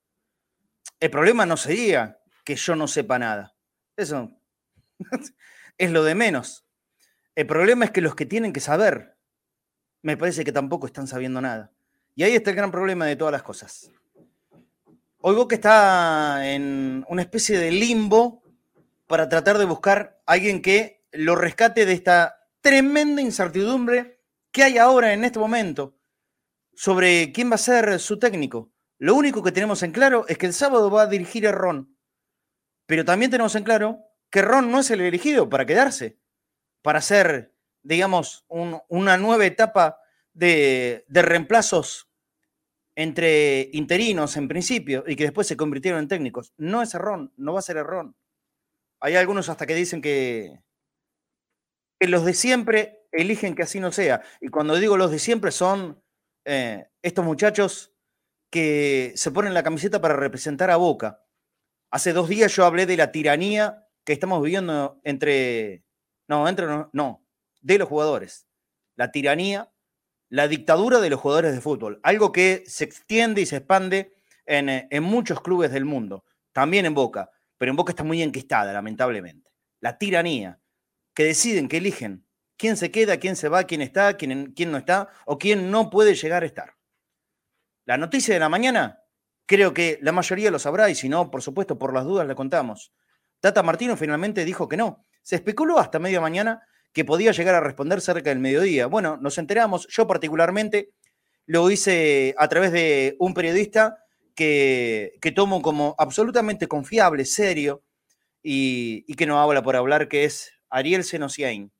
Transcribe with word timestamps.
El 0.99 1.11
problema 1.11 1.45
no 1.45 1.59
sería 1.59 2.19
que 2.43 2.57
yo 2.57 2.75
no 2.75 2.89
sepa 2.89 3.19
nada. 3.19 3.55
Eso 3.99 4.31
es 5.79 5.91
lo 5.91 6.05
de 6.05 6.15
menos. 6.15 6.65
El 7.35 7.47
problema 7.47 7.85
es 7.85 7.91
que 7.91 8.01
los 8.01 8.15
que 8.15 8.25
tienen 8.25 8.55
que 8.55 8.61
saber, 8.61 9.19
me 10.01 10.17
parece 10.17 10.43
que 10.43 10.53
tampoco 10.53 10.87
están 10.87 11.07
sabiendo 11.07 11.43
nada. 11.43 11.71
Y 12.15 12.23
ahí 12.23 12.35
está 12.35 12.51
el 12.51 12.57
gran 12.57 12.71
problema 12.71 13.05
de 13.05 13.17
todas 13.17 13.33
las 13.33 13.43
cosas. 13.43 13.91
Hoy 15.23 15.35
Boca 15.35 15.55
está 15.55 16.51
en 16.51 17.05
una 17.07 17.21
especie 17.21 17.59
de 17.59 17.71
limbo 17.71 18.43
para 19.07 19.29
tratar 19.29 19.59
de 19.59 19.67
buscar 19.67 20.23
a 20.25 20.33
alguien 20.33 20.63
que 20.63 21.05
lo 21.13 21.37
rescate 21.37 21.85
de 21.85 21.93
esta 21.93 22.49
tremenda 22.63 23.21
incertidumbre 23.21 24.23
que 24.51 24.63
hay 24.63 24.79
ahora 24.79 25.13
en 25.13 25.25
este 25.25 25.39
momento 25.39 25.95
sobre 26.73 27.33
quién 27.33 27.51
va 27.51 27.57
a 27.57 27.59
ser 27.59 28.01
su 28.01 28.19
técnico. 28.19 28.73
Lo 28.97 29.15
único 29.15 29.43
que 29.43 29.53
tenemos 29.53 29.83
en 29.83 29.93
claro 29.93 30.25
es 30.27 30.39
que 30.39 30.47
el 30.47 30.55
sábado 30.55 30.91
va 30.91 31.03
a 31.03 31.07
dirigir 31.07 31.47
a 31.47 31.53
Ron, 31.53 31.95
pero 32.87 33.05
también 33.05 33.31
tenemos 33.31 33.55
en 33.57 33.65
claro 33.65 33.99
que 34.31 34.41
Ron 34.41 34.73
no 34.73 34.81
es 34.81 34.91
el 34.91 35.03
elegido 35.03 35.51
para 35.51 35.67
quedarse, 35.67 36.19
para 36.81 37.01
hacer, 37.01 37.55
digamos, 37.83 38.47
una 38.49 39.19
nueva 39.19 39.45
etapa 39.45 40.01
de 40.33 41.05
reemplazos 41.09 42.10
entre 43.01 43.71
interinos 43.73 44.37
en 44.37 44.47
principio 44.47 45.05
y 45.07 45.17
que 45.17 45.25
después 45.25 45.47
se 45.47 45.57
convirtieron 45.57 46.01
en 46.01 46.09
técnicos. 46.09 46.53
No 46.59 46.83
es 46.83 46.95
errón, 46.95 47.33
no 47.39 47.55
va 47.55 47.61
a 47.61 47.63
ser 47.63 47.79
errón. 47.79 48.15
Hay 49.01 49.17
algunos 49.17 49.49
hasta 49.49 49.67
que 49.67 49.75
dicen 49.75 50.03
que, 50.03 50.61
que 51.99 52.09
los 52.09 52.27
de 52.27 52.35
siempre 52.35 53.07
eligen 53.11 53.55
que 53.55 53.63
así 53.63 53.81
no 53.81 53.91
sea. 53.91 54.21
Y 54.43 54.49
cuando 54.49 54.77
digo 54.77 54.99
los 54.99 55.11
de 55.11 55.19
siempre 55.19 55.51
son 55.51 56.03
eh, 56.45 56.91
estos 57.01 57.25
muchachos 57.25 57.95
que 58.51 59.15
se 59.17 59.31
ponen 59.31 59.55
la 59.55 59.63
camiseta 59.63 60.03
para 60.03 60.17
representar 60.17 60.71
a 60.71 60.77
Boca. 60.77 61.25
Hace 61.91 62.13
dos 62.13 62.29
días 62.29 62.55
yo 62.55 62.67
hablé 62.67 62.85
de 62.85 62.99
la 62.99 63.13
tiranía 63.13 63.89
que 64.05 64.13
estamos 64.13 64.43
viviendo 64.43 65.01
entre, 65.05 65.85
no, 66.29 66.47
entre, 66.47 66.67
no, 66.93 67.25
de 67.63 67.79
los 67.79 67.89
jugadores. 67.89 68.47
La 68.95 69.11
tiranía 69.11 69.73
la 70.31 70.47
dictadura 70.47 71.01
de 71.01 71.11
los 71.11 71.21
jugadores 71.21 71.53
de 71.53 71.61
fútbol, 71.61 72.01
algo 72.03 72.33
que 72.33 72.63
se 72.67 72.85
extiende 72.85 73.43
y 73.43 73.47
se 73.47 73.57
expande 73.57 74.15
eh, 74.47 74.87
en, 74.89 75.03
muchos 75.03 75.41
clubes 75.43 75.73
del 75.73 75.85
mundo, 75.85 76.25
también 76.53 76.87
en 76.87 76.95
Boca, 76.95 77.31
pero 77.59 77.71
en 77.71 77.77
Boca 77.77 77.93
está 77.93 78.05
muy 78.05 78.23
enquistada, 78.23 78.73
lamentablemente. 78.73 79.51
La 79.81 79.99
tiranía, 79.99 80.61
que 81.15 81.25
deciden, 81.25 81.69
que 81.69 81.79
eligen 81.79 82.25
quién 82.57 82.77
se 82.77 82.93
queda, 82.93 83.19
quién 83.19 83.35
se 83.35 83.49
va, 83.49 83.65
quién 83.65 83.83
está, 83.83 84.17
quién, 84.17 84.53
quién 84.53 84.71
no 84.71 84.79
está 84.79 85.09
o 85.27 85.37
quién 85.37 85.71
no 85.71 85.91
puede 85.91 86.15
llegar 86.15 86.45
a 86.45 86.47
estar. 86.47 86.77
La 87.85 87.97
noticia 87.97 88.33
de 88.33 88.41
la 88.41 88.49
mañana, 88.49 89.03
creo 89.47 89.75
que 89.75 89.99
la 90.01 90.13
mayoría 90.13 90.53
lo 90.53 90.61
sabrá 90.61 90.89
y 90.91 90.95
si 90.95 91.09
no, 91.09 91.29
por 91.31 91.43
supuesto, 91.43 91.77
por 91.77 91.93
las 91.93 92.05
dudas 92.05 92.27
le 92.27 92.37
contamos. 92.37 92.93
Tata 93.41 93.65
Martino 93.65 93.97
finalmente 93.97 94.45
dijo 94.45 94.69
que 94.69 94.77
no. 94.77 95.05
Se 95.23 95.35
especuló 95.37 95.79
hasta 95.79 95.99
media 95.99 96.21
mañana 96.21 96.63
que 96.93 97.05
podía 97.05 97.33
llegar 97.33 97.55
a 97.55 97.61
responder 97.61 98.01
cerca 98.01 98.31
del 98.31 98.39
mediodía. 98.41 98.87
Bueno, 98.87 99.17
nos 99.17 99.39
enteramos, 99.39 99.87
yo 99.89 100.07
particularmente 100.07 100.91
lo 101.47 101.71
hice 101.71 102.35
a 102.39 102.49
través 102.49 102.73
de 102.73 103.17
un 103.19 103.35
periodista 103.35 103.99
que, 104.35 105.15
que 105.21 105.33
tomo 105.33 105.63
como 105.63 105.95
absolutamente 105.99 106.69
confiable, 106.69 107.25
serio, 107.25 107.83
y, 108.43 109.15
que 109.15 109.27
no 109.27 109.41
habla 109.41 109.63
por 109.63 109.77
hablar, 109.77 110.09
que 110.09 110.25
es 110.25 110.53
Ariel 110.69 111.05
Senosiain. 111.05 111.73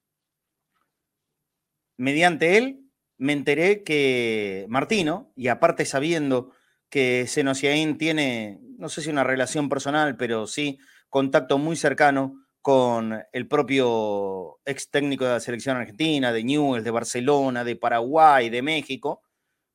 Mediante 1.97 2.57
él 2.57 2.81
me 3.19 3.33
enteré 3.33 3.83
que 3.83 4.67
Martino, 4.69 5.33
y 5.37 5.49
aparte 5.49 5.85
sabiendo 5.85 6.53
que 6.89 7.27
Senosiain 7.27 7.99
tiene, 7.99 8.61
no 8.79 8.89
sé 8.89 9.03
si 9.03 9.11
una 9.11 9.25
relación 9.25 9.69
personal, 9.69 10.17
pero 10.17 10.47
sí 10.47 10.79
contacto 11.09 11.59
muy 11.59 11.77
cercano 11.77 12.40
con 12.63 13.23
el 13.33 13.49
propio 13.49 14.61
ex 14.65 14.91
técnico 14.91 15.25
de 15.25 15.33
la 15.33 15.41
selección 15.41 15.77
argentina, 15.77 16.33
de 16.33 16.45
Newell's, 16.45 16.85
de 16.85 16.91
Barcelona, 16.91 17.65
de 17.65 17.77
Paraguay, 17.77 18.51
de 18.51 18.63
México, 18.63 19.23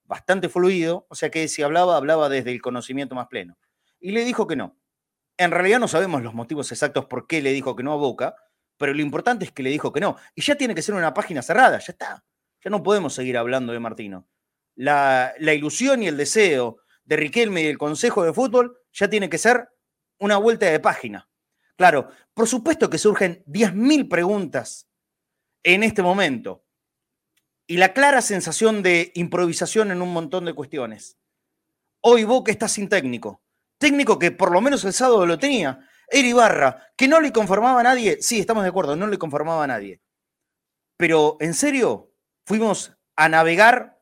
bastante 0.03 0.50
fluido, 0.50 1.07
o 1.09 1.16
sea 1.16 1.31
que 1.31 1.47
si 1.47 1.63
hablaba, 1.63 1.97
hablaba 1.97 2.29
desde 2.29 2.51
el 2.51 2.62
conocimiento 2.62 3.16
más 3.16 3.28
pleno. 3.28 3.57
Y 4.00 4.12
le 4.12 4.24
dijo 4.24 4.45
que 4.45 4.56
no. 4.56 4.78
En 5.38 5.51
realidad 5.51 5.79
no 5.79 5.88
sabemos 5.88 6.22
los 6.22 6.34
motivos 6.34 6.72
exactos 6.72 7.06
por 7.06 7.28
qué 7.28 7.41
le 7.41 7.51
dijo 7.51 7.75
que 7.75 7.84
no 7.84 7.94
a 7.94 7.97
Boca, 7.97 8.35
pero 8.78 8.94
lo 8.94 9.01
importante 9.01 9.45
es 9.45 9.51
que 9.51 9.63
le 9.63 9.69
dijo 9.69 9.91
que 9.91 10.00
no. 10.00 10.18
Y 10.35 10.41
ya 10.41 10.56
tiene 10.56 10.75
que 10.75 10.81
ser 10.81 10.95
una 10.95 11.13
página 11.13 11.41
cerrada, 11.41 11.79
ya 11.79 11.91
está. 11.91 12.24
Ya 12.63 12.69
no 12.69 12.84
podemos 12.84 13.13
seguir 13.13 13.38
hablando 13.38 13.74
de 13.74 13.79
Martino. 13.79 14.28
La, 14.75 15.34
la 15.40 15.53
ilusión 15.53 16.03
y 16.03 16.07
el 16.07 16.18
deseo 16.18 16.78
de 17.03 17.16
Riquelme 17.16 17.63
y 17.63 17.68
el 17.68 17.78
Consejo 17.78 18.24
de 18.24 18.34
Fútbol 18.34 18.78
ya 18.91 19.09
tiene 19.09 19.29
que 19.29 19.38
ser 19.38 19.69
una 20.19 20.38
vuelta 20.38 20.68
de 20.68 20.79
página. 20.79 21.28
Claro, 21.78 22.09
por 22.34 22.47
supuesto 22.47 22.90
que 22.90 22.97
surgen 22.97 23.44
10.000 23.47 24.08
preguntas 24.09 24.88
en 25.63 25.84
este 25.84 26.02
momento 26.02 26.63
y 27.68 27.78
la 27.78 27.94
clara 27.94 28.22
sensación 28.22 28.84
de 28.84 29.12
improvisación 29.16 29.91
en 29.91 30.02
un 30.02 30.13
montón 30.13 30.46
de 30.46 30.53
cuestiones. 30.53 31.18
Hoy 32.02 32.24
Boca 32.24 32.52
está 32.52 32.68
sin 32.68 32.88
técnico. 32.88 33.41
Técnico 33.80 34.19
que 34.19 34.31
por 34.31 34.52
lo 34.52 34.62
menos 34.62 34.86
el 34.86 34.94
sábado 34.94 35.25
lo 35.25 35.40
tenía. 35.40 35.80
Era 36.08 36.28
Ibarra, 36.28 36.88
que 36.96 37.08
no 37.08 37.19
le 37.19 37.31
conformaba 37.31 37.80
a 37.80 37.84
nadie. 37.84 38.22
Sí, 38.22 38.40
estamos 38.40 38.63
de 38.63 38.69
acuerdo, 38.69 38.96
no 38.96 39.07
le 39.07 39.18
conformaba 39.18 39.63
a 39.63 39.68
nadie. 39.68 40.02
Pero, 40.97 41.38
¿en 41.40 41.53
serio? 41.53 42.13
Fuimos 42.46 42.96
a 43.16 43.28
navegar 43.28 44.00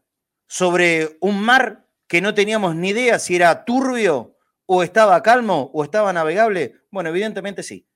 sobre 0.47 1.17
un 1.21 1.41
mar 1.41 1.87
que 2.07 2.21
no 2.21 2.33
teníamos 2.33 2.75
ni 2.75 2.89
idea 2.89 3.17
si 3.17 3.35
era 3.35 3.63
turbio 3.63 4.32
¿O 4.65 4.83
estaba 4.83 5.21
calmo 5.21 5.71
o 5.73 5.83
estaba 5.83 6.13
navegable? 6.13 6.81
Bueno, 6.91 7.09
evidentemente 7.09 7.63
sí. 7.63 7.87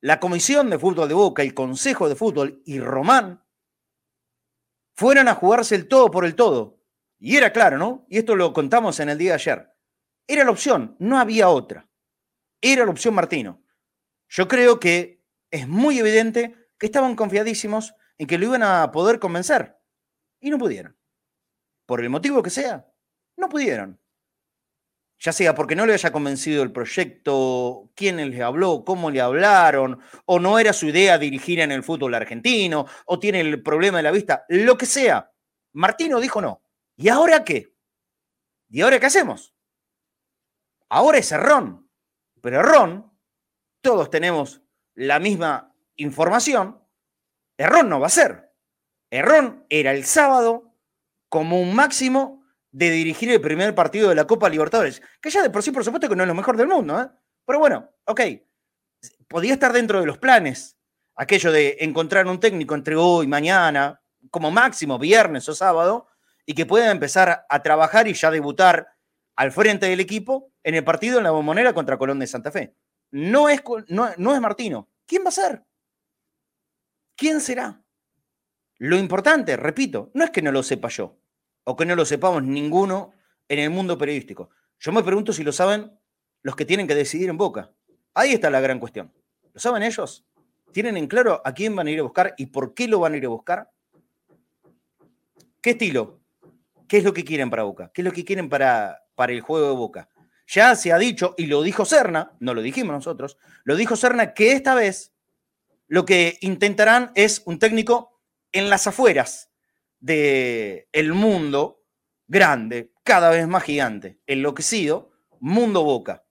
La 0.00 0.20
Comisión 0.20 0.70
de 0.70 0.78
Fútbol 0.78 1.08
de 1.08 1.14
Boca, 1.14 1.42
el 1.42 1.54
Consejo 1.54 2.08
de 2.08 2.14
Fútbol 2.14 2.62
y 2.64 2.78
Román 2.78 3.44
fueron 4.94 5.28
a 5.28 5.34
jugarse 5.34 5.74
el 5.74 5.88
todo 5.88 6.10
por 6.10 6.24
el 6.24 6.34
todo. 6.34 6.82
Y 7.18 7.36
era 7.36 7.52
claro, 7.52 7.78
¿no? 7.78 8.06
Y 8.08 8.18
esto 8.18 8.36
lo 8.36 8.52
contamos 8.52 9.00
en 9.00 9.08
el 9.08 9.18
día 9.18 9.30
de 9.30 9.34
ayer. 9.34 9.72
Era 10.26 10.44
la 10.44 10.50
opción, 10.50 10.96
no 10.98 11.18
había 11.18 11.48
otra. 11.48 11.88
Era 12.60 12.84
la 12.84 12.90
opción 12.90 13.14
Martino. 13.14 13.62
Yo 14.28 14.48
creo 14.48 14.78
que 14.78 15.24
es 15.50 15.66
muy 15.66 15.98
evidente 15.98 16.70
que 16.78 16.86
estaban 16.86 17.16
confiadísimos 17.16 17.94
en 18.18 18.26
que 18.26 18.38
lo 18.38 18.46
iban 18.46 18.62
a 18.62 18.90
poder 18.92 19.18
convencer. 19.18 19.78
Y 20.40 20.50
no 20.50 20.58
pudieron. 20.58 20.96
Por 21.86 22.02
el 22.02 22.10
motivo 22.10 22.42
que 22.42 22.50
sea, 22.50 22.86
no 23.36 23.48
pudieron 23.48 24.00
ya 25.18 25.32
sea 25.32 25.54
porque 25.54 25.76
no 25.76 25.86
le 25.86 25.94
haya 25.94 26.12
convencido 26.12 26.62
el 26.62 26.72
proyecto, 26.72 27.90
quién 27.94 28.16
le 28.30 28.42
habló, 28.42 28.84
cómo 28.84 29.10
le 29.10 29.20
hablaron, 29.20 30.00
o 30.26 30.38
no 30.38 30.58
era 30.58 30.72
su 30.72 30.86
idea 30.86 31.18
dirigir 31.18 31.60
en 31.60 31.72
el 31.72 31.82
fútbol 31.82 32.14
argentino, 32.14 32.86
o 33.06 33.18
tiene 33.18 33.40
el 33.40 33.62
problema 33.62 33.98
de 33.98 34.02
la 34.02 34.10
vista, 34.10 34.44
lo 34.48 34.76
que 34.76 34.86
sea. 34.86 35.30
Martino 35.72 36.20
dijo 36.20 36.40
no. 36.40 36.62
¿Y 36.96 37.08
ahora 37.08 37.44
qué? 37.44 37.74
¿Y 38.68 38.80
ahora 38.80 38.98
qué 38.98 39.06
hacemos? 39.06 39.54
Ahora 40.88 41.18
es 41.18 41.30
Errón. 41.32 41.90
Pero 42.40 42.60
Errón, 42.60 43.12
todos 43.80 44.10
tenemos 44.10 44.62
la 44.94 45.18
misma 45.18 45.74
información, 45.96 46.82
Errón 47.56 47.88
no 47.88 48.00
va 48.00 48.06
a 48.06 48.10
ser. 48.10 48.52
Errón 49.10 49.64
era 49.68 49.92
el 49.92 50.04
sábado 50.04 50.74
como 51.28 51.60
un 51.60 51.74
máximo 51.74 52.35
de 52.76 52.90
dirigir 52.90 53.30
el 53.30 53.40
primer 53.40 53.74
partido 53.74 54.10
de 54.10 54.14
la 54.14 54.26
Copa 54.26 54.50
Libertadores, 54.50 55.00
que 55.22 55.30
ya 55.30 55.42
de 55.42 55.48
por 55.48 55.62
sí, 55.62 55.70
por 55.70 55.82
supuesto, 55.82 56.10
que 56.10 56.14
no 56.14 56.24
es 56.24 56.28
lo 56.28 56.34
mejor 56.34 56.58
del 56.58 56.68
mundo, 56.68 57.00
¿eh? 57.00 57.08
Pero 57.46 57.58
bueno, 57.58 57.90
ok, 58.04 58.20
podía 59.28 59.54
estar 59.54 59.72
dentro 59.72 59.98
de 59.98 60.04
los 60.04 60.18
planes, 60.18 60.76
aquello 61.14 61.52
de 61.52 61.78
encontrar 61.80 62.26
un 62.26 62.38
técnico 62.38 62.74
entre 62.74 62.94
hoy 62.94 63.26
mañana, 63.26 64.02
como 64.30 64.50
máximo 64.50 64.98
viernes 64.98 65.48
o 65.48 65.54
sábado, 65.54 66.08
y 66.44 66.52
que 66.52 66.66
pueda 66.66 66.90
empezar 66.90 67.46
a 67.48 67.62
trabajar 67.62 68.08
y 68.08 68.12
ya 68.12 68.30
debutar 68.30 68.88
al 69.36 69.52
frente 69.52 69.86
del 69.86 70.00
equipo 70.00 70.52
en 70.62 70.74
el 70.74 70.84
partido 70.84 71.16
en 71.16 71.24
la 71.24 71.30
bombonera 71.30 71.72
contra 71.72 71.96
Colón 71.96 72.18
de 72.18 72.26
Santa 72.26 72.50
Fe. 72.50 72.76
No 73.10 73.48
es, 73.48 73.62
no, 73.88 74.10
no 74.18 74.34
es 74.34 74.40
Martino. 74.42 74.90
¿Quién 75.06 75.24
va 75.24 75.30
a 75.30 75.32
ser? 75.32 75.64
¿Quién 77.16 77.40
será? 77.40 77.82
Lo 78.76 78.98
importante, 78.98 79.56
repito, 79.56 80.10
no 80.12 80.24
es 80.24 80.30
que 80.30 80.42
no 80.42 80.52
lo 80.52 80.62
sepa 80.62 80.88
yo 80.88 81.18
o 81.68 81.76
que 81.76 81.84
no 81.84 81.96
lo 81.96 82.04
sepamos 82.04 82.42
ninguno 82.44 83.12
en 83.48 83.58
el 83.58 83.70
mundo 83.70 83.98
periodístico. 83.98 84.50
Yo 84.78 84.92
me 84.92 85.02
pregunto 85.02 85.32
si 85.32 85.42
lo 85.42 85.52
saben 85.52 85.90
los 86.42 86.54
que 86.54 86.64
tienen 86.64 86.86
que 86.86 86.94
decidir 86.94 87.28
en 87.28 87.36
Boca. 87.36 87.72
Ahí 88.14 88.32
está 88.32 88.50
la 88.50 88.60
gran 88.60 88.78
cuestión. 88.78 89.12
¿Lo 89.52 89.60
saben 89.60 89.82
ellos? 89.82 90.24
¿Tienen 90.72 90.96
en 90.96 91.08
claro 91.08 91.42
a 91.44 91.52
quién 91.52 91.74
van 91.74 91.88
a 91.88 91.90
ir 91.90 91.98
a 91.98 92.04
buscar 92.04 92.34
y 92.38 92.46
por 92.46 92.72
qué 92.72 92.86
lo 92.86 93.00
van 93.00 93.14
a 93.14 93.16
ir 93.16 93.26
a 93.26 93.30
buscar? 93.30 93.70
¿Qué 95.60 95.70
estilo? 95.70 96.20
¿Qué 96.86 96.98
es 96.98 97.04
lo 97.04 97.12
que 97.12 97.24
quieren 97.24 97.50
para 97.50 97.64
Boca? 97.64 97.90
¿Qué 97.92 98.02
es 98.02 98.04
lo 98.04 98.12
que 98.12 98.24
quieren 98.24 98.48
para, 98.48 99.02
para 99.16 99.32
el 99.32 99.40
juego 99.40 99.68
de 99.68 99.74
Boca? 99.74 100.08
Ya 100.46 100.76
se 100.76 100.92
ha 100.92 100.98
dicho, 100.98 101.34
y 101.36 101.46
lo 101.46 101.62
dijo 101.62 101.84
Serna, 101.84 102.36
no 102.38 102.54
lo 102.54 102.62
dijimos 102.62 102.94
nosotros, 102.94 103.38
lo 103.64 103.74
dijo 103.74 103.96
Serna 103.96 104.34
que 104.34 104.52
esta 104.52 104.76
vez 104.76 105.12
lo 105.88 106.04
que 106.04 106.38
intentarán 106.42 107.10
es 107.16 107.42
un 107.44 107.58
técnico 107.58 108.20
en 108.52 108.70
las 108.70 108.86
afueras 108.86 109.50
del 110.00 110.86
el 110.92 111.12
mundo 111.12 111.82
grande, 112.26 112.92
cada 113.02 113.30
vez 113.30 113.46
más 113.46 113.62
gigante, 113.62 114.18
enloquecido, 114.26 115.12
mundo 115.40 115.84
Boca. 115.84 116.24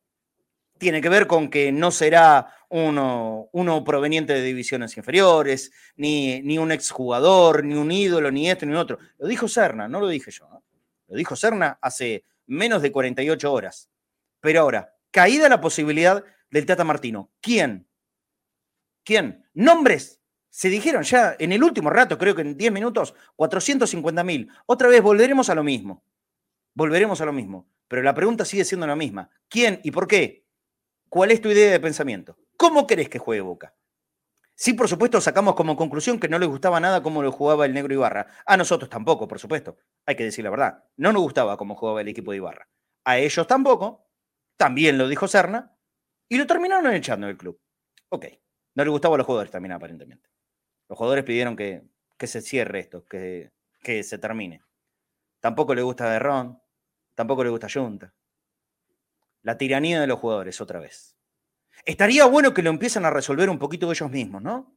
Tiene 0.77 1.01
que 1.01 1.09
ver 1.09 1.25
con 1.25 1.49
que 1.49 1.71
no 1.71 1.91
será 1.91 2.53
uno, 2.69 3.47
uno 3.53 3.83
proveniente 3.83 4.33
de 4.33 4.41
divisiones 4.41 4.97
inferiores, 4.97 5.71
ni, 5.95 6.41
ni 6.41 6.57
un 6.57 6.71
exjugador, 6.71 7.63
ni 7.63 7.75
un 7.75 7.91
ídolo, 7.91 8.29
ni 8.29 8.49
esto, 8.49 8.65
ni 8.65 8.75
otro. 8.75 8.99
Lo 9.17 9.27
dijo 9.27 9.47
Serna, 9.47 9.87
no 9.87 10.01
lo 10.01 10.07
dije 10.07 10.31
yo. 10.31 10.49
Lo 11.07 11.15
dijo 11.15 11.35
Serna 11.35 11.77
hace 11.81 12.25
menos 12.47 12.81
de 12.81 12.91
48 12.91 13.51
horas. 13.51 13.89
Pero 14.41 14.61
ahora, 14.61 14.93
caída 15.11 15.47
la 15.47 15.61
posibilidad 15.61 16.23
del 16.49 16.65
Tata 16.65 16.83
Martino, 16.83 17.31
¿quién? 17.41 17.87
¿Quién? 19.03 19.47
Nombres. 19.53 20.19
Se 20.55 20.69
dijeron 20.69 21.03
ya 21.03 21.35
en 21.37 21.51
el 21.51 21.61
último 21.61 21.89
rato, 21.89 22.17
creo 22.17 22.33
que 22.33 22.41
en 22.41 22.55
10 22.55 22.71
minutos, 22.71 23.13
450 23.35 24.23
mil. 24.23 24.49
Otra 24.65 24.87
vez 24.87 25.01
volveremos 25.01 25.49
a 25.49 25.55
lo 25.55 25.65
mismo. 25.65 26.01
Volveremos 26.73 27.19
a 27.19 27.25
lo 27.25 27.33
mismo. 27.33 27.67
Pero 27.89 28.01
la 28.03 28.13
pregunta 28.13 28.45
sigue 28.45 28.63
siendo 28.63 28.87
la 28.87 28.95
misma. 28.95 29.29
¿Quién 29.49 29.81
y 29.83 29.91
por 29.91 30.07
qué? 30.07 30.47
¿Cuál 31.09 31.31
es 31.31 31.41
tu 31.41 31.49
idea 31.49 31.73
de 31.73 31.81
pensamiento? 31.81 32.37
¿Cómo 32.55 32.87
querés 32.87 33.09
que 33.09 33.19
juegue 33.19 33.41
Boca? 33.41 33.75
Sí, 34.55 34.71
por 34.71 34.87
supuesto, 34.87 35.19
sacamos 35.19 35.55
como 35.55 35.75
conclusión 35.75 36.21
que 36.21 36.29
no 36.29 36.39
le 36.39 36.45
gustaba 36.45 36.79
nada 36.79 37.03
cómo 37.03 37.21
lo 37.21 37.33
jugaba 37.33 37.65
el 37.65 37.73
negro 37.73 37.93
Ibarra. 37.93 38.27
A 38.45 38.55
nosotros 38.55 38.89
tampoco, 38.89 39.27
por 39.27 39.39
supuesto. 39.39 39.75
Hay 40.05 40.15
que 40.15 40.23
decir 40.23 40.45
la 40.45 40.51
verdad. 40.51 40.85
No 40.95 41.11
nos 41.11 41.21
gustaba 41.21 41.57
cómo 41.57 41.75
jugaba 41.75 41.99
el 41.99 42.07
equipo 42.07 42.31
de 42.31 42.37
Ibarra. 42.37 42.69
A 43.03 43.17
ellos 43.17 43.45
tampoco. 43.45 44.07
También 44.55 44.97
lo 44.97 45.09
dijo 45.09 45.27
Serna. 45.27 45.77
Y 46.29 46.37
lo 46.37 46.47
terminaron 46.47 46.93
echando 46.93 47.27
del 47.27 47.35
club. 47.35 47.59
Ok. 48.07 48.27
No 48.75 48.85
le 48.85 48.89
gustaba 48.89 49.15
a 49.15 49.17
los 49.17 49.27
jugadores 49.27 49.51
también, 49.51 49.73
aparentemente. 49.73 50.29
Los 50.87 50.97
jugadores 50.97 51.23
pidieron 51.23 51.55
que, 51.55 51.83
se 52.19 52.41
cierre 52.41 52.79
esto, 52.79 53.05
que, 53.05 53.51
se 54.03 54.17
termine. 54.17 54.61
Tampoco 55.39 55.75
le 55.75 55.81
gusta 55.81 56.17
Ron. 56.19 56.59
Tampoco 57.13 57.43
le 57.43 57.49
gusta 57.49 57.67
Junta. 57.73 58.13
La 59.41 59.57
tiranía 59.57 60.01
de 60.01 60.07
los 60.07 60.19
jugadores, 60.19 60.59
otra 60.59 60.79
vez. 60.79 61.15
Estaría 61.85 62.25
bueno 62.25 62.53
que 62.53 62.63
lo 62.63 62.69
empiecen 62.69 63.05
a 63.05 63.09
resolver 63.09 63.49
un 63.49 63.59
poquito 63.59 63.91
ellos 63.91 64.09
mismos, 64.09 64.41
¿no? 64.41 64.75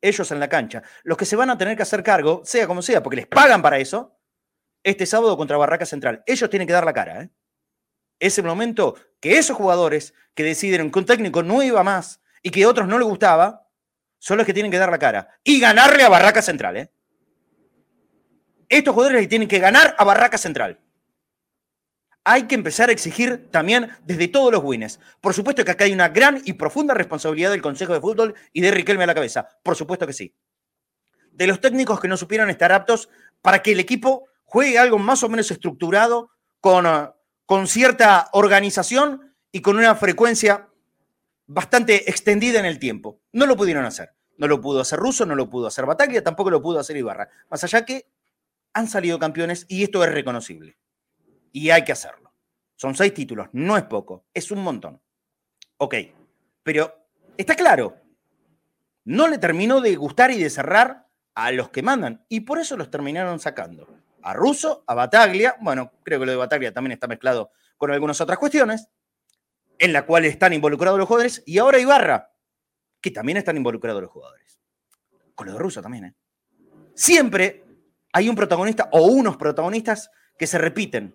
Ellos 0.00 0.30
en 0.30 0.40
la 0.40 0.48
cancha. 0.48 0.82
Los 1.02 1.18
que 1.18 1.24
se 1.24 1.36
van 1.36 1.50
a 1.50 1.58
tener 1.58 1.76
que 1.76 1.82
hacer 1.82 2.02
cargo, 2.02 2.42
sea 2.44 2.66
como 2.66 2.82
sea, 2.82 3.02
porque 3.02 3.16
les 3.16 3.26
pagan 3.26 3.60
para 3.60 3.78
eso, 3.78 4.18
este 4.82 5.06
sábado 5.06 5.36
contra 5.36 5.56
Barraca 5.56 5.86
Central. 5.86 6.22
Ellos 6.26 6.48
tienen 6.48 6.68
que 6.68 6.74
dar 6.74 6.84
la 6.84 6.92
cara, 6.92 7.22
¿eh? 7.22 7.30
Es 8.20 8.38
el 8.38 8.44
momento 8.44 8.94
que 9.20 9.38
esos 9.38 9.56
jugadores 9.56 10.14
que 10.34 10.44
decidieron 10.44 10.90
que 10.90 10.98
un 10.98 11.06
técnico 11.06 11.42
no 11.42 11.62
iba 11.62 11.82
más 11.82 12.22
y 12.42 12.50
que 12.50 12.62
a 12.62 12.68
otros 12.68 12.86
no 12.86 12.98
les 12.98 13.08
gustaba, 13.08 13.63
son 14.24 14.38
los 14.38 14.46
que 14.46 14.54
tienen 14.54 14.72
que 14.72 14.78
dar 14.78 14.90
la 14.90 14.98
cara. 14.98 15.28
Y 15.44 15.60
ganarle 15.60 16.02
a 16.02 16.08
Barraca 16.08 16.40
Central, 16.40 16.78
¿eh? 16.78 16.90
Estos 18.70 18.94
jugadores 18.94 19.28
tienen 19.28 19.46
que 19.46 19.58
ganar 19.58 19.94
a 19.98 20.04
Barraca 20.04 20.38
Central 20.38 20.80
hay 22.24 22.44
que 22.44 22.54
empezar 22.54 22.88
a 22.88 22.92
exigir 22.92 23.48
también 23.50 23.90
desde 24.04 24.28
todos 24.28 24.50
los 24.50 24.64
winners. 24.64 24.98
Por 25.20 25.34
supuesto 25.34 25.62
que 25.62 25.70
acá 25.70 25.84
hay 25.84 25.92
una 25.92 26.08
gran 26.08 26.40
y 26.44 26.54
profunda 26.54 26.94
responsabilidad 26.94 27.50
del 27.50 27.60
Consejo 27.60 27.92
de 27.92 28.00
Fútbol 28.00 28.34
y 28.52 28.62
de 28.62 28.70
Riquelme 28.70 29.04
a 29.04 29.08
la 29.08 29.14
cabeza. 29.14 29.46
Por 29.62 29.76
supuesto 29.76 30.06
que 30.06 30.14
sí. 30.14 30.34
De 31.32 31.46
los 31.46 31.60
técnicos 31.60 32.00
que 32.00 32.08
no 32.08 32.16
supieron 32.16 32.48
estar 32.48 32.72
aptos 32.72 33.10
para 33.42 33.60
que 33.60 33.72
el 33.72 33.80
equipo 33.80 34.28
juegue 34.44 34.78
algo 34.78 34.98
más 34.98 35.22
o 35.22 35.28
menos 35.28 35.50
estructurado, 35.50 36.30
con, 36.60 36.86
con 37.44 37.66
cierta 37.66 38.30
organización 38.32 39.34
y 39.52 39.60
con 39.60 39.76
una 39.76 39.94
frecuencia 39.94 40.70
bastante 41.46 42.10
extendida 42.10 42.58
en 42.58 42.66
el 42.66 42.78
tiempo. 42.78 43.20
No 43.32 43.46
lo 43.46 43.56
pudieron 43.56 43.84
hacer. 43.84 44.14
No 44.36 44.48
lo 44.48 44.60
pudo 44.60 44.80
hacer 44.80 44.98
Russo, 44.98 45.26
no 45.26 45.36
lo 45.36 45.48
pudo 45.48 45.68
hacer 45.68 45.86
Bataglia, 45.86 46.24
tampoco 46.24 46.50
lo 46.50 46.60
pudo 46.60 46.80
hacer 46.80 46.96
Ibarra. 46.96 47.28
Más 47.50 47.62
allá 47.62 47.84
que 47.84 48.08
han 48.72 48.88
salido 48.88 49.18
campeones 49.18 49.64
y 49.68 49.84
esto 49.84 50.02
es 50.04 50.10
reconocible 50.10 50.76
y 51.52 51.70
hay 51.70 51.84
que 51.84 51.92
hacerlo. 51.92 52.32
Son 52.74 52.96
seis 52.96 53.14
títulos, 53.14 53.48
no 53.52 53.76
es 53.76 53.84
poco, 53.84 54.26
es 54.34 54.50
un 54.50 54.62
montón. 54.62 55.00
Ok, 55.78 55.94
pero 56.64 57.06
está 57.36 57.54
claro, 57.54 57.96
no 59.04 59.28
le 59.28 59.38
terminó 59.38 59.80
de 59.80 59.94
gustar 59.94 60.32
y 60.32 60.42
de 60.42 60.50
cerrar 60.50 61.06
a 61.34 61.52
los 61.52 61.70
que 61.70 61.82
mandan 61.82 62.26
y 62.28 62.40
por 62.40 62.58
eso 62.58 62.76
los 62.76 62.90
terminaron 62.90 63.38
sacando. 63.38 63.88
A 64.22 64.34
Russo, 64.34 64.82
a 64.86 64.94
Bataglia, 64.94 65.56
bueno, 65.60 65.92
creo 66.02 66.18
que 66.18 66.26
lo 66.26 66.32
de 66.32 66.38
Bataglia 66.38 66.72
también 66.72 66.92
está 66.92 67.06
mezclado 67.06 67.52
con 67.76 67.92
algunas 67.92 68.20
otras 68.20 68.38
cuestiones, 68.38 68.88
en 69.78 69.92
la 69.92 70.06
cual 70.06 70.24
están 70.24 70.52
involucrados 70.52 70.98
los 70.98 71.08
jugadores, 71.08 71.42
y 71.46 71.58
ahora 71.58 71.78
Ibarra, 71.78 72.32
que 73.00 73.10
también 73.10 73.38
están 73.38 73.56
involucrados 73.56 74.02
los 74.02 74.10
jugadores. 74.10 74.60
Con 75.34 75.46
lo 75.46 75.52
de 75.54 75.58
Russo 75.58 75.82
también, 75.82 76.04
¿eh? 76.04 76.14
Siempre 76.94 77.64
hay 78.12 78.28
un 78.28 78.36
protagonista 78.36 78.88
o 78.92 79.06
unos 79.06 79.36
protagonistas 79.36 80.10
que 80.38 80.46
se 80.46 80.58
repiten 80.58 81.14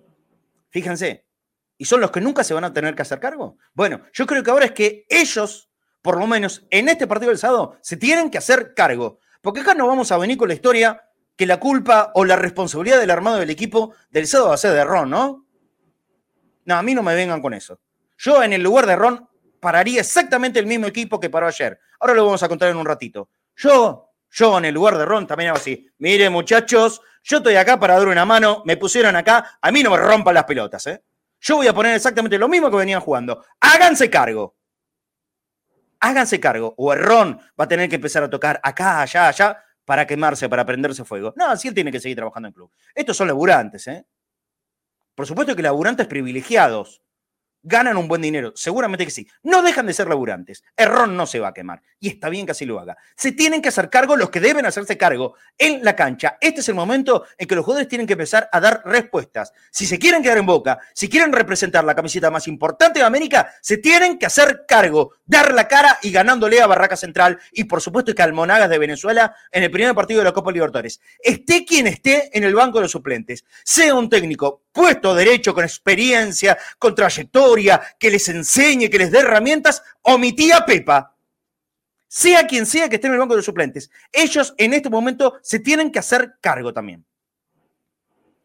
Fíjense. 0.70 1.26
¿Y 1.78 1.86
son 1.86 2.02
los 2.02 2.12
que 2.12 2.22
nunca 2.22 2.44
se 2.44 2.54
van 2.54 2.66
a 2.66 2.74
tener 2.74 2.96
que 2.96 3.02
hacer 3.02 3.20
cargo? 3.20 3.58
Bueno, 3.74 4.02
yo 4.14 4.26
creo 4.26 4.44
que 4.44 4.52
ahora 4.52 4.66
es 4.66 4.74
que 4.74 5.06
ellos, 5.08 5.70
por 6.02 6.18
lo 6.18 6.28
menos 6.28 6.66
en 6.70 6.90
este 6.90 7.08
partido 7.08 7.30
del 7.30 7.38
sábado, 7.38 7.78
se 7.82 7.98
tienen 7.98 8.30
que 8.30 8.38
hacer 8.38 8.74
cargo. 8.74 9.20
Porque 9.42 9.62
acá 9.62 9.74
no 9.74 9.88
vamos 9.88 10.12
a 10.12 10.18
venir 10.18 10.38
con 10.38 10.50
la 10.50 10.54
historia 10.54 11.02
que 11.38 11.46
la 11.46 11.60
culpa 11.60 12.12
o 12.16 12.26
la 12.26 12.36
responsabilidad 12.36 13.00
del 13.00 13.12
armado 13.12 13.40
del 13.40 13.50
equipo 13.50 13.94
del 14.10 14.28
sábado 14.28 14.50
va 14.50 14.56
a 14.56 14.58
ser 14.58 14.74
de 14.74 14.84
Ron, 14.84 15.10
¿no? 15.10 15.46
No, 16.66 16.76
a 16.76 16.84
mí 16.84 16.94
no 16.94 17.02
me 17.02 17.16
vengan 17.16 17.42
con 17.42 17.54
eso. 17.54 17.80
Yo 18.20 18.44
en 18.44 18.52
el 18.52 18.62
lugar 18.62 18.86
de 18.86 18.98
Ron 18.98 19.30
pararía 19.62 20.02
exactamente 20.02 20.60
el 20.60 20.66
mismo 20.66 20.88
equipo 20.88 21.22
que 21.22 21.30
paró 21.30 21.48
ayer. 21.48 21.80
Ahora 22.02 22.14
lo 22.14 22.26
vamos 22.26 22.44
a 22.44 22.50
contar 22.50 22.70
en 22.70 22.76
un 22.76 22.86
ratito. 22.86 23.30
Yo, 23.56 24.12
yo 24.30 24.58
en 24.58 24.66
el 24.66 24.74
lugar 24.74 24.98
de 24.98 25.06
Ron 25.06 25.26
también 25.26 25.50
hago 25.50 25.58
así. 25.58 25.90
Mire, 26.00 26.30
muchachos, 26.30 27.02
yo 27.24 27.38
estoy 27.38 27.56
acá 27.56 27.80
para 27.80 27.98
dar 27.98 28.10
una 28.10 28.26
mano, 28.26 28.62
me 28.66 28.76
pusieron 28.76 29.16
acá, 29.16 29.58
a 29.62 29.72
mí 29.72 29.82
no 29.82 29.92
me 29.92 29.98
rompan 29.98 30.34
las 30.34 30.44
pelotas, 30.44 30.86
¿eh? 30.88 31.02
Yo 31.40 31.56
voy 31.56 31.68
a 31.68 31.74
poner 31.74 31.96
exactamente 31.96 32.38
lo 32.38 32.50
mismo 32.50 32.70
que 32.70 32.76
venían 32.76 33.00
jugando. 33.00 33.46
Háganse 33.62 34.10
cargo. 34.10 34.58
Háganse 36.02 36.42
cargo. 36.42 36.74
O 36.78 36.92
Errón 36.92 37.40
va 37.58 37.64
a 37.64 37.68
tener 37.70 37.88
que 37.88 37.96
empezar 37.96 38.22
a 38.24 38.30
tocar 38.30 38.60
acá, 38.62 39.02
allá, 39.02 39.30
allá, 39.30 39.64
para 39.86 40.06
quemarse, 40.06 40.50
para 40.50 40.66
prenderse 40.66 41.06
fuego. 41.06 41.34
No, 41.38 41.48
así 41.48 41.70
él 41.70 41.74
tiene 41.74 41.90
que 41.90 42.02
seguir 42.02 42.18
trabajando 42.18 42.48
en 42.48 42.52
el 42.52 42.56
club. 42.56 42.72
Estos 42.94 43.16
son 43.16 43.28
laburantes, 43.28 43.88
¿eh? 43.88 44.06
Por 45.16 45.26
supuesto 45.26 45.56
que 45.56 45.62
laburantes 45.62 46.06
privilegiados 46.08 47.02
ganan 47.62 47.98
un 47.98 48.08
buen 48.08 48.22
dinero, 48.22 48.54
seguramente 48.56 49.06
que 49.06 49.12
sí. 49.12 49.28
No 49.44 49.62
dejan 49.62 49.86
de 49.86 49.94
ser 49.94 50.08
laburantes. 50.08 50.64
Errón 50.76 51.18
no 51.18 51.26
se 51.26 51.40
va 51.40 51.50
a 51.50 51.54
quemar. 51.54 51.82
Y 52.00 52.10
está 52.10 52.30
bien 52.30 52.46
que 52.46 52.54
así 52.54 52.66
lo 52.66 52.80
haga. 52.80 52.98
Se 53.16 53.32
tienen 53.32 53.62
que 53.62 53.70
hacer 53.70 53.90
cargo 53.90 54.16
los 54.16 54.30
que 54.30 54.40
deben 54.40 54.66
hacerse 54.66 54.98
cargo 54.98 55.36
en 55.58 55.84
la 55.84 55.96
cancha. 55.96 56.38
Este 56.40 56.62
es 56.62 56.70
el 56.70 56.76
momento 56.76 57.26
en 57.38 57.48
que 57.48 57.56
los 57.56 57.66
jugadores 57.66 57.88
tienen 57.88 58.08
que 58.08 58.14
empezar 58.14 58.50
a 58.52 58.60
dar 58.60 58.82
respuestas. 58.86 59.52
Si 59.72 59.86
se 59.86 60.00
quieren 60.00 60.24
quedar 60.24 60.38
en 60.38 60.46
boca, 60.46 60.80
si 60.94 61.10
quieren 61.10 61.32
representar 61.32 61.84
la 61.84 61.96
camiseta 61.96 62.32
más 62.32 62.48
importante 62.48 63.00
de 63.00 63.06
América, 63.06 63.54
se 63.62 63.78
tienen 63.78 64.18
que 64.18 64.26
hacer 64.26 64.66
cargo, 64.68 65.14
dar 65.26 65.54
la 65.54 65.68
cara 65.68 66.00
y 66.02 66.12
ganándole 66.12 66.62
a 66.62 66.68
Barraca 66.68 66.96
Central 66.96 67.40
y 67.52 67.66
por 67.66 67.82
supuesto 67.82 68.16
que 68.16 68.22
al 68.22 68.34
Monagas 68.34 68.70
de 68.70 68.78
Venezuela 68.78 69.36
en 69.52 69.64
el 69.64 69.72
primer 69.72 69.94
partido 69.94 70.20
de 70.20 70.26
la 70.26 70.34
Copa 70.34 70.52
Libertadores. 70.52 71.02
Esté 71.20 71.66
quien 71.66 71.88
esté 71.88 72.36
en 72.38 72.44
el 72.44 72.56
banco 72.56 72.78
de 72.78 72.84
los 72.84 72.92
suplentes, 72.92 73.46
sea 73.64 73.94
un 73.96 74.10
técnico 74.10 74.64
puesto 74.72 75.14
derecho, 75.14 75.54
con 75.54 75.64
experiencia, 75.64 76.58
con 76.78 76.96
trayectoria, 76.96 77.49
que 78.00 78.12
les 78.12 78.28
enseñe, 78.30 78.90
que 78.90 78.98
les 78.98 79.12
dé 79.12 79.20
herramientas, 79.20 79.84
o 80.02 80.18
mi 80.18 80.34
tía 80.34 80.66
Pepa. 80.66 81.16
Sea 82.08 82.48
quien 82.48 82.66
sea 82.66 82.90
que 82.90 82.96
esté 82.96 83.08
en 83.08 83.14
el 83.14 83.20
banco 83.20 83.36
de 83.36 83.44
suplentes, 83.44 83.92
ellos 84.12 84.54
en 84.58 84.74
este 84.74 84.90
momento 84.90 85.38
se 85.42 85.60
tienen 85.60 85.92
que 85.92 86.00
hacer 86.00 86.36
cargo 86.42 86.74
también. 86.74 87.06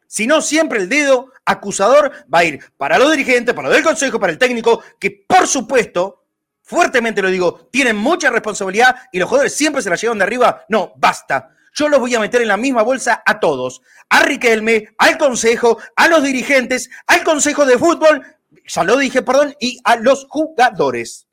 Si 0.07 0.27
no, 0.27 0.41
siempre 0.41 0.79
el 0.79 0.87
dedo 0.87 1.31
acusador 1.45 2.11
va 2.31 2.39
a 2.39 2.43
ir 2.45 2.59
para 2.77 2.99
los 2.99 3.11
dirigentes, 3.11 3.55
para 3.55 3.67
los 3.67 3.75
del 3.75 3.83
consejo, 3.83 4.19
para 4.19 4.31
el 4.31 4.37
técnico, 4.37 4.83
que 4.99 5.25
por 5.27 5.47
supuesto, 5.47 6.25
fuertemente 6.61 7.21
lo 7.21 7.29
digo, 7.29 7.67
tienen 7.71 7.97
mucha 7.97 8.29
responsabilidad 8.29 8.95
y 9.11 9.19
los 9.19 9.27
jugadores 9.27 9.55
siempre 9.55 9.81
se 9.81 9.89
la 9.89 9.95
llevan 9.95 10.19
de 10.19 10.23
arriba. 10.23 10.63
No, 10.69 10.93
basta 10.95 11.55
yo 11.75 11.89
los 11.89 11.99
voy 11.99 12.15
a 12.15 12.19
meter 12.19 12.41
en 12.41 12.47
la 12.47 12.57
misma 12.57 12.81
bolsa 12.81 13.21
a 13.25 13.39
todos. 13.39 13.81
A 14.09 14.21
Riquelme, 14.21 14.95
al 14.97 15.17
Consejo, 15.17 15.77
a 15.95 16.07
los 16.07 16.23
dirigentes, 16.23 16.89
al 17.05 17.23
Consejo 17.23 17.65
de 17.65 17.77
Fútbol 17.77 18.25
ya 18.67 18.83
lo 18.83 18.97
dije, 18.97 19.21
perdón, 19.21 19.55
y 19.59 19.79
a 19.83 19.95
los 19.95 20.25
jugadores. 20.29 21.27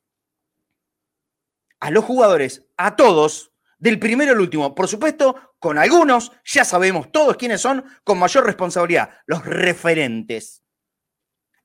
A 1.81 1.91
los 1.91 2.05
jugadores, 2.05 2.65
a 2.77 2.97
todos, 2.97 3.53
del 3.79 3.99
primero 3.99 4.33
al 4.33 4.41
último. 4.41 4.75
Por 4.75 4.87
supuesto, 4.87 5.55
con 5.59 5.79
algunos, 5.79 6.33
ya 6.45 6.65
sabemos 6.65 7.11
todos 7.11 7.37
quiénes 7.37 7.61
son, 7.61 7.85
con 8.05 8.19
mayor 8.19 8.47
responsabilidad, 8.47 9.11
los 9.27 9.45
referentes. 9.45 10.63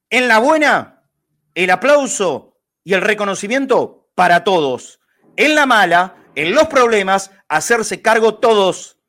En 0.10 0.28
la 0.28 0.40
buena, 0.40 1.10
el 1.54 1.70
aplauso 1.70 2.60
y 2.84 2.94
el 2.94 3.02
reconocimiento 3.02 4.10
para 4.16 4.44
todos. 4.44 5.00
En 5.36 5.54
la 5.54 5.66
mala, 5.66 6.16
en 6.36 6.54
los 6.54 6.68
problemas, 6.68 7.32
hacerse 7.48 8.02
cargo 8.02 8.40
todos. 8.40 9.00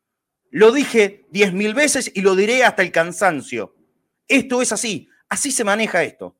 Lo 0.50 0.73
dije 0.73 1.27
diez 1.31 1.53
mil 1.53 1.75
veces 1.75 2.11
y 2.15 2.23
lo 2.23 2.35
diré 2.35 2.65
hasta 2.65 2.83
el 2.83 2.93
cansancio. 2.93 3.77
Esto 4.27 4.61
es 4.62 4.73
así, 4.73 5.09
así 5.29 5.53
se 5.53 5.65
maneja 5.65 6.03
esto. 6.03 6.38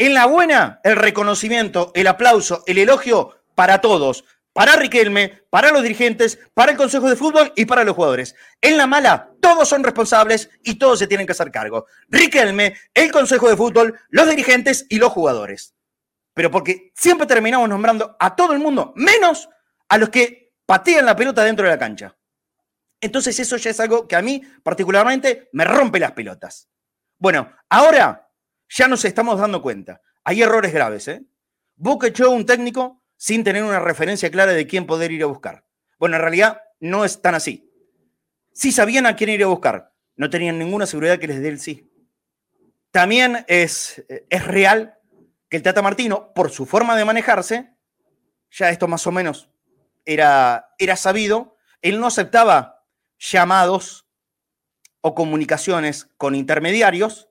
En 0.00 0.14
la 0.14 0.24
buena, 0.24 0.80
el 0.82 0.96
reconocimiento, 0.96 1.92
el 1.94 2.06
aplauso, 2.06 2.64
el 2.64 2.78
elogio 2.78 3.42
para 3.54 3.82
todos, 3.82 4.24
para 4.54 4.74
Riquelme, 4.74 5.42
para 5.50 5.72
los 5.72 5.82
dirigentes, 5.82 6.38
para 6.54 6.72
el 6.72 6.78
Consejo 6.78 7.10
de 7.10 7.16
Fútbol 7.16 7.52
y 7.54 7.66
para 7.66 7.84
los 7.84 7.96
jugadores. 7.96 8.34
En 8.62 8.78
la 8.78 8.86
mala, 8.86 9.28
todos 9.42 9.68
son 9.68 9.84
responsables 9.84 10.48
y 10.64 10.76
todos 10.76 11.00
se 11.00 11.06
tienen 11.06 11.26
que 11.26 11.32
hacer 11.32 11.50
cargo. 11.50 11.84
Riquelme, 12.08 12.78
el 12.94 13.12
Consejo 13.12 13.50
de 13.50 13.58
Fútbol, 13.58 14.00
los 14.08 14.26
dirigentes 14.30 14.86
y 14.88 14.96
los 14.96 15.12
jugadores. 15.12 15.74
Pero 16.32 16.50
porque 16.50 16.92
siempre 16.94 17.26
terminamos 17.26 17.68
nombrando 17.68 18.16
a 18.18 18.34
todo 18.34 18.54
el 18.54 18.58
mundo, 18.58 18.94
menos 18.96 19.50
a 19.86 19.98
los 19.98 20.08
que 20.08 20.54
patean 20.64 21.04
la 21.04 21.14
pelota 21.14 21.44
dentro 21.44 21.66
de 21.66 21.72
la 21.72 21.78
cancha. 21.78 22.16
Entonces 23.02 23.38
eso 23.38 23.58
ya 23.58 23.68
es 23.68 23.80
algo 23.80 24.08
que 24.08 24.16
a 24.16 24.22
mí 24.22 24.40
particularmente 24.62 25.50
me 25.52 25.66
rompe 25.66 26.00
las 26.00 26.12
pelotas. 26.12 26.70
Bueno, 27.18 27.52
ahora 27.68 28.29
ya 28.70 28.88
nos 28.88 29.04
estamos 29.04 29.38
dando 29.38 29.60
cuenta. 29.60 30.00
Hay 30.24 30.42
errores 30.42 30.72
graves. 30.72 31.08
¿eh? 31.08 31.22
Boca 31.76 32.06
echó 32.06 32.30
un 32.30 32.46
técnico 32.46 33.02
sin 33.16 33.44
tener 33.44 33.64
una 33.64 33.80
referencia 33.80 34.30
clara 34.30 34.52
de 34.52 34.66
quién 34.66 34.86
poder 34.86 35.12
ir 35.12 35.22
a 35.24 35.26
buscar. 35.26 35.66
Bueno, 35.98 36.16
en 36.16 36.22
realidad 36.22 36.62
no 36.78 37.04
es 37.04 37.20
tan 37.20 37.34
así. 37.34 37.70
Si 38.52 38.72
sabían 38.72 39.06
a 39.06 39.16
quién 39.16 39.30
ir 39.30 39.42
a 39.42 39.48
buscar, 39.48 39.92
no 40.16 40.30
tenían 40.30 40.58
ninguna 40.58 40.86
seguridad 40.86 41.18
que 41.18 41.26
les 41.26 41.40
dé 41.42 41.48
el 41.48 41.60
sí. 41.60 41.90
También 42.90 43.44
es, 43.48 44.04
es 44.08 44.46
real 44.46 44.98
que 45.48 45.56
el 45.56 45.62
Tata 45.62 45.82
Martino, 45.82 46.32
por 46.32 46.50
su 46.50 46.64
forma 46.64 46.96
de 46.96 47.04
manejarse, 47.04 47.74
ya 48.50 48.70
esto 48.70 48.88
más 48.88 49.06
o 49.06 49.12
menos 49.12 49.50
era, 50.04 50.74
era 50.78 50.96
sabido, 50.96 51.56
él 51.82 52.00
no 52.00 52.06
aceptaba 52.06 52.84
llamados 53.18 54.06
o 55.02 55.14
comunicaciones 55.14 56.08
con 56.16 56.34
intermediarios 56.34 57.29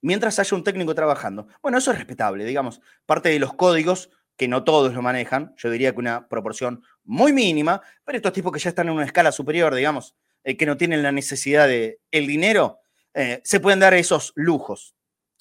mientras 0.00 0.38
haya 0.38 0.56
un 0.56 0.64
técnico 0.64 0.94
trabajando. 0.94 1.48
Bueno, 1.62 1.78
eso 1.78 1.92
es 1.92 1.98
respetable, 1.98 2.44
digamos, 2.44 2.80
parte 3.06 3.28
de 3.28 3.38
los 3.38 3.54
códigos 3.54 4.10
que 4.36 4.48
no 4.48 4.62
todos 4.62 4.94
lo 4.94 5.02
manejan, 5.02 5.52
yo 5.56 5.68
diría 5.68 5.92
que 5.92 5.98
una 5.98 6.28
proporción 6.28 6.82
muy 7.04 7.32
mínima, 7.32 7.82
pero 8.04 8.16
estos 8.16 8.32
tipos 8.32 8.52
que 8.52 8.60
ya 8.60 8.68
están 8.68 8.86
en 8.86 8.94
una 8.94 9.04
escala 9.04 9.32
superior, 9.32 9.74
digamos, 9.74 10.14
eh, 10.44 10.56
que 10.56 10.64
no 10.64 10.76
tienen 10.76 11.02
la 11.02 11.10
necesidad 11.10 11.66
de 11.66 12.00
el 12.12 12.28
dinero, 12.28 12.78
eh, 13.14 13.40
se 13.42 13.58
pueden 13.58 13.80
dar 13.80 13.94
esos 13.94 14.32
lujos. 14.36 14.94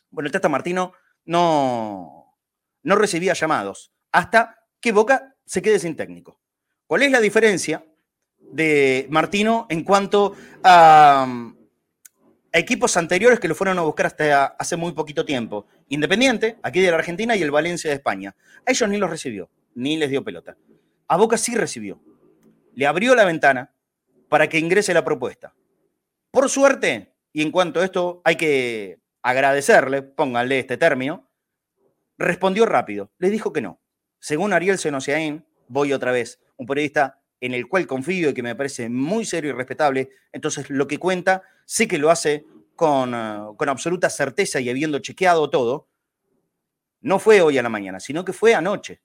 Bueno, 0.10 0.28
el 0.28 0.32
Tata 0.32 0.50
Martino 0.50 0.94
no, 1.26 2.36
no 2.82 2.96
recibía 2.96 3.34
llamados 3.34 3.92
hasta 4.12 4.64
que 4.80 4.92
Boca 4.92 5.36
se 5.46 5.62
quede 5.62 5.78
sin 5.78 5.96
técnico. 5.96 6.40
¿Cuál 6.88 7.04
es 7.04 7.12
la 7.12 7.22
diferencia 7.22 7.86
de 8.40 9.06
Martino 9.12 9.68
en 9.70 9.84
cuanto 9.84 10.36
a, 10.64 11.54
equipos 12.58 12.98
anteriores 12.98 13.40
que 13.40 13.48
lo 13.48 13.56
fueron 13.56 13.78
a 13.80 13.82
buscar 13.82 14.08
hasta 14.08 14.46
hace 14.46 14.76
muy 14.76 14.94
poquito 14.94 15.26
tiempo. 15.26 15.68
Independiente, 15.90 16.58
aquí 16.64 16.82
de 16.82 16.92
la 16.92 16.98
Argentina, 16.98 17.36
y 17.36 17.42
el 17.42 17.52
Valencia 17.52 17.90
de 17.90 17.96
España. 17.96 18.36
A 18.66 18.72
ellos 18.72 18.90
ni 18.90 18.98
los 18.98 19.10
recibió, 19.10 19.50
ni 19.76 19.98
les 19.98 20.10
dio 20.10 20.24
pelota. 20.24 20.58
A 21.08 21.18
Boca 21.18 21.38
sí 21.38 21.56
recibió. 21.56 22.02
Le 22.74 22.88
abrió 22.88 23.16
la 23.16 23.26
ventana 23.26 23.74
para 24.30 24.48
que 24.48 24.60
ingrese 24.60 24.94
la 24.94 25.04
propuesta. 25.04 25.56
Por 26.32 26.50
suerte, 26.50 27.14
y 27.34 27.42
en 27.42 27.52
cuanto 27.52 27.80
a 27.80 27.86
esto 27.86 28.22
hay 28.24 28.36
que 28.36 29.00
agradecerle, 29.22 30.02
pónganle 30.02 30.60
este 30.60 30.78
término, 30.78 31.30
respondió 32.18 32.66
rápido. 32.66 33.12
Le 33.18 33.30
dijo 33.30 33.54
que 33.54 33.62
no. 33.62 33.80
Según 34.20 34.54
Ariel 34.54 34.78
Senosiaín, 34.78 35.46
voy 35.68 35.94
otra 35.94 36.12
vez, 36.12 36.40
un 36.58 36.66
periodista 36.66 37.22
en 37.40 37.54
el 37.54 37.68
cual 37.68 37.88
confío 37.88 38.30
y 38.30 38.34
que 38.34 38.44
me 38.44 38.56
parece 38.56 38.90
muy 38.90 39.26
serio 39.26 39.52
y 39.52 39.54
respetable, 39.54 40.10
entonces 40.32 40.70
lo 40.70 40.88
que 40.88 40.98
cuenta, 40.98 41.44
sé 41.66 41.88
que 41.88 41.98
lo 41.98 42.10
hace 42.10 42.46
con, 42.76 43.14
eh, 43.14 43.40
con 43.58 43.70
absoluta 43.70 44.10
certeza 44.10 44.60
y 44.60 44.70
habiendo 44.70 45.00
chequeado 45.00 45.50
todo, 45.50 45.90
no 47.02 47.20
fue 47.20 47.42
hoy 47.42 47.58
a 47.58 47.64
la 47.64 47.70
mañana, 47.70 48.00
sino 48.00 48.26
que 48.26 48.34
fue 48.34 48.56
anoche, 48.56 49.02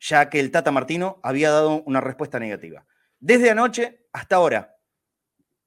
ya 0.00 0.28
que 0.28 0.40
el 0.40 0.50
Tata 0.50 0.72
Martino 0.72 1.20
había 1.22 1.50
dado 1.50 1.82
una 1.84 2.00
respuesta 2.00 2.38
negativa. 2.38 2.86
Desde 3.18 3.50
anoche 3.50 4.06
hasta 4.12 4.36
ahora, 4.36 4.76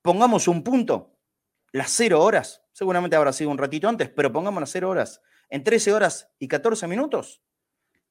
pongamos 0.02 0.48
un 0.48 0.64
punto, 0.64 1.18
las 1.72 1.92
cero 1.92 2.22
horas, 2.22 2.64
seguramente 2.72 3.16
habrá 3.16 3.34
sido 3.34 3.50
un 3.50 3.58
ratito 3.58 3.88
antes, 3.88 4.10
pero 4.10 4.32
pongamos 4.32 4.62
las 4.62 4.72
cero 4.72 4.90
horas, 4.90 5.22
en 5.50 5.64
13 5.64 5.94
horas 5.94 6.30
y 6.38 6.48
14 6.48 6.88
minutos, 6.88 7.42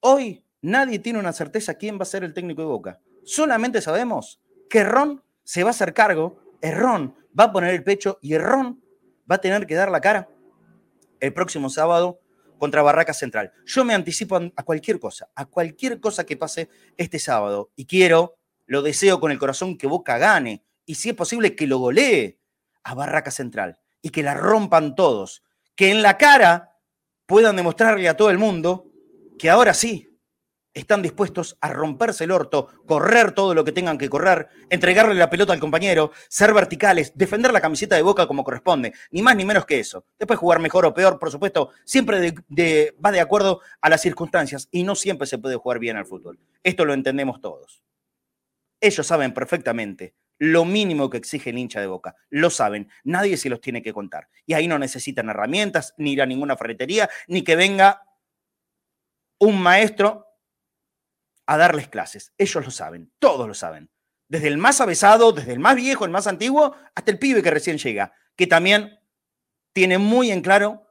hoy 0.00 0.44
nadie 0.60 0.98
tiene 0.98 1.18
una 1.20 1.32
certeza 1.32 1.74
quién 1.74 1.98
va 1.98 2.02
a 2.02 2.06
ser 2.06 2.24
el 2.24 2.34
técnico 2.34 2.62
de 2.62 2.68
Boca. 2.68 3.00
Solamente 3.28 3.82
sabemos 3.82 4.40
que 4.70 4.84
Ron 4.84 5.22
se 5.44 5.62
va 5.62 5.68
a 5.68 5.72
hacer 5.72 5.92
cargo, 5.92 6.40
Ron 6.62 7.14
va 7.38 7.44
a 7.44 7.52
poner 7.52 7.74
el 7.74 7.84
pecho 7.84 8.18
y 8.22 8.38
Ron 8.38 8.82
va 9.30 9.34
a 9.34 9.40
tener 9.42 9.66
que 9.66 9.74
dar 9.74 9.90
la 9.90 10.00
cara 10.00 10.30
el 11.20 11.34
próximo 11.34 11.68
sábado 11.68 12.22
contra 12.56 12.80
Barraca 12.80 13.12
Central. 13.12 13.52
Yo 13.66 13.84
me 13.84 13.92
anticipo 13.92 14.40
a 14.56 14.62
cualquier 14.62 14.98
cosa, 14.98 15.28
a 15.34 15.44
cualquier 15.44 16.00
cosa 16.00 16.24
que 16.24 16.38
pase 16.38 16.70
este 16.96 17.18
sábado. 17.18 17.70
Y 17.76 17.84
quiero, 17.84 18.38
lo 18.64 18.80
deseo 18.80 19.20
con 19.20 19.30
el 19.30 19.38
corazón 19.38 19.76
que 19.76 19.86
Boca 19.86 20.16
gane. 20.16 20.64
Y 20.86 20.94
si 20.94 21.10
es 21.10 21.14
posible 21.14 21.54
que 21.54 21.66
lo 21.66 21.76
golee 21.76 22.40
a 22.82 22.94
Barraca 22.94 23.30
Central 23.30 23.78
y 24.00 24.08
que 24.08 24.22
la 24.22 24.32
rompan 24.32 24.94
todos, 24.94 25.42
que 25.76 25.90
en 25.90 26.00
la 26.00 26.16
cara 26.16 26.78
puedan 27.26 27.56
demostrarle 27.56 28.08
a 28.08 28.16
todo 28.16 28.30
el 28.30 28.38
mundo 28.38 28.90
que 29.38 29.50
ahora 29.50 29.74
sí, 29.74 30.07
están 30.80 31.02
dispuestos 31.02 31.56
a 31.60 31.72
romperse 31.72 32.24
el 32.24 32.30
orto, 32.30 32.68
correr 32.86 33.32
todo 33.32 33.54
lo 33.54 33.64
que 33.64 33.72
tengan 33.72 33.98
que 33.98 34.08
correr, 34.08 34.48
entregarle 34.70 35.14
la 35.14 35.30
pelota 35.30 35.52
al 35.52 35.60
compañero, 35.60 36.12
ser 36.28 36.54
verticales, 36.54 37.12
defender 37.14 37.52
la 37.52 37.60
camiseta 37.60 37.96
de 37.96 38.02
boca 38.02 38.26
como 38.26 38.44
corresponde, 38.44 38.92
ni 39.10 39.22
más 39.22 39.36
ni 39.36 39.44
menos 39.44 39.66
que 39.66 39.80
eso. 39.80 40.04
Después 40.18 40.38
jugar 40.38 40.60
mejor 40.60 40.86
o 40.86 40.94
peor, 40.94 41.18
por 41.18 41.30
supuesto, 41.30 41.70
siempre 41.84 42.34
va 43.04 43.12
de 43.12 43.20
acuerdo 43.20 43.60
a 43.80 43.88
las 43.88 44.00
circunstancias 44.00 44.68
y 44.70 44.82
no 44.84 44.94
siempre 44.94 45.26
se 45.26 45.38
puede 45.38 45.56
jugar 45.56 45.78
bien 45.78 45.96
al 45.96 46.06
fútbol. 46.06 46.38
Esto 46.62 46.84
lo 46.84 46.94
entendemos 46.94 47.40
todos. 47.40 47.82
Ellos 48.80 49.06
saben 49.06 49.34
perfectamente 49.34 50.14
lo 50.38 50.64
mínimo 50.64 51.10
que 51.10 51.16
exige 51.16 51.50
el 51.50 51.58
hincha 51.58 51.80
de 51.80 51.88
boca. 51.88 52.14
Lo 52.30 52.50
saben, 52.50 52.88
nadie 53.02 53.36
se 53.36 53.48
los 53.48 53.60
tiene 53.60 53.82
que 53.82 53.92
contar. 53.92 54.28
Y 54.46 54.54
ahí 54.54 54.68
no 54.68 54.78
necesitan 54.78 55.28
herramientas, 55.28 55.94
ni 55.98 56.12
ir 56.12 56.22
a 56.22 56.26
ninguna 56.26 56.56
ferretería, 56.56 57.10
ni 57.26 57.42
que 57.42 57.56
venga 57.56 58.04
un 59.40 59.60
maestro 59.60 60.27
a 61.48 61.56
darles 61.56 61.88
clases. 61.88 62.34
Ellos 62.36 62.62
lo 62.62 62.70
saben, 62.70 63.10
todos 63.18 63.48
lo 63.48 63.54
saben. 63.54 63.90
Desde 64.28 64.48
el 64.48 64.58
más 64.58 64.82
avesado, 64.82 65.32
desde 65.32 65.54
el 65.54 65.58
más 65.58 65.76
viejo, 65.76 66.04
el 66.04 66.10
más 66.10 66.26
antiguo, 66.26 66.76
hasta 66.94 67.10
el 67.10 67.18
pibe 67.18 67.42
que 67.42 67.50
recién 67.50 67.78
llega, 67.78 68.12
que 68.36 68.46
también 68.46 69.00
tiene 69.72 69.96
muy 69.96 70.30
en 70.30 70.42
claro 70.42 70.86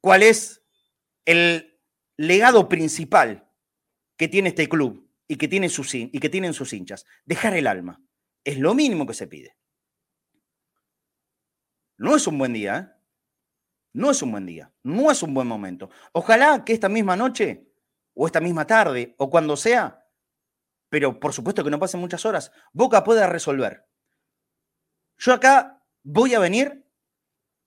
cuál 0.00 0.24
es 0.24 0.64
el 1.24 1.80
legado 2.16 2.68
principal 2.68 3.48
que 4.16 4.26
tiene 4.26 4.48
este 4.48 4.68
club 4.68 5.08
y 5.28 5.36
que, 5.36 5.46
tiene 5.46 5.68
sus, 5.68 5.94
y 5.94 6.10
que 6.10 6.28
tienen 6.28 6.54
sus 6.54 6.72
hinchas. 6.72 7.06
Dejar 7.24 7.54
el 7.54 7.68
alma. 7.68 8.02
Es 8.42 8.58
lo 8.58 8.74
mínimo 8.74 9.06
que 9.06 9.14
se 9.14 9.28
pide. 9.28 9.56
No 11.98 12.16
es 12.16 12.26
un 12.26 12.36
buen 12.36 12.52
día, 12.52 12.78
¿eh? 12.78 13.00
No 13.92 14.10
es 14.10 14.22
un 14.22 14.32
buen 14.32 14.46
día, 14.46 14.72
no 14.82 15.10
es 15.10 15.22
un 15.22 15.34
buen 15.34 15.46
momento. 15.46 15.90
Ojalá 16.12 16.64
que 16.64 16.72
esta 16.72 16.88
misma 16.88 17.16
noche, 17.16 17.68
o 18.14 18.26
esta 18.26 18.40
misma 18.40 18.66
tarde, 18.66 19.14
o 19.18 19.30
cuando 19.30 19.56
sea, 19.56 19.99
pero 20.90 21.18
por 21.20 21.32
supuesto 21.32 21.64
que 21.64 21.70
no 21.70 21.78
pasen 21.78 22.00
muchas 22.00 22.26
horas, 22.26 22.52
Boca 22.72 23.02
pueda 23.04 23.26
resolver. 23.26 23.86
Yo 25.16 25.32
acá 25.32 25.82
voy 26.02 26.34
a 26.34 26.40
venir 26.40 26.84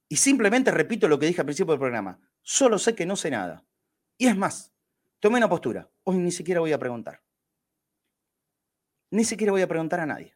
y 0.10 0.18
simplemente 0.18 0.70
repito 0.70 1.08
lo 1.08 1.18
que 1.18 1.26
dije 1.26 1.42
al 1.42 1.46
principio 1.46 1.72
del 1.72 1.80
programa. 1.80 2.20
Solo 2.42 2.78
sé 2.78 2.94
que 2.94 3.06
no 3.06 3.16
sé 3.16 3.32
nada. 3.32 3.66
Y 4.18 4.28
es 4.28 4.36
más, 4.36 4.74
tomé 5.20 5.38
una 5.38 5.50
postura. 5.50 5.90
Hoy 6.04 6.18
ni 6.18 6.32
siquiera 6.32 6.60
voy 6.60 6.74
a 6.74 6.78
preguntar. 6.78 7.24
Ni 9.10 9.24
siquiera 9.24 9.52
voy 9.52 9.62
a 9.62 9.68
preguntar 9.68 10.02
a 10.02 10.06
nadie. 10.06 10.36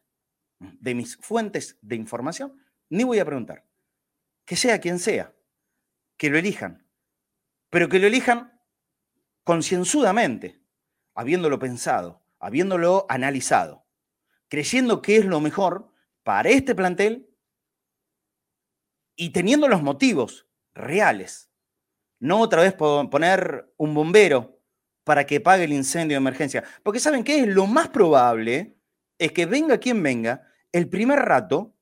De 0.58 0.94
mis 0.94 1.16
fuentes 1.18 1.78
de 1.82 1.96
información, 1.96 2.64
ni 2.88 3.04
voy 3.04 3.18
a 3.18 3.26
preguntar. 3.26 3.66
Que 4.46 4.56
sea 4.56 4.80
quien 4.80 4.98
sea, 4.98 5.34
que 6.16 6.30
lo 6.30 6.38
elijan. 6.38 6.86
Pero 7.68 7.88
que 7.90 7.98
lo 7.98 8.06
elijan 8.06 8.58
concienzudamente, 9.44 10.62
habiéndolo 11.14 11.58
pensado, 11.58 12.22
habiéndolo 12.38 13.06
analizado, 13.08 13.86
creyendo 14.48 15.02
que 15.02 15.16
es 15.16 15.24
lo 15.24 15.40
mejor 15.40 15.92
para 16.22 16.50
este 16.50 16.74
plantel 16.74 17.28
y 19.16 19.30
teniendo 19.30 19.68
los 19.68 19.82
motivos 19.82 20.46
reales 20.74 21.50
No 22.20 22.40
otra 22.40 22.62
vez 22.62 22.74
poner 22.74 23.72
un 23.76 23.94
bombero 23.94 24.60
para 25.04 25.24
que 25.24 25.40
pague 25.40 25.64
el 25.64 25.72
incendio 25.72 26.16
de 26.16 26.20
emergencia. 26.20 26.64
Porque 26.82 27.00
¿saben 27.00 27.24
qué 27.24 27.40
es? 27.40 27.46
Lo 27.46 27.66
más 27.66 27.88
probable 27.88 28.76
es 29.18 29.32
que 29.32 29.46
venga 29.46 29.78
quien 29.78 30.02
venga, 30.02 30.42
el 30.72 30.88
primer 30.88 31.20
rato, 31.20 31.74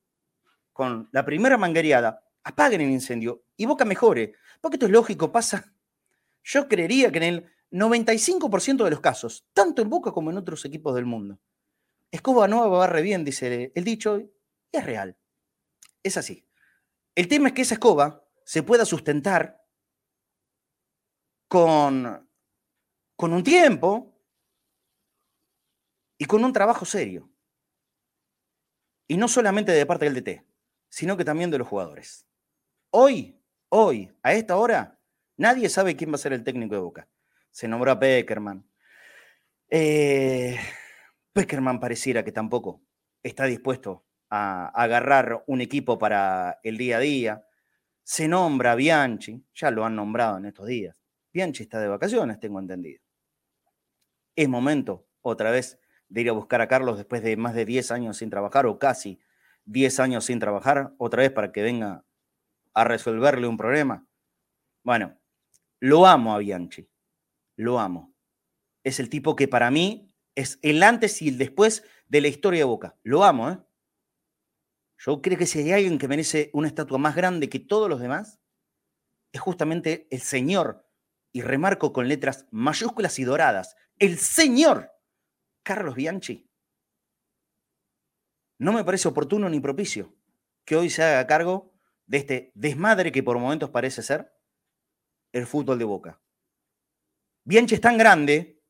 con 0.72 1.08
la 1.10 1.24
primera 1.24 1.58
manguereada, 1.58 2.22
apaguen 2.44 2.82
el 2.82 2.90
incendio 2.90 3.44
y 3.56 3.66
Boca 3.66 3.84
mejore. 3.84 4.34
Porque 4.60 4.76
esto 4.76 4.86
es 4.86 4.92
lógico, 4.92 5.32
pasa. 5.32 5.72
Yo 6.44 6.68
creería 6.68 7.10
que 7.10 7.18
en 7.18 7.24
el 7.24 7.52
95% 7.70 8.84
de 8.84 8.90
los 8.90 9.00
casos, 9.00 9.46
tanto 9.52 9.82
en 9.82 9.90
Boca 9.90 10.12
como 10.12 10.30
en 10.30 10.38
otros 10.38 10.64
equipos 10.64 10.94
del 10.94 11.06
mundo, 11.06 11.38
Escoba 12.10 12.48
no 12.48 12.68
barre 12.70 13.02
bien, 13.02 13.24
dice 13.24 13.72
el 13.74 13.84
dicho, 13.84 14.18
y 14.18 14.30
es 14.72 14.84
real. 14.84 15.16
Es 16.02 16.16
así. 16.16 16.48
El 17.14 17.28
tema 17.28 17.48
es 17.48 17.54
que 17.54 17.62
esa 17.62 17.74
escoba 17.74 18.24
se 18.44 18.62
pueda 18.62 18.84
sustentar 18.84 19.64
con, 21.48 22.28
con 23.16 23.32
un 23.32 23.42
tiempo 23.42 24.18
y 26.18 26.24
con 26.26 26.44
un 26.44 26.52
trabajo 26.52 26.84
serio. 26.84 27.30
Y 29.08 29.16
no 29.16 29.28
solamente 29.28 29.72
de 29.72 29.86
parte 29.86 30.08
del 30.08 30.14
DT, 30.14 30.44
sino 30.88 31.16
que 31.16 31.24
también 31.24 31.50
de 31.50 31.58
los 31.58 31.68
jugadores. 31.68 32.26
Hoy, 32.90 33.40
hoy, 33.68 34.12
a 34.22 34.32
esta 34.32 34.56
hora, 34.56 35.00
nadie 35.36 35.68
sabe 35.68 35.96
quién 35.96 36.10
va 36.10 36.16
a 36.16 36.18
ser 36.18 36.32
el 36.32 36.44
técnico 36.44 36.74
de 36.74 36.80
Boca. 36.80 37.08
Se 37.56 37.68
nombró 37.68 37.92
a 37.92 37.98
Peckerman. 37.98 38.68
Eh, 39.70 40.58
Peckerman 41.32 41.80
pareciera 41.80 42.22
que 42.22 42.30
tampoco 42.30 42.82
está 43.22 43.46
dispuesto 43.46 44.04
a 44.28 44.68
agarrar 44.74 45.42
un 45.46 45.62
equipo 45.62 45.96
para 45.98 46.60
el 46.62 46.76
día 46.76 46.98
a 46.98 47.00
día. 47.00 47.46
Se 48.02 48.28
nombra 48.28 48.72
a 48.72 48.74
Bianchi, 48.74 49.42
ya 49.54 49.70
lo 49.70 49.86
han 49.86 49.96
nombrado 49.96 50.36
en 50.36 50.44
estos 50.44 50.66
días. 50.66 51.02
Bianchi 51.32 51.62
está 51.62 51.80
de 51.80 51.88
vacaciones, 51.88 52.38
tengo 52.38 52.60
entendido. 52.60 53.00
Es 54.34 54.50
momento, 54.50 55.08
otra 55.22 55.50
vez, 55.50 55.80
de 56.10 56.20
ir 56.20 56.28
a 56.28 56.32
buscar 56.32 56.60
a 56.60 56.68
Carlos 56.68 56.98
después 56.98 57.22
de 57.22 57.38
más 57.38 57.54
de 57.54 57.64
10 57.64 57.90
años 57.90 58.18
sin 58.18 58.28
trabajar 58.28 58.66
o 58.66 58.78
casi 58.78 59.18
10 59.64 59.98
años 60.00 60.26
sin 60.26 60.40
trabajar, 60.40 60.92
otra 60.98 61.22
vez 61.22 61.32
para 61.32 61.52
que 61.52 61.62
venga 61.62 62.04
a 62.74 62.84
resolverle 62.84 63.46
un 63.46 63.56
problema. 63.56 64.06
Bueno, 64.82 65.18
lo 65.80 66.04
amo 66.04 66.34
a 66.34 66.38
Bianchi, 66.38 66.86
lo 67.56 67.78
amo. 67.80 68.14
Es 68.84 69.00
el 69.00 69.10
tipo 69.10 69.34
que 69.34 69.48
para 69.48 69.70
mí 69.70 70.14
es 70.34 70.58
el 70.62 70.82
antes 70.82 71.20
y 71.22 71.28
el 71.28 71.38
después 71.38 71.82
de 72.08 72.20
la 72.20 72.28
historia 72.28 72.60
de 72.60 72.64
Boca. 72.64 72.96
Lo 73.02 73.24
amo, 73.24 73.50
¿eh? 73.50 73.58
Yo 74.98 75.20
creo 75.20 75.36
que 75.36 75.46
si 75.46 75.58
hay 75.58 75.72
alguien 75.72 75.98
que 75.98 76.08
merece 76.08 76.50
una 76.54 76.68
estatua 76.68 76.98
más 76.98 77.16
grande 77.16 77.48
que 77.48 77.58
todos 77.58 77.88
los 77.88 78.00
demás, 78.00 78.40
es 79.32 79.40
justamente 79.40 80.06
el 80.10 80.20
Señor, 80.20 80.86
y 81.32 81.42
remarco 81.42 81.92
con 81.92 82.08
letras 82.08 82.46
mayúsculas 82.50 83.18
y 83.18 83.24
doradas, 83.24 83.76
el 83.98 84.16
Señor 84.16 84.90
Carlos 85.62 85.94
Bianchi. 85.94 86.50
No 88.58 88.72
me 88.72 88.84
parece 88.84 89.08
oportuno 89.08 89.50
ni 89.50 89.60
propicio 89.60 90.14
que 90.64 90.76
hoy 90.76 90.88
se 90.88 91.02
haga 91.02 91.26
cargo 91.26 91.74
de 92.06 92.18
este 92.18 92.52
desmadre 92.54 93.12
que 93.12 93.22
por 93.22 93.38
momentos 93.38 93.68
parece 93.68 94.02
ser 94.02 94.32
el 95.32 95.46
fútbol 95.46 95.78
de 95.78 95.84
Boca. 95.84 96.22
Bianchi 97.46 97.76
es 97.76 97.80
tan 97.80 97.96
grande 97.96 98.60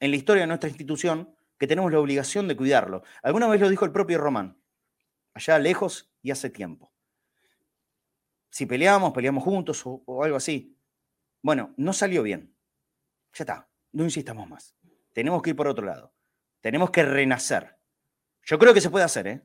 en 0.00 0.10
la 0.10 0.16
historia 0.16 0.40
de 0.42 0.46
nuestra 0.46 0.70
institución 0.70 1.36
que 1.58 1.66
tenemos 1.66 1.92
la 1.92 2.00
obligación 2.00 2.48
de 2.48 2.56
cuidarlo. 2.56 3.02
Alguna 3.22 3.48
vez 3.48 3.60
lo 3.60 3.68
dijo 3.68 3.84
el 3.84 3.92
propio 3.92 4.16
Román 4.16 4.58
allá 5.34 5.58
lejos 5.58 6.10
y 6.22 6.30
hace 6.30 6.48
tiempo. 6.48 6.90
Si 8.48 8.64
peleamos, 8.64 9.12
peleamos 9.12 9.44
juntos 9.44 9.82
o, 9.84 10.24
algo 10.24 10.38
así. 10.38 10.74
Bueno, 11.42 11.74
no 11.76 11.92
salió 11.92 12.22
bien. 12.22 12.56
Ya 13.34 13.42
está, 13.42 13.68
no 13.92 14.04
insistamos 14.04 14.48
más. 14.48 14.74
Tenemos 15.12 15.42
que 15.42 15.50
ir 15.50 15.56
por 15.56 15.68
otro 15.68 15.84
lado. 15.84 16.14
Tenemos 16.62 16.90
que 16.90 17.02
renacer. 17.02 17.76
Yo 18.42 18.58
creo 18.58 18.72
que 18.72 18.80
se 18.80 18.88
puede 18.88 19.04
hacer, 19.04 19.26
¿eh? 19.26 19.42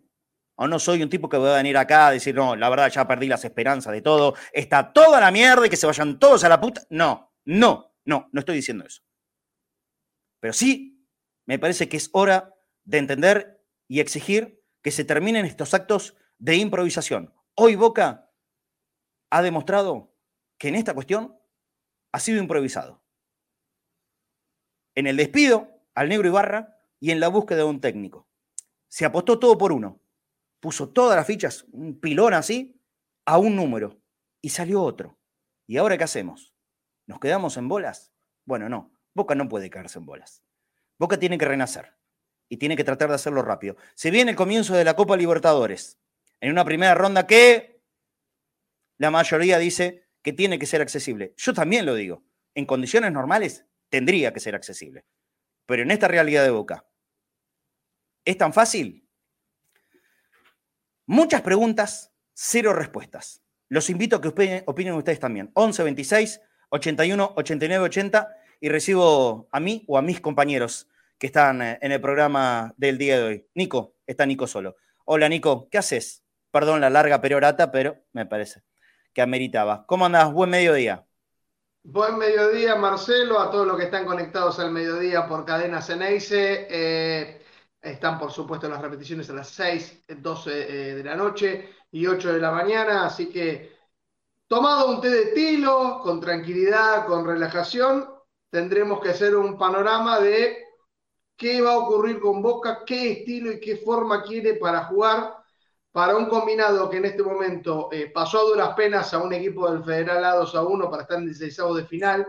O 0.55 0.67
no 0.69 0.79
soy 0.79 1.03
un 1.03 1.09
tipo 1.09 1.27
que 1.27 1.37
va 1.37 1.55
a 1.55 1.57
venir 1.57 1.77
acá 1.77 2.07
a 2.07 2.11
decir, 2.11 2.33
no, 2.33 2.55
la 2.55 2.69
verdad 2.69 2.89
ya 2.89 3.05
perdí 3.05 3.27
las 3.27 3.43
esperanzas 3.43 3.91
de 3.91 4.01
todo, 4.01 4.35
está 4.53 4.93
toda 4.93 5.19
la 5.19 5.31
mierda 5.31 5.67
y 5.67 5.69
que 5.69 5.75
se 5.75 5.85
vayan 5.85 6.17
todos 6.17 6.45
a 6.45 6.49
la 6.49 6.61
puta. 6.61 6.81
No, 6.89 7.33
no, 7.43 7.92
no, 8.05 8.29
no 8.31 8.39
estoy 8.39 8.55
diciendo 8.55 8.85
eso. 8.85 9.03
Pero 10.39 10.53
sí, 10.53 11.07
me 11.45 11.59
parece 11.59 11.87
que 11.87 11.97
es 11.97 12.09
hora 12.13 12.53
de 12.83 12.97
entender 12.97 13.65
y 13.87 13.99
exigir 13.99 14.61
que 14.81 14.91
se 14.91 15.05
terminen 15.05 15.45
estos 15.45 15.73
actos 15.73 16.15
de 16.37 16.57
improvisación. 16.57 17.33
Hoy 17.55 17.75
Boca 17.75 18.29
ha 19.29 19.41
demostrado 19.41 20.13
que 20.57 20.67
en 20.67 20.75
esta 20.75 20.93
cuestión 20.93 21.37
ha 22.11 22.19
sido 22.19 22.39
improvisado. 22.39 23.03
En 24.95 25.07
el 25.07 25.17
despido 25.17 25.81
al 25.95 26.09
negro 26.09 26.27
Ibarra 26.27 26.77
y 26.99 27.11
en 27.11 27.19
la 27.19 27.27
búsqueda 27.27 27.59
de 27.59 27.63
un 27.63 27.81
técnico. 27.81 28.27
Se 28.87 29.05
apostó 29.05 29.39
todo 29.39 29.57
por 29.57 29.71
uno. 29.71 30.01
Puso 30.59 30.89
todas 30.89 31.15
las 31.17 31.27
fichas, 31.27 31.65
un 31.71 31.99
pilón 31.99 32.33
así, 32.33 32.79
a 33.25 33.37
un 33.37 33.55
número. 33.55 33.99
Y 34.41 34.49
salió 34.49 34.81
otro. 34.81 35.17
¿Y 35.67 35.77
ahora 35.77 35.97
qué 35.97 36.03
hacemos? 36.03 36.52
¿Nos 37.05 37.19
quedamos 37.19 37.57
en 37.57 37.67
bolas? 37.67 38.11
Bueno, 38.45 38.69
no. 38.69 38.91
Boca 39.13 39.35
no 39.35 39.47
puede 39.47 39.69
quedarse 39.69 39.99
en 39.99 40.05
bolas. 40.05 40.43
Boca 40.97 41.17
tiene 41.17 41.37
que 41.37 41.45
renacer 41.45 41.93
y 42.49 42.57
tiene 42.57 42.75
que 42.75 42.83
tratar 42.83 43.09
de 43.09 43.15
hacerlo 43.15 43.41
rápido. 43.41 43.75
Se 43.95 44.11
viene 44.11 44.31
el 44.31 44.37
comienzo 44.37 44.75
de 44.75 44.83
la 44.83 44.95
Copa 44.95 45.17
Libertadores, 45.17 45.99
en 46.39 46.51
una 46.51 46.65
primera 46.65 46.93
ronda 46.95 47.27
que 47.27 47.81
la 48.97 49.11
mayoría 49.11 49.57
dice 49.57 50.07
que 50.21 50.33
tiene 50.33 50.59
que 50.59 50.65
ser 50.65 50.81
accesible. 50.81 51.33
Yo 51.37 51.53
también 51.53 51.85
lo 51.85 51.95
digo. 51.95 52.23
En 52.55 52.65
condiciones 52.65 53.11
normales 53.11 53.65
tendría 53.89 54.33
que 54.33 54.39
ser 54.39 54.55
accesible. 54.55 55.05
Pero 55.65 55.83
en 55.83 55.91
esta 55.91 56.07
realidad 56.07 56.43
de 56.43 56.51
Boca, 56.51 56.85
¿es 58.25 58.37
tan 58.37 58.53
fácil? 58.53 59.07
Muchas 61.05 61.41
preguntas, 61.41 62.13
cero 62.33 62.73
respuestas. 62.73 63.41
Los 63.67 63.89
invito 63.89 64.15
a 64.15 64.21
que 64.21 64.27
opinen, 64.65 64.93
ustedes 64.95 65.19
también. 65.19 65.51
11 65.53 65.83
26 65.83 66.41
81 66.73 67.33
89 67.35 67.85
80 67.85 68.35
y 68.59 68.69
recibo 68.69 69.47
a 69.51 69.59
mí 69.59 69.83
o 69.87 69.97
a 69.97 70.01
mis 70.01 70.19
compañeros 70.19 70.87
que 71.19 71.27
están 71.27 71.61
eh, 71.61 71.77
en 71.81 71.91
el 71.91 72.01
programa 72.01 72.73
del 72.77 72.97
día 72.97 73.19
de 73.19 73.23
hoy. 73.23 73.47
Nico, 73.53 73.93
está 74.07 74.25
Nico 74.25 74.47
solo. 74.47 74.75
Hola 75.05 75.29
Nico, 75.29 75.69
¿qué 75.69 75.77
haces? 75.77 76.23
Perdón 76.49 76.81
la 76.81 76.89
larga 76.89 77.21
perorata, 77.21 77.71
pero 77.71 77.97
me 78.13 78.25
parece 78.25 78.63
que 79.13 79.21
ameritaba. 79.21 79.85
¿Cómo 79.85 80.07
andás? 80.07 80.33
Buen 80.33 80.49
mediodía. 80.49 81.05
Buen 81.83 82.17
mediodía, 82.17 82.75
Marcelo, 82.75 83.39
a 83.39 83.51
todos 83.51 83.67
los 83.67 83.77
que 83.77 83.83
están 83.83 84.05
conectados 84.05 84.59
al 84.59 84.71
mediodía 84.71 85.27
por 85.27 85.45
Cadena 85.45 85.79
Ceneice. 85.79 86.65
Eh, 86.69 87.45
están, 87.81 88.17
por 88.17 88.31
supuesto, 88.31 88.67
las 88.67 88.81
repeticiones 88.81 89.29
a 89.29 89.33
las 89.33 89.49
6, 89.49 90.05
12 90.07 90.51
eh, 90.51 90.95
de 90.95 91.03
la 91.03 91.15
noche 91.15 91.69
y 91.91 92.07
8 92.07 92.33
de 92.33 92.39
la 92.39 92.51
mañana, 92.51 93.05
así 93.05 93.29
que 93.29 93.72
tomado 94.53 94.87
un 94.91 95.01
té 95.01 95.09
de 95.09 95.25
tilo, 95.33 95.99
con 96.03 96.19
tranquilidad, 96.19 97.07
con 97.07 97.25
relajación, 97.25 98.07
tendremos 98.51 98.99
que 98.99 99.09
hacer 99.09 99.35
un 99.35 99.57
panorama 99.57 100.19
de 100.19 100.63
qué 101.35 101.59
va 101.59 101.73
a 101.73 101.77
ocurrir 101.79 102.19
con 102.19 102.39
Boca, 102.39 102.83
qué 102.85 103.13
estilo 103.13 103.51
y 103.51 103.59
qué 103.59 103.77
forma 103.77 104.21
quiere 104.21 104.53
para 104.53 104.85
jugar 104.85 105.35
para 105.91 106.15
un 106.15 106.27
combinado 106.27 106.87
que 106.87 106.97
en 106.97 107.05
este 107.05 107.23
momento 107.23 107.89
eh, 107.91 108.11
pasó 108.13 108.41
a 108.41 108.43
duras 108.43 108.75
penas 108.75 109.11
a 109.15 109.23
un 109.23 109.33
equipo 109.33 109.67
del 109.71 109.83
Federal 109.83 110.23
A 110.23 110.35
2 110.35 110.53
a 110.53 110.61
1 110.61 110.87
para 110.87 111.01
estar 111.01 111.17
en 111.17 111.23
el 111.23 111.29
16 111.29 111.75
de 111.75 111.85
final 111.85 112.27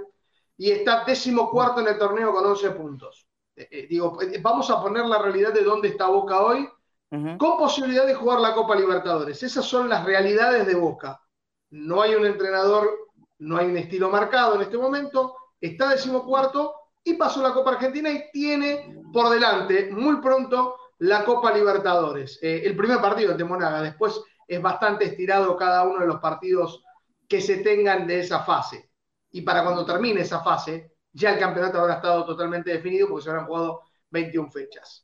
y 0.56 0.70
está 0.70 1.04
décimo 1.04 1.50
cuarto 1.50 1.82
en 1.82 1.88
el 1.88 1.98
torneo 1.98 2.32
con 2.32 2.46
11 2.46 2.70
puntos. 2.70 3.28
Eh, 3.54 3.68
eh, 3.70 3.86
digo, 3.86 4.18
vamos 4.40 4.70
a 4.70 4.80
poner 4.80 5.04
la 5.04 5.18
realidad 5.18 5.52
de 5.52 5.62
dónde 5.62 5.88
está 5.88 6.06
Boca 6.06 6.40
hoy, 6.40 6.66
con 7.10 7.58
posibilidad 7.58 8.06
de 8.06 8.14
jugar 8.14 8.40
la 8.40 8.54
Copa 8.54 8.74
Libertadores. 8.74 9.42
Esas 9.42 9.66
son 9.66 9.90
las 9.90 10.06
realidades 10.06 10.66
de 10.66 10.74
Boca. 10.74 11.20
No 11.74 12.02
hay 12.02 12.14
un 12.14 12.24
entrenador, 12.24 12.88
no 13.40 13.56
hay 13.56 13.66
un 13.66 13.76
estilo 13.76 14.08
marcado 14.08 14.54
en 14.54 14.62
este 14.62 14.78
momento, 14.78 15.34
está 15.60 15.88
décimo 15.88 16.24
cuarto 16.24 16.72
y 17.02 17.14
pasó 17.14 17.42
la 17.42 17.52
Copa 17.52 17.72
Argentina 17.72 18.12
y 18.12 18.30
tiene 18.30 19.02
por 19.12 19.28
delante 19.28 19.90
muy 19.90 20.20
pronto 20.20 20.76
la 20.98 21.24
Copa 21.24 21.52
Libertadores. 21.52 22.38
Eh, 22.40 22.62
el 22.64 22.76
primer 22.76 23.00
partido 23.00 23.36
de 23.36 23.42
Monaga, 23.42 23.82
después 23.82 24.22
es 24.46 24.62
bastante 24.62 25.06
estirado 25.06 25.56
cada 25.56 25.82
uno 25.82 25.98
de 25.98 26.06
los 26.06 26.20
partidos 26.20 26.80
que 27.26 27.40
se 27.40 27.56
tengan 27.56 28.06
de 28.06 28.20
esa 28.20 28.44
fase. 28.44 28.92
Y 29.32 29.40
para 29.42 29.64
cuando 29.64 29.84
termine 29.84 30.20
esa 30.20 30.44
fase, 30.44 30.92
ya 31.12 31.32
el 31.32 31.40
campeonato 31.40 31.80
habrá 31.80 31.94
estado 31.94 32.24
totalmente 32.24 32.70
definido 32.70 33.08
porque 33.08 33.24
se 33.24 33.30
habrán 33.30 33.46
jugado 33.46 33.80
21 34.10 34.48
fechas. 34.48 35.03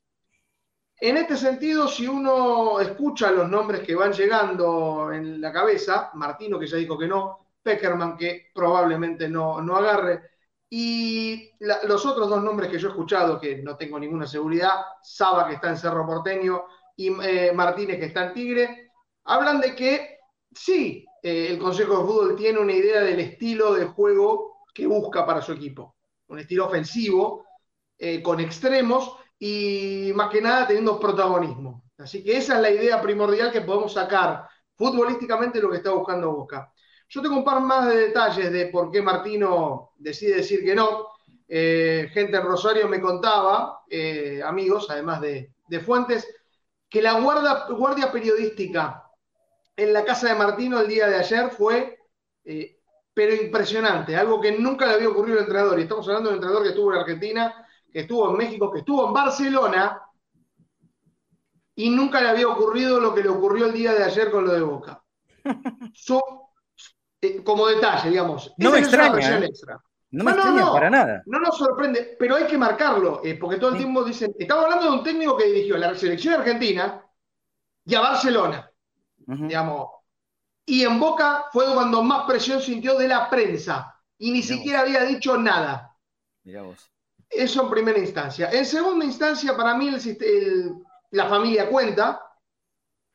En 1.03 1.17
este 1.17 1.35
sentido, 1.35 1.87
si 1.87 2.05
uno 2.05 2.79
escucha 2.79 3.31
los 3.31 3.49
nombres 3.49 3.81
que 3.81 3.95
van 3.95 4.13
llegando 4.13 5.11
en 5.11 5.41
la 5.41 5.51
cabeza, 5.51 6.11
Martino 6.13 6.59
que 6.59 6.67
ya 6.67 6.77
dijo 6.77 6.95
que 6.95 7.07
no, 7.07 7.47
Peckerman 7.63 8.15
que 8.15 8.51
probablemente 8.53 9.27
no, 9.27 9.59
no 9.63 9.77
agarre, 9.77 10.21
y 10.69 11.49
los 11.59 12.05
otros 12.05 12.29
dos 12.29 12.43
nombres 12.43 12.69
que 12.69 12.77
yo 12.77 12.87
he 12.87 12.91
escuchado, 12.91 13.39
que 13.39 13.63
no 13.63 13.75
tengo 13.77 13.97
ninguna 13.97 14.27
seguridad, 14.27 14.73
Saba 15.01 15.47
que 15.47 15.55
está 15.55 15.69
en 15.69 15.77
Cerro 15.77 16.05
Porteño 16.05 16.65
y 16.95 17.07
eh, 17.23 17.51
Martínez 17.51 17.97
que 17.97 18.05
está 18.05 18.27
en 18.27 18.33
Tigre, 18.35 18.91
hablan 19.23 19.59
de 19.59 19.75
que 19.75 20.19
sí, 20.51 21.03
eh, 21.23 21.47
el 21.49 21.57
Consejo 21.57 21.97
de 21.97 22.05
Fútbol 22.05 22.35
tiene 22.35 22.59
una 22.59 22.73
idea 22.73 23.01
del 23.01 23.21
estilo 23.21 23.73
de 23.73 23.85
juego 23.85 24.65
que 24.71 24.85
busca 24.85 25.25
para 25.25 25.41
su 25.41 25.51
equipo. 25.53 25.95
Un 26.27 26.37
estilo 26.37 26.67
ofensivo, 26.67 27.43
eh, 27.97 28.21
con 28.21 28.39
extremos 28.39 29.17
y 29.43 30.11
más 30.13 30.29
que 30.29 30.41
nada 30.41 30.67
teniendo 30.67 30.99
protagonismo. 30.99 31.85
Así 31.97 32.23
que 32.23 32.37
esa 32.37 32.55
es 32.55 32.61
la 32.61 32.69
idea 32.69 33.01
primordial 33.01 33.51
que 33.51 33.61
podemos 33.61 33.93
sacar 33.93 34.47
futbolísticamente 34.75 35.59
lo 35.59 35.69
que 35.69 35.77
está 35.77 35.91
buscando 35.91 36.31
Boca. 36.31 36.71
Yo 37.09 37.21
tengo 37.21 37.37
un 37.37 37.43
par 37.43 37.59
más 37.61 37.87
de 37.87 37.95
detalles 37.95 38.51
de 38.51 38.67
por 38.67 38.91
qué 38.91 39.01
Martino 39.01 39.91
decide 39.97 40.37
decir 40.37 40.63
que 40.63 40.75
no. 40.75 41.07
Eh, 41.47 42.09
gente 42.13 42.37
en 42.37 42.43
Rosario 42.43 42.87
me 42.87 43.01
contaba, 43.01 43.81
amigos, 44.45 44.87
además 44.89 45.19
de, 45.21 45.53
de 45.67 45.79
fuentes, 45.79 46.27
que 46.89 47.01
la 47.01 47.19
guardia, 47.19 47.65
guardia 47.69 48.11
periodística 48.11 49.01
en 49.75 49.93
la 49.93 50.05
casa 50.05 50.29
de 50.29 50.35
Martino 50.35 50.79
el 50.79 50.87
día 50.87 51.07
de 51.07 51.15
ayer 51.15 51.49
fue, 51.49 51.99
eh, 52.43 52.77
pero 53.13 53.33
impresionante, 53.33 54.15
algo 54.15 54.39
que 54.39 54.51
nunca 54.51 54.85
le 54.85 54.93
había 54.93 55.09
ocurrido 55.09 55.37
al 55.37 55.43
entrenador. 55.43 55.79
Y 55.79 55.83
estamos 55.83 56.07
hablando 56.07 56.29
de 56.29 56.35
un 56.35 56.41
entrenador 56.41 56.63
que 56.63 56.69
estuvo 56.69 56.93
en 56.93 56.99
Argentina, 56.99 57.67
que 57.91 58.01
estuvo 58.01 58.29
en 58.29 58.37
México, 58.37 58.71
que 58.71 58.79
estuvo 58.79 59.07
en 59.07 59.13
Barcelona, 59.13 60.01
y 61.75 61.89
nunca 61.89 62.21
le 62.21 62.29
había 62.29 62.47
ocurrido 62.47 62.99
lo 62.99 63.13
que 63.13 63.23
le 63.23 63.29
ocurrió 63.29 63.67
el 63.67 63.73
día 63.73 63.93
de 63.93 64.03
ayer 64.03 64.31
con 64.31 64.45
lo 64.45 64.53
de 64.53 64.61
Boca. 64.61 65.03
Eh, 67.23 67.43
como 67.43 67.67
detalle, 67.67 68.09
digamos. 68.09 68.51
No 68.57 68.71
me 68.71 68.79
extraña. 68.79 69.37
¿eh? 69.37 69.51
No 70.09 70.23
me 70.23 70.31
extraña 70.31 70.71
para 70.71 70.89
nada. 70.89 71.21
No 71.27 71.39
nos 71.39 71.55
sorprende, 71.55 72.15
pero 72.17 72.35
hay 72.35 72.47
que 72.47 72.57
marcarlo, 72.57 73.21
porque 73.39 73.57
todo 73.57 73.69
el 73.69 73.77
tiempo 73.77 74.03
dicen, 74.03 74.33
estamos 74.39 74.63
hablando 74.65 74.85
de 74.85 74.97
un 74.97 75.03
técnico 75.03 75.37
que 75.37 75.45
dirigió 75.45 75.75
a 75.75 75.77
la 75.77 75.93
selección 75.93 76.33
argentina 76.33 77.05
y 77.85 77.93
a 77.93 78.01
Barcelona 78.01 78.71
digamos. 79.25 79.89
Y 80.65 80.83
en 80.83 80.99
Boca 80.99 81.45
fue 81.51 81.65
cuando 81.73 82.03
más 82.03 82.25
presión 82.25 82.61
sintió 82.61 82.97
de 82.97 83.07
la 83.07 83.29
prensa 83.29 83.95
y 84.17 84.31
ni 84.31 84.41
siquiera 84.41 84.81
había 84.81 85.03
dicho 85.03 85.37
nada. 85.37 85.97
Eso 87.31 87.63
en 87.63 87.69
primera 87.69 87.97
instancia. 87.97 88.49
En 88.51 88.65
segunda 88.65 89.05
instancia, 89.05 89.55
para 89.55 89.73
mí 89.75 89.89
la 91.11 91.29
familia 91.29 91.69
cuenta 91.69 92.21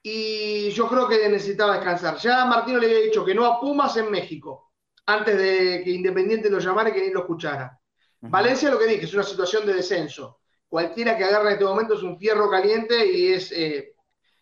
y 0.02 0.70
yo 0.70 0.88
creo 0.88 1.06
que 1.06 1.28
necesitaba 1.28 1.74
descansar. 1.74 2.16
Ya 2.16 2.46
Martino 2.46 2.78
le 2.78 2.86
había 2.86 3.00
dicho 3.00 3.24
que 3.24 3.34
no 3.34 3.44
a 3.44 3.60
Pumas 3.60 3.96
en 3.96 4.10
México, 4.10 4.72
antes 5.04 5.36
de 5.36 5.82
que 5.84 5.90
Independiente 5.90 6.48
lo 6.48 6.60
llamara 6.60 6.88
y 6.88 6.92
que 6.92 7.02
ni 7.02 7.10
lo 7.10 7.20
escuchara. 7.20 7.78
Valencia, 8.20 8.70
lo 8.70 8.78
que 8.78 8.86
dije, 8.86 9.04
es 9.04 9.14
una 9.14 9.22
situación 9.22 9.66
de 9.66 9.74
descenso. 9.74 10.40
Cualquiera 10.68 11.16
que 11.16 11.24
agarre 11.24 11.48
en 11.48 11.52
este 11.54 11.64
momento 11.64 11.94
es 11.94 12.02
un 12.02 12.18
fierro 12.18 12.48
caliente 12.50 13.06
y 13.06 13.32
es 13.32 13.52
eh, 13.52 13.94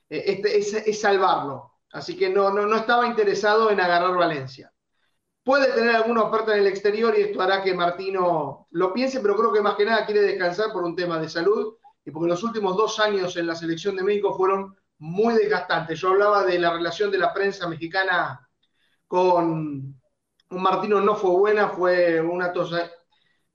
eh, 0.09 0.25
este, 0.27 0.91
es, 0.91 1.01
salvarlo. 1.01 1.73
Así 1.93 2.17
que 2.17 2.29
no, 2.29 2.51
no, 2.51 2.67
no 2.67 2.77
estaba 2.77 3.07
interesado 3.07 3.71
en 3.71 3.81
agarrar 3.81 4.17
Valencia. 4.17 4.73
Puede 5.45 5.73
tener 5.73 5.95
alguna 5.95 6.23
oferta 6.23 6.55
en 6.55 6.61
el 6.61 6.67
exterior 6.67 7.15
y 7.17 7.23
esto 7.23 7.43
hará 7.43 7.63
que 7.63 7.75
Martino 7.75 8.67
lo 8.71 8.93
piense, 8.95 9.21
pero 9.21 9.37
creo 9.37 9.53
que 9.53 9.61
más 9.61 9.75
que 9.75 9.85
nada 9.85 10.07
quiere 10.07 10.23
descansar 10.23 10.73
por 10.73 10.85
un 10.85 10.97
tema 10.97 11.19
de 11.19 11.29
salud 11.29 11.75
y 12.03 12.11
porque 12.11 12.31
los 12.31 12.43
últimos 12.43 12.77
dos 12.77 12.99
años 12.99 13.37
en 13.37 13.47
la 13.47 13.55
selección 13.55 13.95
de 13.95 14.05
México 14.05 14.35
fueron 14.35 14.75
muy 14.99 15.35
desgastantes. 15.35 16.01
Yo 16.01 16.09
hablaba 16.11 16.45
de 16.45 16.59
la 16.59 16.73
relación 16.73 17.11
de 17.11 17.19
la 17.19 17.33
prensa 17.33 17.69
mexicana 17.69 18.41
con, 19.07 20.01
Martino, 20.49 21.01
no 21.01 21.15
fue 21.15 21.31
buena, 21.31 21.69
fue 21.69 22.21
una 22.21 22.53
tosa. 22.53 22.91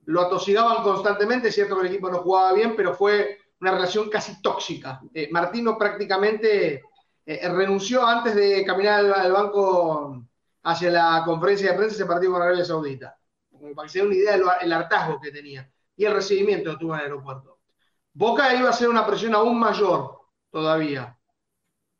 Lo 0.05 0.21
atosigaban 0.21 0.83
constantemente, 0.83 1.47
es 1.47 1.55
cierto 1.55 1.75
que 1.75 1.81
el 1.81 1.93
equipo 1.93 2.09
no 2.09 2.19
jugaba 2.19 2.53
bien, 2.53 2.75
pero 2.75 2.93
fue 2.93 3.39
una 3.61 3.71
relación 3.71 4.09
casi 4.09 4.41
tóxica. 4.41 5.01
Eh, 5.13 5.29
Martino 5.31 5.77
prácticamente 5.77 6.83
eh, 7.25 7.49
renunció 7.49 8.05
antes 8.05 8.35
de 8.35 8.63
caminar 8.65 9.05
al, 9.05 9.31
banco 9.31 10.23
hacia 10.69 10.91
la 10.91 11.23
conferencia 11.25 11.71
de 11.71 11.77
prensa 11.77 11.95
ese 11.95 12.05
partido 12.05 12.33
con 12.33 12.41
Arabia 12.41 12.65
Saudita, 12.65 13.17
para 13.75 13.85
que 13.85 13.89
se 13.89 13.99
dé 13.99 14.05
una 14.05 14.15
idea 14.15 14.37
del 14.61 14.73
hartazgo 14.73 15.19
que 15.19 15.31
tenía 15.31 15.69
y 15.95 16.05
el 16.05 16.13
recibimiento 16.13 16.71
que 16.71 16.77
tuvo 16.77 16.93
en 16.93 16.99
el 16.99 17.05
aeropuerto. 17.05 17.59
Boca 18.13 18.53
iba 18.53 18.69
a 18.69 18.73
ser 18.73 18.89
una 18.89 19.05
presión 19.05 19.35
aún 19.35 19.59
mayor 19.59 20.19
todavía 20.49 21.17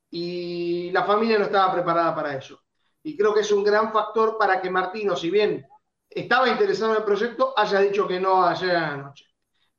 y 0.10 0.92
la 0.92 1.04
familia 1.04 1.38
no 1.38 1.46
estaba 1.46 1.74
preparada 1.74 2.16
para 2.16 2.36
eso. 2.36 2.62
Y 3.04 3.16
creo 3.16 3.34
que 3.34 3.42
es 3.42 3.52
un 3.52 3.64
gran 3.64 3.92
factor 3.92 4.38
para 4.38 4.62
que 4.62 4.70
Martino, 4.70 5.16
si 5.16 5.30
bien 5.30 5.66
estaba 6.10 6.50
interesado 6.50 6.92
en 6.92 6.98
el 6.98 7.04
proyecto, 7.04 7.54
haya 7.56 7.80
dicho 7.80 8.08
que 8.08 8.20
no 8.20 8.44
ayer 8.46 8.76
a 8.76 8.92
la 8.92 8.98
noche 8.98 9.26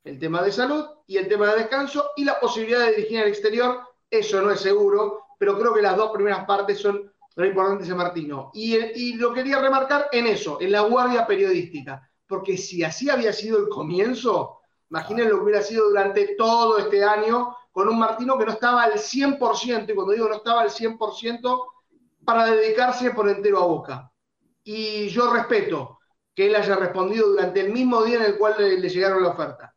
el 0.05 0.19
tema 0.19 0.43
de 0.43 0.53
salud 0.53 0.87
y 1.07 1.17
el 1.19 1.29
tema 1.29 1.49
de 1.49 1.61
descanso 1.61 2.11
y 2.17 2.25
la 2.25 2.41
posibilidad 2.41 2.81
de 2.81 2.93
dirigir 2.93 3.21
al 3.21 3.29
exterior, 3.29 3.81
eso 4.09 4.41
no 4.41 4.51
es 4.51 4.61
seguro, 4.61 5.27
pero 5.39 5.59
creo 5.59 5.75
que 5.75 5.83
las 5.83 5.97
dos 5.97 6.11
primeras 6.11 6.45
partes 6.47 6.79
son 6.81 7.13
lo 7.37 7.45
importante 7.45 7.85
de 7.85 7.95
Martino. 7.95 8.51
Y, 8.55 8.77
y 8.77 9.15
lo 9.15 9.33
quería 9.33 9.61
remarcar 9.61 10.09
en 10.13 10.27
eso, 10.27 10.59
en 10.61 10.73
la 10.73 10.83
guardia 10.83 11.27
periodística, 11.27 12.09
porque 12.27 12.57
si 12.57 12.83
así 12.83 13.11
había 13.11 13.33
sido 13.33 13.59
el 13.59 13.69
comienzo, 13.69 14.61
imaginen 14.91 15.29
lo 15.29 15.37
que 15.37 15.45
hubiera 15.45 15.63
sido 15.63 15.89
durante 15.89 16.35
todo 16.37 16.79
este 16.79 17.05
año 17.05 17.57
con 17.73 17.89
un 17.89 17.99
Martino 17.99 18.37
que 18.37 18.47
no 18.47 18.53
estaba 18.53 18.83
al 18.83 18.95
100%, 18.95 19.91
y 19.91 19.95
cuando 19.95 20.13
digo 20.13 20.29
no 20.29 20.37
estaba 20.37 20.63
al 20.63 20.71
100%, 20.71 21.63
para 22.25 22.47
dedicarse 22.47 23.11
por 23.13 23.29
entero 23.29 23.63
a 23.63 23.67
Boca. 23.67 24.13
Y 24.63 25.09
yo 25.09 25.33
respeto 25.33 25.99
que 26.35 26.47
él 26.47 26.55
haya 26.55 26.77
respondido 26.77 27.29
durante 27.29 27.61
el 27.61 27.73
mismo 27.73 28.03
día 28.03 28.17
en 28.17 28.25
el 28.25 28.39
cual 28.39 28.55
le 28.59 28.89
llegaron 28.89 29.23
la 29.23 29.31
oferta 29.31 29.75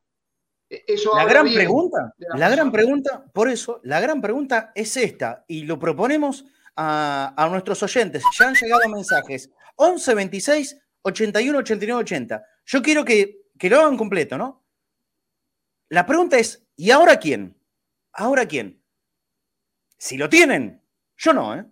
la 1.16 1.26
gran 1.26 1.54
pregunta, 1.54 2.14
la, 2.36 2.50
gran 2.50 2.72
pregunta, 2.72 3.26
por 3.34 3.50
eso, 3.50 3.80
la 3.84 4.00
gran 4.00 4.22
pregunta 4.22 4.72
es 4.76 4.98
esta, 4.98 5.46
y 5.48 5.64
lo 5.64 5.78
proponemos 5.78 6.46
a, 6.76 7.48
nuestros 7.50 7.82
oyentes. 7.84 8.24
Ya 8.38 8.48
han 8.48 8.56
llegado 8.56 8.90
mensajes. 8.90 9.50
11 9.76 10.14
26 10.16 10.78
81 11.02 11.58
89 11.60 12.02
80. 12.02 12.44
Yo 12.66 12.82
quiero 12.82 13.04
que, 13.04 13.42
que 13.58 13.70
lo 13.70 13.80
hagan 13.80 13.98
completo, 13.98 14.38
¿no? 14.38 14.66
La 15.90 16.06
pregunta 16.06 16.38
es, 16.38 16.66
¿y 16.76 16.92
ahora 16.92 17.18
quién? 17.18 17.60
¿Ahora 18.14 18.48
quién? 18.48 18.84
Si 19.98 20.18
lo 20.18 20.30
tienen, 20.30 20.84
yo 21.18 21.34
no, 21.34 21.56
¿eh? 21.56 21.66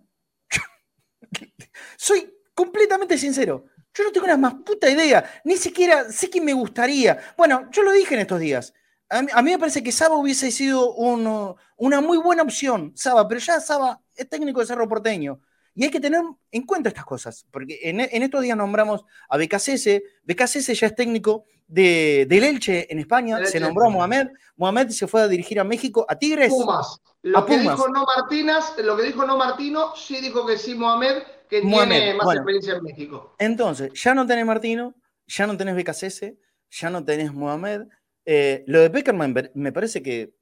Soy 1.96 2.32
completamente 2.54 3.18
sincero. 3.18 3.66
Yo 3.94 4.04
no 4.04 4.12
tengo 4.12 4.26
la 4.26 4.38
más 4.38 4.54
puta 4.64 4.88
idea, 4.88 5.42
ni 5.44 5.56
siquiera 5.56 6.10
sé 6.10 6.30
quién 6.30 6.44
me 6.44 6.54
gustaría. 6.54 7.18
Bueno, 7.36 7.68
yo 7.70 7.82
lo 7.82 7.92
dije 7.92 8.14
en 8.14 8.20
estos 8.20 8.40
días. 8.40 8.72
A 9.10 9.42
mí, 9.42 9.50
me 9.50 9.58
parece 9.58 9.82
que 9.82 9.92
Saba 9.92 10.16
hubiese 10.16 10.50
sido 10.50 10.94
una 10.94 12.00
muy 12.00 12.16
buena 12.16 12.42
opción, 12.42 12.92
Saba, 12.96 13.28
pero 13.28 13.40
ya 13.40 13.60
Saba 13.60 14.01
es 14.14 14.28
técnico 14.28 14.60
de 14.60 14.66
Cerro 14.66 14.88
Porteño. 14.88 15.40
Y 15.74 15.84
hay 15.84 15.90
que 15.90 16.00
tener 16.00 16.20
en 16.50 16.66
cuenta 16.66 16.90
estas 16.90 17.06
cosas, 17.06 17.46
porque 17.50 17.78
en, 17.82 18.00
estos 18.00 18.42
días 18.42 18.56
nombramos 18.56 19.04
a 19.28 19.38
BKCS. 19.38 20.02
BKCS 20.22 20.78
ya 20.78 20.88
es 20.88 20.94
técnico 20.94 21.46
de, 21.66 22.26
del 22.28 22.44
Elche 22.44 22.92
en 22.92 22.98
España, 22.98 23.44
se 23.46 23.58
nombró 23.58 23.86
a 23.86 23.90
Mohamed. 23.90 24.28
Mohamed 24.56 24.90
se 24.90 25.06
fue 25.06 25.22
a 25.22 25.28
dirigir 25.28 25.58
a 25.58 25.64
México, 25.64 26.04
a 26.08 26.18
Tigres. 26.18 26.50
Pumas. 26.50 27.00
Lo 27.22 27.46
que 27.46 27.58
dijo 27.58 27.88
no 27.88 28.04
Martínez, 28.04 28.64
lo 28.82 28.96
que 28.96 29.04
dijo 29.04 29.24
no 29.24 29.38
Martino, 29.38 29.96
sí 29.96 30.20
dijo 30.20 30.44
que 30.44 30.58
sí 30.58 30.74
Mohamed, 30.74 31.22
que 31.48 31.62
tiene 31.62 32.14
más 32.14 32.34
experiencia 32.34 32.74
en 32.74 32.82
México. 32.82 33.34
Entonces, 33.38 33.92
ya 33.94 34.12
no 34.14 34.26
tenés 34.26 34.44
Martino, 34.44 34.94
ya 35.26 35.46
no 35.46 35.56
tenés 35.56 35.74
BKCS, 35.76 36.34
ya 36.68 36.90
no 36.90 37.02
tenés 37.02 37.32
Mohamed 37.32 37.84
eh, 38.24 38.64
lo 38.66 38.80
de 38.80 38.88
Beckerman 38.88 39.34
me 39.54 39.72
parece 39.72 40.02
que 40.02 40.34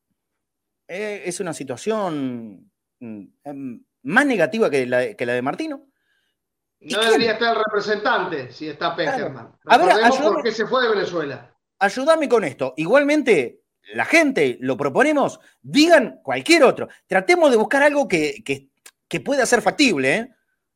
eh, 0.89 1.23
es 1.25 1.41
una 1.41 1.55
situación 1.55 2.70
más 4.03 4.27
negativa 4.27 4.71
que 4.71 4.87
la, 4.87 5.01
de 5.01 5.43
Martino. 5.43 5.87
No 6.81 7.03
debería 7.03 7.33
estar 7.33 7.57
el 7.57 7.63
representante 7.65 8.51
si 8.51 8.69
está 8.69 8.95
Beckerman. 8.95 9.53
A 9.67 9.79
ver, 9.79 9.95
por 10.23 10.43
qué 10.43 10.53
se 10.53 10.67
fue 10.67 10.83
de 10.85 10.95
Venezuela. 10.95 11.55
Ayúdame 11.79 12.29
con 12.29 12.45
esto. 12.45 12.75
Igualmente, 12.77 13.63
la 13.95 14.05
gente, 14.05 14.57
lo 14.61 14.77
proponemos, 14.77 15.41
digan 15.61 16.21
cualquier 16.23 16.65
otro. 16.65 16.89
Tratemos 17.07 17.51
de 17.51 17.57
buscar 17.57 17.83
algo 17.83 18.09
que, 18.09 18.43
que 19.09 19.21
pueda 19.21 19.45
ser 19.45 19.61
factible, 19.61 20.17
¿eh? 20.17 20.31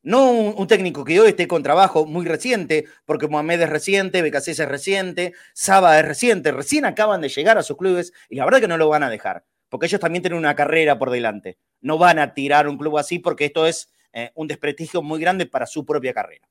No 0.05 0.29
un, 0.29 0.67
técnico 0.67 1.03
que 1.03 1.19
hoy 1.19 1.29
esté 1.29 1.47
con 1.47 1.63
trabajo 1.63 2.05
muy 2.05 2.27
reciente, 2.27 2.85
porque 3.05 3.27
Mohamed 3.27 3.61
es 3.61 3.69
reciente, 3.71 4.21
BKC 4.21 4.49
es 4.49 4.59
reciente, 4.67 5.33
Saba 5.55 5.97
es 5.97 6.05
reciente, 6.05 6.51
recién 6.51 6.85
acaban 6.85 7.21
de 7.21 7.29
llegar 7.29 7.57
a 7.57 7.63
sus 7.63 7.75
clubes 7.75 8.13
y 8.29 8.35
la 8.35 8.45
verdad 8.45 8.59
que 8.59 8.67
no 8.67 8.77
lo 8.77 8.87
van 8.87 9.01
a 9.01 9.09
dejar, 9.09 9.45
porque 9.67 9.87
ellos 9.87 9.99
también 9.99 10.21
tienen 10.21 10.37
una 10.37 10.55
carrera 10.55 10.99
por 10.99 11.09
delante. 11.09 11.57
No 11.85 11.99
van 11.99 12.17
a 12.17 12.33
tirar 12.33 12.67
un 12.67 12.79
club 12.79 12.97
así 12.97 13.19
porque 13.19 13.45
esto 13.45 13.67
es 13.67 13.91
eh, 14.11 14.31
un 14.33 14.47
desprestigio 14.47 15.03
muy 15.03 15.19
grande 15.19 15.45
para 15.45 15.67
su 15.67 15.85
propia 15.85 16.15
carrera. 16.15 16.49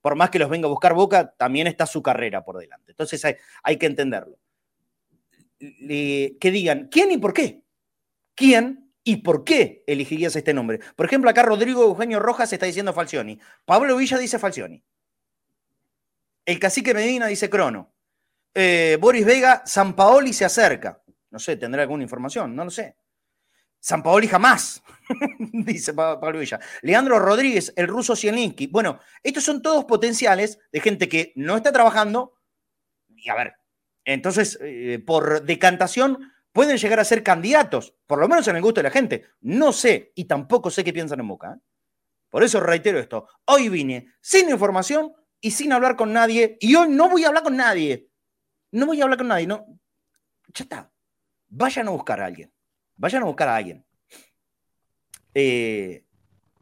Por 0.00 0.14
más 0.14 0.30
que 0.30 0.38
los 0.38 0.48
venga 0.48 0.66
a 0.66 0.70
buscar 0.70 0.94
Boca, 0.94 1.34
también 1.36 1.66
está 1.66 1.86
su 1.86 2.00
carrera 2.02 2.44
por 2.44 2.56
delante. 2.56 2.92
Entonces 2.92 3.20
hay, 3.64 3.76
que 3.76 3.86
entenderlo. 3.86 4.38
que 5.58 6.38
digan, 6.40 6.86
¿quién 6.88 7.10
y 7.10 7.18
por 7.18 7.34
qué? 7.34 7.64
¿Quién 8.36 8.92
y 9.02 9.16
por 9.16 9.42
qué 9.42 9.82
elegirías 9.88 10.36
este 10.36 10.54
nombre. 10.54 10.78
Por 10.94 11.06
ejemplo, 11.06 11.28
acá 11.28 11.42
Rodrigo 11.42 11.82
Eugenio 11.82 12.20
Rojas 12.20 12.52
está 12.52 12.66
diciendo 12.66 12.92
Falcioni. 12.92 13.40
Pablo 13.64 13.96
Villa 13.96 14.18
dice 14.18 14.38
Falcioni. 14.38 14.84
El 16.44 16.60
cacique 16.60 16.94
Medina 16.94 17.26
dice 17.26 17.50
Crono. 17.50 17.92
Eh, 18.54 18.98
Boris 19.00 19.26
Vega, 19.26 19.64
San 19.66 19.96
Paoli 19.96 20.32
se 20.32 20.44
acerca. 20.44 21.02
No 21.30 21.40
sé, 21.40 21.56
tendrá 21.56 21.82
alguna 21.82 22.04
información, 22.04 22.54
no 22.54 22.64
lo 22.64 22.70
sé. 22.70 22.96
San 23.80 24.02
Paoli 24.02 24.28
jamás, 24.28 24.82
dice 25.38 25.94
Pablo 25.94 26.38
Villa. 26.38 26.60
Leandro 26.82 27.18
Rodríguez, 27.18 27.72
el 27.76 27.88
ruso 27.88 28.14
Zielinski. 28.14 28.66
Bueno, 28.66 29.00
estos 29.22 29.42
son 29.44 29.62
todos 29.62 29.86
potenciales 29.86 30.58
de 30.70 30.80
gente 30.80 31.08
que 31.08 31.32
no 31.34 31.56
está 31.56 31.72
trabajando. 31.72 32.34
Y 33.16 33.28
a 33.30 33.34
ver, 33.34 33.54
entonces, 34.04 34.58
eh, 34.60 35.02
por 35.04 35.44
decantación, 35.44 36.32
pueden 36.52 36.76
llegar 36.76 37.00
a 37.00 37.04
ser 37.04 37.22
candidatos, 37.22 37.94
por 38.06 38.18
lo 38.18 38.28
menos 38.28 38.46
en 38.48 38.56
el 38.56 38.62
gusto 38.62 38.80
de 38.80 38.84
la 38.84 38.90
gente. 38.90 39.24
No 39.40 39.72
sé, 39.72 40.12
y 40.14 40.26
tampoco 40.26 40.70
sé 40.70 40.84
qué 40.84 40.92
piensan 40.92 41.20
en 41.20 41.28
Boca. 41.28 41.54
¿eh? 41.54 41.60
Por 42.28 42.44
eso 42.44 42.60
reitero 42.60 42.98
esto. 42.98 43.26
Hoy 43.46 43.68
vine 43.68 44.12
sin 44.20 44.48
información 44.50 45.12
y 45.40 45.50
sin 45.50 45.72
hablar 45.72 45.96
con 45.96 46.12
nadie. 46.12 46.56
Y 46.60 46.74
hoy 46.74 46.88
no 46.88 47.08
voy 47.08 47.24
a 47.24 47.28
hablar 47.28 47.42
con 47.42 47.56
nadie. 47.56 48.08
No 48.72 48.86
voy 48.86 49.00
a 49.00 49.04
hablar 49.04 49.18
con 49.18 49.28
nadie. 49.28 49.46
No. 49.46 49.66
Ya 50.54 50.64
está. 50.64 50.92
Vayan 51.48 51.88
a 51.88 51.90
buscar 51.90 52.20
a 52.20 52.26
alguien. 52.26 52.52
Vayan 53.00 53.22
a 53.22 53.26
buscar 53.26 53.48
a 53.48 53.56
alguien. 53.56 53.82
Eh, 55.32 56.04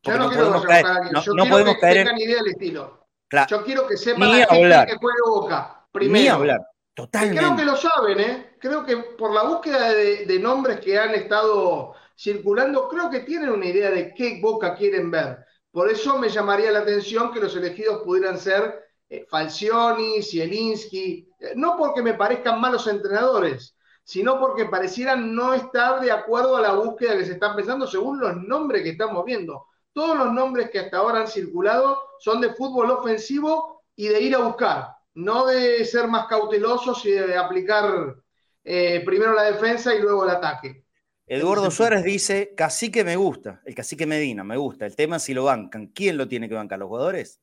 Yo 0.04 0.16
no, 0.16 0.30
quiero 0.30 0.62
caer, 0.62 0.86
a 0.86 0.94
alguien. 0.94 1.14
Yo 1.14 1.32
no 1.34 1.42
quiero 1.42 1.50
podemos 1.50 1.74
que 1.74 1.80
caer 1.80 1.96
tengan 1.96 2.20
idea 2.20 2.36
del 2.36 2.52
estilo. 2.52 3.08
Yo 3.48 3.64
quiero 3.64 3.86
que 3.88 3.96
sepan 3.96 4.30
la 4.30 4.46
gente 4.46 4.86
que 4.86 4.96
juegue 4.98 5.18
Boca. 5.26 5.88
Primero. 5.90 6.22
Ni 6.22 6.28
hablar. 6.28 6.60
Totalmente. 6.94 7.38
creo 7.38 7.56
que 7.56 7.64
lo 7.64 7.76
saben, 7.76 8.20
¿eh? 8.20 8.56
Creo 8.60 8.84
que 8.84 8.96
por 8.96 9.32
la 9.32 9.42
búsqueda 9.42 9.92
de, 9.92 10.38
nombres 10.38 10.80
que 10.80 10.96
han 10.96 11.14
estado 11.14 11.94
circulando, 12.16 12.88
creo 12.88 13.10
que 13.10 13.20
tienen 13.20 13.50
una 13.50 13.66
idea 13.66 13.90
de 13.90 14.14
qué 14.14 14.38
Boca 14.40 14.76
quieren 14.76 15.10
ver. 15.10 15.44
Por 15.72 15.90
eso 15.90 16.18
me 16.18 16.28
llamaría 16.28 16.70
la 16.70 16.80
atención 16.80 17.32
que 17.32 17.40
los 17.40 17.54
elegidos 17.56 18.02
pudieran 18.04 18.38
ser 18.38 18.80
eh, 19.08 19.26
Falcioni, 19.28 20.22
Zielinski, 20.22 21.28
eh, 21.40 21.52
no 21.56 21.76
porque 21.76 22.02
me 22.02 22.14
parezcan 22.14 22.60
malos 22.60 22.86
entrenadores, 22.86 23.76
sino 24.08 24.40
porque 24.40 24.64
parecieran 24.64 25.34
no 25.34 25.52
estar 25.52 26.00
de 26.00 26.10
acuerdo 26.10 26.56
a 26.56 26.62
la 26.62 26.72
búsqueda 26.72 27.18
que 27.18 27.26
se 27.26 27.32
está 27.32 27.54
pensando 27.54 27.86
según 27.86 28.18
los 28.18 28.36
nombres 28.36 28.82
que 28.82 28.92
estamos 28.92 29.22
viendo. 29.22 29.66
Todos 29.92 30.16
los 30.16 30.32
nombres 30.32 30.70
que 30.70 30.78
hasta 30.78 30.96
ahora 30.96 31.20
han 31.20 31.28
circulado 31.28 32.00
son 32.18 32.40
de 32.40 32.54
fútbol 32.54 32.90
ofensivo 32.90 33.82
y 33.94 34.08
de 34.08 34.18
ir 34.22 34.34
a 34.34 34.38
buscar 34.38 34.86
no 35.12 35.44
de 35.44 35.84
ser 35.84 36.08
más 36.08 36.26
cautelosos 36.26 37.04
y 37.04 37.10
de 37.10 37.36
aplicar 37.36 38.16
eh, 38.64 39.02
primero 39.04 39.34
la 39.34 39.42
defensa 39.42 39.94
y 39.94 40.00
luego 40.00 40.24
el 40.24 40.30
ataque. 40.30 40.84
Eduardo 41.26 41.70
Suárez 41.70 42.02
dice, 42.02 42.54
cacique 42.56 43.04
me 43.04 43.16
gusta, 43.16 43.60
el 43.66 43.74
cacique 43.74 44.06
Medina, 44.06 44.42
me 44.42 44.56
gusta. 44.56 44.86
El 44.86 44.96
tema 44.96 45.16
es 45.16 45.24
si 45.24 45.34
lo 45.34 45.44
bancan. 45.44 45.88
¿Quién 45.88 46.16
lo 46.16 46.28
tiene 46.28 46.48
que 46.48 46.54
bancar? 46.54 46.78
¿Los 46.78 46.88
jugadores? 46.88 47.42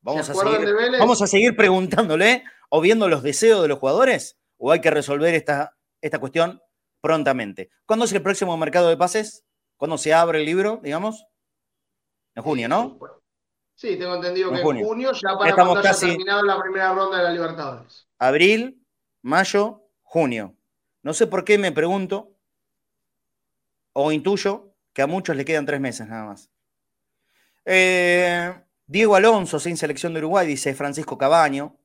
Vamos, 0.00 0.30
a 0.30 0.32
seguir, 0.32 0.74
vamos 0.98 1.20
a 1.20 1.26
seguir 1.26 1.54
preguntándole 1.54 2.44
o 2.70 2.80
viendo 2.80 3.08
los 3.08 3.22
deseos 3.22 3.60
de 3.60 3.68
los 3.68 3.78
jugadores 3.78 4.38
o 4.56 4.72
hay 4.72 4.80
que 4.80 4.90
resolver 4.90 5.34
esta, 5.34 5.77
esta 6.00 6.18
cuestión 6.18 6.60
prontamente. 7.00 7.70
¿Cuándo 7.86 8.04
es 8.04 8.12
el 8.12 8.22
próximo 8.22 8.56
mercado 8.56 8.88
de 8.88 8.96
pases? 8.96 9.44
¿Cuándo 9.76 9.98
se 9.98 10.12
abre 10.12 10.40
el 10.40 10.46
libro, 10.46 10.80
digamos? 10.82 11.26
En 12.34 12.42
junio, 12.42 12.68
¿no? 12.68 12.98
Sí, 13.74 13.96
tengo 13.96 14.16
entendido 14.16 14.50
que 14.50 14.58
en 14.58 14.84
junio, 14.84 15.12
ya 15.12 15.38
para 15.38 15.50
Estamos 15.50 15.74
cuando 15.74 15.88
haya 15.88 15.98
terminado 15.98 16.42
la 16.42 16.60
primera 16.60 16.92
ronda 16.92 17.18
de 17.18 17.22
la 17.22 17.30
Libertadores. 17.30 18.08
Abril, 18.18 18.84
mayo, 19.22 19.84
junio. 20.02 20.56
No 21.02 21.14
sé 21.14 21.28
por 21.28 21.44
qué 21.44 21.58
me 21.58 21.70
pregunto, 21.70 22.32
o 23.92 24.10
intuyo, 24.10 24.74
que 24.92 25.02
a 25.02 25.06
muchos 25.06 25.36
le 25.36 25.44
quedan 25.44 25.64
tres 25.64 25.80
meses 25.80 26.08
nada 26.08 26.26
más. 26.26 26.50
Eh, 27.64 28.52
Diego 28.86 29.14
Alonso, 29.14 29.60
sin 29.60 29.76
selección 29.76 30.12
de 30.12 30.18
Uruguay, 30.20 30.46
dice 30.46 30.74
Francisco 30.74 31.16
Cabaño. 31.16 31.77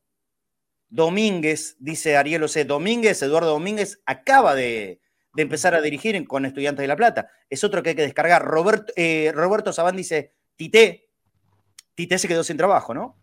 Domínguez, 0.94 1.76
dice 1.80 2.18
Ariel 2.18 2.44
Ose. 2.44 2.66
Domínguez, 2.66 3.20
Eduardo 3.24 3.50
Domínguez, 3.50 4.00
acaba 4.06 4.54
de, 4.54 5.02
empezar 5.36 5.74
a 5.74 5.82
dirigir 5.82 6.28
con 6.28 6.46
Estudiantes 6.46 6.84
de 6.84 6.88
La 6.88 6.96
Plata. 6.96 7.32
Es 7.50 7.64
otro 7.64 7.82
que 7.82 7.90
hay 7.90 7.96
que 7.96 8.04
descargar. 8.04 8.46
Roberto, 8.46 8.94
eh, 8.96 9.32
Roberto 9.34 9.74
Sabán 9.74 9.96
dice 9.96 10.36
Tite, 10.56 11.10
Tite 11.96 12.20
se 12.20 12.28
quedó 12.28 12.44
sin 12.44 12.58
trabajo, 12.58 12.94
¿no? 12.94 13.18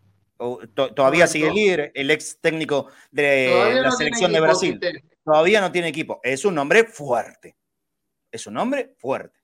todavía 0.73 1.27
sigue 1.27 1.49
sigue 1.49 1.61
líder, 1.61 1.91
el 1.93 2.09
ex 2.09 2.39
técnico 2.41 2.87
de 3.11 3.79
la 3.81 3.91
selección 3.91 4.33
de 4.33 4.41
Brasil. 4.41 4.79
Todavía 5.23 5.61
no 5.61 5.71
tiene 5.71 5.87
equipo. 5.87 6.19
Es 6.23 6.43
un 6.43 6.55
nombre 6.55 6.83
fuerte. 6.83 7.55
Es 8.31 8.47
un 8.47 8.55
nombre 8.55 8.95
fuerte. 8.97 9.39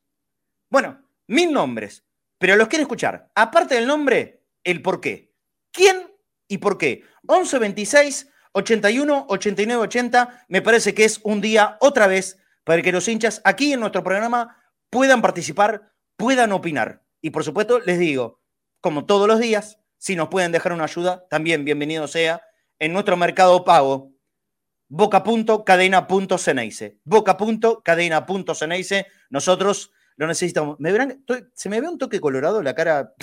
Bueno, 0.70 1.08
mil 1.28 1.54
nombres, 1.54 2.04
pero 2.38 2.58
los 2.58 2.68
quiero 2.68 2.82
escuchar. 2.82 3.30
Aparte 3.36 3.76
del 3.76 3.88
nombre, 3.88 4.42
el 4.64 4.82
por 4.82 5.00
qué. 5.00 5.32
¿Quién 5.72 6.12
y 6.48 6.58
por 6.58 6.78
qué? 6.78 7.04
11 7.28 7.60
26 7.60 8.30
81 8.54 9.26
89 9.30 9.84
80. 9.84 10.46
Me 10.48 10.62
parece 10.62 10.94
que 10.94 11.06
es 11.06 11.20
un 11.24 11.42
día 11.42 11.78
otra 11.80 12.08
vez 12.08 12.40
para 12.64 12.82
que 12.82 12.92
los 12.92 13.08
hinchas 13.08 13.42
aquí 13.44 13.74
en 13.74 13.80
nuestro 13.80 14.04
programa 14.04 14.58
puedan 14.90 15.22
participar, 15.22 15.92
puedan 16.16 16.52
opinar. 16.52 17.04
Y 17.22 17.30
por 17.30 17.44
supuesto, 17.44 17.80
les 17.80 18.00
digo, 18.00 18.42
como 18.82 19.06
todos 19.06 19.28
los 19.28 19.40
días. 19.40 19.80
Si 20.00 20.16
nos 20.16 20.30
pueden 20.30 20.52
dejar 20.52 20.74
una 20.74 20.84
ayuda, 20.84 21.26
también 21.28 21.66
bienvenido 21.66 22.08
sea 22.08 22.44
en 22.78 22.94
nuestro 22.94 23.18
mercado 23.18 23.66
pago. 23.66 24.12
Boca.cadena.ceneice. 24.90 27.00
Boca.cadena.ceneice. 27.04 29.08
Nosotros 29.30 29.92
lo 30.16 30.28
necesitamos. 30.28 30.78
Se 31.54 31.70
me 31.70 31.82
ve 31.82 31.90
un 31.90 31.98
toque 31.98 32.22
colorado 32.22 32.62
la 32.62 32.76
cara 32.76 33.16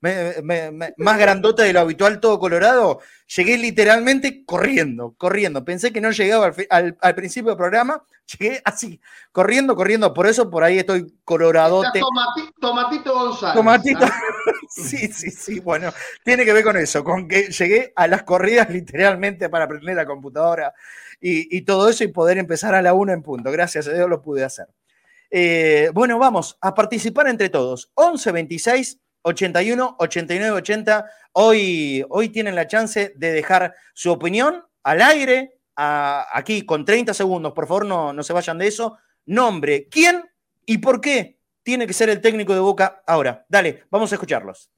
más 0.00 1.18
grandota 1.18 1.62
de 1.62 1.72
lo 1.72 1.80
habitual, 1.80 2.20
todo 2.20 2.38
colorado. 2.38 3.00
Llegué 3.34 3.56
literalmente 3.56 4.44
corriendo, 4.44 5.14
corriendo. 5.16 5.64
Pensé 5.64 5.92
que 5.92 6.00
no 6.00 6.10
llegaba 6.10 6.52
al, 6.70 7.14
principio 7.14 7.50
del 7.50 7.58
programa. 7.58 8.02
Llegué 8.26 8.60
así, 8.64 9.00
corriendo, 9.32 9.74
corriendo. 9.74 10.12
Por 10.12 10.26
eso 10.26 10.50
por 10.50 10.64
ahí 10.64 10.78
estoy 10.78 11.18
coloradote. 11.24 12.00
tomatito 12.60 13.14
González. 13.14 13.54
Tomatito. 13.54 14.06
sí, 14.68 15.08
sí, 15.08 15.30
sí. 15.30 15.60
Bueno, 15.60 15.92
tiene 16.22 16.44
que 16.44 16.52
ver 16.52 16.64
con 16.64 16.76
eso, 16.76 17.02
con 17.02 17.28
que 17.28 17.44
llegué 17.50 17.92
a 17.96 18.06
las 18.06 18.24
corridas 18.24 18.68
literalmente 18.70 19.48
para 19.48 19.64
aprender 19.64 19.96
la 19.96 20.06
computadora 20.06 20.74
y, 21.20 21.62
todo 21.62 21.88
eso 21.88 22.04
y 22.04 22.08
poder 22.08 22.38
empezar 22.38 22.74
a 22.74 22.82
la 22.82 22.92
una 22.92 23.12
en 23.12 23.22
punto. 23.22 23.50
Gracias 23.50 23.88
a 23.88 23.92
Dios 23.92 24.08
lo 24.08 24.20
pude 24.20 24.44
hacer. 24.44 24.68
Eh, 25.30 25.90
bueno, 25.94 26.18
vamos 26.18 26.58
a 26.60 26.74
participar 26.74 27.28
entre 27.28 27.48
todos. 27.48 27.90
11 27.94 28.32
26 28.32 29.00
81 29.24 29.96
89 29.98 30.56
80. 30.56 31.06
Hoy, 31.32 32.04
hoy 32.08 32.28
tienen 32.28 32.54
la 32.54 32.66
chance 32.66 33.12
de 33.16 33.32
dejar 33.32 33.74
su 33.92 34.10
opinión 34.12 34.62
al 34.82 35.02
aire, 35.02 35.58
aquí 35.76 36.64
con 36.64 36.84
30 36.84 37.12
segundos. 37.14 37.52
Por 37.52 37.66
favor, 37.66 37.86
no, 37.86 38.12
no 38.12 38.22
se 38.22 38.32
vayan 38.32 38.58
de 38.58 38.68
eso. 38.68 38.98
Nombre, 39.26 39.88
quién 39.90 40.22
y 40.66 40.78
por 40.78 41.00
qué 41.00 41.38
tiene 41.62 41.86
que 41.86 41.94
ser 41.94 42.10
el 42.10 42.20
técnico 42.20 42.54
de 42.54 42.60
Boca 42.60 43.02
ahora. 43.06 43.44
Dale, 43.48 43.84
vamos 43.90 44.12
a 44.12 44.14
escucharlos. 44.14 44.70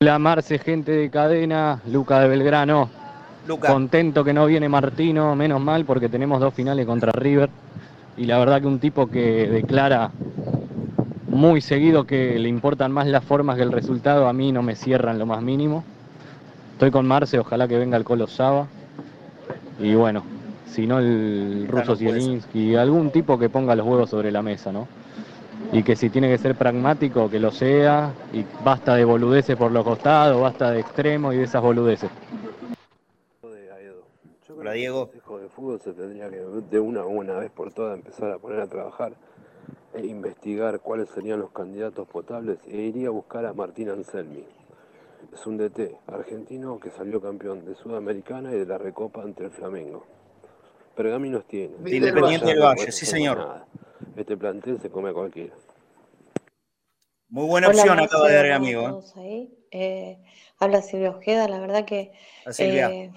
Hola 0.00 0.18
Marce, 0.18 0.58
gente 0.58 0.92
de 0.92 1.10
cadena, 1.10 1.80
Luca 1.86 2.20
de 2.20 2.28
Belgrano. 2.28 2.90
Luca. 3.46 3.68
Contento 3.68 4.22
que 4.22 4.32
no 4.32 4.46
viene 4.46 4.68
Martino, 4.68 5.34
menos 5.34 5.60
mal 5.60 5.84
porque 5.84 6.08
tenemos 6.08 6.40
dos 6.40 6.52
finales 6.52 6.86
contra 6.86 7.10
River. 7.12 7.48
Y 8.16 8.26
la 8.26 8.38
verdad 8.38 8.60
que 8.60 8.66
un 8.66 8.78
tipo 8.78 9.08
que 9.08 9.48
declara 9.48 10.10
muy 11.32 11.62
seguido 11.62 12.06
que 12.06 12.38
le 12.38 12.48
importan 12.50 12.92
más 12.92 13.06
las 13.06 13.24
formas 13.24 13.56
que 13.56 13.62
el 13.62 13.72
resultado, 13.72 14.28
a 14.28 14.34
mí 14.34 14.52
no 14.52 14.62
me 14.62 14.76
cierran 14.76 15.18
lo 15.18 15.24
más 15.24 15.42
mínimo. 15.42 15.82
Estoy 16.74 16.90
con 16.90 17.08
Marce, 17.08 17.38
ojalá 17.38 17.66
que 17.66 17.78
venga 17.78 17.96
el 17.96 18.04
Colo 18.04 18.26
Saba. 18.26 18.66
Y 19.80 19.94
bueno, 19.94 20.22
si 20.66 20.86
no 20.86 20.98
el 20.98 21.66
ruso 21.68 21.96
Zielinski, 21.96 22.76
algún 22.76 23.10
tipo 23.10 23.38
que 23.38 23.48
ponga 23.48 23.74
los 23.74 23.86
huevos 23.86 24.10
sobre 24.10 24.30
la 24.30 24.42
mesa, 24.42 24.72
¿no? 24.72 24.86
Y 25.72 25.82
que 25.82 25.96
si 25.96 26.10
tiene 26.10 26.28
que 26.28 26.36
ser 26.36 26.54
pragmático, 26.54 27.30
que 27.30 27.40
lo 27.40 27.50
sea, 27.50 28.12
y 28.34 28.44
basta 28.62 28.94
de 28.94 29.04
boludeces 29.06 29.56
por 29.56 29.72
los 29.72 29.84
costados, 29.84 30.38
basta 30.38 30.70
de 30.70 30.80
extremos 30.80 31.34
y 31.34 31.38
de 31.38 31.44
esas 31.44 31.62
boludeces. 31.62 32.10
Hola 34.54 34.72
Diego. 34.72 35.10
El 35.14 35.42
de 35.42 35.48
fútbol 35.48 35.80
se 35.80 35.92
tendría 35.92 36.28
que 36.28 36.42
de 36.70 36.78
una 36.78 37.02
buena 37.02 37.34
vez 37.38 37.50
por 37.50 37.72
todas 37.72 37.96
empezar 37.96 38.30
a 38.32 38.38
poner 38.38 38.60
a 38.60 38.66
trabajar 38.66 39.14
e 39.94 40.06
investigar 40.06 40.80
cuáles 40.80 41.08
serían 41.10 41.40
los 41.40 41.50
candidatos 41.50 42.08
potables 42.08 42.58
e 42.66 42.76
iría 42.76 43.08
a 43.08 43.10
buscar 43.10 43.46
a 43.46 43.52
Martín 43.52 43.90
Anselmi. 43.90 44.44
Es 45.32 45.46
un 45.46 45.56
DT 45.56 45.96
argentino 46.06 46.78
que 46.80 46.90
salió 46.90 47.20
campeón 47.20 47.64
de 47.64 47.74
Sudamericana 47.74 48.52
y 48.52 48.58
de 48.58 48.66
la 48.66 48.78
Recopa 48.78 49.22
ante 49.22 49.44
el 49.44 49.50
Flamengo. 49.50 50.04
Pergaminos 50.94 51.46
tiene. 51.46 51.74
Independiente 51.86 52.46
del 52.46 52.60
Valle, 52.60 52.92
sí 52.92 53.06
señor. 53.06 53.64
Este 54.16 54.36
plantel 54.36 54.80
se 54.80 54.90
come 54.90 55.10
a 55.10 55.12
cualquiera. 55.12 55.54
Muy 57.28 57.46
buena 57.46 57.68
opción 57.68 57.98
acaba 57.98 58.28
de 58.28 58.34
dar 58.34 58.52
amigo. 58.52 59.02
¿eh? 59.16 59.48
Eh, 59.70 60.18
habla 60.58 60.82
Silvia 60.82 61.10
Ojeda, 61.10 61.48
la 61.48 61.60
verdad 61.60 61.86
que 61.86 62.12
eh, 62.58 63.10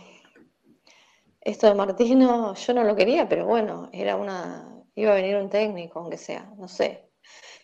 esto 1.41 1.67
de 1.67 1.75
Martino 1.75 2.55
yo 2.55 2.73
no 2.73 2.83
lo 2.85 2.95
quería, 2.95 3.27
pero 3.27 3.45
bueno, 3.45 3.89
era 3.91 4.15
una 4.15 4.74
iba 4.95 5.11
a 5.11 5.15
venir 5.15 5.35
un 5.35 5.49
técnico, 5.49 5.99
aunque 5.99 6.17
sea, 6.17 6.51
no 6.57 6.67
sé. 6.67 7.09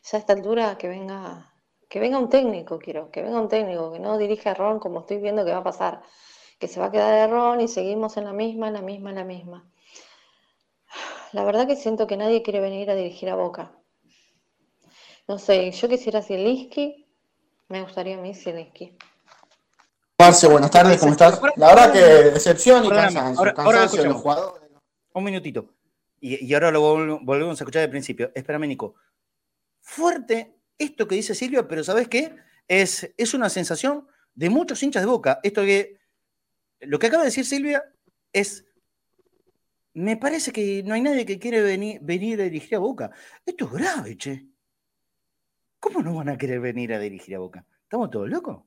Ya 0.04 0.18
a 0.18 0.20
esta 0.20 0.34
altura 0.34 0.78
que 0.78 0.88
venga, 0.88 1.54
que 1.90 2.00
venga 2.00 2.20
un 2.20 2.30
técnico, 2.30 2.80
quiero, 2.80 3.12
que 3.12 3.22
venga 3.22 3.40
un 3.40 3.50
técnico, 3.50 3.94
que 3.94 4.00
no 4.00 4.18
dirija 4.18 4.52
a 4.52 4.54
Ron 4.54 4.80
como 4.80 5.02
estoy 5.02 5.18
viendo 5.18 5.46
que 5.46 5.52
va 5.52 5.60
a 5.60 5.64
pasar, 5.64 6.02
que 6.60 6.68
se 6.68 6.80
va 6.80 6.88
a 6.88 6.92
quedar 6.92 7.14
de 7.14 7.28
Ron 7.28 7.62
y 7.62 7.68
seguimos 7.68 8.18
en 8.18 8.26
la 8.26 8.34
misma, 8.34 8.68
en 8.68 8.74
la 8.74 8.82
misma, 8.82 9.10
en 9.12 9.16
la 9.16 9.24
misma. 9.24 9.72
La 11.32 11.44
verdad 11.46 11.66
que 11.68 11.76
siento 11.76 12.08
que 12.08 12.18
nadie 12.18 12.44
quiere 12.44 12.60
venir 12.60 12.90
a 12.90 12.96
dirigir 12.96 13.30
a 13.30 13.36
Boca. 13.36 13.72
No 15.28 15.40
sé, 15.40 15.72
yo 15.72 15.88
quisiera 15.88 16.22
Zielinski. 16.22 17.08
Me 17.70 17.84
gustaría 17.84 18.18
a 18.18 18.22
mí 18.22 18.34
Zielinski. 18.36 18.98
Marce, 20.20 20.48
buenas 20.48 20.72
tardes, 20.72 21.00
¿cómo 21.00 21.14
estás? 21.14 21.42
La 21.56 21.68
verdad 21.68 21.94
que 21.94 22.00
decepción 22.32 22.84
y 22.86 22.90
cansancio, 22.90 23.54
cansancio 23.54 24.02
de 24.04 24.10
los 24.10 24.22
jugadores. 24.22 24.70
Un 25.14 25.24
minutito. 25.24 25.66
Y, 26.24 26.54
ahora 26.54 26.70
lo 26.70 26.82
volvemos 27.22 27.60
a 27.60 27.64
escuchar 27.64 27.82
de 27.82 27.90
principio. 27.90 28.32
Espérame, 28.36 28.68
Nico. 28.68 28.94
Fuerte 29.82 30.56
esto 30.78 31.08
que 31.08 31.16
dice 31.16 31.34
Silvia, 31.34 31.68
pero 31.68 31.84
¿sabes 31.84 32.08
qué? 32.08 32.36
Es, 32.68 33.12
es 33.18 33.34
una 33.34 33.50
sensación 33.50 34.08
de 34.36 34.50
muchos 34.52 34.82
hinchas 34.84 35.02
de 35.02 35.08
boca. 35.08 35.40
Esto 35.44 35.64
que. 35.64 36.00
Lo 36.80 37.00
que 37.00 37.08
acaba 37.08 37.24
de 37.24 37.30
decir 37.30 37.46
Silvia 37.46 37.84
es. 38.32 38.66
Me 39.94 40.16
parece 40.16 40.54
que 40.54 40.84
no 40.84 40.94
hay 40.94 41.02
nadie 41.02 41.26
que 41.26 41.40
quiere 41.40 41.62
venir, 41.62 42.00
venir 42.02 42.40
a 42.40 42.46
dirigir 42.46 42.76
a 42.76 42.80
Boca. 42.80 43.12
Esto 43.46 43.66
es 43.66 43.72
grave, 43.74 44.16
che. 44.16 44.48
¿Cómo 45.82 46.02
no 46.02 46.16
van 46.16 46.30
a 46.30 46.38
querer 46.38 46.62
venir 46.62 46.94
a 46.94 47.00
dirigir 47.00 47.36
a 47.36 47.40
Boca? 47.40 47.66
¿Estamos 47.84 48.10
todos 48.10 48.30
locos? 48.30 48.64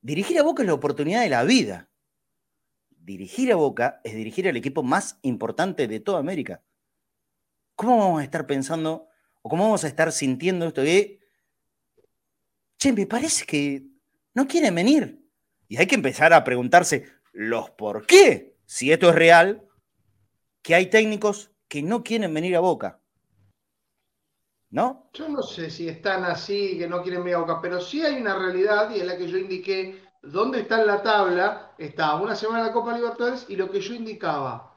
Dirigir 0.00 0.36
a 0.40 0.42
Boca 0.42 0.64
es 0.64 0.66
la 0.66 0.74
oportunidad 0.74 1.22
de 1.22 1.28
la 1.28 1.44
vida. 1.44 1.88
Dirigir 3.04 3.52
a 3.52 3.56
Boca 3.56 4.00
es 4.02 4.14
dirigir 4.14 4.48
al 4.48 4.56
equipo 4.56 4.82
más 4.82 5.18
importante 5.20 5.86
de 5.86 6.00
toda 6.00 6.20
América. 6.20 6.62
¿Cómo 7.76 7.98
vamos 7.98 8.20
a 8.22 8.24
estar 8.24 8.46
pensando 8.46 9.08
o 9.42 9.50
cómo 9.50 9.64
vamos 9.64 9.84
a 9.84 9.88
estar 9.88 10.10
sintiendo 10.10 10.66
esto 10.66 10.80
de, 10.80 11.20
che, 12.78 12.94
me 12.94 13.06
parece 13.06 13.44
que 13.44 13.86
no 14.32 14.48
quieren 14.48 14.74
venir? 14.74 15.22
Y 15.68 15.76
hay 15.76 15.86
que 15.86 15.96
empezar 15.96 16.32
a 16.32 16.44
preguntarse 16.44 17.04
los 17.32 17.68
por 17.70 18.06
qué, 18.06 18.56
si 18.64 18.90
esto 18.90 19.10
es 19.10 19.14
real, 19.14 19.68
que 20.62 20.74
hay 20.74 20.86
técnicos 20.86 21.50
que 21.68 21.82
no 21.82 22.02
quieren 22.02 22.32
venir 22.32 22.56
a 22.56 22.60
Boca. 22.60 23.02
¿no? 24.70 25.10
Yo 25.12 25.28
no 25.28 25.42
sé 25.42 25.68
si 25.70 25.88
están 25.88 26.24
así, 26.24 26.78
que 26.78 26.88
no 26.88 27.02
quieren 27.02 27.22
ver 27.22 27.34
a 27.34 27.38
Boca, 27.38 27.60
pero 27.60 27.82
sí 27.82 28.00
hay 28.00 28.20
una 28.20 28.34
realidad 28.34 28.90
y 28.90 29.00
es 29.00 29.06
la 29.06 29.18
que 29.18 29.28
yo 29.28 29.36
indiqué. 29.36 30.02
¿Dónde 30.26 30.60
está 30.60 30.80
en 30.80 30.86
la 30.86 31.02
tabla? 31.02 31.74
Está 31.78 32.14
una 32.16 32.34
semana 32.34 32.60
en 32.60 32.66
la 32.66 32.72
Copa 32.72 32.94
Libertadores 32.94 33.46
y 33.48 33.56
lo 33.56 33.70
que 33.70 33.80
yo 33.80 33.94
indicaba. 33.94 34.76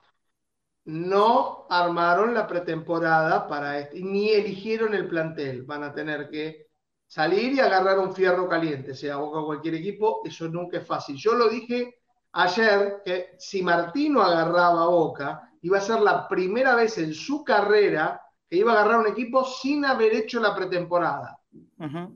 No 0.86 1.66
armaron 1.70 2.34
la 2.34 2.48
pretemporada 2.48 3.48
para 3.48 3.80
este, 3.80 4.02
ni 4.02 4.30
eligieron 4.30 4.94
el 4.94 5.08
plantel. 5.08 5.64
Van 5.64 5.84
a 5.84 5.94
tener 5.94 6.30
que 6.30 6.68
salir 7.06 7.54
y 7.54 7.60
agarrar 7.60 8.00
un 8.00 8.14
fierro 8.14 8.48
caliente, 8.48 8.94
sea 8.94 9.18
Boca 9.18 9.40
o 9.40 9.46
cualquier 9.46 9.76
equipo. 9.76 10.22
Eso 10.26 10.48
nunca 10.48 10.78
es 10.78 10.88
fácil. 10.88 11.16
Yo 11.16 11.34
lo 11.34 11.50
dije 11.50 12.02
ayer 12.34 13.02
que 13.04 13.36
si 13.40 13.64
Martino 13.64 14.22
agarraba 14.22 14.84
a 14.84 14.88
Boca, 14.88 15.52
iba 15.62 15.78
a 15.78 15.82
ser 15.82 16.02
la 16.02 16.28
primera 16.28 16.76
vez 16.76 16.98
en 16.98 17.14
su 17.14 17.44
carrera 17.44 18.22
que 18.50 18.58
iba 18.58 18.74
a 18.74 18.82
agarrar 18.82 19.00
un 19.00 19.08
equipo 19.08 19.46
sin 19.46 19.86
haber 19.86 20.14
hecho 20.14 20.40
la 20.40 20.56
pretemporada. 20.56 21.40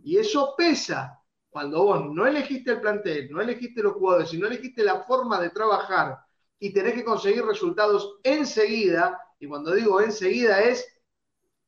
Y 0.04 0.18
eso 0.18 0.54
pesa. 0.58 1.21
Cuando 1.52 1.84
vos 1.84 2.06
no 2.06 2.26
elegiste 2.26 2.72
el 2.72 2.82
plantel, 2.82 3.30
no 3.30 3.42
elegiste 3.42 3.84
los 3.84 3.94
jugadores, 3.94 4.34
y 4.34 4.38
no 4.38 4.48
elegiste 4.48 4.84
la 4.84 5.04
forma 5.04 5.40
de 5.40 5.50
trabajar 5.50 6.18
y 6.58 6.72
tenés 6.72 6.94
que 6.94 7.04
conseguir 7.04 7.44
resultados 7.46 8.20
enseguida, 8.24 9.20
y 9.38 9.48
cuando 9.48 9.74
digo 9.74 10.00
enseguida 10.00 10.62
es 10.62 10.88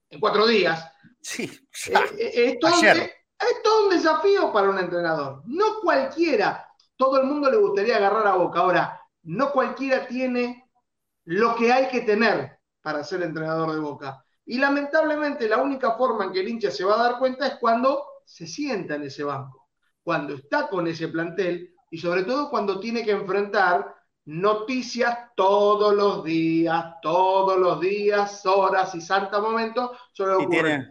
en 0.10 0.20
cuatro 0.20 0.48
días. 0.48 0.90
Sí, 1.20 1.44
eh, 1.88 1.94
eh, 2.18 2.32
es, 2.52 2.60
todo, 2.60 2.82
es 2.82 3.64
todo 3.64 3.88
un 3.88 3.90
desafío 3.90 4.54
para 4.54 4.70
un 4.70 4.80
entrenador. 4.80 5.42
No 5.46 5.82
cualquiera, 5.82 6.66
todo 6.96 7.20
el 7.20 7.28
mundo 7.28 7.52
le 7.52 7.58
gustaría 7.58 7.98
agarrar 7.98 8.26
a 8.28 8.36
boca. 8.36 8.60
Ahora, 8.60 9.02
no 9.24 9.52
cualquiera 9.52 10.08
tiene 10.08 10.70
lo 11.26 11.56
que 11.56 11.74
hay 11.74 11.90
que 11.90 12.02
tener 12.02 12.60
para 12.82 13.04
ser 13.04 13.24
entrenador 13.24 13.74
de 13.74 13.80
boca. 13.80 14.24
Y 14.46 14.58
lamentablemente 14.58 15.48
la 15.48 15.58
única 15.58 15.98
forma 15.98 16.26
en 16.26 16.32
que 16.32 16.42
el 16.42 16.48
hincha 16.48 16.72
se 16.72 16.84
va 16.84 16.96
a 16.96 17.10
dar 17.10 17.20
cuenta 17.20 17.48
es 17.48 17.56
cuando 17.56 18.06
se 18.26 18.46
sienta 18.48 18.96
en 18.96 19.04
ese 19.04 19.24
banco, 19.24 19.63
cuando 20.04 20.36
está 20.36 20.68
con 20.68 20.88
ese 20.88 21.08
plantel 21.08 21.74
y 21.90 21.98
sobre 21.98 22.24
todo 22.24 22.50
cuando 22.50 22.80
tiene 22.80 23.04
que 23.04 23.12
enfrentar 23.12 23.96
noticias 24.26 25.18
todos 25.36 25.96
los 25.96 26.24
días, 26.24 26.86
todos 27.02 27.60
los 27.60 27.80
días, 27.80 28.46
horas 28.46 28.96
y 28.96 29.02
santos 29.02 29.42
momentos 29.42 29.92
sobre 30.14 30.34
lo 30.34 30.50
que 30.50 30.86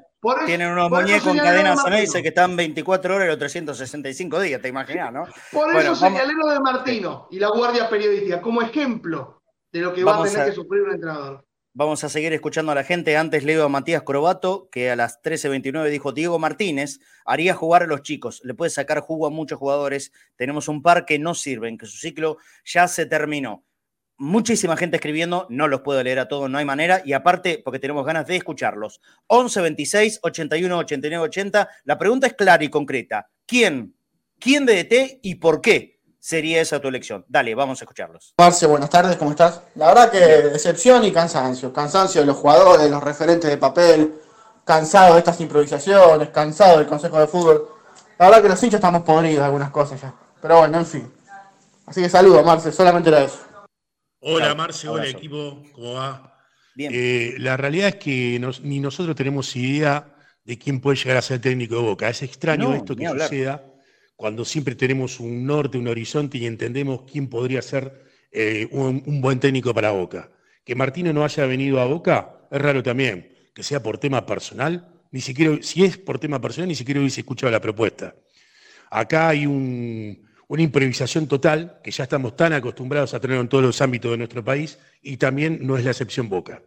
tienen 0.47 0.71
unos 0.71 0.89
muñecos 0.89 1.35
en 1.35 1.39
cadena 1.39 1.75
dice 2.01 2.23
que 2.23 2.29
están 2.29 2.55
24 2.55 3.17
horas 3.17 3.27
y 3.27 3.29
los 3.29 3.39
365 3.39 4.41
días, 4.41 4.63
te 4.63 4.69
imaginas, 4.69 5.13
¿no? 5.13 5.25
Por 5.51 5.75
eso 5.75 5.97
señalé 5.97 6.33
lo 6.35 6.49
de 6.49 6.61
Martino 6.61 7.27
y 7.31 7.41
la 7.41 7.49
Guardia 7.49 7.89
Periodística 7.89 8.41
como 8.41 8.63
ejemplo 8.63 9.43
de 9.73 9.81
lo 9.81 9.93
que 9.93 10.05
va 10.05 10.21
a 10.21 10.23
tener 10.23 10.47
que 10.47 10.53
sufrir 10.53 10.83
un 10.83 10.93
entrenador. 10.93 11.45
Vamos 11.75 12.05
a 12.05 12.11
seguir 12.11 12.35
escuchando 12.35 12.71
a 12.71 12.75
la 12.75 12.85
gente. 12.85 13.17
Antes 13.17 13.45
leo 13.45 13.65
a 13.65 13.69
Matías 13.71 14.03
Corobato, 14.03 14.69
que 14.71 14.91
a 14.91 14.97
las 14.97 15.23
13.29 15.23 15.89
dijo, 15.89 16.13
Diego 16.13 16.39
Martínez 16.39 17.01
haría 17.25 17.55
jugar 17.55 17.85
a 17.85 17.87
los 17.87 18.03
chicos, 18.03 18.43
le 18.45 18.53
puede 18.53 18.71
sacar 18.71 19.01
jugo 19.01 19.27
a 19.27 19.31
muchos 19.31 19.59
jugadores. 19.59 20.13
Tenemos 20.37 20.69
un 20.69 20.83
par 20.83 21.07
que 21.07 21.19
no 21.19 21.35
sirven, 21.35 21.79
que 21.79 21.87
su 21.87 21.97
ciclo 21.97 22.37
ya 22.67 22.89
se 22.89 23.07
terminó. 23.07 23.65
Muchísima 24.19 24.77
gente 24.77 24.97
escribiendo, 24.97 25.47
no 25.49 25.67
los 25.67 25.81
puedo 25.81 26.03
leer 26.03 26.19
a 26.19 26.29
todos, 26.29 26.51
no 26.51 26.59
hay 26.59 26.67
manera. 26.67 27.01
Y 27.07 27.15
aparte, 27.15 27.63
porque 27.65 27.79
tenemos 27.79 28.05
ganas 28.05 28.27
de 28.27 28.37
escucharlos. 28.37 29.01
11 29.29 29.63
26 29.63 30.21
81 30.23 30.77
89 30.77 31.25
80. 31.25 31.69
La 31.85 31.97
pregunta 31.97 32.27
es 32.27 32.35
clara 32.35 32.63
y 32.63 32.69
concreta. 32.69 33.31
¿Quién? 33.47 33.97
¿Quién 34.39 34.67
de 34.67 34.85
DT 34.85 35.21
y 35.23 35.37
por 35.37 35.63
qué? 35.63 36.02
Sería 36.23 36.61
esa 36.61 36.81
tu 36.81 36.87
elección. 36.87 37.25
Dale, 37.29 37.53
vamos 37.55 37.81
a 37.81 37.85
escucharlos. 37.85 38.33
Marce, 38.39 38.65
buenas 38.67 38.89
tardes, 38.89 39.17
¿cómo 39.17 39.33
estás? 39.33 39.61
La 39.75 39.89
verdad 39.89 40.11
que 40.11 40.19
decepción 40.19 41.05
y 41.05 41.11
cansancio. 41.11 41.73
Cansancio 41.73 42.21
de 42.21 42.29
los 42.29 42.37
jugadores, 42.37 42.85
de 42.85 42.91
los 42.91 43.03
referentes 43.03 43.51
de 43.51 43.57
papel, 43.57 44.15
cansado 44.65 45.15
de 45.15 45.19
estas 45.19 45.41
improvisaciones, 45.41 46.29
cansado 46.29 46.79
del 46.79 46.87
Consejo 46.87 47.19
de 47.19 47.27
Fútbol. 47.27 47.69
La 48.21 48.27
verdad 48.27 48.41
que 48.43 48.49
los 48.51 48.63
hinchas 48.63 48.79
estamos 48.79 49.03
podridos 49.03 49.39
de 49.39 49.45
algunas 49.45 49.73
cosas 49.73 50.01
ya. 50.01 50.15
Pero 50.41 50.59
bueno, 50.59 50.79
en 50.79 50.87
fin. 50.87 51.13
Así 51.87 52.01
que 52.01 52.09
saludo, 52.09 52.45
Marce, 52.45 52.71
solamente 52.71 53.09
era 53.09 53.25
eso. 53.25 53.41
Hola, 54.21 54.55
Marce, 54.55 54.87
hola 54.87 55.09
equipo, 55.09 55.61
¿cómo 55.73 55.95
va? 55.95 56.41
Bien. 56.77 56.93
Eh, 56.95 57.35
la 57.39 57.57
realidad 57.57 57.89
es 57.89 57.97
que 57.97 58.41
ni 58.63 58.79
nosotros 58.79 59.17
tenemos 59.17 59.57
idea 59.57 60.15
de 60.45 60.57
quién 60.57 60.81
puede 60.81 60.99
llegar 60.99 61.17
a 61.17 61.23
ser 61.23 61.41
técnico 61.41 61.75
de 61.75 61.83
Boca. 61.83 62.09
Es 62.09 62.23
extraño 62.23 62.73
esto 62.75 62.95
que 62.95 63.09
suceda 63.09 63.72
cuando 64.23 64.45
siempre 64.45 64.77
tenemos 64.77 65.19
un 65.19 65.45
norte, 65.45 65.79
un 65.79 65.89
horizonte 65.89 66.39
y 66.39 66.47
entendemos 66.47 67.03
quién 67.11 67.27
podría 67.27 67.61
ser 67.61 68.05
eh, 68.31 68.69
un, 68.71 69.21
buen 69.21 69.41
técnico 69.41 69.75
para 69.75 69.91
Boca. 69.91 70.31
Que 70.65 70.77
Martino 70.77 71.13
no 71.13 71.25
haya 71.25 71.45
venido 71.45 71.81
a 71.81 71.87
Boca 71.87 72.47
es 72.49 72.63
raro 72.63 72.85
también, 72.85 73.33
que 73.53 73.65
sea 73.65 73.83
por 73.83 73.99
tema 73.99 74.25
personal, 74.25 74.87
ni 75.11 75.21
siquiera, 75.21 75.59
si 75.61 75.83
es 75.83 75.99
por 75.99 76.21
tema 76.21 76.41
personal, 76.41 76.69
ni 76.69 76.77
siquiera 76.77 77.01
hubiese 77.01 77.23
escuchado 77.23 77.51
la 77.51 77.61
propuesta. 77.61 78.15
Acá 78.93 79.31
hay 79.31 79.45
una 79.45 80.63
improvisación 80.63 81.27
total, 81.27 81.81
que 81.83 81.91
ya 81.91 82.05
estamos 82.05 82.37
tan 82.37 82.53
acostumbrados 82.53 83.15
a 83.15 83.19
tener 83.19 83.39
en 83.39 83.49
todos 83.49 83.65
los 83.65 83.83
ámbitos 83.83 84.13
de 84.13 84.19
nuestro 84.19 84.45
país, 84.45 84.79
y 85.03 85.17
también 85.17 85.59
no 85.63 85.77
es 85.77 85.85
la 85.85 85.91
excepción 85.91 86.29
Boca. 86.29 86.63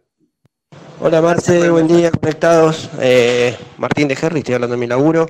Hola 1.00 1.22
Marce, 1.22 1.70
buen 1.70 1.88
día, 1.88 2.10
conectados. 2.10 2.90
Eh, 3.00 3.56
Martín 3.78 4.08
de 4.08 4.18
Herri, 4.20 4.40
estoy 4.40 4.56
hablando 4.56 4.76
de 4.76 4.80
mi 4.80 4.86
laburo. 4.86 5.26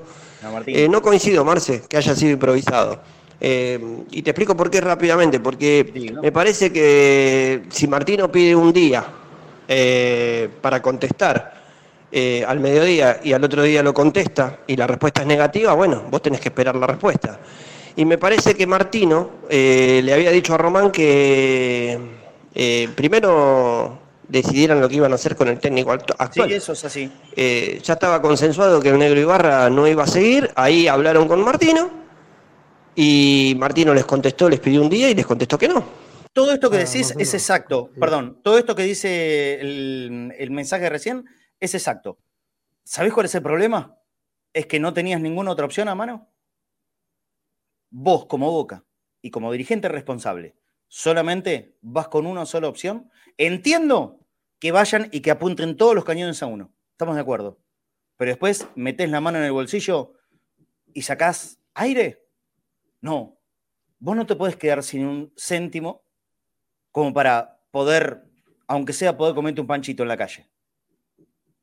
Eh, 0.67 0.89
no, 0.89 1.03
coincido, 1.03 1.45
Marce, 1.45 1.83
que 1.89 1.97
haya 1.97 2.15
sido 2.15 2.33
improvisado. 2.33 3.01
Eh, 3.41 3.79
y 4.11 4.23
te 4.23 4.31
explico 4.31 4.57
por 4.57 4.71
qué 4.71 4.81
rápidamente, 4.81 5.41
porque 5.41 5.93
me 6.23 6.33
parece 6.33 6.73
que 6.73 7.65
si 7.69 7.87
Martino 7.87 8.31
pide 8.31 8.55
un 8.55 8.73
día 8.73 9.05
eh, 9.69 10.49
para 10.61 10.81
contestar 10.81 11.55
al 12.47 12.61
mediodía 12.61 13.21
y 13.23 13.35
al 13.35 13.45
otro 13.45 13.63
día 13.63 13.83
lo 13.83 13.93
contesta 13.93 14.61
y 14.67 14.75
la 14.75 14.87
respuesta 14.87 15.21
es 15.21 15.27
negativa, 15.27 15.75
bueno, 15.75 16.05
vos 16.11 16.23
tenés 16.23 16.41
que 16.41 16.49
esperar 16.49 16.75
la 16.75 16.87
respuesta. 16.87 17.39
Y 17.95 18.07
me 18.07 18.17
parece 18.17 18.55
que 18.55 18.67
Martino 18.67 19.33
le 19.51 20.13
había 20.15 20.31
dicho 20.31 20.55
a 20.55 20.57
Román 20.57 20.91
que 20.91 21.99
primero 22.95 24.06
decidieran 24.29 24.81
lo 24.81 24.89
que 24.89 24.97
iban 24.97 25.13
a 25.13 25.17
hacer 25.17 25.37
con 25.37 25.49
el 25.49 25.59
técnico 25.59 25.93
actual. 25.93 26.49
Sí, 26.49 26.55
eso 26.55 26.73
es 26.73 26.85
así. 26.85 27.13
Eh, 27.35 27.81
ya 27.83 27.95
estaba 27.95 28.21
consensuado 28.21 28.81
que 28.81 28.91
el 28.91 28.99
negro 28.99 29.21
Ibarra 29.21 29.71
no 29.71 29.87
iba 29.87 30.05
a 30.05 30.07
seguir, 30.07 30.51
ahí 30.57 30.89
hablaron 30.89 31.29
con 31.29 31.43
Martino 31.43 31.91
y 32.95 33.55
Martino 33.59 33.95
les 33.95 34.05
contestó, 34.05 34.49
les 34.49 34.61
pidió 34.61 34.83
un 34.83 34.89
día 34.89 35.09
y 35.11 35.15
les 35.15 35.27
contestó 35.27 35.59
que 35.59 35.69
no. 35.69 35.85
Todo 36.33 36.53
esto 36.53 36.71
que 36.71 36.77
ah, 36.77 36.81
decís 36.81 37.15
es 37.17 37.35
exacto, 37.35 37.91
perdón, 37.99 38.41
todo 38.43 38.59
esto 38.59 38.75
que 38.75 38.83
dice 38.83 39.61
el, 39.61 40.35
el 40.37 40.51
mensaje 40.51 40.89
recién 40.91 41.25
es 41.61 41.75
exacto. 41.75 42.19
¿Sabés 42.85 43.13
cuál 43.13 43.27
es 43.27 43.35
el 43.35 43.43
problema? 43.43 43.97
Es 44.53 44.67
que 44.67 44.79
no 44.79 44.93
tenías 44.93 45.21
ninguna 45.21 45.51
otra 45.51 45.65
opción 45.65 45.89
a 45.89 45.95
mano. 45.95 46.29
Vos 47.91 48.27
como 48.27 48.51
Boca 48.51 48.85
y 49.23 49.31
como 49.31 49.51
dirigente 49.51 49.89
responsable, 49.89 50.55
solamente 50.89 51.77
vas 51.81 52.09
con 52.09 52.27
una 52.27 52.45
sola 52.47 52.69
opción 52.69 53.11
Entiendo 53.39 54.21
que 54.59 54.73
vayan 54.73 55.09
y 55.13 55.21
que 55.21 55.31
apunten 55.31 55.77
todos 55.77 55.95
los 55.95 56.05
cañones 56.05 56.43
a 56.43 56.47
uno. 56.47 56.73
Estamos 56.93 57.15
de 57.15 57.21
acuerdo. 57.21 57.59
Pero 58.17 58.31
después 58.31 58.67
metes 58.75 59.11
la 59.11 59.21
mano 59.21 59.39
en 59.39 59.45
el 59.45 59.53
bolsillo 59.53 60.15
y 60.95 61.03
sacás 61.03 61.59
aire. 61.75 62.27
No. 63.01 63.39
Vos 63.99 64.17
no 64.17 64.27
te 64.27 64.37
puedes 64.37 64.57
quedar 64.57 64.83
sin 64.83 65.05
un 65.05 65.33
céntimo 65.37 66.03
como 66.91 67.13
para 67.13 67.61
poder, 67.71 68.25
aunque 68.67 68.93
sea 68.93 69.17
poder 69.17 69.35
comerte 69.35 69.61
un 69.61 69.67
panchito 69.67 70.03
en 70.03 70.09
la 70.09 70.17
calle. 70.17 70.49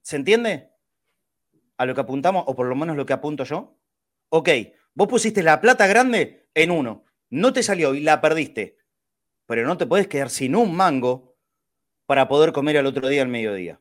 ¿Se 0.01 0.15
entiende? 0.15 0.73
a 1.77 1.85
lo 1.85 1.95
que 1.95 2.01
apuntamos, 2.01 2.43
o 2.47 2.55
por 2.55 2.67
lo 2.67 2.75
menos 2.75 2.95
lo 2.95 3.05
que 3.05 3.13
apunto 3.13 3.43
yo? 3.43 3.77
Ok, 4.29 4.49
vos 4.93 5.07
pusiste 5.07 5.43
la 5.43 5.61
plata 5.61 5.87
grande 5.87 6.49
en 6.53 6.71
uno, 6.71 7.05
no 7.29 7.53
te 7.53 7.63
salió 7.63 7.93
y 7.93 8.01
la 8.01 8.21
perdiste, 8.21 8.77
pero 9.45 9.65
no 9.65 9.77
te 9.77 9.85
puedes 9.85 10.07
quedar 10.07 10.29
sin 10.29 10.55
un 10.55 10.75
mango 10.75 11.32
para 12.05 12.27
poder 12.27 12.51
comer 12.51 12.77
al 12.77 12.85
otro 12.85 13.07
día 13.07 13.21
al 13.21 13.27
mediodía. 13.27 13.79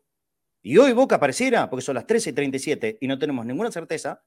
Y 0.63 0.79
hoy 0.79 0.93
Boca 0.93 1.19
pareciera, 1.19 1.69
porque 1.69 1.85
son 1.85 1.97
las 1.97 2.07
13.37 2.07 2.99
y 3.01 3.09
no 3.09 3.19
tenemos 3.19 3.45
ninguna 3.45 3.73
certeza, 3.73 4.23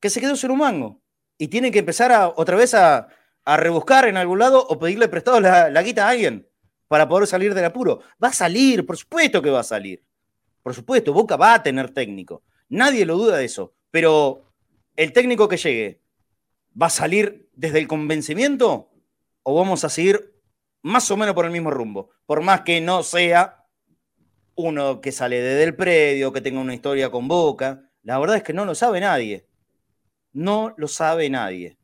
que 0.00 0.10
se 0.10 0.20
quedó 0.20 0.36
sin 0.36 0.50
un 0.50 0.58
mango. 0.58 1.00
Y 1.38 1.48
tiene 1.48 1.70
que 1.70 1.78
empezar 1.78 2.32
otra 2.36 2.56
vez 2.56 2.74
a, 2.74 3.08
rebuscar 3.46 4.06
en 4.06 4.18
algún 4.18 4.40
lado 4.40 4.66
o 4.66 4.78
pedirle 4.78 5.08
prestado 5.08 5.40
la, 5.40 5.70
la 5.70 5.82
guita 5.82 6.06
a 6.06 6.10
alguien 6.10 6.46
para 6.86 7.08
poder 7.08 7.26
salir 7.26 7.54
del 7.54 7.64
apuro. 7.64 8.00
Va 8.22 8.28
a 8.28 8.32
salir, 8.32 8.84
por 8.84 8.98
supuesto 8.98 9.40
que 9.40 9.48
va 9.48 9.60
a 9.60 9.64
salir. 9.64 10.04
Por 10.62 10.74
supuesto, 10.74 11.14
Boca 11.14 11.36
va 11.36 11.54
a 11.54 11.62
tener 11.62 11.90
técnico. 11.90 12.42
Nadie 12.68 13.06
lo 13.06 13.16
duda 13.16 13.38
de 13.38 13.46
eso. 13.46 13.72
Pero 13.90 14.52
el 14.96 15.12
técnico 15.12 15.48
que 15.48 15.56
llegue, 15.56 16.00
¿va 16.80 16.86
a 16.86 16.90
salir 16.90 17.48
desde 17.54 17.78
el 17.78 17.88
convencimiento 17.88 18.90
o 19.42 19.54
vamos 19.54 19.84
a 19.84 19.88
seguir 19.88 20.37
más 20.88 21.10
o 21.10 21.16
menos 21.16 21.34
por 21.34 21.44
el 21.44 21.50
mismo 21.50 21.70
rumbo? 21.70 22.10
Por 22.26 22.42
más 22.42 22.62
que 22.62 22.80
no 22.80 23.02
sea 23.02 23.64
uno 24.54 25.00
que 25.00 25.12
sale 25.12 25.40
desde 25.40 25.64
el 25.64 25.76
predio, 25.76 26.32
que 26.32 26.40
tenga 26.40 26.60
una 26.60 26.74
historia 26.74 27.10
con 27.10 27.28
Boca. 27.28 27.90
La 28.02 28.18
verdad 28.18 28.36
es 28.36 28.42
que 28.42 28.52
no 28.52 28.64
lo 28.64 28.74
sabe 28.74 29.00
nadie. 29.00 29.46
No 30.32 30.74
lo 30.76 30.88
sabe 30.88 31.30
nadie. 31.30 31.78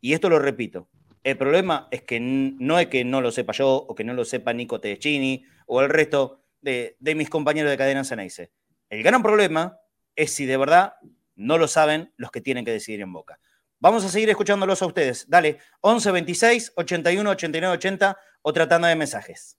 Y 0.00 0.12
esto 0.12 0.28
lo 0.28 0.38
repito. 0.38 0.88
El 1.24 1.36
problema 1.36 1.88
es 1.90 2.02
que 2.02 2.20
no 2.20 2.78
es 2.78 2.86
que 2.86 3.04
no 3.04 3.20
lo 3.20 3.30
sepa 3.30 3.52
yo 3.52 3.68
o 3.68 3.94
que 3.94 4.04
no 4.04 4.14
lo 4.14 4.24
sepa 4.24 4.52
Nico 4.52 4.80
Tedeschini 4.80 5.44
o 5.66 5.82
el 5.82 5.90
resto 5.90 6.42
de, 6.60 6.96
mis 7.00 7.28
compañeros 7.28 7.70
de 7.70 7.76
cadena 7.76 8.04
Ceneice. 8.04 8.50
El 8.88 9.02
gran 9.02 9.22
problema 9.22 9.78
es 10.16 10.32
si 10.32 10.46
de 10.46 10.56
verdad 10.56 10.94
no 11.36 11.58
lo 11.58 11.68
saben 11.68 12.12
los 12.16 12.30
que 12.30 12.40
tienen 12.40 12.64
que 12.64 12.72
decidir 12.72 13.00
en 13.00 13.12
Boca. 13.12 13.40
Vamos 13.80 14.04
a 14.04 14.08
seguir 14.08 14.28
escuchándolos 14.28 14.82
a 14.82 14.86
ustedes. 14.86 15.26
Dale, 15.28 15.58
11 15.82 16.10
26 16.10 16.72
81 16.74 17.30
89 17.30 17.74
80, 17.76 18.18
otra 18.42 18.66
tanda 18.66 18.88
de 18.88 18.96
mensajes. 18.96 19.56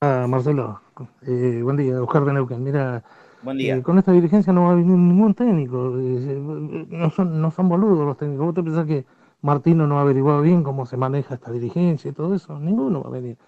Ah, 0.00 0.26
Marcelo, 0.28 0.80
eh, 1.22 1.60
buen 1.62 1.76
día, 1.76 2.02
Oscar 2.02 2.24
de 2.24 2.32
Neuquén. 2.32 2.64
Mira, 2.64 3.04
buen 3.42 3.56
día. 3.56 3.76
Eh, 3.76 3.82
con 3.82 3.98
esta 3.98 4.10
dirigencia 4.10 4.52
no 4.52 4.64
va 4.64 4.72
a 4.72 4.74
venir 4.74 4.96
ningún 4.96 5.32
técnico. 5.34 5.96
Eh, 5.96 6.86
no, 6.88 7.08
son, 7.10 7.40
no 7.40 7.52
son 7.52 7.68
boludos 7.68 8.04
los 8.04 8.16
técnicos. 8.16 8.46
¿Vos 8.46 8.54
te 8.56 8.64
pensás 8.64 8.84
que 8.84 9.06
Martino 9.42 9.86
no 9.86 9.98
ha 9.98 10.02
averiguado 10.02 10.42
bien 10.42 10.64
cómo 10.64 10.84
se 10.84 10.96
maneja 10.96 11.34
esta 11.34 11.52
dirigencia 11.52 12.10
y 12.10 12.14
todo 12.14 12.34
eso? 12.34 12.58
Ninguno 12.58 13.04
va 13.04 13.10
a 13.10 13.12
venir. 13.12 13.38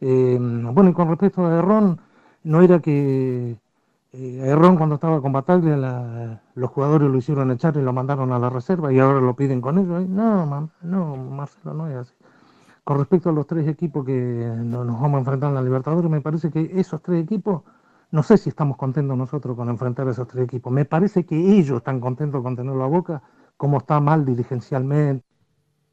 bueno, 0.00 0.88
y 0.88 0.92
con 0.94 1.08
respecto 1.10 1.44
a 1.44 1.58
Errón, 1.58 2.00
no 2.44 2.62
era 2.62 2.78
que 2.80 3.58
eh, 4.16 4.40
Errón 4.44 4.76
cuando 4.76 4.94
estaba 4.94 5.20
con 5.20 5.32
Bataglia 5.32 6.40
los 6.54 6.70
jugadores 6.70 7.10
lo 7.10 7.18
hicieron 7.18 7.50
echar 7.50 7.76
y 7.76 7.82
lo 7.82 7.92
mandaron 7.92 8.32
a 8.32 8.38
la 8.38 8.48
reserva 8.48 8.92
y 8.92 9.00
ahora 9.00 9.20
lo 9.20 9.34
piden 9.34 9.60
con 9.60 9.76
ellos. 9.78 10.08
No, 10.08 10.70
no, 10.82 11.16
Marcelo, 11.16 11.74
no 11.74 11.88
es 11.88 11.96
así. 11.96 12.14
Con 12.84 12.98
respecto 12.98 13.30
a 13.30 13.32
los 13.32 13.46
tres 13.46 13.66
equipos 13.66 14.04
que 14.06 14.12
nos 14.12 14.86
vamos 14.86 15.14
a 15.14 15.18
enfrentar 15.18 15.48
en 15.48 15.56
la 15.56 15.62
Libertadores, 15.62 16.08
me 16.08 16.20
parece 16.20 16.50
que 16.50 16.70
esos 16.74 17.02
tres 17.02 17.24
equipos, 17.24 17.62
no 18.12 18.22
sé 18.22 18.36
si 18.36 18.50
estamos 18.50 18.76
contentos 18.76 19.16
nosotros 19.16 19.56
con 19.56 19.68
enfrentar 19.68 20.06
a 20.06 20.12
esos 20.12 20.28
tres 20.28 20.44
equipos. 20.44 20.72
Me 20.72 20.84
parece 20.84 21.26
que 21.26 21.34
ellos 21.34 21.78
están 21.78 21.98
contentos 21.98 22.40
con 22.42 22.54
tenerlo 22.54 22.84
a 22.84 22.88
boca, 22.88 23.22
como 23.56 23.78
está 23.78 23.98
mal 23.98 24.24
dirigencialmente. 24.24 25.24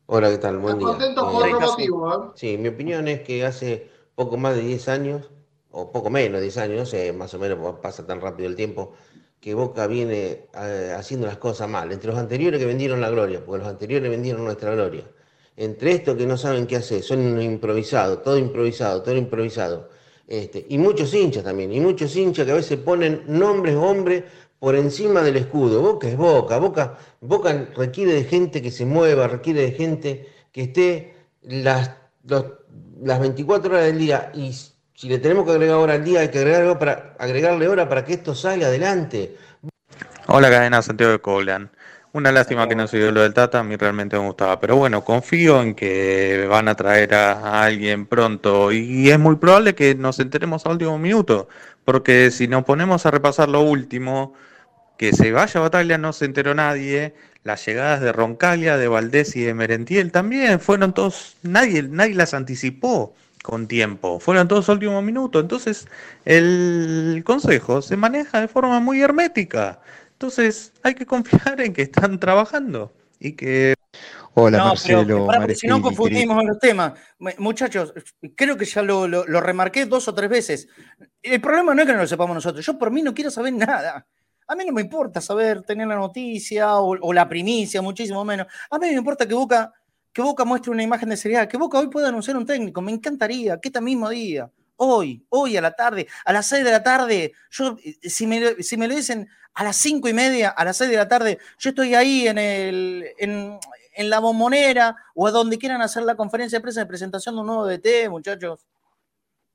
Hola, 0.06 0.30
¿qué 0.30 0.38
tal? 0.38 0.60
Buen 0.60 0.78
día. 0.78 0.88
Contento 0.90 1.32
por 1.32 1.48
otro 1.48 1.60
motivo, 1.62 2.14
¿eh? 2.14 2.32
Sí, 2.36 2.58
mi 2.58 2.68
opinión 2.68 3.08
es 3.08 3.22
que 3.22 3.46
hace 3.46 3.90
poco 4.14 4.38
más 4.38 4.56
de 4.56 4.62
10 4.62 4.90
años 4.90 5.32
o 5.72 5.92
poco 5.92 6.10
menos, 6.10 6.42
10 6.42 6.58
años, 6.58 6.78
no 6.78 6.86
sé, 6.86 7.14
más 7.14 7.34
o 7.34 7.40
menos 7.40 7.80
pasa 7.82 8.06
tan 8.06 8.22
rápido 8.22 8.50
el 8.50 8.56
tiempo, 8.56 8.94
que 9.40 9.54
Boca 9.56 9.88
viene 9.88 10.48
eh, 10.54 10.94
haciendo 10.96 11.28
las 11.28 11.38
cosas 11.38 11.68
mal. 11.70 11.92
Entre 11.92 12.10
los 12.10 12.20
anteriores 12.20 12.60
que 12.60 12.66
vendieron 12.66 13.02
la 13.02 13.10
gloria, 13.10 13.44
porque 13.44 13.60
los 13.60 13.68
anteriores 13.68 14.10
vendieron 14.10 14.44
nuestra 14.44 14.72
gloria. 14.74 15.04
Entre 15.58 15.92
estos 15.92 16.16
que 16.16 16.26
no 16.26 16.38
saben 16.38 16.68
qué 16.68 16.78
hacer, 16.78 17.02
son 17.04 17.42
improvisados, 17.42 18.24
todo 18.24 18.38
improvisado, 18.38 19.02
todo 19.02 19.16
improvisado. 19.16 19.90
Este, 20.28 20.66
y 20.70 20.78
muchos 20.78 21.14
hinchas 21.14 21.44
también, 21.44 21.74
y 21.74 21.80
muchos 21.80 22.16
hinchas 22.16 22.46
que 22.46 22.52
a 22.52 22.56
veces 22.56 22.80
ponen 22.80 23.24
nombres 23.28 23.76
hombres 23.76 24.24
por 24.60 24.76
encima 24.76 25.22
del 25.22 25.38
escudo. 25.38 25.82
Boca 25.82 26.08
es 26.08 26.16
Boca, 26.16 26.58
Boca, 26.60 26.98
Boca 27.20 27.70
requiere 27.76 28.14
de 28.14 28.24
gente 28.24 28.62
que 28.62 28.72
se 28.72 28.86
mueva, 28.86 29.28
requiere 29.28 29.62
de 29.62 29.72
gente 29.72 30.30
que 30.52 30.64
esté 30.64 31.16
las, 31.42 31.92
las 32.24 33.20
24 33.20 33.74
horas 33.74 33.86
del 33.88 33.98
día 33.98 34.32
y 34.36 34.54
si 35.02 35.10
le 35.10 35.18
tenemos 35.18 35.45
que 35.45 35.52
agregar 35.54 35.78
hora 35.78 35.95
al 35.95 36.04
día, 36.04 36.20
hay 36.20 36.30
que 36.30 36.38
agregarle, 36.38 36.76
para, 36.76 37.16
agregarle 37.18 37.68
hora 37.68 37.89
para 37.89 38.06
que 38.06 38.14
esto 38.14 38.36
salga 38.36 38.68
adelante. 38.68 39.36
Hola, 40.28 40.52
cadena 40.52 40.84
Santiago 40.84 41.14
de 41.14 41.18
Coblan. 41.18 41.72
Una 42.14 42.32
lástima 42.32 42.68
que 42.68 42.76
no 42.76 42.86
se 42.86 42.97
dio 42.97 43.12
lo 43.12 43.24
del 43.24 43.34
Tata, 43.34 43.62
a 43.62 43.64
mí 43.64 43.76
realmente 43.78 44.16
me 44.16 44.28
gustaba. 44.28 44.60
Pero 44.60 44.76
bueno, 44.76 45.04
confío 45.04 45.60
en 45.64 45.74
que 45.74 46.45
van 46.47 46.68
a 46.68 46.76
traer 46.76 47.16
a, 47.16 47.64
alguien 47.64 48.06
pronto 48.06 48.72
y 48.72 49.10
es 49.10 49.18
muy 49.18 49.38
probable 49.38 49.74
que 49.74 49.95
nos 49.95 50.20
enteremos 50.20 50.68
al 50.68 50.74
último 50.74 50.99
minuto. 50.99 51.49
Porque 51.84 52.30
si 52.30 52.47
nos 52.47 52.64
ponemos 52.64 53.04
a 53.08 53.10
repasar 53.10 53.49
lo 53.49 53.62
último, 53.62 54.36
que 54.99 55.14
se 55.14 55.32
vaya 55.32 55.62
a 55.62 55.64
Batalla 55.64 55.97
no 55.97 56.14
se 56.14 56.26
enteró 56.26 56.54
nadie. 56.54 57.16
Las 57.43 57.66
llegadas 57.66 58.02
de 58.02 58.14
Roncalia, 58.14 58.78
de 58.78 58.88
Valdés 58.88 59.36
y 59.36 59.41
de 59.41 59.56
Merentiel 59.56 60.12
también 60.12 60.60
fueron 60.60 60.93
todos, 60.93 61.38
nadie, 61.41 61.82
nadie 61.82 62.14
las 62.14 62.36
anticipó 62.36 63.16
con 63.42 63.68
tiempo. 63.68 64.20
Fueron 64.20 64.48
todos 64.48 64.70
últimos 64.70 65.04
minutos. 65.04 65.42
Entonces, 65.42 65.88
el 66.26 67.24
consejo 67.26 67.82
se 67.82 67.98
maneja 67.98 68.42
de 68.42 68.48
forma 68.48 68.80
muy 68.80 69.02
hermética. 69.02 69.80
Entonces, 70.14 70.74
hay 70.84 70.94
que 70.94 71.06
confiar 71.06 71.60
en 71.62 71.74
que 71.74 71.84
están 71.84 72.20
trabajando 72.20 72.94
y 73.20 73.34
que. 73.34 73.74
Hola, 74.34 74.64
Marcelo. 74.64 75.28
si 75.54 75.68
no 75.68 75.82
confundimos 75.82 76.44
los 76.46 76.58
temas. 76.60 76.94
Muchachos, 77.38 77.94
creo 78.36 78.56
que 78.56 78.66
ya 78.66 78.82
lo, 78.82 79.08
remarqué 79.26 79.86
dos 79.86 80.08
o 80.08 80.16
tres 80.16 80.30
veces. 80.30 80.70
El 81.22 81.42
problema 81.42 81.74
no 81.74 81.82
es 81.82 81.88
que 81.88 81.94
no 81.94 82.00
lo 82.00 82.08
sepamos 82.08 82.36
nosotros. 82.36 82.66
Yo 82.66 82.78
por 82.78 82.92
mí 82.92 83.02
no 83.02 83.14
quiero 83.14 83.30
saber 83.30 83.54
nada. 83.54 84.08
A 84.48 84.56
mí 84.56 84.64
no 84.66 84.72
me 84.74 84.82
importa 84.82 85.20
saber 85.20 85.64
tener 85.64 85.88
la 85.88 85.96
noticia 85.96 86.78
o, 86.78 86.98
o 87.02 87.14
la 87.14 87.28
primicia, 87.28 87.82
muchísimo 87.82 88.24
menos. 88.24 88.48
A 88.70 88.80
mí 88.80 88.88
me 88.88 88.94
importa 88.94 89.28
que 89.28 89.34
Boca 89.34 89.74
que 90.14 90.22
Boca 90.22 90.45
muestre 90.45 90.72
una 90.72 90.84
imagen 90.84 91.09
de 91.09 91.18
seriedad, 91.18 91.47
que 91.47 91.57
Boca 91.57 91.80
hoy 91.80 91.88
pueda 91.88 92.09
anunciar 92.09 92.38
un 92.38 92.45
técnico, 92.45 92.82
me 92.82 92.91
encantaría, 92.91 93.59
que 93.59 93.70
este 93.70 93.82
mismo 93.82 94.09
día, 94.09 94.49
hoy, 94.76 95.26
hoy 95.30 95.57
a 95.57 95.62
la 95.62 95.72
tarde, 95.72 96.07
a 96.26 96.34
las 96.34 96.47
6 96.47 96.64
de 96.64 96.72
la 96.72 96.84
tarde, 96.84 97.34
yo, 97.51 97.78
eh, 97.84 98.09
si 98.09 98.28
me, 98.28 98.62
si 98.64 98.78
me 98.78 98.88
lo 98.88 98.95
dicen 98.95 99.28
a 99.53 99.64
las 99.64 99.78
cinco 99.78 100.07
y 100.09 100.14
media, 100.14 100.49
a 100.49 100.66
las 100.66 100.78
6 100.78 100.89
de 100.89 100.97
la 100.97 101.07
tarde, 101.07 101.38
yo 101.59 101.70
estoy 101.70 101.93
ahí 101.95 102.28
en, 102.28 102.38
el, 102.38 103.05
en, 103.18 103.59
en 103.93 104.09
la 104.09 104.20
bombonera 104.20 104.95
o 105.14 105.28
a 105.28 105.32
donde 105.32 105.57
quieran 105.57 105.82
hacer 105.82 106.03
la 106.03 106.16
conferencia 106.16 106.57
de 106.57 106.62
prensa 106.62 106.82
de 106.82 106.86
presentación 106.88 107.36
de 107.36 107.41
un 107.41 107.47
nuevo 107.47 107.68
DT, 107.68 108.09
muchachos. 108.09 108.66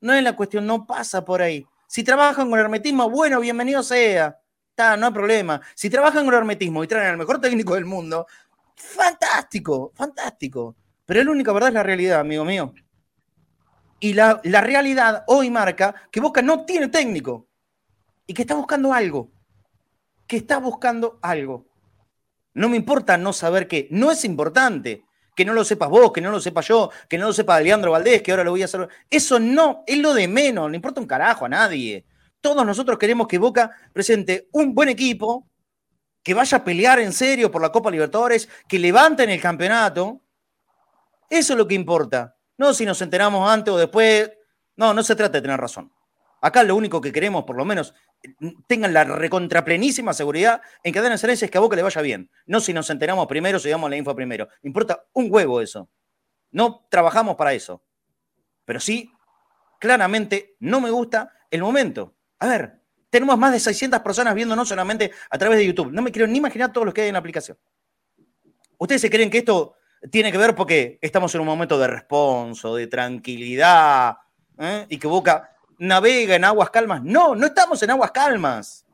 No 0.00 0.12
es 0.12 0.22
la 0.22 0.36
cuestión, 0.36 0.66
no 0.66 0.86
pasa 0.86 1.24
por 1.24 1.42
ahí. 1.42 1.66
Si 1.86 2.04
trabajan 2.04 2.50
con 2.50 2.58
hermetismo, 2.58 3.08
bueno, 3.08 3.40
bienvenido 3.40 3.82
sea. 3.82 4.38
Está, 4.70 4.96
no 4.96 5.06
hay 5.06 5.12
problema. 5.12 5.60
Si 5.74 5.88
trabajan 5.88 6.26
con 6.26 6.34
hermetismo 6.34 6.84
y 6.84 6.86
traen 6.86 7.08
al 7.08 7.16
mejor 7.16 7.40
técnico 7.40 7.74
del 7.74 7.86
mundo, 7.86 8.26
fantástico, 8.76 9.92
fantástico. 9.94 10.76
Pero 11.04 11.24
la 11.24 11.30
única 11.30 11.52
verdad 11.52 11.68
es 11.70 11.74
la 11.74 11.82
realidad, 11.82 12.20
amigo 12.20 12.44
mío. 12.44 12.74
Y 13.98 14.12
la, 14.12 14.40
la, 14.44 14.60
realidad 14.60 15.24
hoy 15.26 15.50
marca 15.50 15.94
que 16.10 16.20
Boca 16.20 16.42
no 16.42 16.64
tiene 16.64 16.88
técnico 16.88 17.48
y 18.26 18.34
que 18.34 18.42
está 18.42 18.54
buscando 18.54 18.92
algo. 18.92 19.30
Que 20.26 20.36
está 20.36 20.58
buscando 20.58 21.18
algo. 21.22 21.66
No 22.54 22.68
me 22.68 22.76
importa 22.76 23.16
no 23.16 23.32
saber 23.32 23.68
qué. 23.68 23.88
No 23.90 24.10
es 24.10 24.24
importante 24.24 25.04
que 25.36 25.44
no 25.44 25.52
lo 25.52 25.64
sepas 25.64 25.90
vos, 25.90 26.12
que 26.12 26.22
no 26.22 26.30
lo 26.30 26.40
sepa 26.40 26.62
yo, 26.62 26.90
que 27.08 27.18
no 27.18 27.26
lo 27.26 27.32
sepa 27.32 27.60
Leandro 27.60 27.92
Valdés, 27.92 28.22
que 28.22 28.30
ahora 28.30 28.42
lo 28.42 28.52
voy 28.52 28.62
a 28.62 28.64
hacer. 28.64 28.88
Eso 29.08 29.38
no, 29.38 29.84
es 29.86 29.98
lo 29.98 30.14
de 30.14 30.26
menos. 30.26 30.68
No 30.68 30.74
importa 30.74 31.00
un 31.00 31.06
carajo 31.06 31.44
a 31.44 31.48
nadie. 31.48 32.06
Todos 32.40 32.64
nosotros 32.64 32.98
queremos 32.98 33.28
que 33.28 33.38
Boca 33.38 33.70
presente 33.92 34.48
un 34.52 34.74
buen 34.74 34.88
equipo, 34.88 35.46
que 36.26 36.34
vaya 36.34 36.58
a 36.58 36.64
pelear 36.64 36.98
en 36.98 37.12
serio 37.12 37.52
por 37.52 37.62
la 37.62 37.70
Copa 37.70 37.88
Libertadores, 37.88 38.48
que 38.66 38.80
levanten 38.80 39.30
el 39.30 39.40
campeonato. 39.40 40.22
Eso 41.30 41.52
es 41.52 41.56
lo 41.56 41.68
que 41.68 41.76
importa. 41.76 42.36
No 42.58 42.74
si 42.74 42.84
nos 42.84 43.00
enteramos 43.00 43.48
antes 43.48 43.72
o 43.72 43.78
después. 43.78 44.32
No, 44.74 44.92
no 44.92 45.04
se 45.04 45.14
trata 45.14 45.38
de 45.38 45.42
tener 45.42 45.60
razón. 45.60 45.92
Acá 46.40 46.64
lo 46.64 46.74
único 46.74 47.00
que 47.00 47.12
queremos, 47.12 47.44
por 47.44 47.54
lo 47.54 47.64
menos, 47.64 47.94
tengan 48.66 48.92
la 48.92 49.04
recontraplenísima 49.04 50.12
seguridad 50.14 50.62
en 50.82 50.92
que 50.92 51.00
den 51.00 51.12
es 51.12 51.48
que 51.48 51.58
a 51.58 51.60
Boca 51.60 51.76
le 51.76 51.84
vaya 51.84 52.02
bien. 52.02 52.28
No 52.44 52.58
si 52.58 52.72
nos 52.72 52.90
enteramos 52.90 53.28
primero, 53.28 53.60
si 53.60 53.68
damos 53.68 53.88
la 53.88 53.96
info 53.96 54.16
primero. 54.16 54.48
Importa 54.64 55.06
un 55.12 55.28
huevo 55.30 55.60
eso. 55.60 55.88
No 56.50 56.88
trabajamos 56.90 57.36
para 57.36 57.52
eso. 57.52 57.84
Pero 58.64 58.80
sí, 58.80 59.12
claramente 59.78 60.56
no 60.58 60.80
me 60.80 60.90
gusta 60.90 61.30
el 61.52 61.62
momento. 61.62 62.16
A 62.40 62.48
ver, 62.48 62.80
tenemos 63.10 63.38
más 63.38 63.52
de 63.52 63.60
600 63.60 64.00
personas 64.00 64.34
viéndonos 64.34 64.68
solamente 64.68 65.12
a 65.30 65.38
través 65.38 65.58
de 65.58 65.66
YouTube. 65.66 65.92
No 65.92 66.02
me 66.02 66.12
quiero 66.12 66.26
ni 66.26 66.38
imaginar 66.38 66.72
todos 66.72 66.84
los 66.84 66.94
que 66.94 67.02
hay 67.02 67.08
en 67.08 67.14
la 67.14 67.20
aplicación. 67.20 67.56
¿Ustedes 68.78 69.00
se 69.00 69.10
creen 69.10 69.30
que 69.30 69.38
esto 69.38 69.74
tiene 70.10 70.30
que 70.30 70.38
ver 70.38 70.54
porque 70.54 70.98
estamos 71.00 71.34
en 71.34 71.40
un 71.40 71.46
momento 71.46 71.78
de 71.78 71.86
responso, 71.86 72.74
de 72.74 72.86
tranquilidad, 72.86 74.18
¿eh? 74.58 74.86
y 74.88 74.98
que 74.98 75.06
Boca 75.06 75.56
navega 75.78 76.34
en 76.34 76.44
aguas 76.44 76.70
calmas? 76.70 77.02
No, 77.02 77.34
no 77.34 77.46
estamos 77.46 77.82
en 77.82 77.90
aguas 77.90 78.10
calmas. 78.10 78.84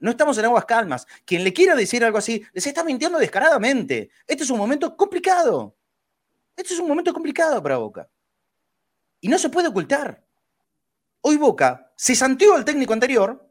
no 0.00 0.10
estamos 0.10 0.36
en 0.38 0.46
aguas 0.46 0.64
calmas. 0.64 1.06
Quien 1.24 1.44
le 1.44 1.52
quiera 1.52 1.74
decir 1.74 2.04
algo 2.04 2.18
así, 2.18 2.44
les 2.52 2.66
está 2.66 2.82
mintiendo 2.82 3.18
descaradamente. 3.18 4.10
Este 4.26 4.44
es 4.44 4.50
un 4.50 4.58
momento 4.58 4.96
complicado. 4.96 5.76
Este 6.56 6.74
es 6.74 6.80
un 6.80 6.88
momento 6.88 7.12
complicado 7.12 7.62
para 7.62 7.76
Boca. 7.76 8.08
Y 9.20 9.28
no 9.28 9.38
se 9.38 9.48
puede 9.48 9.68
ocultar. 9.68 10.22
Hoy 11.22 11.36
Boca 11.36 11.92
se 11.96 12.16
santió 12.16 12.54
al 12.54 12.64
técnico 12.64 12.92
anterior, 12.92 13.48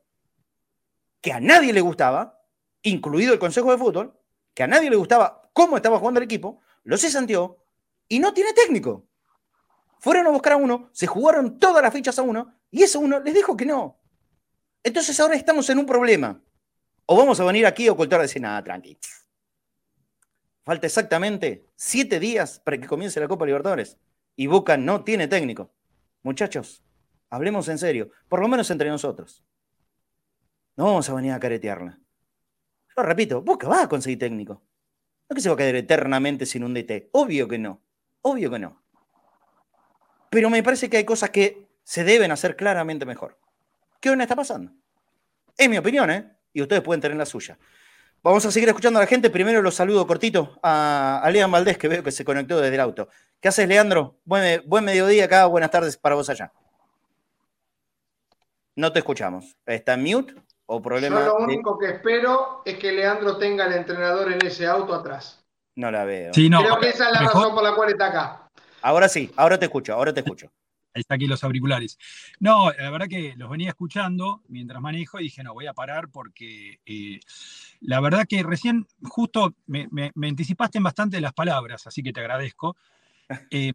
que 1.22 1.32
a 1.32 1.40
nadie 1.40 1.72
le 1.72 1.80
gustaba, 1.80 2.44
incluido 2.84 3.32
el 3.34 3.40
Consejo 3.40 3.72
de 3.72 3.78
Fútbol, 3.78 4.20
que 4.54 4.64
a 4.64 4.68
nadie 4.68 4.90
le 4.90 4.98
gustaba 4.98 5.50
cómo 5.54 5.78
estaba 5.78 5.98
jugando 5.98 6.20
el 6.20 6.26
equipo, 6.26 6.60
lo 6.84 6.98
se 6.98 7.10
santió 7.10 7.64
y 8.10 8.20
no 8.20 8.34
tiene 8.34 8.52
técnico. 8.54 9.08
Fueron 10.00 10.28
a 10.28 10.32
buscar 10.32 10.54
a 10.54 10.58
uno, 10.58 10.90
se 10.92 11.08
jugaron 11.08 11.60
todas 11.60 11.82
las 11.82 11.94
fichas 11.94 12.20
a 12.20 12.24
uno 12.24 12.54
y 12.72 12.84
ese 12.84 12.98
uno 12.98 13.22
les 13.22 13.34
dijo 13.34 13.56
que 13.56 13.66
no. 13.66 14.02
Entonces 14.84 15.18
ahora 15.20 15.36
estamos 15.36 15.70
en 15.70 15.80
un 15.80 15.86
problema. 15.86 16.42
O 17.06 17.16
vamos 17.16 17.40
a 17.40 17.46
venir 17.46 17.66
aquí 17.66 17.88
a 17.88 17.94
ocultar 17.94 18.20
y 18.20 18.24
decir, 18.24 18.42
nada, 18.42 18.64
tranqui. 18.64 18.98
Falta 20.64 20.88
exactamente 20.88 21.68
siete 21.76 22.20
días 22.20 22.60
para 22.60 22.78
que 22.78 22.88
comience 22.88 23.20
la 23.20 23.28
Copa 23.28 23.46
Libertadores. 23.46 23.98
Y 24.36 24.48
Boca 24.48 24.76
no 24.76 25.04
tiene 25.04 25.28
técnico. 25.28 25.72
Muchachos, 26.24 26.84
hablemos 27.32 27.68
en 27.70 27.80
serio, 27.80 28.12
por 28.30 28.40
lo 28.40 28.48
menos 28.48 28.70
entre 28.70 28.90
nosotros. 28.90 29.44
No 30.76 30.86
vamos 30.86 31.10
a 31.10 31.14
venir 31.16 31.32
a 31.32 31.40
caretearla. 31.40 32.00
Yo 32.96 33.04
repito, 33.04 33.42
Boca 33.42 33.68
va 33.68 33.84
a 33.84 33.90
conseguir 33.90 34.20
técnico. 34.20 34.62
No 35.30 35.36
que 35.36 35.42
se 35.42 35.50
va 35.50 35.56
a 35.56 35.58
quedar 35.58 35.76
eternamente 35.76 36.46
sin 36.46 36.64
un 36.64 36.74
DT. 36.74 37.10
Obvio 37.14 37.48
que 37.48 37.58
no. 37.58 37.82
Obvio 38.22 38.52
que 38.52 38.60
no. 38.60 38.84
Pero 40.30 40.50
me 40.50 40.62
parece 40.62 40.90
que 40.90 40.98
hay 40.98 41.06
cosas 41.06 41.30
que 41.30 41.68
se 41.84 42.04
deben 42.04 42.32
hacer 42.32 42.56
claramente 42.56 43.06
mejor. 43.06 43.40
¿Qué 44.00 44.10
hoy 44.10 44.22
está 44.22 44.36
pasando? 44.36 44.74
Es 45.58 45.70
mi 45.70 45.78
opinión, 45.78 46.10
¿eh? 46.12 46.32
Y 46.54 46.62
ustedes 46.62 46.82
pueden 46.82 47.02
tener 47.02 47.18
la 47.18 47.26
suya. 47.26 47.58
Vamos 48.24 48.46
a 48.46 48.52
seguir 48.52 48.70
escuchando 48.70 49.00
a 49.00 49.04
la 49.04 49.08
gente. 49.08 49.30
Primero 49.30 49.62
los 49.62 49.76
saludo 49.76 50.06
cortito 50.06 50.60
a, 50.62 51.22
a 51.24 51.32
Lean 51.32 51.52
Valdés, 51.52 51.78
que 51.78 51.88
veo 51.88 52.04
que 52.04 52.12
se 52.12 52.26
conectó 52.26 52.60
desde 52.60 52.76
el 52.76 52.82
auto. 52.82 53.10
¿Qué 53.40 53.48
haces, 53.48 53.68
Leandro? 53.68 54.20
Buen, 54.26 54.62
buen 54.68 54.84
mediodía 54.84 55.26
acá, 55.26 55.46
buenas 55.46 55.72
tardes 55.72 55.98
para 55.98 56.16
vos 56.16 56.30
allá. 56.30 56.52
No 58.76 58.92
te 58.92 59.00
escuchamos. 59.00 59.58
¿Está 59.66 59.94
en 59.94 60.04
mute 60.04 60.36
o 60.66 60.82
problema? 60.82 61.20
Yo 61.20 61.26
lo 61.26 61.38
único 61.38 61.78
que 61.78 61.88
espero 61.88 62.62
es 62.66 62.78
que 62.78 62.92
Leandro 62.92 63.38
tenga 63.38 63.66
el 63.66 63.74
entrenador 63.74 64.32
en 64.32 64.46
ese 64.46 64.68
auto 64.68 64.94
atrás. 64.94 65.44
No 65.76 65.92
la 65.92 66.04
veo. 66.06 66.32
Creo 66.32 66.80
que 66.80 66.90
esa 66.90 67.08
es 67.08 67.14
la 67.14 67.22
razón 67.22 67.54
por 67.54 67.64
la 67.64 67.76
cual 67.76 67.90
está 67.90 68.08
acá. 68.08 68.50
Ahora 68.82 69.08
sí, 69.08 69.32
ahora 69.36 69.60
te 69.60 69.66
escucho, 69.66 69.94
ahora 69.94 70.14
te 70.14 70.22
escucho. 70.22 70.52
Ahí 70.94 71.02
está 71.02 71.16
aquí 71.16 71.26
los 71.26 71.44
auriculares. 71.46 71.98
No, 72.40 72.70
la 72.72 72.90
verdad 72.90 73.08
que 73.08 73.34
los 73.38 73.50
venía 73.50 73.70
escuchando 73.70 74.42
mientras 74.50 74.82
manejo 74.82 75.20
y 75.20 75.24
dije, 75.24 75.42
no, 75.42 75.54
voy 75.54 75.68
a 75.68 75.74
parar 75.74 76.10
porque 76.10 76.82
eh, 76.86 77.20
la 77.80 78.02
verdad 78.02 78.26
que 78.28 78.44
recién 78.44 78.86
justo 79.04 79.56
me, 79.68 79.88
anticipaste 80.22 80.80
en 80.80 80.84
bastante 80.84 81.22
las 81.22 81.32
palabras, 81.32 81.88
así 81.88 82.04
que 82.04 82.12
te 82.12 82.20
agradezco. 82.20 82.76
Eh, 83.50 83.74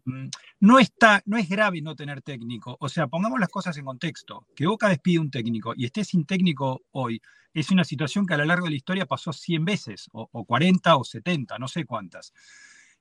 no, 0.59 0.79
está, 0.79 1.21
no 1.25 1.37
es 1.37 1.47
grave 1.49 1.81
no 1.81 1.95
tener 1.95 2.21
técnico. 2.21 2.77
O 2.79 2.89
sea, 2.89 3.07
pongamos 3.07 3.39
las 3.39 3.49
cosas 3.49 3.77
en 3.77 3.85
contexto. 3.85 4.47
Que 4.55 4.67
Boca 4.67 4.89
despide 4.89 5.19
un 5.19 5.31
técnico 5.31 5.73
y 5.75 5.85
esté 5.85 6.03
sin 6.03 6.25
técnico 6.25 6.81
hoy 6.91 7.21
es 7.53 7.71
una 7.71 7.83
situación 7.83 8.25
que 8.25 8.35
a 8.35 8.37
lo 8.37 8.45
largo 8.45 8.65
de 8.65 8.71
la 8.71 8.77
historia 8.77 9.05
pasó 9.07 9.33
100 9.33 9.65
veces, 9.65 10.09
o, 10.11 10.29
o 10.31 10.45
40 10.45 10.95
o 10.95 11.03
70, 11.03 11.57
no 11.57 11.67
sé 11.67 11.85
cuántas. 11.85 12.31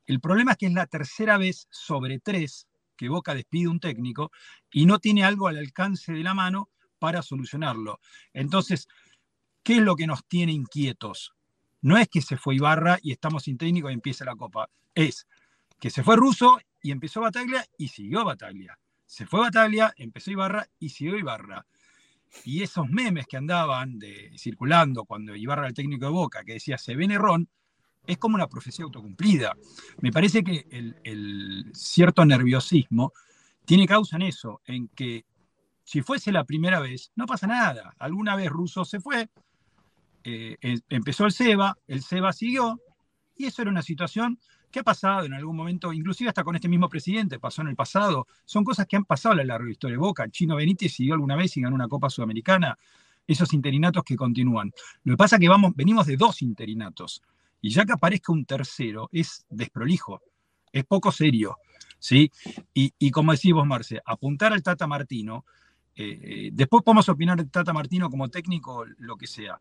El 0.07 0.21
problema 0.21 0.53
es 0.53 0.59
que 0.59 0.67
es 0.67 0.73
la 0.73 0.87
tercera 0.87 1.37
vez 1.37 1.67
sobre 1.71 2.21
tres 2.21 2.67
que 2.97 3.09
Boca 3.09 3.35
despide 3.35 3.69
un 3.69 3.81
técnico 3.81 4.31
y 4.73 4.87
no 4.87 4.99
tiene 4.99 5.25
algo 5.25 5.49
al 5.49 5.59
alcance 5.59 6.13
de 6.13 6.23
la 6.23 6.33
mano 6.33 6.71
para 6.99 7.23
solucionarlo. 7.23 8.01
Entonces, 8.33 8.89
¿qué 9.63 9.75
es 9.75 9.83
lo 9.83 9.97
que 9.97 10.07
nos 10.07 10.27
tiene 10.27 10.53
inquietos? 10.53 11.35
No 11.83 11.99
es 11.99 12.09
que 12.09 12.23
se 12.23 12.37
fue 12.37 12.57
Ibarra 12.57 12.99
y 13.03 13.13
estamos 13.13 13.45
sin 13.45 13.59
técnico 13.59 13.91
y 13.91 13.95
empieza 13.95 14.25
la 14.25 14.37
Copa. 14.37 14.71
Es 14.95 15.27
que 15.79 15.91
se 15.91 16.03
fue 16.03 16.17
Russo 16.17 16.59
y 16.83 16.91
empezó 16.91 17.21
Bataglia 17.21 17.65
y 17.79 17.89
siguió 17.89 18.25
Bataglia. 18.25 18.79
Se 19.05 19.27
fue 19.27 19.41
Bataglia, 19.41 19.93
empezó 19.97 20.31
Ibarra 20.31 20.67
y 20.79 20.89
siguió 20.89 21.17
Ibarra. 21.17 21.67
Y 22.45 22.63
esos 22.63 22.89
memes 22.89 23.27
que 23.27 23.37
andaban 23.37 23.99
de, 23.99 24.33
circulando 24.37 25.05
cuando 25.05 25.35
Ibarra 25.35 25.63
era 25.63 25.69
el 25.69 25.75
técnico 25.75 26.07
de 26.07 26.13
Boca, 26.13 26.45
que 26.45 26.55
decía 26.55 26.77
se 26.77 26.95
viene 26.95 27.19
Ron, 27.19 27.49
es 28.07 28.19
como 28.19 28.37
una 28.37 28.49
profecía 28.49 28.85
autocumplida. 28.85 29.57
Me 30.01 30.13
parece 30.13 30.45
que 30.45 30.67
el, 30.71 31.71
cierto 31.75 32.25
nerviosismo 32.25 33.13
tiene 33.65 33.87
causa 33.87 34.17
en 34.17 34.23
eso, 34.23 34.61
en 34.65 34.89
que 34.89 35.25
si 35.83 36.03
fuese 36.03 36.33
la 36.33 36.45
primera 36.45 36.81
vez, 36.81 37.13
no 37.17 37.27
pasa 37.27 37.47
nada. 37.47 37.95
Alguna 37.99 38.37
vez 38.37 38.49
Russo 38.49 38.85
se 38.85 39.01
fue, 39.01 39.29
eh, 40.25 40.57
empezó 40.89 41.27
el 41.27 41.33
SEBA, 41.33 41.79
el 41.87 42.03
SEBA 42.03 42.33
siguió, 42.33 42.81
y 43.37 43.47
eso 43.47 43.63
era 43.63 43.71
una 43.71 43.83
situación 43.83 44.39
que 44.77 44.81
ha 44.81 44.85
pasado 44.85 45.25
en 45.25 45.33
algún 45.33 45.57
momento, 45.57 45.91
inclusive 45.91 46.29
hasta 46.29 46.45
con 46.45 46.55
este 46.55 46.69
mismo 46.69 46.87
presidente, 46.87 47.39
pasó 47.39 47.63
en 47.63 47.69
el 47.69 47.77
pasado. 47.77 48.27
Son 48.45 48.63
cosas 48.63 48.87
que 48.87 48.97
han 48.97 49.07
pasado 49.07 49.41
a 49.41 49.43
la 49.43 49.59
historia 49.71 49.95
de 49.95 49.99
Boca. 49.99 50.29
Chino 50.29 50.57
Benítez 50.57 50.93
siguió 50.93 51.15
alguna 51.15 51.35
vez 51.35 51.57
y 51.57 51.63
ganó 51.63 51.75
una 51.75 51.89
Copa 51.89 52.11
Sudamericana. 52.11 52.79
Esos 53.27 53.55
interinatos 53.55 54.05
que 54.05 54.17
continúan. 54.17 54.71
Lo 55.05 55.15
que 55.15 55.17
pasa 55.17 55.37
es 55.37 55.41
que 55.41 55.49
vamos, 55.49 55.73
venimos 55.75 56.07
de 56.07 56.19
dos 56.19 56.43
interinatos. 56.43 57.23
Y 57.63 57.71
ya 57.71 57.87
que 57.87 57.95
aparezca 57.95 58.33
un 58.33 58.45
tercero, 58.45 59.09
es 59.13 59.47
desprolijo, 59.49 60.21
es 60.71 60.85
poco 60.85 61.11
serio. 61.11 61.57
¿sí? 61.99 62.31
Y, 62.75 63.11
como 63.11 63.33
decís 63.33 63.55
vos, 63.55 63.67
Marce, 63.67 64.03
apuntar 64.05 64.53
al 64.53 64.63
Tata 64.63 64.87
Martino, 64.87 65.47
eh, 65.95 66.21
eh, 66.23 66.51
después 66.53 66.83
podemos 66.83 67.09
opinar 67.09 67.39
del 67.39 67.51
Tata 67.51 67.73
Martino 67.73 68.11
como 68.11 68.29
técnico, 68.29 68.85
lo 68.99 69.17
que 69.17 69.27
sea, 69.27 69.59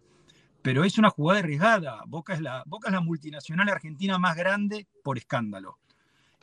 pero 0.65 0.83
es 0.83 0.97
una 0.97 1.11
jugada 1.11 1.41
arriesgada. 1.41 2.01
Boca 2.07 2.33
es 2.33 2.41
la, 2.41 2.63
Boca 2.65 2.87
es 2.87 2.93
la 2.93 2.99
multinacional 2.99 3.69
argentina 3.69 4.17
más 4.17 4.35
grande 4.35 4.87
por 5.03 5.19
escándalo. 5.19 5.77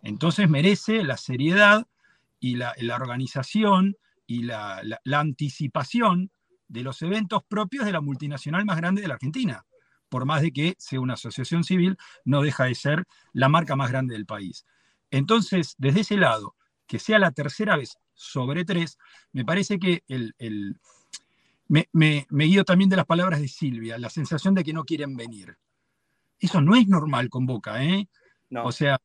Entonces 0.01 0.49
merece 0.49 1.03
la 1.03 1.17
seriedad 1.17 1.89
y 2.39 2.55
la, 2.55 2.73
organización 2.95 3.97
y 4.29 4.45
la, 4.45 4.81
la 5.03 5.19
anticipación 5.19 6.31
de 6.69 6.85
los 6.85 7.03
eventos 7.03 7.43
propios 7.43 7.85
de 7.85 7.91
la 7.91 8.01
multinacional 8.01 8.65
más 8.65 8.77
grande 8.77 9.03
de 9.03 9.09
la 9.09 9.15
Argentina 9.15 9.67
por 10.09 10.25
más 10.25 10.43
de 10.43 10.53
que 10.53 10.77
sea 10.79 11.01
una 11.01 11.15
asociación 11.15 11.65
civil, 11.65 11.97
no 12.25 12.43
deja 12.43 12.67
de 12.67 12.77
ser 12.77 13.07
la 13.33 13.49
marca 13.49 13.75
más 13.75 13.91
grande 13.91 14.13
del 14.13 14.27
país. 14.27 14.67
Entonces, 15.11 15.75
desde 15.79 16.03
ese 16.03 16.17
lado, 16.17 16.55
que 16.87 17.01
sea 17.01 17.19
la 17.19 17.33
tercera 17.33 17.77
vez 17.77 17.99
sobre 18.15 18.65
tres, 18.65 18.99
me 19.33 19.45
parece 19.45 19.79
que 19.79 20.05
el, 20.07 20.35
me, 21.73 22.27
me, 22.29 22.45
guío 22.45 22.65
también 22.65 22.91
de 22.91 22.97
las 22.97 23.07
palabras 23.07 23.41
de 23.41 23.49
Silvia, 23.49 23.97
la 23.97 24.11
sensación 24.11 24.55
de 24.55 24.63
que 24.63 24.75
no 24.75 24.85
quieren 24.85 25.17
venir. 25.17 25.57
Eso 26.39 26.61
no 26.61 26.75
es 26.77 26.87
normal 26.87 27.31
con 27.31 27.47
Boca, 27.47 27.83
¿eh? 27.83 28.09
O 28.63 28.71
sea, 28.73 29.01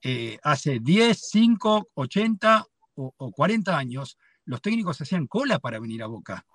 eh, 0.00 0.38
hace 0.44 0.78
10, 0.78 1.18
5, 1.18 1.88
80 1.94 2.66
o, 2.94 3.14
o 3.16 3.32
40 3.32 3.76
años, 3.76 4.16
los 4.44 4.62
técnicos 4.62 5.00
hacían 5.00 5.26
cola 5.26 5.58
para 5.58 5.80
venir 5.80 6.04
a 6.04 6.06
Boca. 6.06 6.46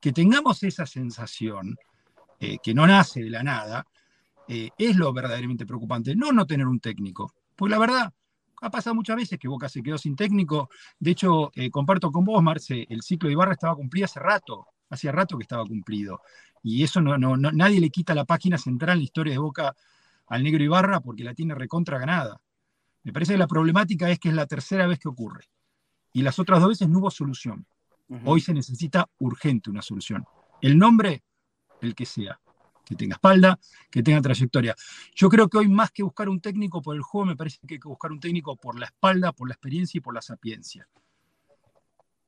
Que 0.00 0.12
tengamos 0.12 0.62
esa 0.62 0.86
sensación 0.86 1.74
eh, 2.38 2.58
que 2.62 2.72
no 2.72 2.86
nace 2.86 3.24
de 3.24 3.30
la 3.30 3.42
nada, 3.42 3.84
eh, 4.46 4.70
es 4.78 4.94
lo 4.94 5.12
verdaderamente 5.12 5.66
preocupante, 5.66 6.14
no 6.14 6.30
no 6.30 6.46
tener 6.46 6.68
un 6.68 6.78
técnico. 6.78 7.34
Pues 7.56 7.72
la 7.72 7.78
verdad, 7.80 8.14
ha 8.62 8.70
pasado 8.70 8.94
muchas 8.94 9.16
veces 9.16 9.36
que 9.36 9.48
Boca 9.48 9.68
se 9.68 9.82
quedó 9.82 9.98
sin 9.98 10.14
técnico. 10.14 10.70
De 11.00 11.10
hecho, 11.10 11.50
comparto 11.72 12.12
con 12.12 12.24
vos, 12.24 12.40
Marce, 12.40 12.86
el 12.88 13.02
ciclo 13.02 13.26
de 13.26 13.32
Ibarra 13.32 13.52
estaba 13.54 13.74
cumplido 13.74 14.04
hace 14.04 14.20
rato, 14.20 14.68
hacía 14.90 15.12
rato 15.12 15.36
que 15.36 15.42
estaba 15.42 15.64
cumplido. 15.64 16.20
Y 16.62 16.82
eso 16.82 17.00
no, 17.00 17.16
no, 17.18 17.36
nadie 17.36 17.80
le 17.80 17.90
quita 17.90 18.14
la 18.14 18.24
página 18.24 18.58
central 18.58 18.94
en 18.94 18.98
la 18.98 19.04
historia 19.04 19.32
de 19.32 19.38
Boca 19.38 19.74
al 20.26 20.42
negro 20.42 20.62
Ibarra 20.62 21.00
porque 21.00 21.24
la 21.24 21.34
tiene 21.34 21.54
recontra 21.54 21.98
ganada. 21.98 22.40
Me 23.04 23.12
parece 23.12 23.34
que 23.34 23.38
la 23.38 23.46
problemática 23.46 24.10
es 24.10 24.18
que 24.18 24.30
es 24.30 24.34
la 24.34 24.46
tercera 24.46 24.86
vez 24.86 24.98
que 24.98 25.08
ocurre. 25.08 25.44
Y 26.12 26.22
las 26.22 26.38
otras 26.38 26.60
dos 26.60 26.70
veces 26.70 26.88
no 26.88 26.98
hubo 26.98 27.10
solución. 27.10 27.66
Hoy 28.24 28.40
se 28.40 28.54
necesita 28.54 29.08
urgente 29.18 29.70
una 29.70 29.82
solución. 29.82 30.24
El 30.60 30.78
nombre 30.78 31.22
el 31.80 31.94
que 31.94 32.06
sea, 32.06 32.40
que 32.84 32.94
tenga 32.94 33.14
espalda, 33.14 33.58
que 33.90 34.02
tenga 34.02 34.20
trayectoria. 34.20 34.74
Yo 35.14 35.28
creo 35.28 35.48
que 35.48 35.58
hoy 35.58 35.68
más 35.68 35.90
que 35.90 36.02
buscar 36.02 36.28
un 36.28 36.40
técnico 36.40 36.80
por 36.80 36.96
el 36.96 37.02
juego, 37.02 37.26
me 37.26 37.36
parece 37.36 37.58
que 37.66 37.74
hay 37.74 37.80
que 37.80 37.88
buscar 37.88 38.12
un 38.12 38.20
técnico 38.20 38.56
por 38.56 38.78
la 38.78 38.86
espalda, 38.86 39.32
por 39.32 39.48
la 39.48 39.54
experiencia 39.54 39.98
y 39.98 40.00
por 40.00 40.14
la 40.14 40.22
sapiencia. 40.22 40.88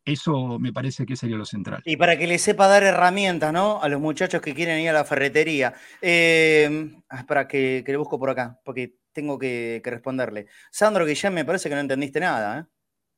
Eso 0.09 0.59
me 0.59 0.73
parece 0.73 1.05
que 1.05 1.17
sería 1.17 1.37
lo 1.37 1.45
central. 1.45 1.83
Y 1.85 1.97
para 1.97 2.17
que 2.17 2.27
le 2.27 2.39
sepa 2.39 2.67
dar 2.67 2.83
herramientas, 2.83 3.53
¿no? 3.53 3.83
A 3.83 3.89
los 3.89 4.01
muchachos 4.01 4.41
que 4.41 4.55
quieren 4.55 4.81
ir 4.81 4.89
a 4.89 4.95
la 4.95 5.05
ferretería. 5.05 5.75
Eh, 6.01 6.93
para 7.27 7.47
que, 7.47 7.85
le 7.87 7.97
busco 7.97 8.19
por 8.19 8.31
acá, 8.31 8.59
porque 8.65 8.97
tengo 9.13 9.39
que, 9.39 9.83
responderle. 9.85 10.47
Sandro 10.71 11.05
Guillén, 11.05 11.35
me 11.35 11.45
parece 11.45 11.69
que 11.69 11.75
no 11.75 11.83
entendiste 11.83 12.21
nada, 12.21 12.61
¿eh? 12.61 12.65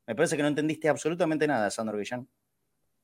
Me 0.07 0.15
parece 0.15 0.35
que 0.35 0.41
no 0.41 0.49
entendiste 0.49 0.89
absolutamente 0.89 1.47
nada, 1.47 1.71
Sandro 1.71 1.97
Guillén. 1.97 2.27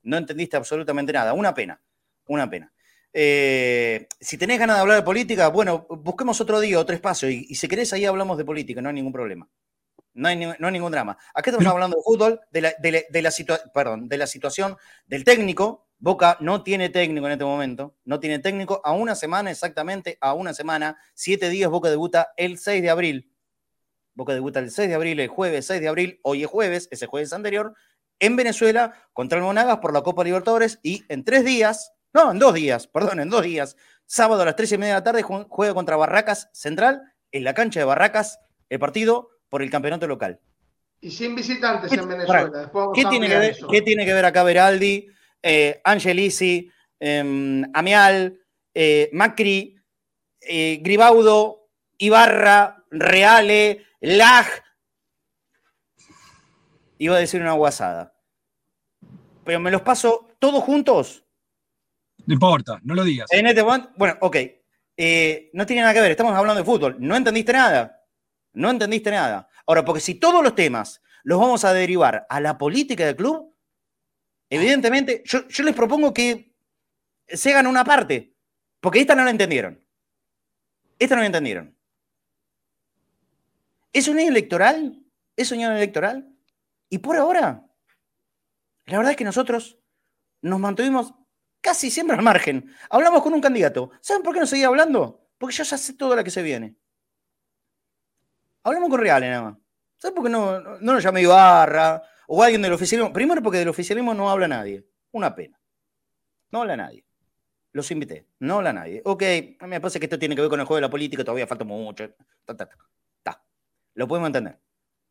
No 0.03 0.17
entendiste 0.17 0.57
absolutamente 0.57 1.13
nada. 1.13 1.33
Una 1.33 1.53
pena, 1.53 1.81
una 2.27 2.49
pena. 2.49 2.73
Eh, 3.13 4.07
si 4.19 4.37
tenés 4.37 4.59
ganas 4.59 4.75
de 4.75 4.81
hablar 4.81 4.97
de 4.97 5.03
política, 5.03 5.47
bueno, 5.47 5.87
busquemos 5.89 6.41
otro 6.41 6.59
día, 6.59 6.79
otro 6.79 6.93
espacio, 6.93 7.29
y, 7.29 7.55
si 7.55 7.67
querés 7.67 7.93
ahí 7.93 8.05
hablamos 8.05 8.37
de 8.37 8.45
política, 8.45 8.81
no 8.81 8.89
hay 8.89 8.95
ningún 8.95 9.13
problema. 9.13 9.49
No 10.17 10.27
hay, 10.27 10.35
no 10.35 10.55
hay 10.59 10.71
ningún 10.71 10.91
drama. 10.91 11.15
Acá 11.33 11.51
estamos 11.51 11.71
hablando 11.71 11.95
de 11.95 12.03
fútbol, 12.03 12.41
de 12.51 12.61
la, 12.61 12.73
de 12.79 13.31
perdón, 13.71 14.09
de 14.09 14.17
la 14.17 14.25
situación 14.25 14.75
del 15.05 15.23
técnico, 15.23 15.87
Boca 15.99 16.37
no 16.41 16.63
tiene 16.63 16.89
técnico 16.89 17.25
en 17.27 17.33
este 17.33 17.45
momento, 17.45 17.95
no 18.03 18.19
tiene 18.19 18.39
técnico 18.39 18.81
a 18.83 18.93
una 18.93 19.15
semana 19.15 19.51
exactamente, 19.51 20.17
a 20.21 20.33
una 20.33 20.53
semana, 20.53 20.97
siete 21.13 21.49
días 21.49 21.69
Boca 21.69 21.89
debuta 21.89 22.33
el 22.35 22.57
6 22.57 22.81
de 22.81 22.89
abril. 22.89 23.31
Boca 24.15 24.33
debuta 24.33 24.59
el 24.59 24.71
6 24.71 24.89
de 24.89 24.95
abril, 24.95 25.19
el 25.19 25.27
jueves 25.27 25.67
6 25.67 25.81
de 25.81 25.87
abril, 25.87 26.19
hoy 26.23 26.43
es 26.43 26.49
jueves, 26.49 26.87
ese 26.89 27.05
jueves 27.05 27.31
anterior, 27.33 27.75
en 28.19 28.35
Venezuela 28.35 28.93
contra 29.13 29.37
el 29.37 29.43
Monagas 29.43 29.77
por 29.77 29.93
la 29.93 30.01
Copa 30.01 30.23
Libertadores 30.23 30.79
y 30.81 31.03
en 31.09 31.23
tres 31.23 31.45
días, 31.45 31.93
no, 32.13 32.31
en 32.31 32.39
dos 32.39 32.55
días, 32.55 32.87
perdón, 32.87 33.19
en 33.19 33.29
dos 33.29 33.43
días, 33.43 33.75
sábado 34.07 34.41
a 34.41 34.45
las 34.45 34.55
tres 34.55 34.71
y 34.71 34.77
media 34.79 34.95
de 34.95 34.99
la 34.99 35.03
tarde 35.03 35.21
juega 35.21 35.75
contra 35.75 35.95
Barracas 35.95 36.49
Central 36.53 37.13
en 37.31 37.43
la 37.43 37.53
cancha 37.53 37.79
de 37.79 37.85
Barracas 37.85 38.39
el 38.69 38.79
partido 38.79 39.29
por 39.49 39.61
el 39.61 39.69
campeonato 39.69 40.07
local. 40.07 40.39
Y 40.99 41.11
sin 41.11 41.35
visitantes 41.35 41.91
en 41.91 42.07
Venezuela. 42.07 42.71
¿qué, 42.93 43.05
tiene 43.05 43.27
que 43.27 43.37
ver, 43.37 43.57
¿Qué 43.69 43.81
tiene 43.81 44.05
que 44.05 44.13
ver 44.13 44.25
acá 44.25 44.43
Veraldi, 44.43 45.07
eh, 45.43 45.79
Angelisi, 45.83 46.71
em, 46.99 47.63
Amial, 47.73 48.39
eh, 48.73 49.09
Macri, 49.13 49.79
eh, 50.41 50.79
Gribaudo, 50.81 51.69
Ibarra, 51.99 52.83
Reale, 52.89 53.85
Lag? 54.01 54.47
Iba 56.97 57.17
a 57.17 57.19
decir 57.19 57.41
una 57.41 57.53
guasada. 57.53 58.15
Pero 59.43 59.59
me 59.59 59.69
los 59.69 59.83
paso 59.83 60.29
todos 60.39 60.63
juntos. 60.63 61.23
No 62.25 62.33
importa, 62.33 62.79
no 62.83 62.95
lo 62.95 63.03
digas. 63.03 63.27
En 63.31 63.45
este 63.45 63.63
momento, 63.63 63.91
bueno, 63.95 64.17
ok. 64.19 64.35
no 65.53 65.65
tiene 65.65 65.83
nada 65.83 65.93
que 65.93 66.01
ver, 66.01 66.11
estamos 66.11 66.33
hablando 66.33 66.59
de 66.59 66.65
fútbol. 66.65 66.95
No 66.99 67.15
entendiste 67.15 67.53
nada. 67.53 67.96
No 68.57 68.71
entendiste 68.71 69.11
nada. 69.11 69.47
Ahora, 69.67 69.85
porque 69.85 70.01
si 70.01 70.15
todos 70.15 70.43
los 70.43 70.55
temas 70.55 71.03
los 71.23 71.39
vamos 71.39 71.63
a 71.63 71.73
derivar 71.73 72.25
a 72.27 72.39
la 72.39 72.57
política 72.57 73.05
del 73.05 73.15
club, 73.15 73.55
evidentemente, 74.49 75.21
yo, 75.25 75.43
les 75.63 75.75
propongo 75.75 76.11
que 76.11 76.55
se 77.27 77.51
hagan 77.51 77.67
una 77.67 77.83
parte, 77.83 78.35
porque 78.79 78.99
esta 78.99 79.13
no 79.13 79.23
la 79.23 79.29
entendieron. 79.29 79.85
Esta 80.97 81.13
no 81.13 81.21
la 81.21 81.27
entendieron. 81.27 81.77
¿Es 83.93 84.07
un 84.07 84.17
año 84.17 84.29
electoral? 84.29 85.03
¿Es 85.35 85.51
un 85.51 85.59
año 85.59 85.77
electoral? 85.77 86.27
Y 86.89 86.97
por 86.97 87.15
ahora, 87.15 87.63
la 88.87 88.97
verdad 88.97 89.11
es 89.11 89.17
que 89.17 89.23
nosotros 89.23 89.77
nos 90.41 90.59
mantuvimos 90.59 91.13
casi 91.61 91.91
siempre 91.91 92.17
al 92.17 92.23
margen. 92.23 92.73
Hablamos 92.89 93.21
con 93.21 93.35
un 93.35 93.41
candidato. 93.41 93.91
¿Saben 94.01 94.23
por 94.23 94.33
qué 94.33 94.39
no 94.39 94.47
seguía 94.47 94.65
hablando? 94.65 95.29
Porque 95.37 95.55
yo 95.55 95.63
ya 95.63 95.77
sé 95.77 95.93
todo 95.93 96.15
lo 96.15 96.23
que 96.23 96.31
se 96.31 96.41
viene. 96.41 96.75
Hablamos 98.67 98.89
con 98.89 98.99
Reales 98.99 99.29
nada 99.29 99.43
más. 99.43 99.57
¿Sabes 99.95 100.13
por 100.13 100.25
qué 100.25 100.29
no, 100.29 100.59
no, 100.59 100.77
nos 100.79 101.01
llama 101.01 101.21
Ibarra 101.21 102.03
o 102.27 102.43
alguien 102.43 102.61
del 102.61 102.73
oficialismo? 102.73 103.13
Primero 103.13 103.41
porque 103.41 103.59
del 103.59 103.69
oficialismo 103.69 104.13
no 104.13 104.29
habla 104.29 104.45
nadie. 104.45 104.85
Una 105.11 105.33
pena. 105.33 105.57
No 106.51 106.59
habla 106.61 106.75
nadie. 106.75 107.05
Los 107.71 107.89
invité. 107.91 108.27
No 108.39 108.55
habla 108.55 108.73
nadie. 108.73 109.01
Ok, 109.05 109.23
me 109.61 109.79
parece 109.79 110.01
que 110.01 110.07
esto 110.07 110.19
tiene 110.19 110.35
que 110.35 110.41
ver 110.41 110.49
con 110.49 110.59
el 110.59 110.65
juego 110.65 110.79
de 110.79 110.81
la 110.81 110.89
política, 110.89 111.23
todavía 111.23 111.47
falta 111.47 111.63
mucho. 111.63 112.09
Ta, 113.23 113.41
Lo 113.93 114.05
podemos 114.05 114.27
entender. 114.27 114.59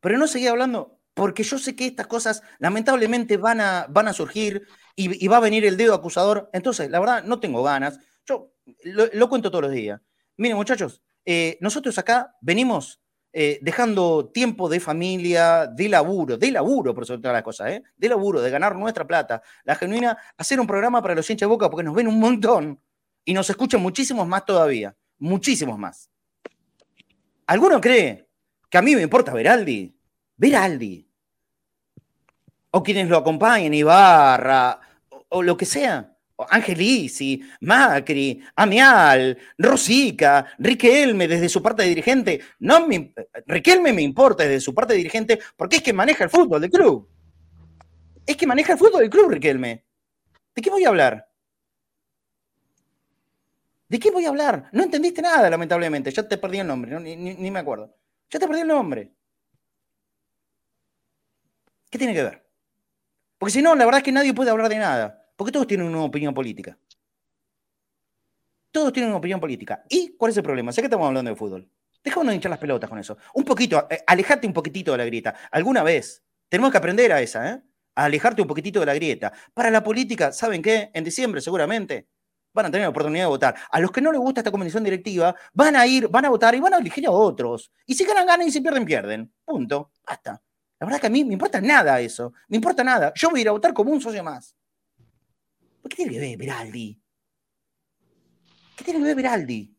Pero 0.01 0.19
no 0.19 0.27
seguía 0.27 0.51
hablando 0.51 0.99
porque 1.15 1.41
yo 1.41 1.57
sé 1.57 1.75
que 1.75 1.87
estas 1.87 2.05
cosas 2.05 2.43
lamentablemente 2.59 3.37
van 3.37 3.59
a, 3.59 3.87
van 3.89 4.07
a 4.07 4.13
surgir 4.13 4.67
y, 4.95 5.27
va 5.27 5.37
a 5.37 5.39
venir 5.39 5.65
el 5.65 5.77
dedo 5.77 5.95
acusador. 5.95 6.47
Entonces, 6.53 6.91
la 6.91 6.99
verdad, 6.99 7.23
no 7.23 7.39
tengo 7.39 7.63
ganas. 7.63 7.99
Yo 8.23 8.53
lo, 8.83 9.29
cuento 9.29 9.49
todos 9.49 9.63
los 9.63 9.71
días. 9.71 9.99
Miren, 10.35 10.57
muchachos, 10.57 11.01
eh, 11.25 11.57
nosotros 11.59 11.97
acá 11.97 12.35
venimos 12.39 13.01
eh, 13.39 13.59
dejando 13.61 14.31
tiempo 14.33 14.67
de 14.67 14.79
familia, 14.79 15.67
de 15.67 15.87
laburo, 15.87 16.37
de 16.37 16.49
laburo, 16.49 16.95
por 16.95 17.05
sobre 17.05 17.21
todas 17.21 17.35
las 17.35 17.43
cosas, 17.43 17.69
¿eh? 17.69 17.83
de 17.95 18.09
laburo, 18.09 18.41
de 18.41 18.49
ganar 18.49 18.75
nuestra 18.75 19.05
plata, 19.05 19.43
la 19.63 19.75
genuina, 19.75 20.17
hacer 20.35 20.59
un 20.59 20.65
programa 20.65 21.03
para 21.03 21.13
los 21.13 21.29
hinchas 21.29 21.47
de 21.47 21.51
boca 21.51 21.69
porque 21.69 21.83
nos 21.83 21.93
ven 21.93 22.07
un 22.07 22.19
montón 22.19 22.81
y 23.23 23.35
nos 23.35 23.47
escuchan 23.47 23.79
muchísimos 23.79 24.27
más 24.27 24.43
todavía, 24.43 24.95
muchísimos 25.19 25.77
más. 25.77 26.09
¿Alguno 27.45 27.79
cree 27.79 28.27
que 28.71 28.77
a 28.79 28.81
mí 28.81 28.95
me 28.95 29.03
importa 29.03 29.35
Veraldi? 29.35 29.95
Veraldi. 30.35 31.07
O 32.71 32.81
quienes 32.81 33.07
lo 33.07 33.17
acompañen, 33.17 33.71
Ibarra, 33.71 34.79
o 35.29 35.43
lo 35.43 35.55
que 35.55 35.67
sea. 35.67 36.16
Angelisi, 36.49 37.41
Macri, 37.61 38.41
Amial, 38.55 39.37
Rosica, 39.57 40.45
Riquelme 40.59 41.27
desde 41.27 41.49
su 41.49 41.61
parte 41.61 41.83
de 41.83 41.89
dirigente. 41.89 42.41
No 42.59 42.87
me, 42.87 43.13
Riquelme 43.45 43.93
me 43.93 44.01
importa 44.01 44.43
desde 44.43 44.61
su 44.61 44.73
parte 44.73 44.93
de 44.93 44.97
dirigente 44.97 45.39
porque 45.55 45.77
es 45.77 45.81
que 45.81 45.93
maneja 45.93 46.23
el 46.23 46.29
fútbol 46.29 46.61
del 46.61 46.71
club. 46.71 47.09
Es 48.25 48.35
que 48.35 48.45
maneja 48.45 48.73
el 48.73 48.79
fútbol 48.79 49.01
del 49.01 49.09
club, 49.09 49.29
Riquelme. 49.31 49.85
¿De 50.55 50.61
qué 50.61 50.69
voy 50.69 50.83
a 50.83 50.89
hablar? 50.89 51.27
¿De 53.89 53.99
qué 53.99 54.11
voy 54.11 54.25
a 54.25 54.29
hablar? 54.29 54.69
No 54.73 54.83
entendiste 54.83 55.21
nada, 55.21 55.49
lamentablemente. 55.49 56.11
Ya 56.11 56.27
te 56.27 56.37
perdí 56.37 56.59
el 56.59 56.67
nombre, 56.67 56.99
ni, 56.99 57.15
ni 57.15 57.51
me 57.51 57.59
acuerdo. 57.59 57.95
Ya 58.29 58.39
te 58.39 58.47
perdí 58.47 58.61
el 58.61 58.67
nombre. 58.67 59.13
¿Qué 61.89 61.97
tiene 61.97 62.13
que 62.13 62.23
ver? 62.23 62.45
Porque 63.37 63.53
si 63.53 63.61
no, 63.61 63.75
la 63.75 63.85
verdad 63.85 63.99
es 63.99 64.03
que 64.03 64.11
nadie 64.11 64.33
puede 64.33 64.49
hablar 64.49 64.69
de 64.69 64.77
nada. 64.77 65.26
Porque 65.37 65.51
todos 65.51 65.67
tienen 65.67 65.87
una 65.87 66.03
opinión 66.03 66.33
política. 66.33 66.77
Todos 68.71 68.91
tienen 68.91 69.09
una 69.09 69.19
opinión 69.19 69.39
política. 69.39 69.83
¿Y 69.87 70.17
cuál 70.17 70.31
es 70.31 70.37
el 70.37 70.43
problema? 70.43 70.73
Sé 70.73 70.81
que 70.81 70.87
estamos 70.87 71.07
hablando 71.07 71.31
de 71.31 71.37
fútbol. 71.37 71.69
Déjame 72.03 72.29
de 72.29 72.35
hinchar 72.35 72.49
las 72.49 72.59
pelotas 72.59 72.89
con 72.89 72.99
eso. 72.99 73.17
Un 73.35 73.45
poquito, 73.45 73.87
eh, 73.89 74.03
un 74.43 74.53
poquitito 74.53 74.91
de 74.91 74.97
la 74.97 75.05
grieta. 75.05 75.35
Alguna 75.51 75.83
vez. 75.83 76.23
Tenemos 76.49 76.71
que 76.71 76.77
aprender 76.77 77.11
a 77.11 77.21
esa, 77.21 77.49
¿eh? 77.49 77.61
A 77.95 78.05
alejarte 78.05 78.41
un 78.41 78.47
poquitito 78.47 78.79
de 78.79 78.85
la 78.85 78.93
grieta. 78.93 79.31
Para 79.53 79.69
la 79.69 79.83
política, 79.83 80.31
¿saben 80.31 80.61
qué? 80.61 80.91
En 80.93 81.03
diciembre 81.03 81.41
seguramente 81.41 82.07
van 82.53 82.67
a 82.67 82.71
tener 82.71 82.85
la 82.85 82.89
oportunidad 82.89 83.25
de 83.25 83.29
votar. 83.29 83.55
A 83.69 83.79
los 83.79 83.91
que 83.91 84.01
no 84.01 84.11
les 84.11 84.19
gusta 84.19 84.41
esta 84.41 84.51
convención 84.51 84.83
directiva, 84.83 85.35
van 85.53 85.75
a 85.75 85.85
ir, 85.85 86.07
van 86.07 86.25
a 86.25 86.29
votar 86.29 86.55
y 86.55 86.59
van 86.59 86.73
a 86.73 86.77
elegir 86.77 87.05
a 87.05 87.11
otros. 87.11 87.71
Y 87.85 87.93
si 87.93 88.05
ganan, 88.05 88.25
ganan 88.25 88.47
y 88.47 88.51
si 88.51 88.61
pierden, 88.61 88.85
pierden. 88.85 89.31
Punto. 89.45 89.91
Basta. 90.05 90.41
La 90.79 90.85
verdad 90.85 91.01
que 91.01 91.07
a 91.07 91.09
mí 91.09 91.23
me 91.25 91.33
importa 91.33 91.61
nada 91.61 91.99
eso. 91.99 92.33
Me 92.47 92.57
importa 92.57 92.83
nada. 92.83 93.13
Yo 93.15 93.29
voy 93.29 93.39
a 93.39 93.41
ir 93.41 93.49
a 93.49 93.51
votar 93.51 93.73
como 93.73 93.91
un 93.91 94.01
socio 94.01 94.23
más. 94.23 94.55
¿Qué 95.87 95.95
tiene 95.95 96.11
que 96.11 96.19
ver 96.19 96.37
Beraldi? 96.37 97.01
¿Qué 98.75 98.83
tiene 98.83 98.99
que 98.99 99.05
ver 99.05 99.15
Beraldi? 99.15 99.75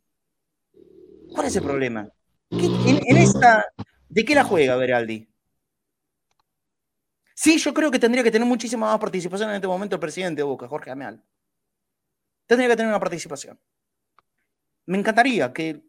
¿Cuál 1.33 1.47
es 1.47 1.57
el 1.57 1.63
problema? 1.63 2.11
en, 2.51 3.17
esta, 3.17 3.65
¿De 4.09 4.25
qué 4.25 4.35
la 4.35 4.45
juega 4.45 4.77
Beraldi? 4.77 5.29
Sí, 7.35 7.59
yo 7.59 7.73
creo 7.73 7.91
que 7.91 7.99
tendría 7.99 8.25
que 8.25 8.31
tener 8.31 8.49
muchísima 8.49 8.87
más 8.87 8.99
participación 8.99 9.51
en 9.51 9.57
este 9.57 9.69
momento 9.69 9.95
el 9.95 10.01
presidente 10.01 10.41
de 10.41 10.45
Boca, 10.45 10.67
Jorge 10.67 10.91
Ameal. 10.91 11.23
Tendría 12.47 12.71
que 12.71 12.77
tener 12.77 12.89
una 12.89 12.99
participación. 12.99 13.61
Me 14.87 14.99
encantaría 14.99 15.53
que, 15.53 15.85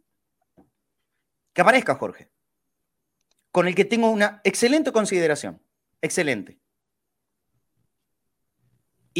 que 1.53 1.61
aparezca 1.61 1.95
Jorge, 1.95 2.29
con 3.51 3.67
el 3.67 3.73
que 3.73 3.85
tengo 3.85 4.11
una 4.11 4.41
excelente 4.43 4.91
consideración. 4.91 5.61
Excelente. 6.01 6.59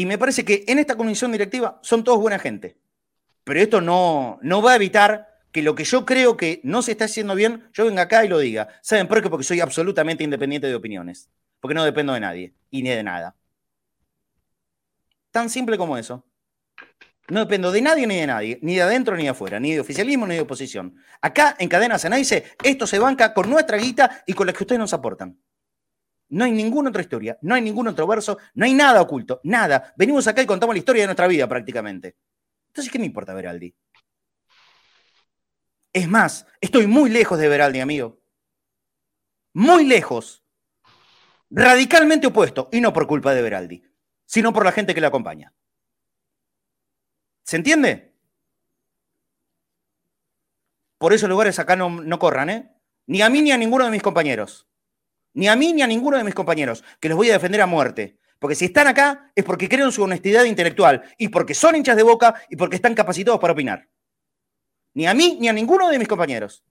Y 0.00 0.06
me 0.06 0.16
parece 0.16 0.46
que 0.46 0.64
en 0.66 0.78
esta 0.78 0.96
comisión 0.96 1.30
directiva 1.30 1.78
son 1.82 2.04
todos 2.04 2.18
buena 2.18 2.38
gente. 2.38 2.78
Pero 3.44 3.60
esto 3.60 3.82
no, 3.82 4.38
no 4.40 4.62
va 4.62 4.72
a 4.72 4.76
evitar 4.76 5.42
que 5.52 5.60
lo 5.60 5.74
que 5.74 5.84
yo 5.84 6.06
creo 6.06 6.38
que 6.38 6.62
no 6.64 6.80
se 6.80 6.92
está 6.92 7.04
haciendo 7.04 7.34
bien, 7.34 7.68
yo 7.74 7.84
venga 7.84 8.00
acá 8.00 8.24
y 8.24 8.28
lo 8.28 8.38
diga. 8.38 8.68
¿Saben 8.80 9.08
por 9.08 9.22
qué? 9.22 9.28
Porque 9.28 9.44
soy 9.44 9.60
absolutamente 9.60 10.24
independiente 10.24 10.68
de 10.68 10.74
opiniones. 10.74 11.28
Porque 11.60 11.74
no 11.74 11.84
dependo 11.84 12.14
de 12.14 12.20
nadie 12.20 12.54
y 12.70 12.82
ni 12.82 12.88
de 12.88 13.02
nada. 13.02 13.36
Tan 15.32 15.50
simple 15.50 15.76
como 15.76 15.98
eso. 15.98 16.24
No 17.28 17.40
dependo 17.40 17.70
de 17.70 17.82
nadie 17.82 18.06
ni 18.06 18.16
de 18.16 18.26
nadie, 18.26 18.58
ni 18.62 18.76
de 18.76 18.82
adentro 18.82 19.18
ni 19.18 19.24
de 19.24 19.28
afuera, 19.28 19.60
ni 19.60 19.74
de 19.74 19.80
oficialismo 19.80 20.26
ni 20.26 20.36
de 20.36 20.40
oposición. 20.40 20.96
Acá 21.20 21.56
en 21.58 21.68
Cadena 21.68 21.98
dice 22.16 22.52
esto 22.64 22.86
se 22.86 22.98
banca 22.98 23.34
con 23.34 23.50
nuestra 23.50 23.76
guita 23.76 24.24
y 24.26 24.32
con 24.32 24.46
la 24.46 24.54
que 24.54 24.62
ustedes 24.64 24.78
nos 24.78 24.94
aportan. 24.94 25.38
No 26.30 26.44
hay 26.44 26.52
ninguna 26.52 26.90
otra 26.90 27.02
historia, 27.02 27.38
no 27.42 27.54
hay 27.54 27.62
ningún 27.62 27.88
otro 27.88 28.06
verso, 28.06 28.38
no 28.54 28.64
hay 28.64 28.72
nada 28.72 29.02
oculto, 29.02 29.40
nada. 29.44 29.92
Venimos 29.96 30.26
acá 30.26 30.42
y 30.42 30.46
contamos 30.46 30.74
la 30.74 30.78
historia 30.78 31.02
de 31.02 31.08
nuestra 31.08 31.26
vida 31.26 31.48
prácticamente. 31.48 32.16
Entonces, 32.68 32.92
¿qué 32.92 33.00
me 33.00 33.06
importa 33.06 33.34
Veraldi? 33.34 33.74
Es 35.92 36.08
más, 36.08 36.46
estoy 36.60 36.86
muy 36.86 37.10
lejos 37.10 37.36
de 37.38 37.48
Veraldi, 37.48 37.80
amigo. 37.80 38.22
Muy 39.54 39.84
lejos. 39.84 40.44
Radicalmente 41.50 42.28
opuesto, 42.28 42.68
y 42.70 42.80
no 42.80 42.92
por 42.92 43.08
culpa 43.08 43.34
de 43.34 43.42
Veraldi, 43.42 43.82
sino 44.24 44.52
por 44.52 44.64
la 44.64 44.70
gente 44.70 44.94
que 44.94 45.00
le 45.00 45.08
acompaña. 45.08 45.52
¿Se 47.42 47.56
entiende? 47.56 48.14
Por 50.96 51.12
esos 51.12 51.28
lugares 51.28 51.58
acá 51.58 51.74
no, 51.74 51.90
no 51.90 52.18
corran, 52.20 52.50
¿eh? 52.50 52.72
Ni 53.06 53.20
a 53.22 53.28
mí 53.28 53.42
ni 53.42 53.50
a 53.50 53.58
ninguno 53.58 53.84
de 53.84 53.90
mis 53.90 54.02
compañeros. 54.02 54.69
Ni 55.34 55.48
a 55.48 55.56
mí 55.56 55.72
ni 55.72 55.82
a 55.82 55.86
ninguno 55.86 56.16
de 56.16 56.24
mis 56.24 56.34
compañeros, 56.34 56.82
que 57.00 57.08
los 57.08 57.16
voy 57.16 57.30
a 57.30 57.34
defender 57.34 57.60
a 57.60 57.66
muerte. 57.66 58.18
Porque 58.38 58.54
si 58.54 58.64
están 58.66 58.86
acá 58.86 59.30
es 59.34 59.44
porque 59.44 59.68
creen 59.68 59.92
su 59.92 60.02
honestidad 60.02 60.44
intelectual 60.44 61.02
y 61.18 61.28
porque 61.28 61.54
son 61.54 61.76
hinchas 61.76 61.96
de 61.96 62.02
boca 62.02 62.34
y 62.48 62.56
porque 62.56 62.76
están 62.76 62.94
capacitados 62.94 63.38
para 63.38 63.52
opinar. 63.52 63.88
Ni 64.94 65.06
a 65.06 65.14
mí 65.14 65.36
ni 65.40 65.48
a 65.48 65.52
ninguno 65.52 65.88
de 65.88 65.98
mis 65.98 66.08
compañeros. 66.08 66.64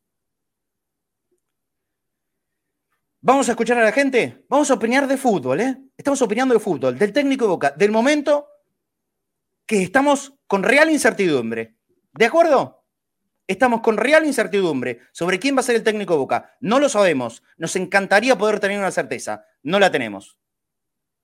Vamos 3.22 3.48
a 3.50 3.52
escuchar 3.52 3.78
a 3.78 3.84
la 3.84 3.92
gente. 3.92 4.46
Vamos 4.50 4.72
a 4.72 4.74
opinar 4.74 5.08
de 5.08 5.18
fútbol, 5.18 5.60
¿eh? 5.60 5.78
Estamos 5.96 6.22
opinando 6.22 6.54
de 6.54 6.60
fútbol, 6.60 6.98
del 6.98 7.14
técnico 7.14 7.46
de 7.46 7.50
boca, 7.50 7.72
del 7.72 7.92
momento 7.92 8.48
que 9.66 9.84
estamos 9.84 10.34
con 10.48 10.64
real 10.64 10.90
incertidumbre. 10.90 11.76
¿De 12.14 12.26
acuerdo? 12.26 12.79
Estamos 13.50 13.82
con 13.82 13.98
real 13.98 14.28
incertidumbre 14.28 15.00
sobre 15.12 15.40
quién 15.40 15.56
va 15.56 15.62
a 15.62 15.64
ser 15.64 15.76
el 15.76 15.84
técnico 15.84 16.14
de 16.14 16.20
Boca. 16.20 16.56
No 16.60 16.80
lo 16.80 16.88
sabemos. 16.88 17.42
Nos 17.58 17.76
encantaría 17.76 18.38
poder 18.38 18.60
tener 18.60 18.78
una 18.78 18.92
certeza. 18.92 19.48
No 19.64 19.80
la 19.80 19.92
tenemos. 19.92 20.38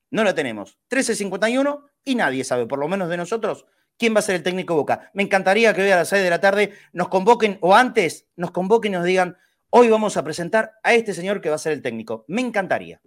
No 0.10 0.24
la 0.24 0.34
tenemos. 0.34 0.80
13.51 0.90 1.84
y 2.04 2.16
nadie 2.16 2.44
sabe, 2.44 2.66
por 2.66 2.80
lo 2.80 2.88
menos 2.88 3.10
de 3.10 3.18
nosotros, 3.18 3.68
quién 4.00 4.16
va 4.16 4.20
a 4.20 4.24
ser 4.24 4.34
el 4.34 4.42
técnico 4.42 4.74
de 4.74 4.80
Boca. 4.80 5.12
Me 5.14 5.22
encantaría 5.22 5.72
que 5.76 5.84
hoy 5.84 5.92
a 5.92 5.98
las 5.98 6.10
6 6.10 6.24
de 6.24 6.30
la 6.32 6.42
tarde 6.42 6.74
nos 6.94 7.10
convoquen, 7.10 7.60
o 7.62 7.76
antes 7.76 8.26
nos 8.36 8.50
convoquen 8.50 8.94
y 8.94 8.96
nos 8.96 9.06
digan, 9.06 9.38
hoy 9.70 9.90
vamos 9.90 10.18
a 10.18 10.24
presentar 10.24 10.80
a 10.82 10.96
este 10.96 11.14
señor 11.14 11.42
que 11.42 11.50
va 11.50 11.56
a 11.58 11.60
ser 11.60 11.74
el 11.74 11.84
técnico. 11.84 12.26
Me 12.28 12.42
encantaría. 12.42 13.02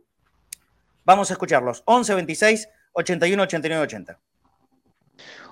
Vamos 1.04 1.32
a 1.32 1.34
escucharlos. 1.34 1.82
11 1.86 2.14
26 2.14 2.68
81 2.92 3.42
89 3.42 3.82
80. 3.82 4.20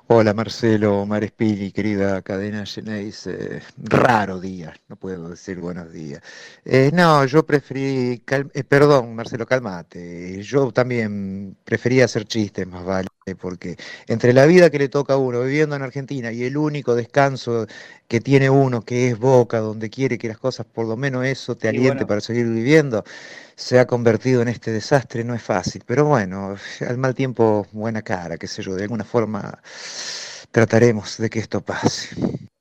Hola 0.08 0.34
Marcelo, 0.34 1.00
Omar 1.02 1.24
Espili, 1.24 1.72
querida 1.72 2.22
cadena 2.22 2.64
Genéis. 2.66 3.26
Eh, 3.26 3.60
raro 3.78 4.40
día, 4.40 4.74
no 4.88 4.96
puedo 4.96 5.28
decir 5.30 5.58
buenos 5.60 5.92
días. 5.92 6.22
Eh, 6.64 6.90
no, 6.92 7.24
yo 7.26 7.44
preferí, 7.44 8.22
eh, 8.54 8.64
perdón 8.64 9.14
Marcelo, 9.16 9.46
calmate. 9.46 10.42
Yo 10.42 10.70
también 10.72 11.56
prefería 11.64 12.04
hacer 12.04 12.24
chistes, 12.24 12.66
más 12.66 12.84
vale, 12.84 13.08
porque 13.34 13.76
entre 14.06 14.32
la 14.32 14.46
vida 14.46 14.70
que 14.70 14.78
le 14.78 14.88
toca 14.88 15.14
a 15.14 15.16
uno 15.16 15.42
viviendo 15.42 15.74
en 15.74 15.82
Argentina 15.82 16.30
y 16.30 16.44
el 16.44 16.56
único 16.56 16.94
descanso 16.94 17.66
que 18.06 18.20
tiene 18.20 18.48
uno, 18.50 18.82
que 18.82 19.08
es 19.08 19.18
Boca, 19.18 19.58
donde 19.58 19.90
quiere 19.90 20.16
que 20.16 20.28
las 20.28 20.38
cosas, 20.38 20.64
por 20.64 20.86
lo 20.86 20.96
menos 20.96 21.24
eso, 21.24 21.56
te 21.56 21.68
aliente 21.68 22.06
para 22.06 22.20
seguir 22.20 22.46
viviendo 22.46 23.04
se 23.56 23.80
ha 23.80 23.86
convertido 23.86 24.42
en 24.42 24.48
este 24.48 24.70
desastre 24.70 25.24
no 25.24 25.34
es 25.34 25.42
fácil, 25.42 25.82
pero 25.86 26.04
bueno, 26.04 26.56
al 26.86 26.98
mal 26.98 27.14
tiempo 27.14 27.66
buena 27.72 28.02
cara, 28.02 28.36
qué 28.36 28.46
sé 28.46 28.62
yo, 28.62 28.74
de 28.74 28.82
alguna 28.82 29.04
forma 29.04 29.58
trataremos 30.52 31.16
de 31.16 31.30
que 31.30 31.38
esto 31.40 31.62
pase. 31.62 32.14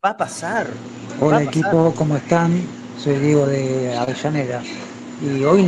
Va 0.04 0.12
a 0.12 0.18
pasar. 0.18 0.68
Hola 1.20 1.44
equipo, 1.44 1.94
¿cómo 1.96 2.16
están? 2.16 2.66
Soy 2.98 3.20
Diego 3.20 3.46
de 3.46 3.96
Avellaneda. 3.98 4.64
Y 5.22 5.44
hoy 5.44 5.66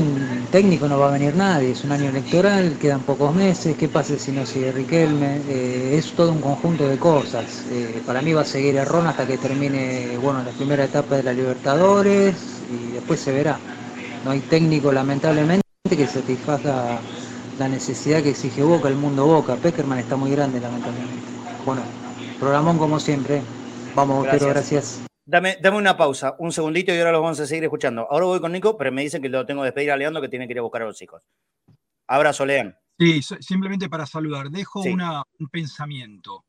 técnico 0.52 0.88
no 0.88 1.00
va 1.00 1.08
a 1.08 1.12
venir 1.12 1.36
nadie, 1.36 1.72
es 1.72 1.84
un 1.84 1.94
año 1.94 2.10
electoral, 2.10 2.78
quedan 2.80 3.00
pocos 3.02 3.34
meses, 3.34 3.78
¿qué 3.78 3.88
pasa 3.88 4.20
si 4.20 4.32
no 4.32 4.46
sigue 4.46 4.74
Riquelme? 4.74 5.42
Eh, 5.48 5.96
es 5.98 6.12
todo 6.14 6.34
un 6.34 6.42
conjunto 6.42 6.88
de 6.88 6.98
cosas. 6.98 7.64
Eh, 7.72 8.02
para 8.06 8.22
mí 8.22 8.34
va 8.34 8.42
a 8.42 8.46
seguir 8.46 8.76
Errón 8.76 9.08
hasta 9.08 9.26
que 9.26 9.38
termine 9.38 10.18
bueno, 10.22 10.44
la 10.44 10.52
primera 10.52 10.84
etapa 10.84 11.16
de 11.16 11.24
la 11.24 11.34
Libertadores 11.34 12.36
y 12.70 12.92
después 12.92 13.22
se 13.22 13.32
verá 13.32 13.58
no 14.28 14.32
hay 14.32 14.42
técnico 14.42 14.92
lamentablemente 14.92 15.64
que 15.90 16.06
satisfaga 16.06 17.00
la 17.58 17.70
necesidad 17.70 18.22
que 18.22 18.32
exige 18.32 18.62
Boca, 18.62 18.90
el 18.90 18.98
mundo 18.98 19.26
Boca. 19.26 19.56
Peckerman 19.56 20.00
está 20.00 20.18
muy 20.18 20.32
grande 20.32 20.60
lamentablemente. 20.60 21.24
Bueno, 21.66 21.82
programón 22.38 22.78
como 22.78 23.00
siempre. 23.00 23.42
Vamos, 23.96 24.26
gracias. 24.26 24.50
gracias. 24.50 25.07
Dame, 25.30 25.58
dame 25.62 25.76
una 25.76 25.98
pausa, 25.98 26.38
un 26.40 26.54
segundito 26.54 26.94
y 26.94 26.98
ahora 26.98 27.12
lo 27.12 27.22
vamos 27.22 27.38
a 27.42 27.46
seguir 27.46 27.66
escuchando. 27.66 28.08
Ahora 28.10 28.28
voy 28.28 28.40
con 28.40 28.54
Nico, 28.54 28.78
pero 28.78 28.94
me 28.94 29.02
dicen 29.02 29.22
que 29.22 29.28
lo 29.28 29.46
tengo 29.46 29.62
que 29.62 29.66
despedir 29.66 29.92
a 29.92 29.98
Leandro 29.98 30.22
que 30.22 30.30
tiene 30.30 30.48
que 30.48 30.54
ir 30.54 30.60
a 30.60 30.62
buscar 30.62 30.84
a 30.84 30.86
los 30.86 31.02
hijos. 31.02 31.22
Abrazo, 32.08 32.46
Lean. 32.46 32.78
Sí, 32.98 33.22
simplemente 33.22 33.90
para 33.90 34.06
saludar. 34.06 34.50
Dejo 34.50 34.82
un 34.82 35.50
pensamiento. 35.52 36.46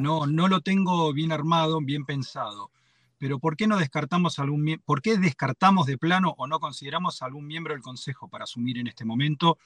No, 0.00 0.26
no 0.26 0.48
lo 0.48 0.62
tengo 0.62 1.12
bien 1.12 1.32
armado, 1.32 1.80
bien 1.80 2.04
pensado 2.04 2.70
pero 3.18 3.40
¿por 3.40 3.56
qué 3.56 3.66
no 3.66 3.76
descartamos 3.76 4.38
algún 4.38 4.80
por 4.84 5.02
qué 5.02 5.18
descartamos 5.18 5.86
de 5.86 5.98
plano 5.98 6.34
o 6.38 6.46
no 6.46 6.60
consideramos 6.60 7.20
algún 7.20 7.46
miembro 7.46 7.74
del 7.74 7.82
Consejo 7.82 8.28
para 8.28 8.44
asumir 8.44 8.78
en 8.78 8.86
este 8.86 9.04
momento 9.04 9.58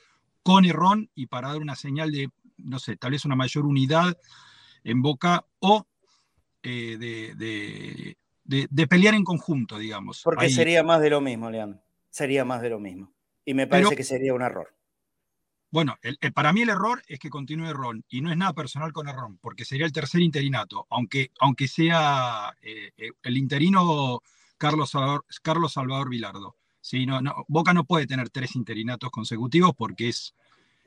con 0.43 0.65
Errón 0.65 1.11
y 1.15 1.27
para 1.27 1.49
dar 1.49 1.59
una 1.59 1.77
señal 1.77 2.11
de, 2.11 2.31
no 2.57 2.79
sé, 2.79 2.97
tal 2.97 3.13
vez 3.13 3.25
una 3.25 3.37
mayor 3.37 3.67
unidad 3.67 4.19
en 4.83 5.03
Boca 5.03 5.45
o 5.61 5.87
eh, 6.63 6.97
de, 6.99 8.17
pelear 8.89 9.15
en 9.15 9.25
conjunto, 9.25 9.79
digamos? 9.79 10.23
Porque 10.23 10.51
sería 10.51 10.83
más 10.83 11.01
de 11.01 11.11
lo 11.11 11.21
mismo, 11.21 11.51
Leandro. 11.51 11.81
Sería 12.11 12.45
más 12.45 12.63
de 12.63 12.71
lo 12.71 12.79
mismo. 12.79 13.13
Y 13.45 13.55
me 13.55 13.67
parece 13.67 13.97
que 13.97 14.05
sería 14.05 14.35
un 14.35 14.43
error. 14.43 14.75
Bueno, 15.71 15.97
para 16.35 16.53
mí 16.53 16.61
el 16.61 16.69
error 16.69 17.03
es 17.09 17.19
que 17.19 17.31
continúe 17.31 17.73
Ron, 17.73 18.05
y 18.11 18.21
no 18.21 18.31
es 18.31 18.37
nada 18.37 18.53
personal 18.53 18.93
con 18.93 19.07
Ron, 19.07 19.39
porque 19.39 19.65
sería 19.65 19.87
el 19.87 19.93
tercer 19.93 20.21
interinato, 20.21 20.87
aunque, 20.91 21.31
aunque 21.41 21.67
sea 21.67 22.55
eh, 22.61 22.91
eh, 22.99 23.13
el 23.23 23.39
interino 23.39 24.21
Carlos 24.59 24.91
Salvador, 24.91 25.25
Carlos 25.43 25.73
Salvador 25.73 26.11
Vilardo. 26.11 26.57
¿sí? 26.83 27.07
No, 27.07 27.21
Boca 27.49 27.73
no 27.73 27.85
puede 27.85 28.07
tener 28.07 28.29
tres 28.29 28.55
interinatos 28.55 29.11
consecutivos 29.11 29.73
porque 29.75 30.11
es, 30.11 30.35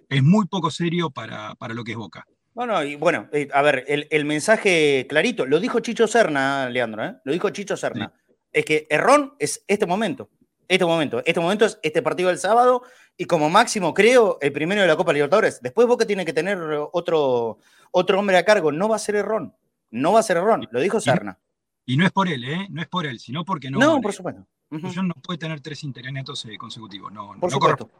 es 0.07 0.21
muy 0.21 0.45
poco 0.45 0.69
serio 0.69 1.09
para, 1.09 1.55
para 1.55 1.73
lo 1.73 1.83
que 1.83 1.93
es 1.93 1.97
Boca. 1.97 2.27
Bueno, 2.55 2.81
y 2.83 2.95
bueno, 2.95 3.27
eh, 3.33 3.49
a 3.53 3.61
ver, 3.61 3.83
el, 3.85 4.23
mensaje 4.23 5.05
clarito, 5.09 5.45
lo 5.45 5.59
dijo 5.59 5.81
Chicho 5.81 6.07
Serna, 6.07 6.69
Leandro, 6.69 7.19
lo 7.25 7.33
dijo 7.33 7.49
Chicho 7.49 7.75
Serna, 7.75 8.13
es 8.53 8.63
que 8.63 8.87
Errón 8.89 9.33
es 9.39 9.63
este 9.67 9.85
momento. 9.85 10.29
Este 10.67 10.85
momento, 10.85 11.21
este 11.25 11.39
momento 11.41 11.65
es 11.65 11.77
este 11.83 12.01
partido 12.01 12.29
del 12.29 12.39
sábado 12.39 12.81
y 13.17 13.25
como 13.25 13.49
máximo, 13.49 13.93
creo, 13.93 14.37
el 14.41 14.53
primero 14.53 14.81
de 14.81 14.87
la 14.87 14.95
Copa 14.95 15.11
Libertadores. 15.11 15.61
Después 15.61 15.85
Boca 15.85 16.07
tiene 16.07 16.25
que 16.25 16.31
tener 16.31 16.57
otro, 16.93 17.59
otro 17.91 18.19
hombre 18.19 18.37
a 18.37 18.45
cargo. 18.45 18.71
No 18.71 18.89
va 18.89 18.95
a 18.95 18.99
ser 18.99 19.15
Errón. 19.15 19.53
No 19.91 20.13
va 20.13 20.21
a 20.21 20.23
ser 20.23 20.37
Errón. 20.37 20.67
Lo 20.71 20.79
dijo 20.79 20.99
Serna. 20.99 21.37
Y 21.85 21.97
no 21.97 22.05
es 22.05 22.11
por 22.11 22.27
él, 22.27 22.43
¿eh? 22.45 22.67
No 22.71 22.81
es 22.81 22.87
por 22.87 23.05
él, 23.05 23.19
sino 23.19 23.45
porque 23.45 23.69
no. 23.69 23.77
No, 23.77 24.01
por 24.01 24.13
supuesto. 24.13 24.47
no 24.71 25.13
puede 25.21 25.37
tener 25.37 25.61
tres 25.61 25.83
internetos 25.83 26.45
eh, 26.45 26.57
consecutivos. 26.57 27.11
No, 27.11 27.35
por 27.39 27.51
supuesto. 27.51 27.91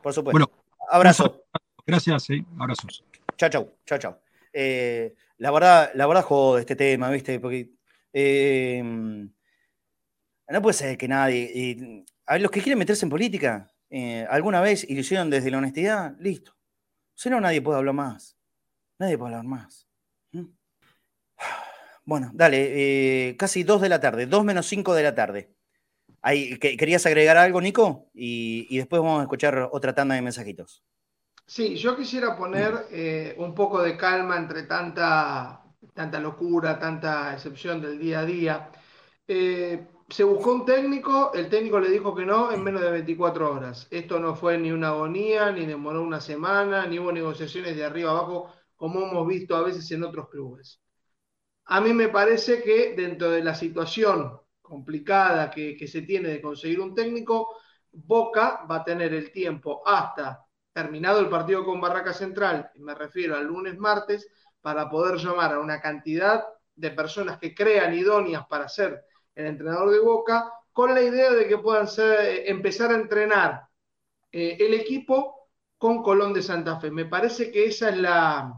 Por 0.00 0.12
supuesto. 0.12 0.38
Bueno, 0.38 0.50
abrazo. 0.90 1.42
Gracias, 1.84 2.30
¿eh? 2.30 2.44
abrazos. 2.58 3.02
Chao, 3.44 3.50
chao, 3.50 3.78
chao, 3.84 3.98
chao. 3.98 4.22
Eh, 4.52 5.14
la 5.38 5.50
verdad, 5.50 5.90
la 5.94 6.06
verdad, 6.06 6.24
este 6.58 6.76
tema, 6.76 7.10
¿viste? 7.10 7.38
Porque 7.38 7.72
eh, 8.12 8.82
no 10.48 10.62
puede 10.62 10.74
ser 10.74 10.96
que 10.96 11.08
nadie. 11.08 12.04
los 12.38 12.50
que 12.50 12.62
quieren 12.62 12.78
meterse 12.78 13.04
en 13.04 13.10
política, 13.10 13.70
eh, 13.90 14.26
alguna 14.30 14.60
vez 14.62 14.88
y 14.88 14.94
desde 14.94 15.50
la 15.50 15.58
honestidad, 15.58 16.16
listo. 16.18 16.56
Si 17.14 17.28
no, 17.28 17.40
nadie 17.40 17.60
puede 17.60 17.78
hablar 17.78 17.94
más. 17.94 18.38
Nadie 18.98 19.18
puede 19.18 19.34
hablar 19.34 19.46
más. 19.46 19.86
¿Mm? 20.32 20.46
Bueno, 22.06 22.30
dale, 22.32 23.28
eh, 23.28 23.36
casi 23.36 23.62
2 23.62 23.82
de 23.82 23.88
la 23.88 24.00
tarde, 24.00 24.26
2 24.26 24.44
menos 24.44 24.66
5 24.66 24.94
de 24.94 25.02
la 25.02 25.14
tarde. 25.14 25.54
Ahí, 26.22 26.58
¿Querías 26.58 27.04
agregar 27.06 27.36
algo, 27.36 27.60
Nico? 27.60 28.10
Y, 28.14 28.76
después 28.78 29.02
vamos 29.02 29.20
a 29.20 29.22
escuchar 29.24 29.68
otra 29.72 29.94
tanda 29.94 30.14
de 30.14 30.22
mensajitos. 30.22 30.82
Sí, 31.46 31.76
yo 31.76 31.96
quisiera 31.96 32.36
poner 32.36 32.86
eh, 32.90 33.34
un 33.38 33.54
poco 33.54 33.82
de 33.82 33.96
calma 33.96 34.36
entre 34.36 34.62
tanta, 34.64 35.62
tanta 35.94 36.18
locura, 36.20 36.78
tanta 36.78 37.34
excepción 37.34 37.80
del 37.80 37.98
día 37.98 38.20
a 38.20 38.24
día 38.24 38.70
se 40.08 40.24
buscó 40.24 40.52
un 40.52 40.64
técnico, 40.64 41.32
el 41.34 41.48
técnico 41.48 41.80
le 41.80 41.90
dijo 41.90 42.14
que 42.14 42.24
no 42.26 42.52
en 42.52 42.62
menos 42.62 42.82
de 42.82 42.90
24 42.90 43.52
horas. 43.52 43.86
Esto 43.90 44.18
no 44.20 44.34
fue 44.34 44.58
ni 44.58 44.70
una 44.70 44.88
agonía, 44.88 45.50
ni 45.52 45.66
demoró 45.66 46.02
una 46.02 46.20
semana, 46.20 46.86
ni 46.86 46.98
hubo 46.98 47.12
negociaciones 47.12 47.76
de 47.76 47.84
arriba 47.84 48.10
abajo, 48.10 48.52
como 48.76 49.00
hemos 49.02 49.26
visto 49.26 49.56
a 49.56 49.62
veces 49.62 49.90
en 49.92 50.04
otros 50.04 50.28
clubes. 50.28 50.80
A 51.66 51.80
mí 51.80 51.92
me 51.94 52.08
parece 52.08 52.62
que 52.62 52.94
dentro 52.96 53.30
de 53.30 53.44
la 53.44 53.54
situación 53.54 54.40
complicada 54.62 55.50
que, 55.50 55.76
que 55.76 55.88
se 55.88 56.02
tiene 56.02 56.30
de 56.30 56.42
conseguir 56.42 56.80
un 56.80 56.94
técnico, 56.94 57.56
Boca 57.92 58.66
va 58.70 58.76
a 58.78 58.84
tener 58.84 59.14
el 59.14 59.32
tiempo 59.32 59.82
hasta 59.86 60.43
terminado 60.74 61.20
el 61.20 61.30
partido 61.30 61.64
con 61.64 61.80
Barraca 61.80 62.12
Central, 62.12 62.70
me 62.74 62.94
refiero 62.94 63.36
al 63.36 63.46
lunes, 63.46 63.78
martes, 63.78 64.28
para 64.60 64.90
poder 64.90 65.16
llamar 65.16 65.54
a 65.54 65.60
una 65.60 65.80
cantidad 65.80 66.44
de 66.74 66.90
personas 66.90 67.38
que 67.38 67.54
crean 67.54 67.94
idóneas 67.94 68.46
para 68.46 68.68
ser 68.68 69.04
el 69.34 69.46
entrenador 69.46 69.90
de 69.90 70.00
Boca, 70.00 70.52
con 70.72 70.94
la 70.94 71.00
idea 71.00 71.32
de 71.32 71.48
que 71.48 71.58
puedan 71.58 71.88
ser, 71.88 72.20
eh, 72.20 72.50
empezar 72.50 72.90
a 72.90 72.96
entrenar 72.96 73.68
eh, 74.32 74.56
el 74.60 74.74
equipo 74.74 75.48
con 75.78 76.02
Colón 76.02 76.34
de 76.34 76.42
Santa 76.42 76.80
Fe. 76.80 76.90
Me 76.90 77.06
parece 77.06 77.50
que 77.52 77.66
esa 77.66 77.90
es 77.90 77.96
la, 77.96 78.52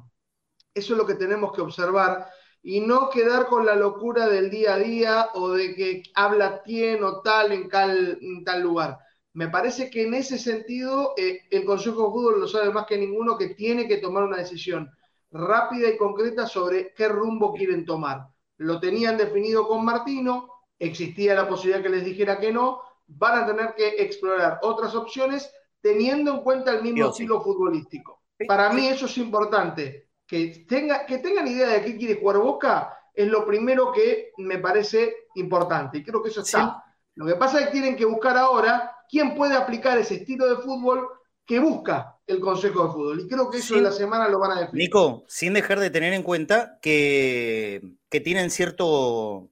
eso 0.73 0.93
es 0.95 0.99
lo 0.99 1.07
que 1.07 1.15
tenemos 1.15 1.53
que 1.53 1.61
observar 1.61 2.27
y 2.63 2.81
no 2.81 3.11
quedar 3.11 3.47
con 3.47 3.65
la 3.65 3.77
locura 3.77 4.27
del 4.29 4.51
día 4.51 4.75
a 4.75 4.79
día 4.79 5.29
o 5.35 5.51
de 5.51 5.75
que 5.75 6.03
habla 6.15 6.63
tien 6.63 7.05
o 7.05 7.21
tal 7.23 7.53
en, 7.53 7.69
tal 7.69 8.61
lugar. 8.61 8.99
Me 9.37 9.49
parece 9.49 9.91
que 9.91 10.05
en 10.05 10.15
ese 10.15 10.39
sentido 10.39 11.13
eh, 11.19 11.43
el 11.51 11.67
Consejo 11.67 12.05
de 12.05 12.09
Fútbol 12.09 12.41
lo 12.41 12.49
sabe 12.49 12.73
más 12.73 12.87
que 12.87 12.97
ninguno 12.97 13.37
que 13.37 13.51
tiene 13.51 13.87
que 13.87 13.99
tomar 13.99 14.25
una 14.25 14.39
decisión 14.39 14.91
rápida 15.31 15.91
y 15.91 15.99
concreta 15.99 16.47
sobre 16.47 16.95
qué 16.95 17.07
rumbo 17.07 17.53
quieren 17.53 17.85
tomar. 17.85 18.29
Lo 18.57 18.81
tenían 18.81 19.19
definido 19.19 19.69
con 19.69 19.85
Martino, 19.85 20.49
existía 20.79 21.35
la 21.35 21.47
posibilidad 21.47 21.83
que 21.83 21.91
les 21.91 22.07
dijera 22.07 22.41
que 22.41 22.51
no, 22.51 22.81
van 23.09 23.43
a 23.43 23.47
tener 23.47 23.75
que 23.75 23.97
explorar 23.99 24.59
otras 24.63 24.95
opciones 24.95 25.53
teniendo 25.83 26.33
en 26.33 26.41
cuenta 26.41 26.73
el 26.73 26.83
mismo 26.83 27.11
estilo 27.11 27.43
futbolístico. 27.43 28.23
Para 28.49 28.73
mí 28.73 28.87
eso 28.87 29.05
es 29.05 29.19
importante. 29.19 30.09
Que, 30.27 30.65
tenga, 30.67 31.05
que 31.05 31.19
tengan 31.19 31.47
idea 31.47 31.69
de 31.69 31.85
qué 31.85 31.99
quiere 31.99 32.19
jugar 32.19 32.39
Boca 32.39 32.99
es 33.13 33.29
lo 33.29 33.45
primero 33.45 33.93
que 33.93 34.33
me 34.39 34.57
parece 34.61 35.15
importante. 35.35 35.99
Y 35.99 36.03
creo 36.03 36.23
que 36.23 36.31
eso 36.31 36.41
está. 36.41 36.83
Lo 37.17 37.27
que 37.27 37.35
pasa 37.35 37.61
es 37.61 37.67
que 37.67 37.73
tienen 37.73 37.97
que 37.97 38.07
buscar 38.07 38.39
ahora 38.39 38.96
quién 39.09 39.35
puede 39.35 39.55
aplicar 39.55 39.99
ese 39.99 40.17
estilo 40.17 40.49
de 40.49 40.63
fútbol 40.63 41.09
que 41.47 41.61
busca 41.61 42.19
el 42.27 42.41
Consejo 42.41 42.87
de 42.87 42.93
Fútbol. 42.93 43.21
Y 43.21 43.29
creo 43.29 43.51
que 43.51 43.59
eso 43.59 43.77
en 43.77 43.85
la 43.85 43.93
semana 43.93 44.29
lo 44.29 44.41
van 44.41 44.53
a 44.53 44.61
definir. 44.61 44.85
Nico, 44.85 45.25
sin 45.29 45.55
dejar 45.55 45.79
de 45.79 45.91
tener 45.91 46.13
en 46.13 46.25
cuenta 46.25 46.79
que, 46.83 47.83
que 48.11 48.21
tienen 48.21 48.51
cierto, 48.51 49.49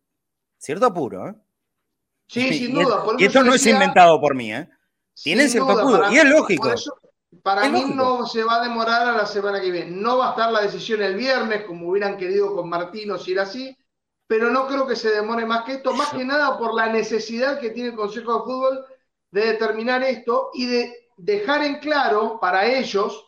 cierto 0.59 0.86
apuro. 0.86 1.28
¿eh? 1.28 1.34
Sí, 2.26 2.52
sin 2.59 2.74
duda. 2.74 3.05
y 3.16 3.24
esto 3.24 3.44
no 3.44 3.55
es 3.55 3.64
inventado 3.66 4.20
por 4.20 4.34
mí. 4.34 4.52
¿eh? 4.52 4.68
Tienen 5.22 5.48
cierto 5.48 5.70
apuro. 5.70 6.12
y 6.12 6.18
es 6.18 6.24
lógico. 6.24 6.68
para 7.42 7.68
mí 7.68 7.84
no 7.94 8.26
se 8.26 8.42
va 8.42 8.61
a 8.61 8.64
demorar 8.64 9.09
a 9.09 9.12
la 9.12 9.26
semana 9.26 9.61
que 9.61 9.70
viene. 9.70 9.92
No 9.92 10.18
va 10.18 10.28
a 10.28 10.30
estar 10.30 10.52
la 10.52 10.62
decisión 10.62 11.00
el 11.00 11.14
viernes, 11.14 11.64
como 11.64 11.88
hubieran 11.88 12.16
querido 12.16 12.57
con 12.57 12.68
Martino 12.68 13.18
si 13.18 13.32
era 13.32 13.42
así, 13.42 13.76
pero 14.26 14.50
no 14.50 14.66
creo 14.66 14.84
que 14.86 14.96
se 14.96 15.11
demore 15.11 15.46
más 15.46 15.62
que 15.64 15.74
esto, 15.74 15.94
más 15.94 16.09
que 16.09 16.24
nada 16.24 16.59
por 16.59 16.74
la 16.74 16.88
necesidad 16.88 17.61
que 17.61 17.70
tiene 17.70 17.90
el 17.90 17.94
Consejo 17.94 18.34
de 18.34 18.40
Fútbol 18.40 18.84
de 19.35 19.47
determinar 19.47 20.05
esto 20.05 20.51
y 20.55 20.66
de 20.66 21.09
dejar 21.16 21.64
en 21.64 21.80
claro 21.80 22.39
para 22.41 22.66
ellos 22.66 23.26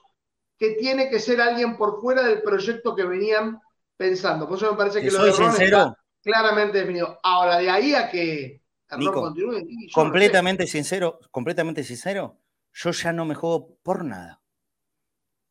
que 0.56 0.74
tiene 0.74 1.10
que 1.10 1.18
ser 1.18 1.40
alguien 1.40 1.76
por 1.76 2.00
fuera 2.00 2.22
del 2.22 2.42
proyecto 2.42 2.94
que 2.94 3.02
venían 3.02 3.60
pensando. 3.96 4.46
Por 4.46 4.56
eso 4.56 4.70
me 4.70 4.78
parece 4.78 5.02
que 5.02 5.10
lo 5.10 5.24
de 5.24 5.32
Ron 5.32 5.60
está 5.60 5.98
claramente 6.22 6.78
definido. 6.78 7.18
Ahora, 7.24 7.58
de 7.58 7.68
ahí 7.68 7.92
a 7.96 8.08
que 8.08 8.62
continúe. 8.88 9.66
Completamente 9.92 10.68
sincero, 10.68 11.18
completamente 11.32 11.82
sincero, 11.82 12.38
yo 12.72 12.92
ya 12.92 13.12
no 13.12 13.24
me 13.24 13.34
juego 13.34 13.76
por 13.82 14.04
nada. 14.04 14.40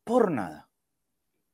Por 0.06 0.32
nada. 0.32 0.70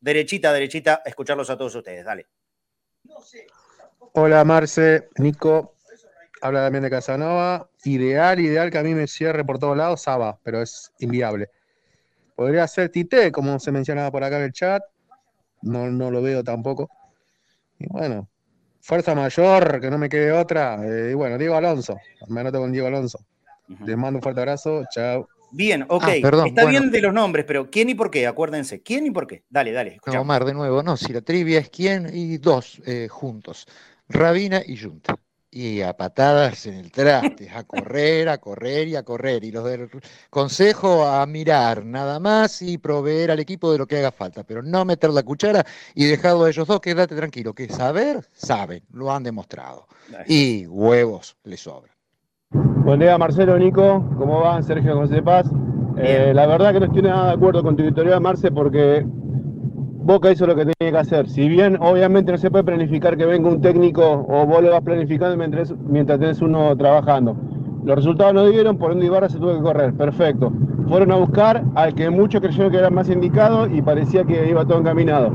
derechita, 0.00 0.52
derechita, 0.52 1.02
escucharlos 1.04 1.50
a 1.50 1.56
todos 1.56 1.74
ustedes. 1.74 2.04
Dale. 2.04 2.26
Hola 4.12 4.44
Marce, 4.44 5.08
Nico, 5.18 5.74
habla 6.40 6.64
también 6.64 6.84
de 6.84 6.90
Casanova. 6.90 7.68
Ideal, 7.84 8.40
ideal 8.40 8.70
que 8.70 8.78
a 8.78 8.82
mí 8.82 8.94
me 8.94 9.06
cierre 9.06 9.44
por 9.44 9.58
todos 9.58 9.76
lados, 9.76 10.02
Saba, 10.02 10.38
pero 10.42 10.62
es 10.62 10.92
inviable. 10.98 11.50
Podría 12.34 12.66
ser 12.66 12.88
Tite, 12.88 13.30
como 13.30 13.58
se 13.58 13.72
mencionaba 13.72 14.10
por 14.10 14.24
acá 14.24 14.38
en 14.38 14.44
el 14.44 14.52
chat, 14.52 14.82
no, 15.64 15.90
no 15.90 16.10
lo 16.10 16.22
veo 16.22 16.44
tampoco. 16.44 16.90
Y 17.78 17.86
bueno, 17.88 18.28
fuerza 18.80 19.14
mayor, 19.14 19.80
que 19.80 19.90
no 19.90 19.98
me 19.98 20.08
quede 20.08 20.32
otra. 20.32 20.78
Eh, 20.84 21.10
y 21.12 21.14
bueno, 21.14 21.38
Diego 21.38 21.56
Alonso, 21.56 21.98
me 22.28 22.40
anoto 22.40 22.60
con 22.60 22.72
Diego 22.72 22.86
Alonso. 22.86 23.18
Les 23.84 23.96
mando 23.96 24.18
un 24.18 24.22
fuerte 24.22 24.40
abrazo, 24.40 24.84
chao. 24.90 25.28
Bien, 25.50 25.84
ok. 25.88 26.04
Ah, 26.06 26.44
Está 26.46 26.66
bien 26.66 26.90
de 26.90 27.00
los 27.00 27.14
nombres, 27.14 27.44
pero 27.46 27.70
¿quién 27.70 27.88
y 27.88 27.94
por 27.94 28.10
qué? 28.10 28.26
Acuérdense, 28.26 28.82
¿quién 28.82 29.06
y 29.06 29.10
por 29.10 29.26
qué? 29.26 29.44
Dale, 29.48 29.72
dale. 29.72 29.98
No, 30.06 30.20
Omar, 30.20 30.44
de 30.44 30.52
nuevo, 30.52 30.82
no, 30.82 30.96
si 30.96 31.12
la 31.12 31.22
trivia 31.22 31.60
es 31.60 31.70
quién 31.70 32.10
y 32.12 32.38
dos 32.38 32.82
eh, 32.86 33.08
juntos, 33.08 33.66
Rabina 34.08 34.62
y 34.66 34.76
Junta 34.76 35.16
y 35.54 35.82
a 35.82 35.96
patadas 35.96 36.66
en 36.66 36.74
el 36.74 36.90
traste, 36.90 37.48
a 37.48 37.62
correr, 37.62 38.28
a 38.28 38.38
correr 38.38 38.88
y 38.88 38.96
a 38.96 39.04
correr. 39.04 39.44
Y 39.44 39.52
los 39.52 39.64
del 39.64 39.88
consejo 40.28 41.06
a 41.06 41.24
mirar 41.26 41.84
nada 41.84 42.18
más 42.18 42.60
y 42.60 42.76
proveer 42.76 43.30
al 43.30 43.38
equipo 43.38 43.70
de 43.70 43.78
lo 43.78 43.86
que 43.86 43.98
haga 43.98 44.10
falta, 44.10 44.42
pero 44.42 44.62
no 44.62 44.84
meter 44.84 45.10
la 45.10 45.22
cuchara 45.22 45.64
y 45.94 46.06
dejarlo 46.06 46.44
a 46.44 46.48
ellos 46.48 46.66
dos, 46.66 46.80
quédate 46.80 47.14
tranquilo, 47.14 47.54
que 47.54 47.68
saber, 47.68 48.26
saben, 48.32 48.82
lo 48.92 49.12
han 49.12 49.22
demostrado. 49.22 49.86
Y 50.26 50.66
huevos 50.66 51.36
les 51.44 51.60
sobran. 51.60 51.94
Buen 52.50 52.98
día, 52.98 53.16
Marcelo, 53.16 53.56
Nico, 53.56 54.04
¿cómo 54.18 54.40
van? 54.40 54.64
Sergio 54.64 54.96
José 54.96 55.22
Paz. 55.22 55.46
Eh, 55.96 56.32
la 56.34 56.46
verdad 56.46 56.72
que 56.72 56.80
no 56.80 56.86
estoy 56.86 57.02
nada 57.02 57.28
de 57.28 57.34
acuerdo 57.34 57.62
con 57.62 57.76
tu 57.76 57.84
editorial, 57.84 58.20
Marce, 58.20 58.50
porque 58.50 59.06
Boca 60.04 60.30
hizo 60.30 60.46
lo 60.46 60.54
que 60.54 60.66
tenía 60.66 60.92
que 60.92 60.98
hacer. 60.98 61.30
Si 61.30 61.48
bien 61.48 61.78
obviamente 61.80 62.30
no 62.30 62.36
se 62.36 62.50
puede 62.50 62.64
planificar 62.64 63.16
que 63.16 63.24
venga 63.24 63.48
un 63.48 63.62
técnico 63.62 64.26
o 64.28 64.44
vos 64.44 64.62
lo 64.62 64.70
vas 64.70 64.82
planificando 64.82 65.34
mientras, 65.34 65.72
mientras 65.78 66.20
tenés 66.20 66.42
uno 66.42 66.76
trabajando. 66.76 67.34
Los 67.84 67.96
resultados 67.96 68.34
no 68.34 68.46
dieron, 68.46 68.76
por 68.76 68.92
ende 68.92 69.06
Ibarra 69.06 69.30
se 69.30 69.38
tuvo 69.38 69.56
que 69.56 69.62
correr. 69.62 69.94
Perfecto. 69.94 70.52
Fueron 70.88 71.10
a 71.10 71.16
buscar 71.16 71.64
al 71.74 71.94
que 71.94 72.10
muchos 72.10 72.42
creyeron 72.42 72.70
que 72.70 72.76
era 72.76 72.90
más 72.90 73.08
indicado 73.08 73.66
y 73.66 73.80
parecía 73.80 74.24
que 74.24 74.46
iba 74.46 74.66
todo 74.66 74.78
encaminado. 74.78 75.32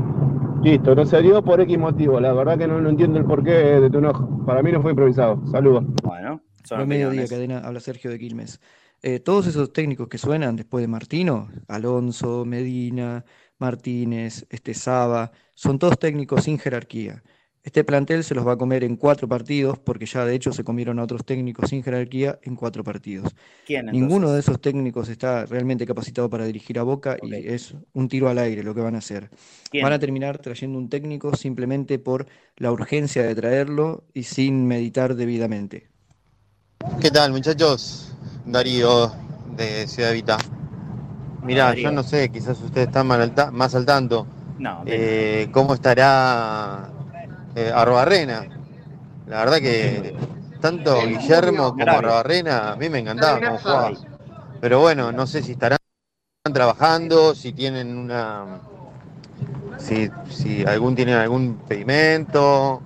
Listo, 0.62 0.94
no 0.94 1.04
se 1.04 1.20
dio 1.20 1.42
por 1.42 1.60
X 1.60 1.76
motivo. 1.76 2.20
La 2.20 2.32
verdad 2.32 2.56
que 2.56 2.68
no, 2.68 2.88
entiendo 2.88 3.18
el 3.18 3.24
porqué 3.24 3.50
de 3.50 3.90
tu 3.90 3.98
enojo. 3.98 4.44
Para 4.46 4.62
mí 4.62 4.70
no 4.70 4.80
fue 4.82 4.92
improvisado. 4.92 5.44
Saludos. 5.50 5.84
Bueno, 6.04 6.42
son 6.62 6.86
mediodía, 6.86 7.26
cadena, 7.26 7.58
habla 7.58 7.80
Sergio 7.80 8.08
de 8.08 8.20
Quilmes. 8.20 8.60
Eh, 9.02 9.18
todos 9.18 9.48
esos 9.48 9.72
técnicos 9.72 10.06
que 10.08 10.18
suenan 10.18 10.54
después 10.54 10.82
de 10.82 10.88
Martino, 10.88 11.48
Alonso, 11.66 12.44
Medina, 12.44 13.24
Martínez, 13.60 14.46
este 14.50 14.74
Saba, 14.74 15.32
son 15.54 15.78
todos 15.78 15.98
técnicos 15.98 16.44
sin 16.44 16.58
jerarquía. 16.58 17.22
Este 17.62 17.84
plantel 17.84 18.24
se 18.24 18.34
los 18.34 18.46
va 18.46 18.52
a 18.52 18.56
comer 18.56 18.84
en 18.84 18.96
cuatro 18.96 19.28
partidos, 19.28 19.78
porque 19.78 20.06
ya 20.06 20.24
de 20.24 20.34
hecho 20.34 20.50
se 20.52 20.64
comieron 20.64 20.98
a 20.98 21.02
otros 21.02 21.26
técnicos 21.26 21.68
sin 21.68 21.82
jerarquía 21.82 22.38
en 22.42 22.56
cuatro 22.56 22.82
partidos. 22.82 23.34
Ninguno 23.92 24.32
de 24.32 24.40
esos 24.40 24.60
técnicos 24.62 25.10
está 25.10 25.44
realmente 25.44 25.86
capacitado 25.86 26.30
para 26.30 26.46
dirigir 26.46 26.78
a 26.78 26.84
Boca 26.84 27.18
y 27.22 27.34
es 27.34 27.74
un 27.92 28.08
tiro 28.08 28.30
al 28.30 28.38
aire 28.38 28.62
lo 28.62 28.74
que 28.74 28.80
van 28.80 28.94
a 28.94 28.98
hacer. 28.98 29.28
Van 29.82 29.92
a 29.92 29.98
terminar 29.98 30.38
trayendo 30.38 30.78
un 30.78 30.88
técnico 30.88 31.36
simplemente 31.36 31.98
por 31.98 32.26
la 32.56 32.72
urgencia 32.72 33.24
de 33.24 33.34
traerlo 33.34 34.04
y 34.14 34.22
sin 34.22 34.66
meditar 34.66 35.14
debidamente. 35.14 35.90
¿Qué 36.98 37.10
tal 37.10 37.30
muchachos? 37.32 38.14
Darío 38.46 39.12
de 39.54 39.86
Ciudad 39.86 40.14
Vita. 40.14 40.38
Mirá, 41.42 41.74
yo 41.74 41.90
no 41.90 42.02
sé, 42.02 42.30
quizás 42.30 42.60
ustedes 42.60 42.88
están 42.88 43.06
más 43.06 43.74
al 43.74 43.86
tanto. 43.86 44.26
No, 44.58 44.82
eh, 44.84 45.48
¿Cómo 45.52 45.74
estará 45.74 46.90
eh, 47.54 47.72
Arbarrena? 47.74 48.46
La 49.26 49.38
verdad 49.44 49.58
que 49.58 50.14
tanto 50.60 51.00
Guillermo 51.06 51.70
como 51.70 51.90
Arbarrena 51.90 52.72
a 52.72 52.76
mí 52.76 52.90
me 52.90 52.98
encantaba 52.98 53.40
como 53.40 53.58
jugaba. 53.58 53.92
Pero 54.60 54.80
bueno, 54.80 55.12
no 55.12 55.26
sé 55.26 55.42
si 55.42 55.52
estarán 55.52 55.78
trabajando, 56.52 57.34
si 57.34 57.52
tienen 57.52 57.96
una. 57.96 58.60
Si, 59.78 60.10
si 60.28 60.64
algún 60.66 60.94
tienen 60.94 61.14
algún 61.14 61.56
pedimento, 61.66 62.82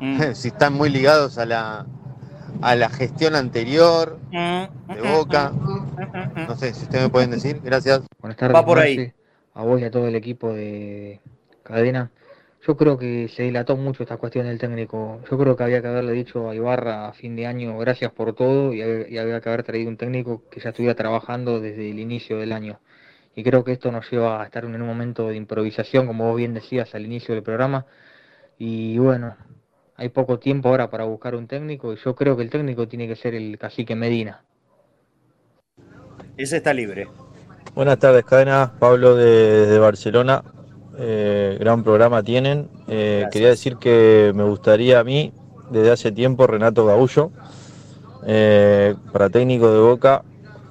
mm. 0.00 0.22
si 0.34 0.48
están 0.48 0.74
muy 0.74 0.90
ligados 0.90 1.38
a 1.38 1.46
la, 1.46 1.86
a 2.62 2.74
la 2.74 2.88
gestión 2.88 3.34
anterior 3.34 4.18
mm, 4.30 4.94
de 4.94 5.16
Boca. 5.16 5.50
Mm, 5.50 6.46
no 6.48 6.56
sé 6.56 6.72
si 6.74 6.84
ustedes 6.84 7.04
me 7.04 7.10
pueden 7.10 7.30
decir. 7.30 7.60
Gracias. 7.62 8.02
Buenas 8.20 8.36
tardes. 8.36 8.56
Va 8.56 8.64
por 8.64 8.78
ahí. 8.78 9.12
A 9.54 9.62
vos 9.62 9.80
y 9.80 9.84
a 9.84 9.90
todo 9.90 10.06
el 10.06 10.14
equipo 10.14 10.52
de 10.52 11.20
cadena. 11.62 12.10
Yo 12.66 12.76
creo 12.76 12.98
que 12.98 13.28
se 13.28 13.44
dilató 13.44 13.76
mucho 13.76 14.02
esta 14.02 14.16
cuestión 14.16 14.46
del 14.46 14.58
técnico. 14.58 15.20
Yo 15.30 15.38
creo 15.38 15.56
que 15.56 15.62
había 15.62 15.80
que 15.80 15.88
haberle 15.88 16.12
dicho 16.12 16.50
a 16.50 16.54
Ibarra 16.54 17.08
a 17.08 17.12
fin 17.12 17.36
de 17.36 17.46
año 17.46 17.78
gracias 17.78 18.10
por 18.10 18.34
todo 18.34 18.74
y 18.74 18.82
había 18.82 19.40
que 19.40 19.48
haber 19.48 19.62
traído 19.62 19.88
un 19.88 19.96
técnico 19.96 20.42
que 20.50 20.60
ya 20.60 20.70
estuviera 20.70 20.96
trabajando 20.96 21.60
desde 21.60 21.88
el 21.90 22.00
inicio 22.00 22.38
del 22.38 22.52
año. 22.52 22.80
Y 23.36 23.44
creo 23.44 23.62
que 23.62 23.72
esto 23.72 23.92
nos 23.92 24.10
lleva 24.10 24.42
a 24.42 24.46
estar 24.46 24.64
en 24.64 24.74
un 24.74 24.86
momento 24.86 25.28
de 25.28 25.36
improvisación, 25.36 26.06
como 26.06 26.26
vos 26.26 26.36
bien 26.36 26.54
decías 26.54 26.94
al 26.94 27.04
inicio 27.04 27.34
del 27.34 27.44
programa. 27.44 27.86
Y 28.58 28.98
bueno, 28.98 29.36
hay 29.96 30.08
poco 30.10 30.38
tiempo 30.38 30.68
ahora 30.68 30.90
para 30.90 31.04
buscar 31.04 31.34
un 31.34 31.46
técnico 31.46 31.92
y 31.92 31.96
yo 31.96 32.14
creo 32.14 32.36
que 32.36 32.42
el 32.42 32.50
técnico 32.50 32.86
tiene 32.86 33.08
que 33.08 33.16
ser 33.16 33.34
el 33.34 33.58
cacique 33.58 33.94
Medina. 33.94 34.42
Ese 36.36 36.58
está 36.58 36.74
libre. 36.74 37.08
Buenas 37.74 37.98
tardes, 37.98 38.24
cadena. 38.24 38.74
Pablo 38.78 39.14
de, 39.16 39.78
Barcelona. 39.78 40.42
Eh, 40.98 41.56
gran 41.58 41.82
programa 41.82 42.22
tienen. 42.22 42.68
Eh, 42.88 43.24
quería 43.30 43.48
decir 43.48 43.76
que 43.76 44.32
me 44.34 44.44
gustaría 44.44 45.00
a 45.00 45.04
mí, 45.04 45.32
desde 45.70 45.90
hace 45.90 46.12
tiempo, 46.12 46.46
Renato 46.46 46.86
Gaullo, 46.86 47.30
eh, 48.26 48.94
para 49.12 49.30
técnico 49.30 49.70
de 49.70 49.80
Boca, 49.80 50.24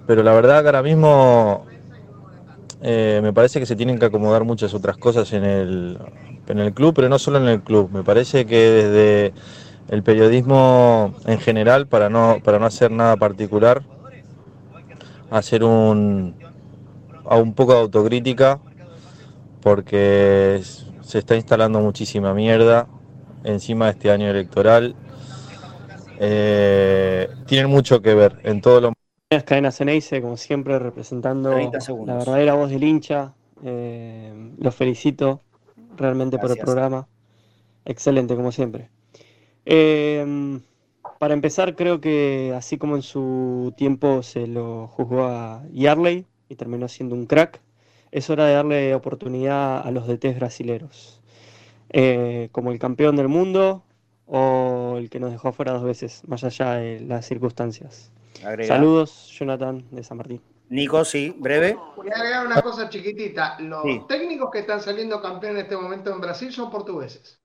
pero 0.07 0.23
la 0.23 0.33
verdad 0.33 0.61
que 0.61 0.67
ahora 0.67 0.83
mismo 0.83 1.65
me 2.81 3.33
parece 3.33 3.59
que 3.59 3.65
se 3.65 3.75
tienen 3.75 3.97
que 3.97 4.05
acomodar 4.05 4.43
muchas 4.43 4.75
otras 4.75 4.97
cosas 4.97 5.33
en 5.33 5.43
el, 5.43 5.97
en 6.47 6.59
el 6.59 6.73
club, 6.73 6.93
pero 6.95 7.09
no 7.09 7.19
solo 7.19 7.37
en 7.37 7.47
el 7.47 7.61
club. 7.61 7.89
Me 7.91 8.03
parece 8.03 8.45
que 8.45 8.55
desde 8.55 9.33
el 9.89 10.03
periodismo 10.03 11.13
en 11.25 11.39
general, 11.39 11.87
para 11.87 12.09
no, 12.09 12.37
para 12.43 12.59
no 12.59 12.65
hacer 12.65 12.91
nada 12.91 13.17
particular, 13.17 13.83
hacer 15.29 15.63
un, 15.63 16.35
a 17.25 17.37
un 17.37 17.53
poco 17.53 17.73
de 17.73 17.79
autocrítica, 17.79 18.59
porque 19.61 20.61
se 21.01 21.19
está 21.19 21.35
instalando 21.35 21.79
muchísima 21.79 22.33
mierda 22.33 22.87
encima 23.43 23.85
de 23.85 23.91
este 23.91 24.11
año 24.11 24.29
electoral. 24.29 24.95
Eh, 26.19 27.27
tienen 27.45 27.69
mucho 27.69 28.01
que 28.01 28.13
ver 28.15 28.39
en 28.43 28.61
todo 28.61 28.81
lo 28.81 28.93
cadenas 29.43 29.77
Ceneice, 29.77 30.21
como 30.21 30.37
siempre, 30.37 30.79
representando 30.79 31.51
la 32.05 32.15
verdadera 32.15 32.53
voz 32.53 32.69
del 32.69 32.83
hincha. 32.83 33.33
Eh, 33.63 34.51
los 34.57 34.75
felicito 34.75 35.41
realmente 35.97 36.37
por 36.37 36.51
el 36.51 36.57
programa. 36.57 37.07
Excelente, 37.85 38.35
como 38.35 38.51
siempre. 38.51 38.89
Em, 39.65 40.61
para 41.19 41.33
empezar, 41.33 41.75
creo 41.75 42.01
que 42.01 42.53
así 42.55 42.77
como 42.77 42.95
en 42.95 43.01
su 43.01 43.73
tiempo 43.77 44.23
se 44.23 44.47
lo 44.47 44.87
juzgó 44.87 45.25
a 45.25 45.63
Yarley 45.71 46.25
y 46.49 46.55
terminó 46.55 46.87
siendo 46.87 47.15
un 47.15 47.25
crack, 47.25 47.61
es 48.11 48.29
hora 48.29 48.45
de 48.45 48.53
darle 48.53 48.95
oportunidad 48.95 49.85
a 49.85 49.91
los 49.91 50.07
DTs 50.07 50.35
brasileros. 50.35 51.21
Eh, 51.89 52.49
como 52.51 52.71
el 52.71 52.79
campeón 52.79 53.15
del 53.15 53.27
mundo 53.27 53.83
o 54.25 54.95
el 54.97 55.09
que 55.09 55.19
nos 55.19 55.31
dejó 55.31 55.49
afuera 55.49 55.73
dos 55.73 55.83
veces, 55.83 56.23
más 56.27 56.43
allá 56.43 56.73
de 56.73 56.99
las 57.01 57.25
circunstancias. 57.25 58.11
Saludos, 58.67 59.31
Jonathan 59.37 59.85
de 59.91 60.03
San 60.03 60.17
Martín. 60.17 60.41
Nico, 60.69 61.05
sí, 61.05 61.35
breve. 61.37 61.77
Voy 61.95 62.09
a 62.09 62.15
agregar 62.15 62.45
una 62.45 62.61
cosa 62.61 62.89
chiquitita. 62.89 63.57
Los 63.59 64.07
técnicos 64.07 64.49
que 64.51 64.59
están 64.59 64.81
saliendo 64.81 65.21
campeón 65.21 65.57
en 65.57 65.63
este 65.63 65.77
momento 65.77 66.11
en 66.11 66.21
Brasil 66.21 66.51
son 66.51 66.69
portugueses. 66.71 67.39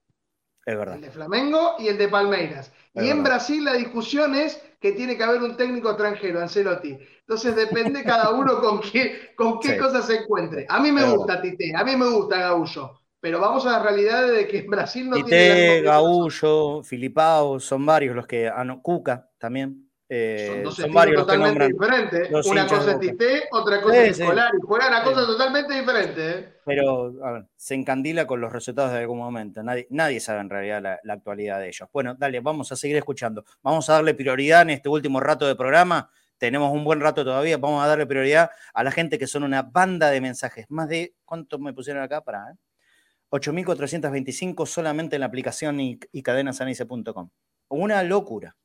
Es 0.65 0.77
verdad. 0.77 0.97
El 0.97 1.03
de 1.03 1.11
Flamengo 1.11 1.75
y 1.79 1.89
el 1.89 1.99
de 1.99 2.09
Palmeiras. 2.09 2.73
y 2.95 3.09
en 3.09 3.23
Brasil 3.23 3.65
la 3.65 3.75
discusión 3.75 4.35
es 4.35 4.63
que 4.81 4.93
tiene 4.93 5.17
que 5.17 5.25
haber 5.25 5.43
un 5.43 5.57
técnico 5.57 5.91
extranjero, 5.91 6.41
Ancelotti. 6.41 6.99
Entonces 7.21 7.55
depende 7.55 8.03
cada 8.03 8.31
uno 8.31 8.61
con 8.61 8.81
qué, 8.81 9.35
con 9.37 9.61
qué 9.61 9.77
cosas 9.77 10.07
se 10.07 10.17
encuentre. 10.17 10.67
A 10.69 10.81
mí 10.81 10.91
me 10.91 11.05
gusta 11.05 11.41
Tite, 11.41 11.75
a 11.75 11.85
mí 11.85 11.97
me 11.97 12.09
gusta 12.09 12.39
Gaullo. 12.39 12.99
Pero 13.21 13.39
vamos 13.39 13.67
a 13.67 13.73
la 13.73 13.83
realidad 13.83 14.27
de 14.27 14.49
que 14.49 14.61
en 14.61 14.71
Brasil 14.71 15.11
no 15.11 15.17
Tite, 15.17 15.29
tiene. 15.29 15.83
Gaullo, 15.83 16.83
Filipao, 16.83 17.61
son 17.61 17.85
varios 17.85 18.17
los 18.17 18.27
que. 18.27 18.49
Ah, 18.49 18.65
no, 18.65 18.81
Cuca 18.81 19.31
también. 19.39 19.90
Eh, 20.13 20.65
son, 20.73 20.93
varios 20.93 21.25
totalmente 21.25 21.69
diferentes. 21.69 22.29
Una 22.45 22.67
cosa 22.67 22.91
es 22.91 22.99
Tite, 22.99 23.45
otra 23.53 23.81
cosa 23.81 24.03
es 24.03 24.19
Escolar. 24.19 24.51
Y 24.61 24.67
juegan 24.67 24.93
a 24.93 25.05
cosas 25.05 25.25
totalmente 25.25 25.73
diferentes. 25.73 26.37
¿eh? 26.37 26.55
Pero 26.65 27.15
a 27.25 27.31
ver, 27.31 27.47
se 27.55 27.77
encandila 27.77 28.27
con 28.27 28.41
los 28.41 28.53
resultados 28.53 28.91
de 28.91 28.99
algún 28.99 29.19
momento. 29.19 29.63
Nadie, 29.63 29.87
nadie 29.89 30.19
sabe 30.19 30.41
en 30.41 30.51
realidad 30.51 30.99
la, 31.05 31.15
actualidad 31.15 31.61
de 31.61 31.69
ellos. 31.69 31.89
Bueno, 31.93 32.17
dale, 32.19 32.41
vamos 32.41 32.73
a 32.73 32.77
seguir 32.77 32.97
escuchando. 32.97 33.45
Vamos 33.63 33.89
a 33.89 33.93
darle 33.93 34.15
prioridad 34.15 34.63
en 34.63 34.71
este 34.71 34.89
último 34.89 35.21
rato 35.21 35.47
de 35.47 35.55
programa. 35.55 36.11
Tenemos 36.39 36.73
un 36.73 36.83
buen 36.83 37.01
rato 37.01 37.25
todavía. 37.25 37.59
Vamos 37.59 37.85
a 37.85 37.87
darle 37.87 38.05
prioridad 38.05 38.51
a 38.75 38.83
la 38.83 38.91
gente 38.91 39.17
que 39.17 39.29
son 39.29 39.45
una 39.45 39.63
banda 39.63 40.11
de 40.11 40.21
mensajes. 40.21 40.67
Más 40.71 40.89
de, 40.89 41.15
¿cuántos 41.25 41.61
me 41.61 41.73
pusieron 41.73 42.03
acá? 42.03 42.21
Para, 42.25 42.57
8.425 43.31 44.67
solamente 44.67 45.15
en 45.15 45.21
la 45.21 45.27
aplicación 45.27 45.79
y, 45.79 46.01
y 46.11 46.23
cadenasanice.com. 46.25 47.31
Una 47.69 48.03
locura. 48.03 48.57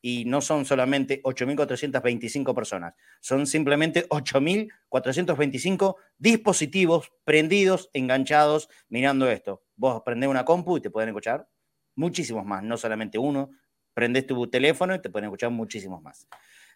Y 0.00 0.24
no 0.24 0.40
son 0.40 0.64
solamente 0.64 1.22
8.425 1.22 2.54
personas, 2.54 2.94
son 3.20 3.46
simplemente 3.46 4.08
8.425 4.08 5.96
dispositivos 6.18 7.12
prendidos, 7.24 7.90
enganchados, 7.92 8.68
mirando 8.88 9.30
esto. 9.30 9.62
Vos 9.76 10.02
prendés 10.04 10.28
una 10.28 10.44
compu 10.44 10.78
y 10.78 10.80
te 10.80 10.90
pueden 10.90 11.10
escuchar 11.10 11.48
muchísimos 11.94 12.44
más, 12.44 12.62
no 12.62 12.76
solamente 12.76 13.18
uno. 13.18 13.50
Prendés 13.94 14.26
tu 14.26 14.46
teléfono 14.48 14.94
y 14.94 15.02
te 15.02 15.10
pueden 15.10 15.26
escuchar 15.26 15.50
muchísimos 15.50 16.02
más. 16.02 16.26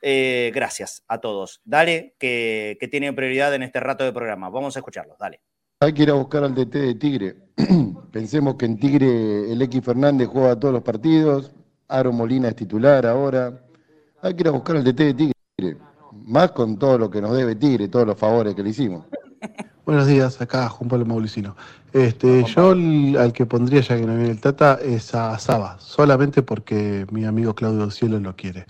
Eh, 0.02 0.52
gracias 0.54 1.02
a 1.08 1.18
todos. 1.18 1.62
Dale, 1.64 2.14
que, 2.18 2.76
que 2.78 2.88
tiene 2.88 3.12
prioridad 3.12 3.54
en 3.54 3.62
este 3.62 3.80
rato 3.80 4.04
de 4.04 4.12
programa. 4.12 4.50
Vamos 4.50 4.76
a 4.76 4.80
escucharlos, 4.80 5.18
dale. 5.18 5.40
Hay 5.80 5.92
que 5.92 6.04
ir 6.04 6.10
a 6.10 6.14
buscar 6.14 6.44
al 6.44 6.54
DT 6.54 6.74
de 6.74 6.94
Tigre. 6.94 7.36
Pensemos 8.12 8.56
que 8.56 8.66
en 8.66 8.78
Tigre 8.78 9.52
el 9.52 9.60
X 9.62 9.84
Fernández 9.84 10.28
juega 10.28 10.58
todos 10.58 10.72
los 10.72 10.82
partidos, 10.82 11.52
Aro 11.88 12.12
Molina 12.12 12.48
es 12.48 12.56
titular 12.56 13.06
ahora. 13.06 13.60
Hay 14.22 14.34
que 14.34 14.42
ir 14.42 14.48
a 14.48 14.52
buscar 14.52 14.76
el 14.76 14.84
DT 14.84 14.98
de 14.98 15.14
Tigre. 15.14 15.76
Más 16.24 16.50
con 16.52 16.78
todo 16.78 16.98
lo 16.98 17.10
que 17.10 17.20
nos 17.20 17.36
debe 17.36 17.54
Tigre, 17.54 17.88
todos 17.88 18.06
los 18.06 18.18
favores 18.18 18.54
que 18.54 18.62
le 18.62 18.70
hicimos. 18.70 19.04
Buenos 19.86 20.08
días, 20.08 20.40
acá 20.40 20.68
Juan 20.68 20.88
Pablo 20.88 21.06
Maulicino. 21.06 21.54
Este, 21.92 22.42
yo 22.44 22.70
al 22.72 23.32
que 23.32 23.46
pondría, 23.46 23.80
ya 23.82 23.96
que 23.96 24.04
no 24.04 24.16
viene 24.16 24.30
el 24.30 24.40
Tata, 24.40 24.80
es 24.82 25.14
a 25.14 25.38
Saba, 25.38 25.78
solamente 25.78 26.42
porque 26.42 27.06
mi 27.12 27.24
amigo 27.24 27.54
Claudio 27.54 27.88
Cielo 27.92 28.18
lo 28.18 28.34
quiere. 28.34 28.66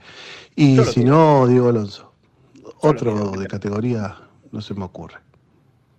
Y 0.55 0.79
si 0.85 1.05
no, 1.05 1.47
Diego 1.47 1.71
Alonso. 1.71 2.13
Otro 2.81 3.31
de 3.33 3.47
categoría 3.47 4.17
no 4.53 4.61
se 4.61 4.75
me 4.75 4.85
ocurre. 4.85 5.17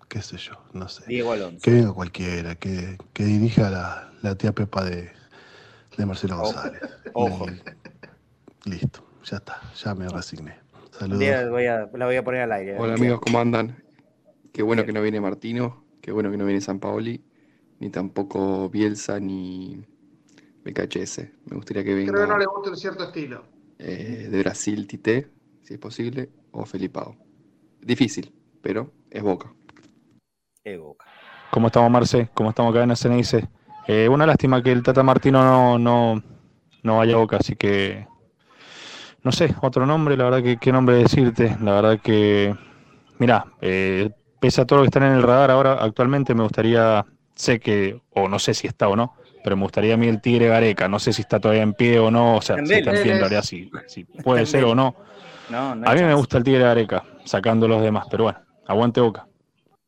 Qué 0.08 0.22
sé 0.22 0.38
yo, 0.38 0.54
no 0.74 0.88
sé. 0.88 1.04
Diego 1.08 1.32
Alonso. 1.32 1.62
Que 1.64 1.72
venga 1.72 1.94
cualquiera, 1.94 2.54
que, 2.54 2.98
que 3.14 3.26
dirija 3.26 3.72
la, 3.72 4.12
la 4.22 4.36
tía 4.36 4.54
Pepa 4.54 4.86
de, 4.86 5.10
de 5.98 6.06
Marcelo 6.06 6.38
González. 6.38 6.82
Ojo. 7.14 7.46
listo, 8.66 9.04
ya 9.24 9.38
está, 9.38 9.62
ya 9.76 9.96
me 9.96 10.08
resigné. 10.08 10.60
Saludos. 10.92 11.20
La 11.20 11.50
voy, 11.50 11.66
a, 11.66 11.90
la 11.94 12.06
voy 12.06 12.16
a 12.16 12.24
poner 12.24 12.42
al 12.42 12.52
aire. 12.54 12.78
Hola 12.78 12.94
amigos, 12.94 13.20
¿cómo 13.20 13.40
andan? 13.40 13.84
Qué 14.54 14.64
bueno 14.64 14.86
que 14.86 14.94
no 14.94 15.02
viene 15.02 15.20
Martino, 15.20 15.84
qué 16.02 16.12
bueno 16.12 16.32
que 16.32 16.38
no 16.38 16.46
viene 16.46 16.62
San 16.62 16.80
Paoli, 16.80 17.24
ni 17.80 17.90
tampoco 17.90 18.70
Bielsa 18.70 19.20
ni 19.20 19.84
BKHS. 20.64 21.20
Me 21.46 21.56
gustaría 21.56 21.84
que 21.84 21.94
venga. 21.94 22.14
Creo 22.14 22.26
que 22.26 22.32
no 22.32 22.38
le 22.38 22.46
gusta 22.46 22.70
un 22.70 22.78
cierto 22.78 23.04
estilo. 23.04 23.46
Eh, 23.80 24.28
de 24.32 24.40
Brasil, 24.40 24.88
Tite, 24.88 25.30
si 25.62 25.76
es 25.76 25.80
posible, 25.80 26.32
o 26.52 26.66
Felipao. 26.66 27.16
Difícil, 27.82 28.34
pero 28.62 28.92
es 29.12 29.22
Boca. 29.22 29.54
Es 30.64 30.80
Boca. 30.80 31.06
¿Cómo 31.52 31.68
estamos, 31.68 31.92
Marce? 31.92 32.30
¿Cómo 32.34 32.50
estamos 32.50 32.76
acá 32.76 32.84
en 32.84 32.96
CNIC? 32.96 33.48
Eh, 33.88 34.10
una 34.10 34.26
lástima 34.26 34.62
que 34.62 34.72
el 34.72 34.84
Tata 34.84 35.02
Martino 35.02 35.44
no, 35.44 35.80
no, 35.80 36.24
no 36.84 36.98
vaya 36.98 37.14
a 37.16 37.18
Boca, 37.18 37.38
así 37.38 37.56
que 37.56 38.06
no 39.28 39.34
sé, 39.34 39.54
otro 39.62 39.86
nombre, 39.86 40.16
la 40.16 40.24
verdad 40.24 40.42
que 40.42 40.56
qué 40.56 40.72
nombre 40.72 40.96
decirte, 40.96 41.58
la 41.62 41.74
verdad 41.74 42.00
que, 42.02 42.56
mira, 43.20 43.46
eh, 43.60 44.10
pese 44.40 44.62
a 44.62 44.66
todo 44.66 44.80
lo 44.80 44.84
que 44.84 44.88
están 44.88 45.04
en 45.04 45.14
el 45.14 45.22
radar 45.22 45.52
ahora, 45.52 45.74
actualmente 45.74 46.34
me 46.34 46.44
gustaría, 46.44 47.06
sé 47.36 47.60
que, 47.60 48.00
o 48.12 48.30
no 48.30 48.40
sé 48.40 48.54
si 48.54 48.68
está 48.68 48.88
o 48.88 48.96
no, 48.96 49.16
pero 49.44 49.58
me 49.58 49.64
gustaría 49.64 49.96
a 49.96 49.98
mí 49.98 50.08
el 50.08 50.22
Tigre 50.22 50.48
Gareca, 50.48 50.88
no 50.88 50.98
sé 50.98 51.12
si 51.12 51.24
está 51.24 51.42
todavía 51.42 51.64
en 51.64 51.74
pie 51.74 52.00
o 52.00 52.10
no, 52.10 52.38
o 52.38 52.42
sea, 52.42 52.56
si 52.66 52.74
está 52.74 52.96
en 52.96 53.04
pie 53.04 53.14
en 53.14 53.20
realidad, 53.20 53.44
si, 53.44 53.70
puede 54.24 54.46
ser 54.46 54.64
o 54.64 54.74
no. 54.74 54.96
a 55.52 55.76
mí 55.76 56.02
me 56.04 56.14
gusta 56.14 56.38
el 56.38 56.46
Tigre 56.46 56.64
Gareca, 56.64 57.04
sacando 57.26 57.68
los 57.68 57.82
demás, 57.82 58.06
pero 58.10 58.26
bueno, 58.26 58.40
aguante 58.66 59.02
Boca. 59.02 59.28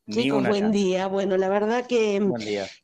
Chicos, 0.10 0.48
buen 0.48 0.72
día. 0.72 1.08
Bueno, 1.08 1.38
la 1.38 1.50
verdad 1.50 1.86
que 1.86 2.22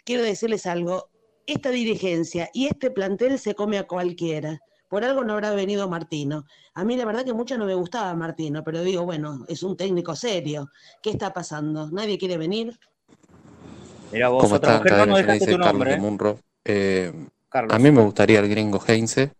quiero 0.03 0.23
decirles 0.23 0.65
algo. 0.65 1.09
Esta 1.47 1.69
dirigencia 1.69 2.49
y 2.53 2.65
este 2.65 2.89
plantel 2.89 3.37
se 3.37 3.53
come 3.53 3.77
a 3.77 3.85
cualquiera. 3.85 4.59
Por 4.89 5.03
algo 5.03 5.23
no 5.23 5.33
habrá 5.33 5.51
venido 5.51 5.87
Martino. 5.87 6.45
A 6.73 6.83
mí 6.83 6.95
la 6.95 7.05
verdad 7.05 7.23
que 7.23 7.33
mucho 7.33 7.57
no 7.57 7.65
me 7.65 7.75
gustaba 7.75 8.13
Martino, 8.15 8.63
pero 8.63 8.81
digo, 8.81 9.03
bueno, 9.03 9.45
es 9.47 9.61
un 9.61 9.77
técnico 9.77 10.15
serio. 10.15 10.69
¿Qué 11.03 11.11
está 11.11 11.33
pasando? 11.33 11.89
¿Nadie 11.91 12.17
quiere 12.17 12.37
venir? 12.37 12.79
Mira 14.11 14.29
vos, 14.29 14.43
¿Cómo? 14.43 14.57
No 14.57 15.33
dice 15.33 15.57
Carlos 15.57 15.99
Munro. 15.99 16.39
Eh, 16.63 17.11
a 17.51 17.79
mí 17.79 17.91
me 17.91 18.01
gustaría 18.01 18.39
el 18.39 18.49
gringo 18.49 18.81
Heinze. 18.87 19.31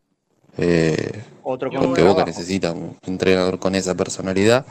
Eh, 0.58 1.24
Otro 1.44 1.70
porque 1.72 2.04
Boca 2.04 2.24
necesita 2.24 2.72
un 2.72 2.98
entrenador 3.06 3.60
con 3.60 3.76
esa 3.76 3.96
personalidad, 3.96 4.66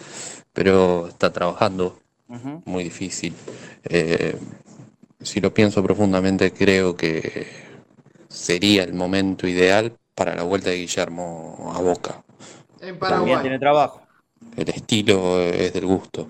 pero 0.53 1.09
está 1.09 1.33
trabajando 1.33 1.99
muy 2.29 2.85
difícil. 2.85 3.35
Eh, 3.85 4.37
si 5.21 5.41
lo 5.41 5.53
pienso 5.53 5.83
profundamente, 5.83 6.53
creo 6.53 6.97
que 6.97 7.47
sería 8.29 8.85
el 8.85 8.95
momento 8.95 9.47
ideal 9.47 9.93
para 10.15 10.35
la 10.35 10.43
vuelta 10.43 10.71
de 10.71 10.77
Guillermo 10.77 11.73
a 11.75 11.81
Boca. 11.81 12.23
En 12.81 12.99
Paraguay. 12.99 13.41
tiene 13.41 13.59
trabajo. 13.59 14.03
El 14.57 14.69
estilo 14.69 15.41
es 15.41 15.73
del 15.73 15.87
gusto. 15.87 16.29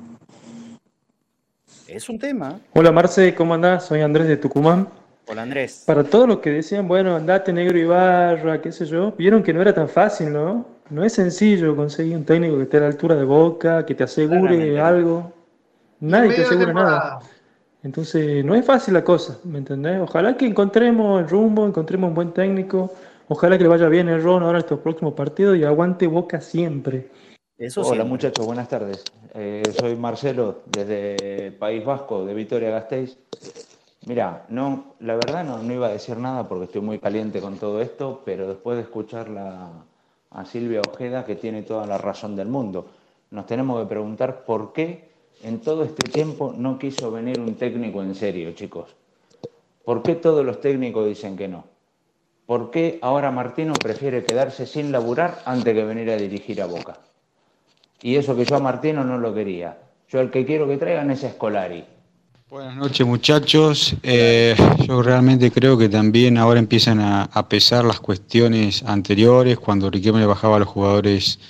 Es 1.88 2.09
un 2.09 2.18
tema. 2.18 2.59
Hola 2.72 2.92
Marce, 2.92 3.34
¿cómo 3.34 3.55
andás? 3.55 3.86
Soy 3.86 4.01
Andrés 4.01 4.26
de 4.26 4.36
Tucumán. 4.36 4.88
Hola 5.26 5.42
Andrés. 5.42 5.84
Para 5.86 6.05
todos 6.05 6.28
los 6.28 6.38
que 6.38 6.51
decían, 6.51 6.88
bueno, 6.88 7.16
andate 7.16 7.53
negro 7.53 7.78
y 7.78 7.84
barra, 7.84 8.61
qué 8.61 8.72
sé 8.72 8.86
yo, 8.86 9.12
vieron 9.12 9.42
que 9.42 9.53
no 9.53 9.61
era 9.61 9.74
tan 9.74 9.88
fácil, 9.88 10.32
¿no? 10.32 10.66
No 10.90 11.05
es 11.05 11.14
sencillo 11.14 11.74
conseguir 11.76 12.16
un 12.16 12.24
técnico 12.24 12.57
que 12.57 12.64
esté 12.64 12.76
a 12.76 12.80
la 12.80 12.86
altura 12.86 13.16
de 13.16 13.24
boca, 13.24 13.84
que 13.86 13.95
te 13.95 14.05
asegure 14.05 14.80
algo. 14.80 15.32
Nadie 16.05 16.34
te 16.34 16.42
asegura 16.42 16.72
nada. 16.72 17.20
Entonces, 17.82 18.44
no 18.44 18.55
es 18.55 18.64
fácil 18.64 18.92
la 18.94 19.02
cosa, 19.02 19.38
¿me 19.44 19.59
entendés? 19.59 20.00
Ojalá 20.00 20.36
que 20.36 20.46
encontremos 20.46 21.22
el 21.22 21.28
rumbo, 21.28 21.66
encontremos 21.66 22.09
un 22.09 22.14
buen 22.14 22.32
técnico. 22.32 22.92
Ojalá 23.28 23.57
que 23.57 23.64
le 23.64 23.70
vaya 23.70 23.88
bien 23.88 24.09
el 24.11 24.22
Ron 24.22 24.42
ahora 24.42 24.59
en 24.59 24.64
estos 24.64 24.80
próximos 24.80 25.14
partidos 25.14 25.57
y 25.57 25.64
aguante 25.64 26.07
boca 26.07 26.42
siempre. 26.42 27.09
Hola 27.76 28.05
muchachos, 28.05 28.44
buenas 28.44 28.68
tardes. 28.68 29.02
Eh, 29.32 29.62
soy 29.78 29.96
Marcelo 29.96 30.62
desde 30.66 31.52
País 31.52 31.82
Vasco, 31.84 32.26
de 32.26 32.34
Vitoria 32.34 32.70
Gasteiz. 32.70 33.16
Mira, 34.07 34.44
no, 34.50 34.96
la 35.00 35.14
verdad 35.14 35.42
no, 35.42 35.62
no, 35.62 35.72
iba 35.72 35.86
a 35.86 35.92
decir 35.92 36.18
nada 36.18 36.46
porque 36.46 36.66
estoy 36.66 36.82
muy 36.82 36.98
caliente 36.98 37.40
con 37.40 37.57
todo 37.57 37.80
esto, 37.80 38.20
pero 38.26 38.46
después 38.46 38.76
de 38.76 38.82
escucharla 38.82 39.70
a 40.30 40.44
Silvia 40.44 40.82
Ojeda, 40.86 41.24
que 41.24 41.36
tiene 41.36 41.62
toda 41.62 41.86
la 41.86 41.96
razón 41.96 42.36
del 42.36 42.48
mundo, 42.48 42.88
nos 43.30 43.46
tenemos 43.46 43.80
que 43.80 43.88
preguntar 43.88 44.44
por 44.44 44.74
qué 44.74 45.13
en 45.45 45.61
todo 45.61 45.84
este 45.84 46.09
tiempo 46.09 46.55
no 46.57 46.78
quiso 46.78 47.11
venir 47.11 47.38
un 47.38 47.55
técnico 47.55 48.03
en 48.03 48.14
serio, 48.14 48.53
chicos. 48.53 48.90
¿Por 49.84 50.03
qué 50.03 50.14
todos 50.14 50.45
los 50.45 50.61
técnicos 50.61 51.07
dicen 51.07 51.36
que 51.36 51.49
no? 51.49 51.64
¿Por 52.47 52.70
qué 52.70 52.99
ahora 53.03 53.30
Martino 53.30 53.74
prefiere 53.74 54.24
quedarse 54.24 54.66
sin 54.66 54.90
laburar 54.90 55.42
antes 55.45 55.74
que 55.74 55.84
venir 55.84 56.11
a 56.11 56.16
dirigir 56.16 56.62
a 56.62 56.66
Boca? 56.66 56.99
Y 58.03 58.16
eso 58.16 58.34
que 58.34 58.45
yo 58.45 58.57
a 58.57 58.61
Martino 58.61 59.05
no 59.05 59.18
lo 59.18 59.34
quería. 59.34 59.78
Yo 60.09 60.20
el 60.20 60.30
que 60.30 60.45
quiero 60.45 60.66
que 60.66 60.78
traigan 60.78 61.11
es 61.11 61.22
Escolari 61.22 61.84
Buenas 62.51 62.76
noches 62.76 63.07
muchachos. 63.07 63.97
Eh, 64.03 64.55
yo 64.86 65.03
realmente 65.03 65.51
creo 65.51 65.76
que 65.76 65.88
también 65.88 66.38
ahora 66.38 66.61
empiezan 66.61 67.01
a, 67.01 67.49
pesar 67.49 67.84
las 67.84 68.01
cuestiones 68.01 68.82
anteriores, 68.84 69.59
cuando 69.59 69.90
Riquelme 69.90 70.24
bajaba 70.24 70.57
a 70.57 70.59
los 70.61 70.68
jugadores 70.68 71.40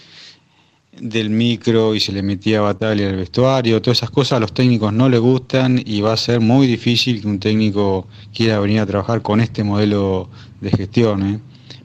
del 1.00 1.30
micro 1.30 1.94
y 1.94 2.00
se 2.00 2.12
le 2.12 2.22
metía 2.22 2.60
batalla 2.60 3.08
al 3.08 3.16
vestuario, 3.16 3.80
todas 3.82 3.98
esas 3.98 4.10
cosas 4.10 4.36
a 4.36 4.40
los 4.40 4.52
técnicos 4.52 4.92
no 4.92 5.08
les 5.08 5.20
gustan 5.20 5.80
y 5.84 6.00
va 6.00 6.12
a 6.12 6.16
ser 6.16 6.40
muy 6.40 6.66
difícil 6.66 7.20
que 7.20 7.26
un 7.26 7.38
técnico 7.38 8.06
quiera 8.34 8.60
venir 8.60 8.80
a 8.80 8.86
trabajar 8.86 9.22
con 9.22 9.40
este 9.40 9.64
modelo 9.64 10.28
de 10.60 10.70
gestión. 10.70 11.22
¿eh? 11.26 11.40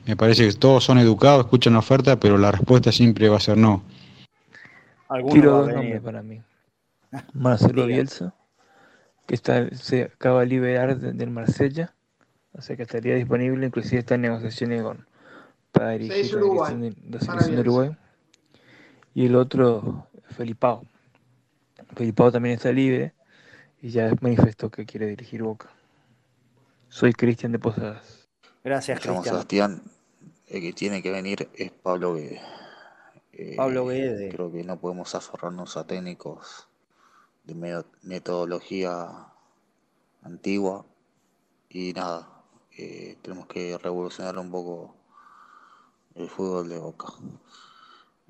Me 0.05 0.15
parece 0.15 0.47
que 0.47 0.53
todos 0.53 0.83
son 0.83 0.97
educados, 0.97 1.45
escuchan 1.45 1.73
la 1.73 1.79
oferta, 1.79 2.19
pero 2.19 2.37
la 2.37 2.51
respuesta 2.51 2.91
siempre 2.91 3.29
va 3.29 3.37
a 3.37 3.41
ser 3.41 3.57
no. 3.57 3.83
Tiro 5.31 5.59
dos 5.59 5.73
nombres 5.73 6.01
para 6.01 6.21
mí. 6.21 6.39
Marcelo 7.33 7.87
Bielsa 7.87 8.33
que 9.29 9.35
está, 9.35 9.69
se 9.75 10.05
acaba 10.05 10.39
de 10.39 10.47
liberar 10.47 10.97
del 10.97 11.29
Marsella, 11.29 11.93
o 12.51 12.63
sea 12.63 12.75
que 12.75 12.81
estaría 12.81 13.13
disponible, 13.13 13.67
inclusive 13.67 13.99
está 13.99 14.15
en 14.15 14.21
negociaciones 14.21 14.81
con 14.81 15.05
para 15.71 15.91
dirigir 15.91 16.33
la 16.33 17.19
selección 17.19 17.55
de, 17.55 17.61
Uruguay. 17.61 17.95
Y 19.19 19.25
el 19.25 19.35
otro, 19.35 20.07
Felipao. 20.29 20.85
Felipao 21.93 22.31
también 22.31 22.55
está 22.55 22.71
libre 22.71 23.13
y 23.81 23.89
ya 23.89 24.13
manifestó 24.21 24.71
que 24.71 24.85
quiere 24.85 25.07
dirigir 25.07 25.43
Boca. 25.43 25.69
Soy 26.87 27.11
Cristian 27.11 27.51
de 27.51 27.59
Posadas. 27.59 28.29
Gracias, 28.63 28.97
Cristian. 29.01 29.25
Sebastián, 29.25 29.83
el 30.47 30.61
que 30.61 30.71
tiene 30.71 31.03
que 31.03 31.11
venir 31.11 31.49
es 31.53 31.69
Pablo 31.69 32.13
Guede. 32.13 32.39
Pablo 33.57 33.87
Guede. 33.87 34.29
Creo 34.29 34.53
que 34.53 34.63
no 34.63 34.79
podemos 34.79 35.13
aferrarnos 35.13 35.75
a 35.75 35.85
técnicos 35.85 36.69
de 37.43 37.83
metodología 38.03 39.27
antigua 40.21 40.85
y 41.67 41.91
nada, 41.91 42.41
eh, 42.77 43.17
tenemos 43.21 43.47
que 43.47 43.77
revolucionar 43.77 44.39
un 44.39 44.49
poco 44.49 44.95
el 46.15 46.29
fútbol 46.29 46.69
de 46.69 46.77
Boca. 46.77 47.07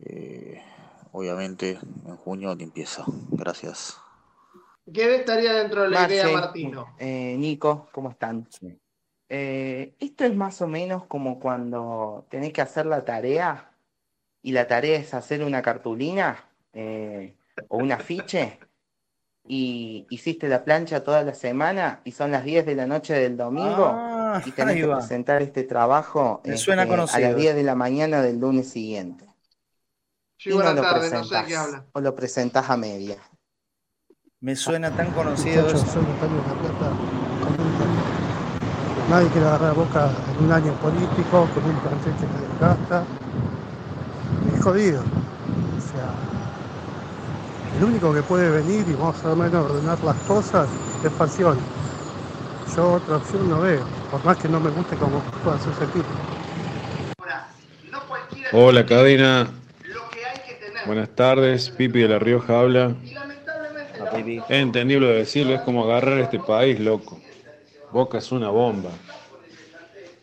Eh, 0.01 0.63
obviamente 1.11 1.79
en 2.05 2.15
junio 2.17 2.55
limpieza. 2.55 3.03
Gracias. 3.31 3.97
¿Qué 4.91 5.15
estaría 5.15 5.53
dentro 5.53 5.83
de 5.83 5.89
la 5.89 6.07
idea, 6.07 6.27
Martino? 6.29 6.95
Eh, 6.97 7.35
Nico, 7.37 7.89
¿cómo 7.91 8.09
están? 8.11 8.47
esto 9.31 10.25
es 10.25 10.35
más 10.35 10.59
o 10.63 10.67
menos 10.67 11.05
como 11.05 11.39
cuando 11.39 12.25
tenés 12.29 12.51
que 12.51 12.61
hacer 12.61 12.87
la 12.87 13.05
tarea 13.05 13.71
y 14.41 14.53
la 14.53 14.65
tarea 14.65 14.97
es 14.97 15.13
hacer 15.13 15.43
una 15.43 15.61
cartulina 15.61 16.49
o 17.67 17.77
un 17.77 17.91
afiche 17.91 18.57
y 19.47 20.05
hiciste 20.11 20.47
la 20.47 20.63
plancha 20.63 21.03
toda 21.03 21.23
la 21.23 21.33
semana 21.33 22.01
y 22.03 22.11
son 22.11 22.31
las 22.31 22.43
10 22.43 22.67
de 22.67 22.75
la 22.75 22.85
noche 22.85 23.15
del 23.15 23.35
domingo 23.35 23.91
ah, 23.91 24.41
y 24.45 24.51
tenés 24.51 24.75
que 24.75 24.87
presentar 24.87 25.41
este 25.41 25.63
trabajo 25.63 26.41
este, 26.43 26.71
a 26.71 26.85
las 26.85 27.35
10 27.35 27.55
de 27.55 27.63
la 27.63 27.75
mañana 27.75 28.21
del 28.21 28.39
lunes 28.39 28.69
siguiente. 28.69 29.25
Sí, 30.39 30.51
no 30.51 30.73
lo 30.73 30.81
tarde, 30.81 31.11
no 31.11 31.23
sé 31.25 31.35
qué 31.47 31.55
habla. 31.57 31.85
O 31.91 31.99
lo 31.99 32.15
presentás 32.15 32.69
a 32.69 32.77
media. 32.77 33.17
Me 34.39 34.55
suena 34.55 34.89
tan 34.89 35.11
conocido 35.11 35.67
eso. 35.67 35.85
Nadie 39.09 39.27
quiere 39.31 39.47
agarrar 39.47 39.75
boca 39.75 40.09
en 40.31 40.45
un 40.45 40.51
año 40.53 40.71
político, 40.75 41.45
con 41.53 41.65
un 41.65 41.77
plantel 41.81 42.13
que 42.13 42.25
te 42.25 42.47
desgasta. 42.47 43.03
Es 44.55 44.63
jodido. 44.63 45.01
O 45.01 45.81
sea, 45.91 46.13
el 47.77 47.83
único 47.83 48.13
que 48.13 48.23
puede 48.23 48.49
venir 48.49 48.87
y 48.87 48.93
vamos 48.93 49.21
a 49.25 49.35
menos 49.35 49.69
ordenar 49.69 50.01
las 50.05 50.15
cosas 50.19 50.69
es 51.03 51.11
Falcioni. 51.11 51.59
Yo 52.77 52.93
otra 52.93 53.17
opción 53.17 53.49
no 53.49 53.59
veo, 53.59 53.83
por 54.09 54.23
más 54.23 54.37
que 54.37 54.47
no 54.47 54.61
me 54.61 54.69
guste 54.69 54.95
cómo 54.95 55.19
pueda 55.43 55.57
ese 55.57 55.83
equipo. 55.83 56.07
Hola 58.53 58.85
cadena. 58.85 59.58
Buenas 60.85 61.09
tardes, 61.09 61.69
Pipi 61.69 61.99
de 61.99 62.07
La 62.07 62.19
Rioja 62.19 62.59
habla. 62.59 62.95
Es 64.49 64.61
entendible 64.61 65.07
decirlo, 65.07 65.55
es 65.55 65.61
como 65.61 65.83
agarrar 65.83 66.19
este 66.19 66.39
país, 66.39 66.79
loco. 66.79 67.19
Boca 67.91 68.17
es 68.17 68.31
una 68.31 68.49
bomba. 68.49 68.91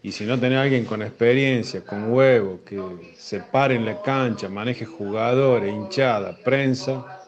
Y 0.03 0.13
si 0.13 0.25
no 0.25 0.39
tenés 0.39 0.59
a 0.59 0.63
alguien 0.63 0.85
con 0.85 1.03
experiencia, 1.03 1.83
con 1.85 2.13
huevo, 2.13 2.61
que 2.65 2.81
se 3.17 3.41
pare 3.41 3.75
en 3.75 3.85
la 3.85 4.01
cancha, 4.03 4.49
maneje 4.49 4.85
jugadores, 4.87 5.73
hinchada, 5.73 6.37
prensa, 6.45 7.23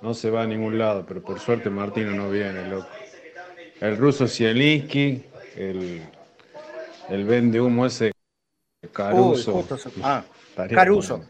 no 0.00 0.14
se 0.14 0.30
va 0.30 0.42
a 0.42 0.46
ningún 0.46 0.78
lado, 0.78 1.04
pero 1.06 1.22
por 1.22 1.40
suerte 1.40 1.70
Martino 1.70 2.12
no 2.12 2.30
viene, 2.30 2.68
loco. 2.68 2.88
El 3.80 3.96
ruso 3.96 4.28
Zielinski, 4.28 5.24
el, 5.56 6.02
el 7.08 7.24
vende 7.24 7.60
humo 7.60 7.86
ese 7.86 8.12
Caruso. 8.92 9.64
ah, 10.02 10.24
Caruso. 10.68 11.24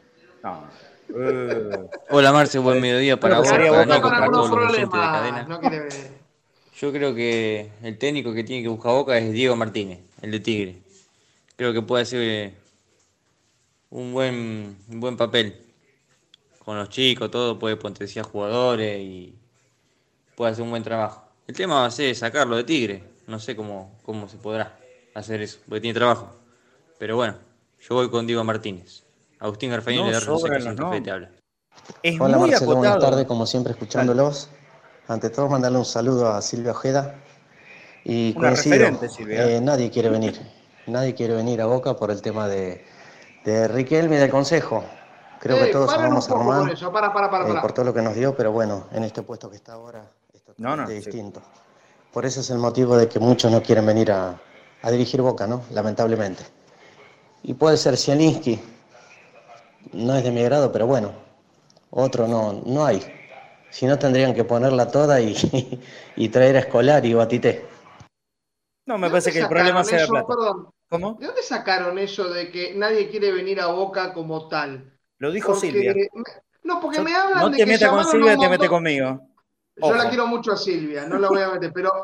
Hola 2.11 2.33
Marce, 2.33 2.59
buen 2.59 2.81
mediodía 2.81 3.21
para 3.21 3.39
vos, 3.39 3.49
para 3.49 3.85
Nico, 3.85 4.09
para 4.09 4.31
todos 4.31 4.51
los 4.51 4.71
oyentes 4.71 5.01
de 5.01 5.07
cadena. 5.07 5.61
Yo 6.75 6.93
creo 6.93 7.15
que 7.15 7.71
el 7.83 7.99
técnico 7.99 8.33
que 8.33 8.45
tiene 8.45 8.63
que 8.63 8.69
buscar 8.69 8.93
boca 8.93 9.19
es 9.19 9.31
Diego 9.33 9.55
Martínez, 9.55 10.01
el 10.23 10.31
de 10.31 10.41
Tigre. 10.41 10.79
Creo 11.57 11.73
que 11.73 11.83
puede 11.83 12.05
ser 12.07 12.55
un 13.91 14.13
buen, 14.13 14.77
un 14.89 15.01
buen 15.01 15.17
papel 15.17 15.61
con 16.65 16.79
los 16.79 16.89
chicos, 16.89 17.31
todo, 17.31 17.59
puede 17.59 17.77
potenciar 17.77 18.25
jugadores 18.25 19.01
y 19.01 19.35
puede 20.35 20.53
hacer 20.53 20.65
un 20.65 20.71
buen 20.71 20.83
trabajo. 20.83 21.29
El 21.47 21.55
tema 21.55 21.81
va 21.81 21.87
a 21.87 21.91
ser 21.91 22.15
sacarlo 22.15 22.57
de 22.57 22.65
Tigre. 22.65 23.05
No 23.27 23.39
sé 23.39 23.55
cómo, 23.55 23.99
cómo 24.03 24.29
se 24.29 24.39
podrá 24.39 24.79
hacer 25.15 25.43
eso, 25.43 25.59
porque 25.69 25.83
tiene 25.83 25.95
trabajo. 25.95 26.35
Pero 26.99 27.17
bueno, 27.17 27.37
yo 27.87 27.97
voy 27.97 28.09
con 28.09 28.27
Diego 28.27 28.43
Martínez. 28.45 29.03
Agustín 29.43 29.71
Garfañini 29.71 30.13
de 30.13 30.21
no. 30.77 31.03
te 31.03 31.11
habla. 31.11 31.31
Hola 32.21 32.39
Marcelo, 32.39 32.77
buenas 32.77 33.01
tardes, 33.01 33.27
como 33.27 33.45
siempre 33.45 33.73
escuchándolos. 33.73 34.49
Ante 35.09 35.31
todo 35.31 35.49
mandarle 35.49 35.79
un 35.79 35.85
saludo 35.85 36.31
a 36.31 36.41
Silvia 36.41 36.71
Ojeda. 36.71 37.17
Y 38.05 38.35
coincido, 38.35 38.87
eh, 39.29 39.61
nadie 39.61 39.91
quiere 39.91 40.11
venir. 40.11 40.41
Nadie 40.87 41.17
quiere 41.17 41.35
venir 41.35 41.61
a 41.61 41.67
Boca 41.67 41.97
por 41.97 42.13
el 42.13 42.23
tema 42.23 42.47
de, 42.47 42.85
de 43.45 43.67
Riquelme 43.67 44.15
y 44.15 44.19
del 44.21 44.31
Consejo. 44.31 44.85
Creo 45.41 45.59
que 45.59 45.73
todos 45.73 45.89
vamos 45.89 46.31
a 46.31 46.35
Román 46.35 46.71
eh, 46.71 47.55
por 47.61 47.73
todo 47.73 47.87
lo 47.87 47.93
que 47.95 48.03
nos 48.03 48.15
dio, 48.15 48.37
pero 48.37 48.53
bueno, 48.53 48.87
en 48.93 49.03
este 49.03 49.23
puesto 49.23 49.51
que 49.51 49.57
está 49.57 49.73
ahora 49.73 50.09
es 50.33 50.45
totalmente 50.45 50.93
distinto. 50.93 51.43
Por 52.13 52.25
eso 52.25 52.41
es 52.41 52.51
el 52.51 52.59
motivo 52.59 52.97
de 52.97 53.09
que 53.09 53.19
muchos 53.19 53.51
no 53.51 53.61
quieren 53.61 53.87
venir 53.87 54.13
a, 54.13 54.41
dirigir 54.89 55.21
Boca, 55.21 55.49
¿no? 55.49 55.63
Lamentablemente. 55.73 56.45
Y 57.43 57.55
puede 57.55 57.77
ser 57.77 57.97
Zielinski, 57.97 58.61
no 59.93 60.17
es 60.17 60.25
de 60.25 60.31
mi 60.31 60.43
grado, 60.43 60.73
pero 60.73 60.87
bueno, 60.87 61.13
otro 61.91 62.29
no, 62.29 62.63
no 62.65 62.85
hay. 62.85 63.03
Si 63.71 63.87
no, 63.87 63.99
tendrían 63.99 64.35
que 64.35 64.45
ponerla 64.45 64.91
toda 64.91 65.21
y, 65.21 65.35
y 66.17 66.29
traer 66.29 66.57
a 66.57 66.61
Escolar 66.61 67.05
y 67.05 67.15
Batité. 67.15 67.67
No, 68.87 68.99
me 68.99 69.09
parece 69.09 69.33
que 69.33 69.41
el 69.41 69.49
problema 69.49 69.85
sea 69.85 70.07
plata. 70.07 70.35
¿Cómo? 70.89 71.15
¿De 71.15 71.27
dónde 71.27 71.43
sacaron 71.43 71.99
eso 71.99 72.29
de 72.29 72.51
que 72.51 72.75
nadie 72.75 73.09
quiere 73.09 73.33
venir 73.33 73.61
a 73.61 73.69
Boca 73.69 74.13
como 74.13 74.49
tal? 74.49 74.99
Lo 75.19 75.31
dijo 75.31 75.55
Silvia. 75.55 75.95
No, 76.65 76.81
porque 76.81 77.01
me 77.01 77.15
hablan 77.15 77.41
no 77.41 77.49
de 77.49 77.57
te 77.57 77.67
metas 77.67 77.89
con 77.89 78.05
Silvia, 78.05 78.37
te 78.37 78.49
metes 78.49 78.69
conmigo. 78.69 79.29
Yo 79.77 79.95
la 79.95 80.09
quiero 80.11 80.27
mucho 80.27 80.53
a 80.53 80.57
Silvia, 80.57 81.07
no 81.07 81.19
la 81.19 81.29
voy 81.29 81.41
a 81.41 81.51
meter, 81.51 81.73
pero 81.73 82.03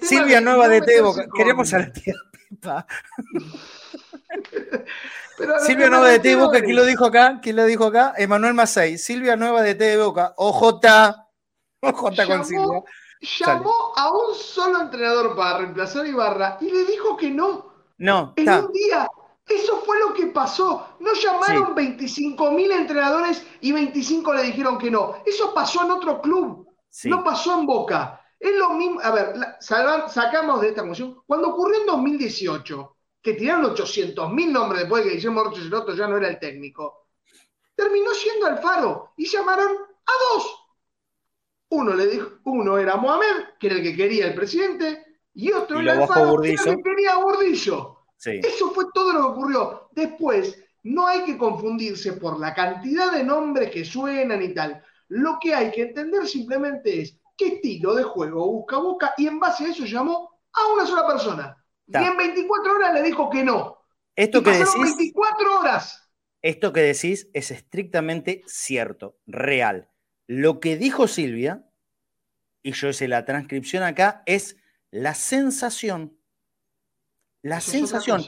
Silvia 0.00 0.40
Nueva 0.40 0.68
de 0.68 0.80
Tebo, 0.80 1.14
queremos 1.36 1.72
a 1.74 1.80
la 1.80 1.92
tía 1.92 2.14
Pepa. 2.48 2.86
Silvia 5.66 5.88
Nueva 5.88 6.08
de 6.08 6.18
T 6.18 6.36
Boca, 6.36 6.60
¿quién 6.60 6.76
lo 6.76 6.84
dijo 6.84 7.06
acá? 7.06 7.40
¿Quién 7.42 7.56
lo 7.56 7.64
dijo 7.64 7.86
acá? 7.86 8.14
Emanuel 8.16 8.54
Macei. 8.54 8.98
Silvia 8.98 9.36
Nueva 9.36 9.62
de 9.62 9.74
T 9.74 9.84
de 9.84 9.96
Boca. 9.96 10.34
OJ. 10.36 10.80
OJ 11.80 12.26
con 12.26 12.44
Silvia. 12.44 12.82
Llamó 13.20 13.92
a 13.96 14.10
un 14.12 14.34
solo 14.34 14.80
entrenador 14.80 15.36
para 15.36 15.58
reemplazar 15.58 16.04
a 16.04 16.08
Ibarra 16.08 16.58
y 16.60 16.70
le 16.70 16.84
dijo 16.86 17.16
que 17.16 17.30
no. 17.30 17.72
No. 17.98 18.32
En 18.36 18.48
un 18.48 18.72
día. 18.72 19.08
Eso 19.46 19.82
fue 19.84 19.98
lo 19.98 20.14
que 20.14 20.28
pasó. 20.28 20.96
No 21.00 21.12
llamaron 21.12 21.74
25 21.74 22.52
mil 22.52 22.70
entrenadores 22.70 23.44
y 23.60 23.72
25 23.72 24.32
le 24.34 24.42
dijeron 24.44 24.78
que 24.78 24.90
no. 24.90 25.16
Eso 25.26 25.52
pasó 25.52 25.84
en 25.84 25.90
otro 25.90 26.20
club. 26.20 26.68
No 27.04 27.24
pasó 27.24 27.58
en 27.58 27.66
Boca. 27.66 28.20
Es 28.38 28.56
lo 28.56 28.70
mismo. 28.70 29.00
A 29.02 29.10
ver, 29.10 29.34
sacamos 29.58 30.60
de 30.60 30.68
esta 30.68 30.84
cuestión. 30.84 31.20
Cuando 31.26 31.48
ocurrió 31.48 31.80
en 31.80 31.86
2018, 31.86 32.96
que 33.22 33.34
tiraron 33.34 33.66
800 33.66 34.32
mil 34.32 34.52
nombres 34.52 34.82
después 34.82 35.04
de 35.04 35.10
que 35.10 35.16
Guillermo 35.16 35.44
Roche 35.44 35.96
ya 35.96 36.08
no 36.08 36.16
era 36.16 36.28
el 36.28 36.38
técnico, 36.38 37.06
terminó 37.74 38.12
siendo 38.14 38.46
Alfaro 38.46 39.12
y 39.16 39.26
llamaron 39.26 39.72
a 39.72 40.34
dos. 40.34 40.56
Uno, 41.70 41.94
le 41.94 42.06
dijo, 42.06 42.30
uno 42.44 42.78
era 42.78 42.96
Mohamed, 42.96 43.54
que 43.58 43.68
era 43.68 43.76
el 43.76 43.82
que 43.82 43.96
quería 43.96 44.26
el 44.26 44.34
presidente, 44.34 45.04
y 45.34 45.52
otro 45.52 45.80
era 45.80 45.92
Alfaro, 45.92 46.40
que 46.40 46.52
era 46.52 46.62
el 46.62 46.76
que 46.76 46.82
quería 46.82 47.16
Burdillo. 47.16 47.98
Eso 48.24 48.70
fue 48.72 48.86
todo 48.92 49.12
lo 49.12 49.20
que 49.20 49.28
ocurrió. 49.28 49.88
Después, 49.92 50.58
no 50.82 51.06
hay 51.06 51.24
que 51.24 51.38
confundirse 51.38 52.14
por 52.14 52.38
la 52.38 52.54
cantidad 52.54 53.12
de 53.12 53.24
nombres 53.24 53.70
que 53.70 53.84
suenan 53.84 54.42
y 54.42 54.54
tal. 54.54 54.82
Lo 55.08 55.38
que 55.40 55.54
hay 55.54 55.70
que 55.70 55.82
entender 55.82 56.26
simplemente 56.26 57.02
es 57.02 57.16
qué 57.36 57.54
estilo 57.54 57.94
de 57.94 58.02
juego 58.02 58.46
busca 58.46 58.78
Boca 58.78 59.14
y 59.16 59.26
en 59.26 59.40
base 59.40 59.64
a 59.64 59.68
eso 59.68 59.84
llamó 59.84 60.38
a 60.52 60.72
una 60.72 60.86
sola 60.86 61.06
persona. 61.06 61.59
Y 61.92 62.04
en 62.04 62.16
24 62.16 62.74
horas 62.74 62.94
le 62.94 63.02
dijo 63.02 63.28
que 63.30 63.42
no. 63.42 63.78
Esto 64.16 64.42
que 64.42 64.50
decís, 64.50 64.96
24 64.96 65.60
horas. 65.60 66.10
Esto 66.42 66.72
que 66.72 66.80
decís 66.80 67.28
es 67.32 67.50
estrictamente 67.50 68.42
cierto, 68.46 69.18
real. 69.26 69.90
Lo 70.26 70.60
que 70.60 70.76
dijo 70.76 71.08
Silvia, 71.08 71.66
y 72.62 72.72
yo 72.72 72.88
hice 72.88 73.08
la 73.08 73.24
transcripción 73.24 73.82
acá, 73.82 74.22
es 74.26 74.56
la 74.90 75.14
sensación. 75.14 76.16
La 77.42 77.60
sensación. 77.60 78.22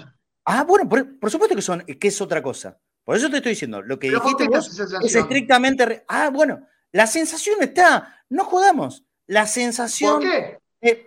ah, 0.44 0.64
bueno, 0.64 0.88
por, 0.88 1.30
supuesto 1.30 1.54
que, 1.54 1.62
son, 1.62 1.80
que 1.82 2.08
es 2.08 2.20
otra 2.20 2.42
cosa. 2.42 2.80
Por 3.04 3.16
eso 3.16 3.28
te 3.30 3.36
estoy 3.36 3.50
diciendo, 3.50 3.82
lo 3.82 3.98
que 3.98 4.10
dijiste 4.10 4.48
vos 4.48 4.78
es 5.02 5.14
estrictamente... 5.14 6.04
Ah, 6.08 6.30
bueno, 6.30 6.66
la 6.92 7.06
sensación 7.06 7.62
está, 7.62 8.24
no 8.28 8.44
jodamos. 8.44 9.04
La 9.26 9.46
sensación... 9.46 10.20
¿Por 10.20 10.22
qué? 10.22 10.62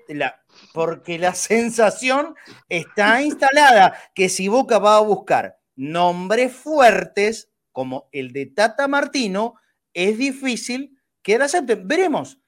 la, 0.09 0.44
porque 0.75 1.17
la 1.17 1.33
sensación 1.33 2.35
está 2.67 3.21
instalada 3.21 3.97
que 4.13 4.27
si 4.27 4.49
Boca 4.49 4.77
va 4.77 4.97
a 4.97 4.99
buscar 4.99 5.57
nombres 5.77 6.53
fuertes 6.53 7.49
como 7.71 8.09
el 8.11 8.33
de 8.33 8.47
Tata 8.47 8.89
Martino, 8.89 9.55
es 9.93 10.17
difícil 10.17 10.99
que 11.23 11.37
la 11.37 11.45
acepten. 11.45 11.87
Veremos. 11.87 12.39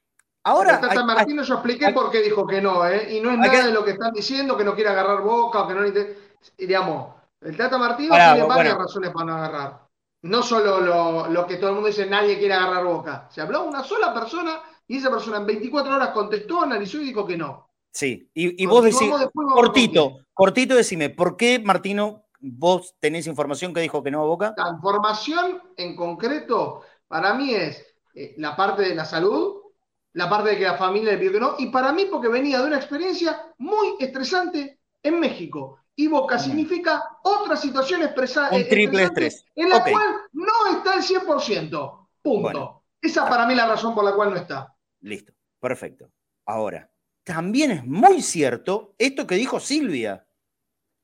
Ahora, 0.44 0.82
Tata 0.82 1.06
Martino 1.06 1.41
yo 1.44 1.54
expliqué 1.54 1.94
por 1.94 2.12
qué 2.12 2.22
dijo 2.22 2.45
que 2.45 2.62
no, 2.62 2.86
¿eh? 2.86 3.16
y 3.16 3.22
no 3.22 3.32
es 3.32 3.38
nada 3.38 3.66
de 3.66 3.72
lo 3.72 3.86
que 3.86 3.91
están 3.91 4.12
diciendo, 4.12 4.58
que 4.58 4.66
no 4.66 4.76
quiere 4.76 4.90
agarrar 4.90 5.22
Boca 5.22 5.62
o 5.62 5.68
que 5.68 5.74
no 5.74 5.82
digamos, 6.58 7.16
el 7.41 7.56
Tata 7.56 7.78
Martino 7.78 8.14
tiene 8.14 8.44
varias 8.44 8.78
razones 8.78 9.12
para 9.12 9.26
no 9.26 9.36
agarrar. 9.36 9.88
No 10.24 10.44
solo 10.44 10.82
lo, 10.82 11.28
lo, 11.30 11.48
que 11.48 11.58
todo 11.58 11.70
el 11.70 11.76
mundo 11.76 11.88
dice, 11.88 12.06
nadie 12.06 12.38
quiere 12.38 12.56
agarrar 12.56 12.84
Boca. 12.84 13.28
Se 13.30 13.40
habló 13.40 13.64
una 13.64 13.84
sola 13.84 14.14
persona 14.14 14.62
y 14.86 14.98
esa 14.98 15.10
persona 15.10 15.38
en 15.38 15.45
24 15.45 15.95
horas 15.95 16.10
contestó, 16.10 16.64
analizó 16.64 16.98
y 16.98 17.06
dijo 17.06 17.26
que 17.26 17.38
no. 17.38 17.66
Sí, 17.92 18.30
y, 18.34 18.66
vos 18.68 18.84
decís, 18.84 19.10
cortito, 19.34 20.20
cortito 20.34 20.76
decime, 20.76 21.10
¿por 21.10 21.36
qué 21.36 21.60
Martino 21.60 22.26
vos 22.40 22.96
tenés 23.00 23.26
información 23.26 23.74
que 23.74 23.82
dijo 23.82 24.04
que 24.04 24.12
no 24.12 24.22
a 24.22 24.26
Boca? 24.26 24.54
La 24.56 24.70
información 24.70 25.62
en 25.76 25.96
concreto 25.96 26.84
para 27.08 27.34
mí 27.34 27.54
es 27.54 27.84
eh, 28.14 28.36
la 28.38 28.56
parte 28.56 28.84
de 28.84 28.96
la 28.96 29.06
salud, 29.06 29.62
la 30.14 30.30
parte 30.30 30.52
de 30.52 30.58
que 30.58 30.64
la 30.64 30.78
familia 30.78 31.12
le 31.12 31.18
pidió 31.18 31.32
que 31.32 31.40
no, 31.40 31.56
y 31.58 31.68
para 31.68 31.92
mí 31.92 32.06
porque 32.10 32.28
venía 32.28 32.60
de 32.60 32.68
una 32.68 32.78
experiencia 32.78 33.54
muy 33.58 33.96
estresante 34.00 34.80
en 35.02 35.20
México. 35.20 35.80
Y 35.96 36.08
Boca 36.08 36.38
significa 36.38 37.04
otra 37.24 37.56
situación 37.56 38.04
expresada. 38.04 38.56
Un 38.56 38.68
triple 38.68 39.04
estrés. 39.04 39.44
En 39.56 39.70
la 39.70 39.84
cual 39.84 40.16
no 40.34 40.78
está 40.78 40.94
el 40.94 41.02
100%. 41.02 42.08
Punto. 42.22 42.84
Esa 43.02 43.28
para 43.28 43.48
mí 43.48 43.54
es 43.54 43.58
la 43.58 43.68
razón 43.68 43.96
por 43.96 44.04
la 44.04 44.14
cual 44.14 44.32
no 44.32 44.36
está. 44.36 44.76
Listo, 45.02 45.34
perfecto. 45.60 46.12
Ahora, 46.46 46.90
también 47.28 47.72
es 47.72 47.86
muy 47.86 48.22
cierto 48.22 48.95
esto 48.98 49.28
que 49.28 49.36
dijo 49.36 49.60
Silvia. 49.60 50.26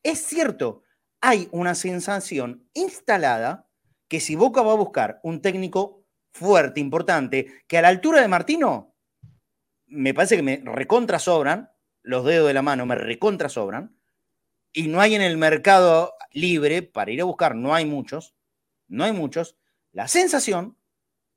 Es 0.02 0.26
cierto, 0.26 0.84
hay 1.20 1.50
una 1.52 1.76
sensación 1.76 2.70
instalada 2.74 3.70
que 4.08 4.22
si 4.22 4.36
Boca 4.36 4.62
va 4.62 4.72
a 4.72 4.78
buscar 4.78 5.20
un 5.24 5.42
técnico 5.42 6.06
fuerte, 6.32 6.80
importante, 6.80 7.66
que 7.68 7.78
a 7.78 7.82
la 7.82 7.90
altura 7.90 8.22
de 8.22 8.30
Martino, 8.30 8.96
me 9.86 10.14
parece 10.14 10.38
que 10.38 10.44
me 10.44 10.62
recontra 10.64 11.20
sobran, 11.20 11.70
los 12.04 12.24
dedos 12.24 12.48
de 12.48 12.54
la 12.54 12.62
mano 12.62 12.86
me 12.86 12.96
recontra 12.96 13.50
sobran, 13.50 14.00
y 14.72 14.88
no 14.88 15.02
hay 15.02 15.16
en 15.16 15.22
el 15.22 15.36
mercado 15.36 16.14
libre 16.32 16.84
para 16.84 17.12
ir 17.12 17.20
a 17.20 17.26
buscar, 17.26 17.54
no 17.54 17.76
hay 17.76 17.84
muchos, 17.84 18.34
no 18.88 19.04
hay 19.04 19.12
muchos, 19.12 19.58
la 19.92 20.08
sensación 20.08 20.78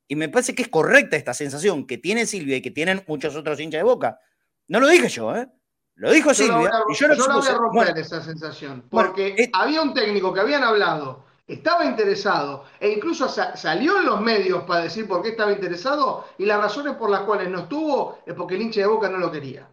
y 0.06 0.14
me 0.14 0.28
parece 0.28 0.54
que 0.54 0.62
es 0.62 0.68
correcta 0.68 1.16
esta 1.16 1.34
sensación 1.34 1.88
que 1.88 1.98
tiene 1.98 2.24
Silvia 2.24 2.56
y 2.56 2.62
que 2.62 2.70
tienen 2.70 3.02
muchos 3.08 3.34
otros 3.34 3.58
hinchas 3.58 3.80
de 3.80 3.84
boca. 3.84 4.20
No 4.68 4.80
lo 4.80 4.88
dije 4.88 5.08
yo, 5.08 5.34
¿eh? 5.36 5.48
Lo 5.96 6.12
dijo 6.12 6.34
Silvia. 6.34 6.70
y 6.90 6.94
yo, 6.94 7.08
no 7.08 7.38
voy 7.38 7.48
a 7.48 7.54
romper 7.54 7.98
esa 7.98 8.20
sensación. 8.20 8.84
Porque 8.90 9.50
había 9.52 9.80
un 9.80 9.94
técnico 9.94 10.32
que 10.32 10.40
habían 10.40 10.62
hablado, 10.62 11.24
estaba 11.46 11.86
interesado, 11.86 12.64
e 12.78 12.90
incluso 12.90 13.28
salió 13.28 14.00
en 14.00 14.06
los 14.06 14.20
medios 14.20 14.64
para 14.64 14.82
decir 14.82 15.08
por 15.08 15.22
qué 15.22 15.30
estaba 15.30 15.52
interesado, 15.52 16.26
y 16.36 16.44
las 16.44 16.60
razones 16.60 16.96
por 16.96 17.08
las 17.08 17.20
cuales 17.22 17.48
no 17.48 17.60
estuvo 17.60 18.18
es 18.26 18.34
porque 18.34 18.56
el 18.56 18.62
hincha 18.62 18.80
de 18.80 18.86
boca 18.86 19.08
no 19.08 19.18
lo 19.18 19.32
quería. 19.32 19.70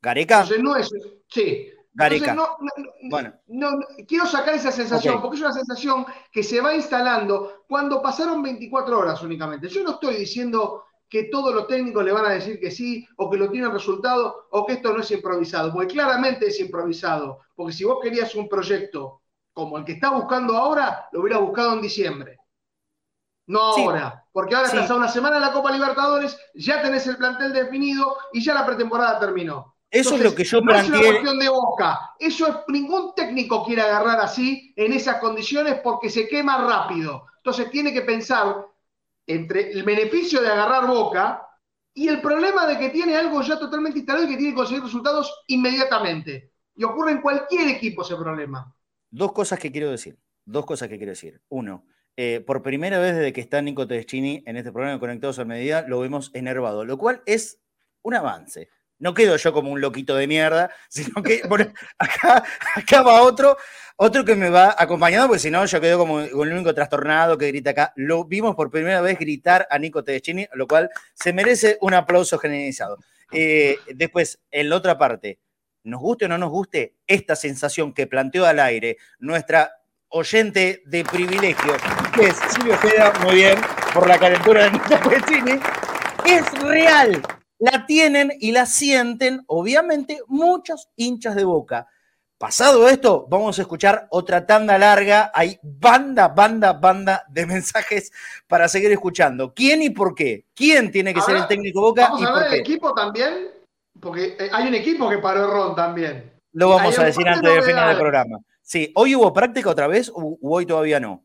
¿Gareca? 0.00 0.42
Entonces 0.42 0.62
no 0.62 0.76
es. 0.76 0.90
Sí, 1.28 1.70
bueno. 3.10 3.32
quiero 4.06 4.26
sacar 4.26 4.54
esa 4.54 4.70
sensación, 4.70 5.20
porque 5.20 5.36
es 5.36 5.42
una 5.42 5.52
sensación 5.52 6.06
que 6.30 6.42
se 6.42 6.60
va 6.60 6.74
instalando 6.74 7.64
cuando 7.66 8.00
pasaron 8.00 8.42
24 8.42 8.98
horas 8.98 9.22
únicamente. 9.22 9.68
Yo 9.68 9.82
no 9.82 9.92
estoy 9.92 10.16
diciendo 10.16 10.84
que 11.08 11.24
todos 11.24 11.54
los 11.54 11.66
técnicos 11.66 12.04
le 12.04 12.12
van 12.12 12.26
a 12.26 12.30
decir 12.30 12.60
que 12.60 12.70
sí, 12.70 13.06
o 13.16 13.30
que 13.30 13.38
lo 13.38 13.50
tienen 13.50 13.72
resultado, 13.72 14.48
o 14.50 14.66
que 14.66 14.74
esto 14.74 14.92
no 14.92 15.00
es 15.00 15.10
improvisado, 15.10 15.72
porque 15.72 15.94
claramente 15.94 16.48
es 16.48 16.60
improvisado, 16.60 17.40
porque 17.54 17.72
si 17.72 17.84
vos 17.84 17.98
querías 18.02 18.34
un 18.34 18.48
proyecto 18.48 19.22
como 19.52 19.78
el 19.78 19.84
que 19.84 19.92
está 19.92 20.10
buscando 20.10 20.56
ahora, 20.56 21.08
lo 21.12 21.20
hubiera 21.20 21.38
buscado 21.38 21.72
en 21.72 21.80
diciembre. 21.80 22.38
No 23.46 23.60
ahora, 23.60 24.26
porque 24.30 24.54
ahora 24.54 24.68
estás 24.68 24.90
a 24.90 24.94
una 24.94 25.08
semana 25.08 25.36
en 25.36 25.42
la 25.42 25.52
Copa 25.52 25.72
Libertadores, 25.72 26.38
ya 26.54 26.82
tenés 26.82 27.06
el 27.06 27.16
plantel 27.16 27.52
definido 27.52 28.18
y 28.32 28.44
ya 28.44 28.52
la 28.52 28.66
pretemporada 28.66 29.18
terminó. 29.18 29.74
Eso 29.90 30.16
es 30.16 30.22
lo 30.22 30.34
que 30.34 30.44
yo 30.44 30.60
planteé. 30.60 30.90
No 30.90 30.96
es 30.96 31.00
una 31.00 31.10
cuestión 31.10 31.38
de 31.38 31.48
boca. 31.48 32.14
Eso 32.18 32.46
es, 32.46 32.54
ningún 32.68 33.14
técnico 33.14 33.64
quiere 33.64 33.80
agarrar 33.80 34.20
así 34.20 34.74
en 34.76 34.92
esas 34.92 35.16
condiciones 35.16 35.80
porque 35.82 36.10
se 36.10 36.28
quema 36.28 36.58
rápido. 36.58 37.24
Entonces 37.38 37.70
tiene 37.70 37.92
que 37.92 38.02
pensar 38.02 38.66
entre 39.28 39.70
el 39.70 39.84
beneficio 39.84 40.40
de 40.40 40.48
agarrar 40.48 40.86
boca 40.86 41.46
y 41.94 42.08
el 42.08 42.20
problema 42.20 42.66
de 42.66 42.78
que 42.78 42.88
tiene 42.88 43.14
algo 43.14 43.42
ya 43.42 43.58
totalmente 43.58 43.98
instalado 43.98 44.24
y 44.24 44.30
que 44.30 44.36
tiene 44.36 44.52
que 44.52 44.56
conseguir 44.56 44.82
resultados 44.82 45.44
inmediatamente. 45.46 46.52
Y 46.74 46.84
ocurre 46.84 47.12
en 47.12 47.20
cualquier 47.20 47.68
equipo 47.68 48.02
ese 48.02 48.16
problema. 48.16 48.74
Dos 49.10 49.32
cosas 49.32 49.58
que 49.58 49.70
quiero 49.70 49.90
decir. 49.90 50.18
Dos 50.44 50.64
cosas 50.64 50.88
que 50.88 50.96
quiero 50.96 51.10
decir. 51.10 51.42
Uno, 51.48 51.84
eh, 52.16 52.42
por 52.46 52.62
primera 52.62 52.98
vez 52.98 53.16
desde 53.16 53.32
que 53.32 53.40
está 53.40 53.60
Nico 53.60 53.86
Tedeschini 53.86 54.42
en 54.46 54.56
este 54.56 54.72
programa 54.72 54.94
de 54.94 55.00
Conectados 55.00 55.38
a 55.38 55.44
Medida, 55.44 55.82
lo 55.86 56.00
vemos 56.00 56.30
enervado, 56.34 56.84
lo 56.84 56.96
cual 56.96 57.22
es 57.26 57.60
un 58.02 58.14
avance 58.14 58.70
no 58.98 59.14
quedo 59.14 59.36
yo 59.36 59.52
como 59.52 59.70
un 59.70 59.80
loquito 59.80 60.14
de 60.16 60.26
mierda, 60.26 60.70
sino 60.88 61.22
que 61.22 61.42
acá, 61.98 62.44
acá 62.74 63.02
va 63.02 63.22
otro, 63.22 63.56
otro 63.96 64.24
que 64.24 64.34
me 64.34 64.50
va 64.50 64.74
acompañando, 64.78 65.28
porque 65.28 65.40
si 65.40 65.50
no, 65.50 65.64
yo 65.64 65.80
quedo 65.80 65.98
como 65.98 66.20
el 66.20 66.34
único 66.34 66.74
trastornado 66.74 67.38
que 67.38 67.48
grita 67.48 67.70
acá. 67.70 67.92
Lo 67.96 68.24
vimos 68.24 68.54
por 68.54 68.70
primera 68.70 69.00
vez 69.00 69.18
gritar 69.18 69.66
a 69.70 69.78
Nico 69.78 70.04
Tedeschini, 70.04 70.46
lo 70.54 70.66
cual 70.66 70.90
se 71.14 71.32
merece 71.32 71.78
un 71.80 71.94
aplauso 71.94 72.38
generalizado. 72.38 72.98
Eh, 73.32 73.76
después, 73.94 74.40
en 74.50 74.70
la 74.70 74.76
otra 74.76 74.98
parte, 74.98 75.38
nos 75.84 76.00
guste 76.00 76.26
o 76.26 76.28
no 76.28 76.38
nos 76.38 76.50
guste, 76.50 76.94
esta 77.06 77.36
sensación 77.36 77.92
que 77.92 78.06
planteó 78.06 78.46
al 78.46 78.60
aire 78.60 78.98
nuestra 79.18 79.72
oyente 80.08 80.82
de 80.86 81.04
privilegio, 81.04 81.76
que 82.14 82.28
es 82.28 82.36
Silvio 82.50 82.74
Ojeda, 82.74 83.12
muy 83.22 83.34
bien, 83.36 83.58
por 83.92 84.06
la 84.08 84.18
calentura 84.18 84.64
de 84.64 84.70
Nico 84.72 84.86
Tedeschini, 84.88 85.60
es 86.24 86.62
real 86.62 87.22
la 87.58 87.86
tienen 87.86 88.32
y 88.40 88.52
la 88.52 88.66
sienten, 88.66 89.42
obviamente, 89.46 90.20
muchos 90.26 90.88
hinchas 90.96 91.34
de 91.34 91.44
boca. 91.44 91.88
Pasado 92.38 92.88
esto, 92.88 93.26
vamos 93.28 93.58
a 93.58 93.62
escuchar 93.62 94.06
otra 94.10 94.46
tanda 94.46 94.78
larga. 94.78 95.32
Hay 95.34 95.58
banda, 95.60 96.28
banda, 96.28 96.72
banda 96.72 97.24
de 97.28 97.46
mensajes 97.46 98.12
para 98.46 98.68
seguir 98.68 98.92
escuchando. 98.92 99.52
¿Quién 99.52 99.82
y 99.82 99.90
por 99.90 100.14
qué? 100.14 100.46
¿Quién 100.54 100.92
tiene 100.92 101.12
que 101.12 101.20
ser 101.20 101.36
el 101.36 101.48
técnico 101.48 101.80
Boca? 101.80 102.10
Vamos 102.10 102.24
a 102.24 102.38
ver 102.38 102.52
el 102.52 102.60
equipo 102.60 102.94
también, 102.94 103.48
porque 104.00 104.36
eh, 104.38 104.50
hay 104.52 104.68
un 104.68 104.74
equipo 104.74 105.10
que 105.10 105.18
paró 105.18 105.48
Ron 105.48 105.74
también. 105.74 106.32
Lo 106.52 106.68
vamos 106.68 106.96
a 106.98 107.04
decir 107.04 107.26
antes 107.26 107.52
del 107.52 107.62
final 107.62 107.88
del 107.88 107.98
programa. 107.98 108.38
Sí, 108.62 108.92
¿hoy 108.94 109.16
hubo 109.16 109.32
práctica 109.32 109.70
otra 109.70 109.88
vez 109.88 110.08
o 110.14 110.38
hoy 110.42 110.64
todavía 110.64 111.00
no? 111.00 111.24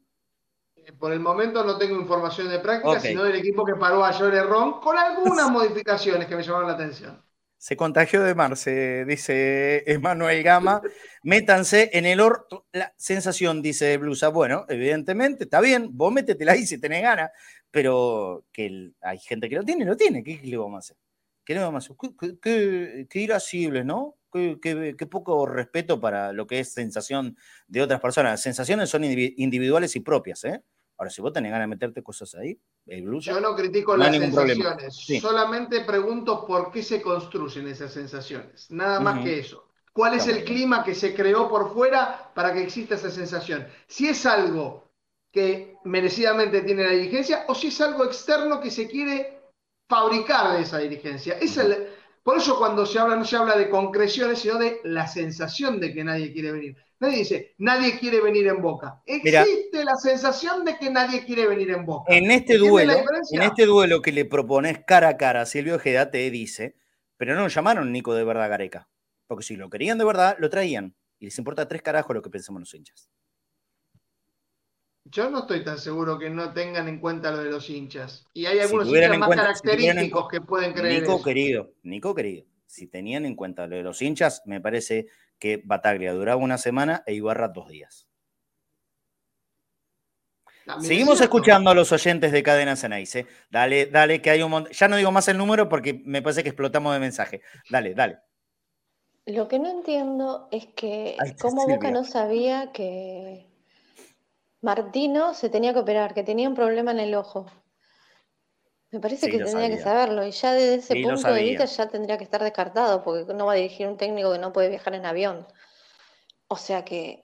Por 1.03 1.11
el 1.11 1.19
momento 1.19 1.65
no 1.65 1.77
tengo 1.77 1.99
información 1.99 2.47
de 2.47 2.59
práctica, 2.59 2.97
sino 2.97 3.25
del 3.25 3.35
equipo 3.35 3.65
que 3.65 3.75
paró 3.75 4.05
a 4.05 4.13
Joel 4.13 4.47
Ron 4.47 4.79
con 4.79 4.97
algunas 4.97 5.51
modificaciones 5.51 6.29
que 6.29 6.35
me 6.37 6.43
llamaron 6.43 6.69
la 6.69 6.75
atención. 6.75 7.21
Se 7.57 7.75
contagió 7.75 8.23
de 8.23 8.33
Marce, 8.33 9.03
dice 9.03 9.83
Emanuel 9.85 10.41
Gama. 10.43 10.81
Métanse 11.23 11.89
en 11.91 12.05
el 12.05 12.21
orto. 12.21 12.67
La 12.71 12.93
sensación, 12.95 13.61
dice 13.61 13.97
Blusa. 13.97 14.29
Bueno, 14.29 14.65
evidentemente, 14.69 15.43
está 15.43 15.59
bien, 15.59 15.89
vos 15.91 16.13
métetela 16.13 16.53
ahí 16.53 16.65
si 16.65 16.79
tenés 16.79 17.01
ganas, 17.01 17.31
pero 17.69 18.45
que 18.53 18.93
hay 19.01 19.19
gente 19.19 19.49
que 19.49 19.57
lo 19.57 19.65
tiene, 19.65 19.83
lo 19.83 19.97
tiene. 19.97 20.23
¿Qué, 20.23 20.39
le 20.41 20.55
vamos 20.55 20.75
a 20.75 20.79
hacer? 20.79 20.97
¿Qué 21.43 21.53
le 21.53 21.59
vamos 21.59 21.83
a 21.83 21.93
hacer? 21.93 22.37
Qué, 22.39 23.19
irascible, 23.19 23.83
¿no? 23.83 24.15
Qué, 24.31 25.07
poco 25.11 25.45
respeto 25.47 25.99
para 25.99 26.31
lo 26.31 26.47
que 26.47 26.61
es 26.61 26.71
sensación 26.71 27.35
de 27.67 27.81
otras 27.81 27.99
personas. 27.99 28.31
Las 28.31 28.41
sensaciones 28.41 28.89
son 28.89 29.03
individuales 29.03 29.97
y 29.97 29.99
propias, 29.99 30.45
¿eh? 30.45 30.63
Ahora, 30.97 31.09
si 31.09 31.21
vos 31.21 31.33
tenés 31.33 31.51
ganas 31.51 31.65
de 31.65 31.75
meterte 31.75 32.03
cosas 32.03 32.35
ahí, 32.35 32.59
el 32.85 33.19
Yo 33.19 33.39
no 33.39 33.55
critico 33.55 33.97
las 33.97 34.15
sensaciones, 34.15 34.95
solamente 35.21 35.81
pregunto 35.81 36.45
por 36.45 36.71
qué 36.71 36.83
se 36.83 37.01
construyen 37.01 37.67
esas 37.67 37.91
sensaciones. 37.91 38.69
Nada 38.69 38.99
más 38.99 39.23
que 39.23 39.39
eso. 39.39 39.69
¿Cuál 39.91 40.15
es 40.15 40.27
el 40.27 40.43
clima 40.43 40.83
que 40.83 40.95
se 40.95 41.13
creó 41.13 41.47
por 41.49 41.71
fuera 41.73 42.31
para 42.33 42.53
que 42.53 42.63
exista 42.63 42.95
esa 42.95 43.11
sensación? 43.11 43.67
Si 43.87 44.07
es 44.07 44.25
algo 44.25 44.91
que 45.31 45.77
merecidamente 45.83 46.61
tiene 46.61 46.83
la 46.83 46.91
dirigencia 46.91 47.45
o 47.47 47.55
si 47.55 47.67
es 47.67 47.81
algo 47.81 48.05
externo 48.05 48.59
que 48.59 48.71
se 48.71 48.87
quiere 48.87 49.39
fabricar 49.89 50.55
de 50.55 50.63
esa 50.63 50.77
dirigencia. 50.77 51.37
Es 51.39 51.57
el, 51.57 51.87
por 52.23 52.37
eso 52.37 52.57
cuando 52.57 52.85
se 52.85 52.99
habla 52.99 53.17
no 53.17 53.25
se 53.25 53.35
habla 53.35 53.57
de 53.57 53.69
concreciones, 53.69 54.39
sino 54.39 54.57
de 54.57 54.79
la 54.85 55.07
sensación 55.07 55.79
de 55.79 55.93
que 55.93 56.03
nadie 56.03 56.31
quiere 56.31 56.51
venir. 56.53 56.77
Nadie 56.99 57.17
dice, 57.17 57.53
nadie 57.57 57.99
quiere 57.99 58.21
venir 58.21 58.47
en 58.47 58.61
Boca. 58.61 59.01
Existe 59.05 59.83
la 59.83 59.95
sensación 59.97 60.63
de 60.63 60.77
que 60.77 60.89
nadie 60.89 61.25
quiere 61.25 61.47
venir 61.47 61.71
en 61.71 61.85
Boca. 61.85 62.13
En 62.13 62.31
este 62.31 62.57
duelo, 62.57 62.93
en 63.31 63.41
este 63.41 63.65
duelo 63.65 64.01
que 64.01 64.13
le 64.13 64.23
propones 64.23 64.79
cara 64.87 65.09
a 65.09 65.17
cara, 65.17 65.45
Silvio 65.45 65.75
Ojeda 65.75 66.11
te 66.11 66.29
dice, 66.31 66.77
pero 67.17 67.35
no 67.35 67.41
lo 67.41 67.49
llamaron 67.49 67.91
Nico 67.91 68.13
de 68.15 68.23
verdad 68.23 68.49
Gareca. 68.49 68.87
Porque 69.27 69.43
si 69.43 69.57
lo 69.57 69.69
querían 69.69 69.97
de 69.97 70.05
verdad, 70.05 70.37
lo 70.39 70.49
traían. 70.49 70.95
Y 71.19 71.25
les 71.25 71.37
importa 71.37 71.67
tres 71.67 71.81
carajos 71.81 72.15
lo 72.15 72.21
que 72.21 72.29
pensamos 72.29 72.61
los 72.61 72.73
hinchas. 72.73 73.09
Yo 75.13 75.29
no 75.29 75.41
estoy 75.41 75.63
tan 75.63 75.77
seguro 75.77 76.17
que 76.17 76.31
no 76.31 76.53
tengan 76.53 76.87
en 76.87 76.99
cuenta 76.99 77.29
lo 77.29 77.37
de 77.37 77.51
los 77.51 77.69
hinchas. 77.69 78.25
Y 78.33 78.47
hay 78.47 78.57
algunos 78.57 78.87
hinchas 78.87 79.17
más 79.19 79.29
característicos 79.29 80.27
que 80.27 80.41
pueden 80.41 80.73
creer. 80.73 81.03
Nico 81.03 81.21
querido, 81.21 81.71
Nico 81.83 82.15
querido, 82.15 82.45
si 82.65 82.87
tenían 82.87 83.23
en 83.27 83.35
cuenta 83.35 83.67
lo 83.67 83.75
de 83.75 83.83
los 83.83 84.01
hinchas, 84.01 84.41
me 84.45 84.59
parece 84.59 85.05
que 85.37 85.61
Bataglia 85.63 86.13
duraba 86.13 86.41
una 86.41 86.57
semana 86.57 87.03
e 87.05 87.13
Ibarra 87.13 87.49
dos 87.49 87.69
días. 87.69 88.07
Seguimos 90.79 91.21
escuchando 91.21 91.69
a 91.69 91.75
los 91.75 91.91
oyentes 91.91 92.31
de 92.31 92.41
Cadena 92.41 92.75
Ceneice. 92.75 93.27
Dale, 93.51 93.85
dale, 93.85 94.19
que 94.19 94.31
hay 94.31 94.41
un 94.41 94.49
montón. 94.49 94.73
Ya 94.73 94.87
no 94.87 94.95
digo 94.95 95.11
más 95.11 95.27
el 95.27 95.37
número 95.37 95.69
porque 95.69 96.01
me 96.05 96.23
parece 96.23 96.41
que 96.41 96.49
explotamos 96.49 96.91
de 96.91 96.99
mensaje. 96.99 97.41
Dale, 97.69 97.93
dale. 97.93 98.17
Lo 99.27 99.47
que 99.47 99.59
no 99.59 99.69
entiendo 99.69 100.47
es 100.51 100.65
que 100.75 101.17
cómo 101.39 101.67
Boca 101.67 101.91
no 101.91 102.03
sabía 102.03 102.71
que 102.71 103.52
Martino 104.63 105.33
se 105.33 105.49
tenía 105.49 105.73
que 105.73 105.79
operar, 105.79 106.13
que 106.13 106.23
tenía 106.23 106.47
un 106.47 106.55
problema 106.55 106.91
en 106.91 106.99
el 106.99 107.13
ojo. 107.15 107.45
Me 108.91 109.01
parece 109.01 109.29
que 109.29 109.37
tendría 109.37 109.67
que 109.69 109.77
saberlo 109.77 110.25
y 110.25 110.31
ya 110.31 110.53
desde 110.53 110.75
ese 110.75 111.03
punto 111.03 111.33
de 111.33 111.43
vista 111.43 111.65
ya 111.65 111.89
tendría 111.89 112.17
que 112.17 112.23
estar 112.23 112.41
descartado 112.41 113.03
porque 113.03 113.33
no 113.33 113.45
va 113.45 113.53
a 113.53 113.55
dirigir 113.55 113.87
un 113.87 113.97
técnico 113.97 114.31
que 114.31 114.39
no 114.39 114.53
puede 114.53 114.69
viajar 114.69 114.93
en 114.93 115.05
avión. 115.05 115.45
O 116.47 116.55
sea 116.55 116.85
que 116.85 117.23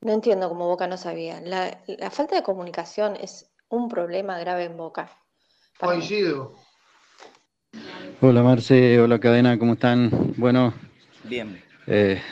no 0.00 0.12
entiendo 0.12 0.48
cómo 0.48 0.66
Boca 0.66 0.86
no 0.86 0.96
sabía. 0.96 1.40
La, 1.42 1.76
falta 2.10 2.36
de 2.36 2.42
comunicación 2.42 3.16
es 3.20 3.50
un 3.68 3.88
problema 3.88 4.38
grave 4.38 4.64
en 4.64 4.76
Boca. 4.78 5.10
Coincido. 5.78 6.54
Hola 8.22 8.42
Marce, 8.42 8.98
hola 9.00 9.18
Cadena, 9.18 9.58
¿cómo 9.58 9.74
están? 9.74 10.32
Bueno, 10.38 10.72
bien. 11.24 11.62
Eh, 11.86 12.22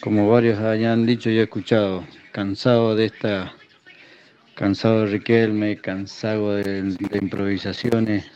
como 0.00 0.30
varios 0.30 0.58
hayan 0.60 1.04
dicho 1.04 1.28
y 1.28 1.38
he 1.38 1.42
escuchado, 1.42 2.04
cansado 2.36 2.94
de 2.94 3.06
esta 3.06 3.54
cansado 4.54 5.00
de 5.00 5.06
Riquelme, 5.06 5.78
cansado 5.78 6.52
de, 6.52 6.94
improvisaciones. 7.18 8.30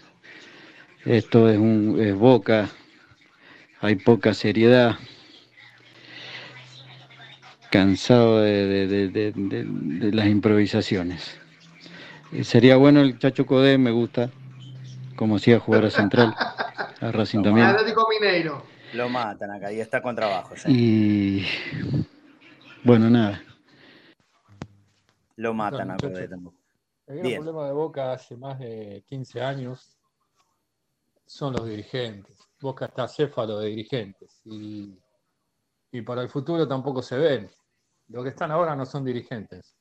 Esto 1.04 1.50
es, 1.50 1.58
un, 1.58 2.00
es 2.00 2.14
boca, 2.14 2.70
hay 3.82 3.96
poca 3.96 4.32
seriedad. 4.32 4.96
Cansado 7.70 8.40
de, 8.40 9.32
las 10.14 10.28
improvisaciones. 10.28 11.38
sería 12.42 12.76
bueno 12.76 13.02
el 13.02 13.18
Chacho 13.18 13.44
Codé, 13.44 13.76
me 13.76 13.90
gusta, 13.90 14.30
como 15.14 15.36
hacía 15.36 15.60
jugar 15.60 15.84
a 15.84 15.90
Central, 15.90 16.34
a 17.02 17.12
Racing 17.12 17.42
también. 17.42 17.66
Mineiro. 18.18 18.64
Lo 18.94 19.10
matan 19.10 19.50
acá 19.50 19.70
y 19.70 19.78
está 19.78 20.00
con 20.00 20.16
trabajo. 20.16 20.54
Y 20.68 21.44
bueno, 22.82 23.10
nada. 23.10 23.42
Lo 25.40 25.54
matan 25.54 25.90
a 25.90 25.96
El 25.96 27.18
gran 27.18 27.34
problema 27.36 27.66
de 27.66 27.72
Boca 27.72 28.12
hace 28.12 28.36
más 28.36 28.58
de 28.58 29.02
15 29.06 29.40
años 29.40 29.96
son 31.24 31.54
los 31.54 31.66
dirigentes. 31.66 32.46
Boca 32.60 32.84
está 32.84 33.08
céfalo 33.08 33.58
de 33.58 33.68
dirigentes 33.68 34.42
y, 34.44 35.00
para 36.04 36.20
el 36.20 36.28
futuro 36.28 36.68
tampoco 36.68 37.00
se 37.00 37.16
ven. 37.16 37.50
Lo 38.08 38.22
que 38.22 38.28
están 38.28 38.50
ahora 38.50 38.76
no 38.76 38.84
son 38.84 39.02
dirigentes, 39.02 39.74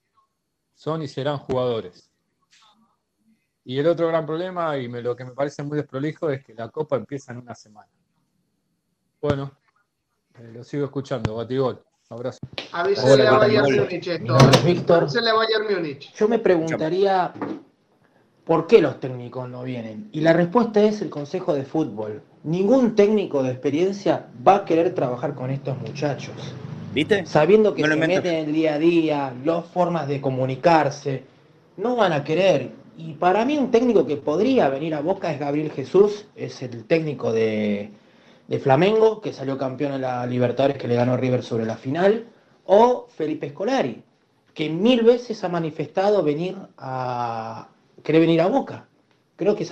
son 0.73 1.02
y 1.02 1.10
serán 1.10 1.40
jugadores. 1.40 2.10
Y 3.65 3.80
el 3.80 3.88
otro 3.88 4.07
gran 4.07 4.26
problema, 4.26 4.77
y 4.77 4.88
lo 4.88 5.14
que 5.14 5.26
me 5.26 5.34
parece 5.34 5.61
muy 5.61 5.77
desprolijo, 5.77 6.30
es 6.30 6.41
que 6.41 6.53
la 6.53 6.69
Copa 6.69 6.95
empieza 6.95 7.34
en 7.34 7.40
una 7.40 7.53
semana. 7.53 7.91
Bueno, 9.22 9.52
eh, 10.36 10.52
lo 10.53 10.64
sigo 10.64 10.86
escuchando, 10.86 11.36
Batigol. 11.36 11.84
Abrazo. 12.11 12.40
Avísele 12.72 13.27
a 13.27 13.38
Bayern 13.38 13.72
Múnich 13.72 14.07
esto. 14.07 14.36
Víctor. 14.65 15.03
a 15.03 15.34
Bayern 15.36 15.76
Múnich. 15.76 16.11
Yo 16.15 16.27
me 16.27 16.40
preguntaría 16.40 17.31
por 18.45 18.65
qué 18.65 18.81
los 18.81 18.99
técnicos 18.99 19.48
no 19.48 19.61
vienen. 19.61 20.10
Y 20.11 20.22
la 20.22 20.34
respuesta 20.34 20.81
es 20.81 21.03
el 21.03 21.11
Consejo 21.11 21.53
de 21.53 21.65
Fútbol. 21.65 22.23
Ningún 22.44 22.95
técnico 22.95 23.44
de 23.44 23.52
experiencia 23.52 24.26
va 24.48 24.56
a 24.56 24.65
querer 24.65 24.95
trabajar 24.95 25.36
con 25.36 25.52
estos 25.52 25.77
muchachos. 25.77 26.34
¿Viste? 26.95 27.27
Sabiendo 27.27 27.76
que 27.76 27.84
se 27.84 27.95
meten 27.95 28.26
en 28.26 28.45
el 28.48 28.53
día 28.53 28.73
a 28.73 28.80
día, 28.80 29.34
las 29.45 29.65
formas 29.68 30.07
de 30.07 30.19
comunicarse, 30.19 31.26
no 31.77 31.95
van 31.95 32.14
a 32.14 32.23
querer. 32.23 32.72
Y 32.98 33.14
para 33.14 33.45
mí 33.45 33.56
un 33.56 33.69
técnico 33.69 34.07
que 34.07 34.18
podría 34.18 34.68
venir 34.69 34.95
a 34.95 35.02
Boca 35.02 35.31
es 35.31 35.40
Gabriel 35.40 35.69
Jesús, 35.69 36.26
es 36.36 36.64
el 36.64 36.86
técnico 36.86 37.31
de, 37.31 37.91
de 38.50 38.58
Flamengo, 38.58 39.22
que 39.22 39.32
salió 39.32 39.60
campeón 39.60 39.94
en 39.94 40.02
la 40.02 40.26
Libertadores 40.26 40.76
que 40.76 40.88
le 40.88 40.96
ganó 40.96 41.16
River 41.16 41.44
sobre 41.44 41.66
la 41.66 41.78
final, 41.78 42.28
o 42.66 43.08
Felipe 43.08 43.52
Scolari, 43.52 44.04
que 44.56 44.70
mil 44.70 45.04
veces 45.04 45.44
ha 45.44 45.50
manifestado 45.50 46.24
venir 46.24 46.58
a 46.80 47.70
querer 48.04 48.22
venir 48.22 48.42
a 48.42 48.48
Boca. 48.48 48.88
Creo 49.36 49.56
que 49.56 49.68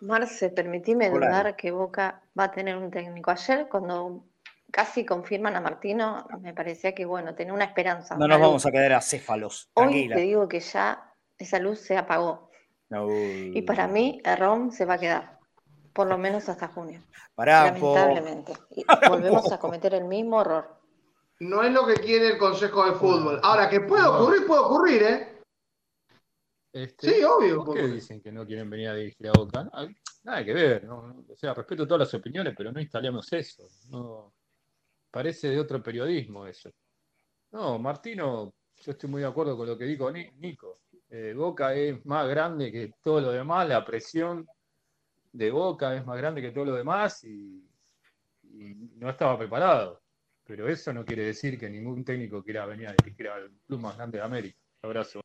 Marce, 0.00 0.50
permitime 0.50 1.10
dudar 1.10 1.54
que 1.54 1.70
Boca 1.70 2.20
va 2.38 2.44
a 2.44 2.50
tener 2.50 2.76
un 2.76 2.90
técnico. 2.90 3.30
Ayer 3.30 3.68
cuando 3.68 4.24
casi 4.72 5.04
confirman 5.04 5.54
a 5.54 5.60
Martino, 5.60 6.26
me 6.40 6.52
parecía 6.52 6.96
que 6.96 7.04
bueno, 7.04 7.36
tenía 7.36 7.54
una 7.54 7.64
esperanza. 7.64 8.16
No 8.16 8.26
nos 8.26 8.40
vamos 8.40 8.66
a 8.66 8.72
quedar 8.72 8.94
a 8.94 9.00
céfalos. 9.00 9.70
Hoy 9.74 10.08
te 10.08 10.20
digo 10.20 10.48
que 10.48 10.58
ya 10.58 11.14
esa 11.38 11.60
luz 11.60 11.80
se 11.80 11.96
apagó. 11.96 12.50
Y 13.54 13.62
para 13.62 13.86
mí, 13.86 14.20
Rom 14.38 14.72
se 14.72 14.84
va 14.84 14.94
a 14.94 14.98
quedar 14.98 15.37
por 15.98 16.06
lo 16.06 16.16
menos 16.16 16.48
hasta 16.48 16.68
junio. 16.68 17.02
lamentablemente. 17.36 18.52
Y 18.70 18.84
volvemos 19.08 19.50
a 19.50 19.58
cometer 19.58 19.94
el 19.94 20.04
mismo 20.04 20.40
error. 20.42 20.78
No 21.40 21.64
es 21.64 21.72
lo 21.72 21.84
que 21.88 21.94
quiere 21.94 22.28
el 22.28 22.38
Consejo 22.38 22.84
de 22.84 22.92
Fútbol. 22.92 23.40
Ahora, 23.42 23.68
que 23.68 23.80
puede 23.80 24.06
ocurrir, 24.06 24.46
puede 24.46 24.60
ocurrir, 24.60 25.02
¿eh? 25.02 25.42
Este, 26.72 27.14
sí, 27.14 27.24
obvio. 27.24 27.64
¿Por 27.64 27.74
qué 27.74 27.88
dicen 27.88 28.20
que 28.20 28.30
no 28.30 28.46
quieren 28.46 28.70
venir 28.70 28.90
a 28.90 28.94
dirigir 28.94 29.26
a 29.26 29.32
Boca? 29.32 29.68
Nada 30.22 30.44
que 30.44 30.54
ver. 30.54 30.84
¿no? 30.84 31.24
O 31.28 31.36
sea, 31.36 31.52
respeto 31.52 31.84
todas 31.84 32.06
las 32.06 32.14
opiniones, 32.14 32.54
pero 32.56 32.70
no 32.70 32.80
instalemos 32.80 33.32
eso. 33.32 33.66
No, 33.88 34.32
parece 35.10 35.48
de 35.48 35.58
otro 35.58 35.82
periodismo 35.82 36.46
eso. 36.46 36.70
No, 37.50 37.76
Martino, 37.80 38.54
yo 38.76 38.92
estoy 38.92 39.10
muy 39.10 39.22
de 39.22 39.26
acuerdo 39.26 39.56
con 39.56 39.66
lo 39.66 39.76
que 39.76 39.84
dijo 39.84 40.12
Nico. 40.12 40.82
Eh, 41.10 41.34
Boca 41.36 41.74
es 41.74 42.06
más 42.06 42.28
grande 42.28 42.70
que 42.70 42.92
todo 43.02 43.20
lo 43.20 43.32
demás, 43.32 43.68
la 43.68 43.84
presión 43.84 44.46
de 45.32 45.50
Boca 45.50 45.94
es 45.94 46.04
más 46.06 46.18
grande 46.18 46.42
que 46.42 46.50
todo 46.50 46.66
lo 46.66 46.74
demás 46.74 47.24
y, 47.24 47.64
no 48.96 49.10
estaba 49.10 49.38
preparado. 49.38 50.02
pero 50.44 50.68
eso 50.68 50.92
no 50.92 51.04
quiere 51.04 51.24
decir 51.24 51.58
que 51.58 51.70
ningún 51.70 52.04
técnico 52.04 52.42
quiera 52.42 52.66
venir 52.66 52.88
a 52.88 52.92
dirigir 52.92 53.28
al 53.28 53.50
club 53.66 53.80
más 53.80 53.96
grande 53.96 54.18
de 54.18 54.24
América. 54.24 54.58
abrazo. 54.82 55.20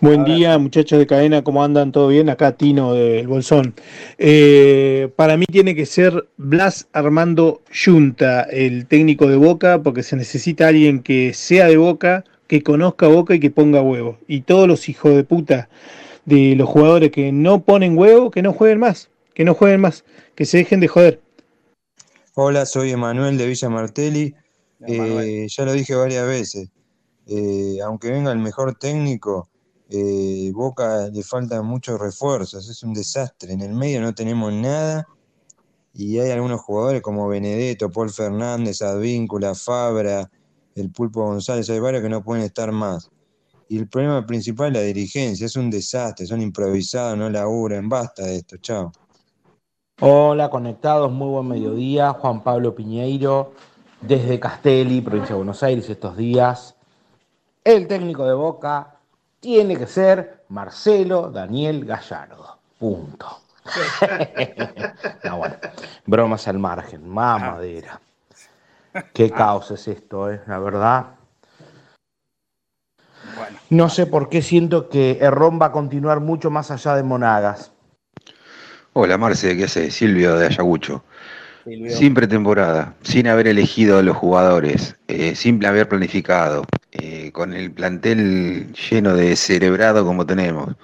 Buen 0.00 0.24
día, 0.24 0.58
muchachos 0.58 0.98
de 0.98 1.06
cadena, 1.06 1.42
¿cómo 1.42 1.64
andan? 1.64 1.90
¿Todo 1.90 2.08
bien? 2.08 2.28
Acá 2.28 2.52
Tino 2.52 2.92
del 2.92 3.26
Bolsón. 3.26 3.74
Eh, 4.18 5.10
para 5.16 5.36
mí 5.38 5.46
tiene 5.46 5.74
que 5.74 5.86
ser 5.86 6.28
Blas 6.36 6.86
Armando 6.92 7.62
Junta, 7.72 8.42
el 8.42 8.86
técnico 8.86 9.26
de 9.26 9.36
Boca, 9.36 9.82
porque 9.82 10.02
se 10.02 10.16
necesita 10.16 10.68
alguien 10.68 11.02
que 11.02 11.32
sea 11.32 11.66
de 11.66 11.78
Boca, 11.78 12.24
que 12.46 12.62
conozca 12.62 13.08
Boca 13.08 13.34
y 13.34 13.40
que 13.40 13.50
ponga 13.50 13.80
huevo. 13.80 14.18
Y 14.28 14.42
todos 14.42 14.68
los 14.68 14.88
hijos 14.88 15.14
de 15.14 15.24
puta 15.24 15.68
de 16.26 16.54
los 16.56 16.68
jugadores 16.68 17.10
que 17.10 17.32
no 17.32 17.62
ponen 17.62 17.96
huevo, 17.96 18.30
que 18.30 18.42
no 18.42 18.52
jueguen 18.52 18.80
más, 18.80 19.08
que 19.36 19.44
no 19.44 19.52
jueguen 19.52 19.82
más, 19.82 20.02
que 20.34 20.46
se 20.46 20.56
dejen 20.56 20.80
de 20.80 20.88
joder. 20.88 21.20
Hola, 22.32 22.64
soy 22.64 22.92
Emanuel 22.92 23.36
de 23.36 23.46
Villa 23.46 23.68
Martelli. 23.68 24.34
Eh, 24.88 25.46
ya 25.46 25.64
lo 25.66 25.74
dije 25.74 25.94
varias 25.94 26.26
veces. 26.26 26.70
Eh, 27.26 27.76
aunque 27.84 28.10
venga 28.10 28.32
el 28.32 28.38
mejor 28.38 28.78
técnico, 28.78 29.50
eh, 29.90 30.50
Boca 30.54 31.10
le 31.12 31.22
faltan 31.22 31.66
muchos 31.66 32.00
refuerzos, 32.00 32.66
es 32.70 32.82
un 32.82 32.94
desastre. 32.94 33.52
En 33.52 33.60
el 33.60 33.74
medio 33.74 34.00
no 34.00 34.14
tenemos 34.14 34.54
nada 34.54 35.06
y 35.92 36.18
hay 36.18 36.30
algunos 36.30 36.62
jugadores 36.62 37.02
como 37.02 37.28
Benedetto, 37.28 37.90
Paul 37.90 38.08
Fernández, 38.08 38.80
Advíncula, 38.80 39.54
Fabra, 39.54 40.30
el 40.74 40.90
Pulpo 40.90 41.26
González, 41.26 41.68
hay 41.68 41.80
varios 41.80 42.02
que 42.02 42.08
no 42.08 42.24
pueden 42.24 42.42
estar 42.42 42.72
más. 42.72 43.10
Y 43.68 43.76
el 43.76 43.86
problema 43.86 44.24
principal 44.24 44.68
es 44.68 44.72
la 44.72 44.86
dirigencia, 44.86 45.44
es 45.44 45.56
un 45.56 45.70
desastre, 45.70 46.24
son 46.24 46.40
improvisados, 46.40 47.18
no 47.18 47.28
laburan, 47.28 47.86
basta 47.86 48.24
de 48.24 48.36
esto, 48.36 48.56
chao. 48.56 48.92
Hola, 49.98 50.50
conectados, 50.50 51.10
muy 51.10 51.28
buen 51.28 51.48
mediodía. 51.48 52.12
Juan 52.12 52.42
Pablo 52.42 52.74
Piñeiro, 52.74 53.54
desde 54.02 54.38
Castelli, 54.38 55.00
provincia 55.00 55.30
de 55.30 55.36
Buenos 55.36 55.62
Aires, 55.62 55.88
estos 55.88 56.18
días. 56.18 56.76
El 57.64 57.88
técnico 57.88 58.26
de 58.26 58.34
Boca 58.34 58.96
tiene 59.40 59.74
que 59.74 59.86
ser 59.86 60.44
Marcelo 60.50 61.30
Daniel 61.30 61.86
Gallardo. 61.86 62.58
Punto. 62.78 63.40
no, 65.24 65.38
bueno, 65.38 65.56
bromas 66.04 66.46
al 66.46 66.58
margen, 66.58 67.08
mamadera. 67.08 67.98
Qué 69.14 69.30
caos 69.30 69.70
es 69.70 69.88
esto, 69.88 70.30
eh, 70.30 70.42
la 70.46 70.58
verdad. 70.58 71.06
No 73.70 73.88
sé 73.88 74.04
por 74.04 74.28
qué 74.28 74.42
siento 74.42 74.90
que 74.90 75.20
Errón 75.22 75.58
va 75.58 75.66
a 75.66 75.72
continuar 75.72 76.20
mucho 76.20 76.50
más 76.50 76.70
allá 76.70 76.94
de 76.96 77.02
Monagas. 77.02 77.72
Hola 78.98 79.18
Marce, 79.18 79.54
¿qué 79.58 79.64
hace? 79.64 79.90
Silvio 79.90 80.38
de 80.38 80.46
Ayagucho. 80.46 81.04
Sin 81.90 82.14
pretemporada, 82.14 82.94
sin 83.02 83.28
haber 83.28 83.46
elegido 83.46 83.98
a 83.98 84.02
los 84.02 84.16
jugadores, 84.16 84.96
eh, 85.06 85.34
sin 85.34 85.62
haber 85.66 85.86
planificado, 85.86 86.64
eh, 86.92 87.30
con 87.30 87.52
el 87.52 87.70
plantel 87.70 88.72
lleno 88.72 89.14
de 89.14 89.36
cerebrado 89.36 90.02
como 90.06 90.24
tenemos, 90.24 90.76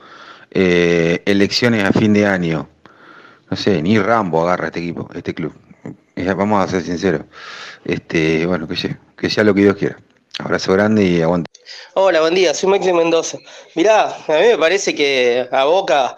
eh, 0.51 1.23
elecciones 1.25 1.85
a 1.85 1.93
fin 1.95 2.13
de 2.13 2.27
año, 2.27 2.69
no 3.51 3.57
sé, 3.57 3.81
ni 3.81 3.99
Rambo 3.99 4.43
agarra 4.43 4.67
este 4.67 4.81
equipo, 4.81 5.09
este 5.15 5.33
club. 5.33 5.55
vamos 6.37 6.63
a 6.63 6.71
ser 6.71 6.83
sinceros. 6.83 7.23
Este, 7.83 8.45
bueno, 8.45 8.69
que 8.69 8.77
sea, 8.77 9.01
que 9.17 9.31
sea 9.31 9.43
lo 9.43 9.55
que 9.55 9.63
Dios 9.63 9.77
quiera. 9.77 9.97
Abrazo 10.39 10.75
grande 10.75 11.03
y 11.03 11.23
aguante. 11.23 11.51
Hola, 11.95 12.21
buen 12.21 12.35
día, 12.35 12.53
soy 12.53 12.69
Maxi 12.69 12.93
Mendoza. 12.93 13.39
Mirá, 13.75 14.09
a 14.09 14.39
mí 14.39 14.49
me 14.49 14.59
parece 14.59 14.95
que 14.95 15.49
a 15.51 15.65
Boca 15.65 16.15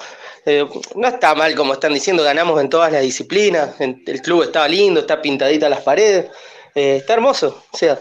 eh, 0.47 0.67
no 0.95 1.09
está 1.09 1.35
mal 1.35 1.55
como 1.55 1.73
están 1.73 1.95
diciendo, 1.95 2.23
ganamos 2.23 2.61
en 2.61 2.69
todas 2.69 2.93
las 2.93 3.03
disciplinas, 3.03 3.81
el 3.81 4.23
club 4.23 4.43
está 4.43 4.67
lindo, 4.69 5.01
está 5.01 5.23
pintadita 5.23 5.69
las 5.69 5.81
paredes, 5.81 6.31
eh, 6.75 6.97
está 6.97 7.15
hermoso, 7.15 7.65
o 7.73 7.77
sea, 7.77 7.99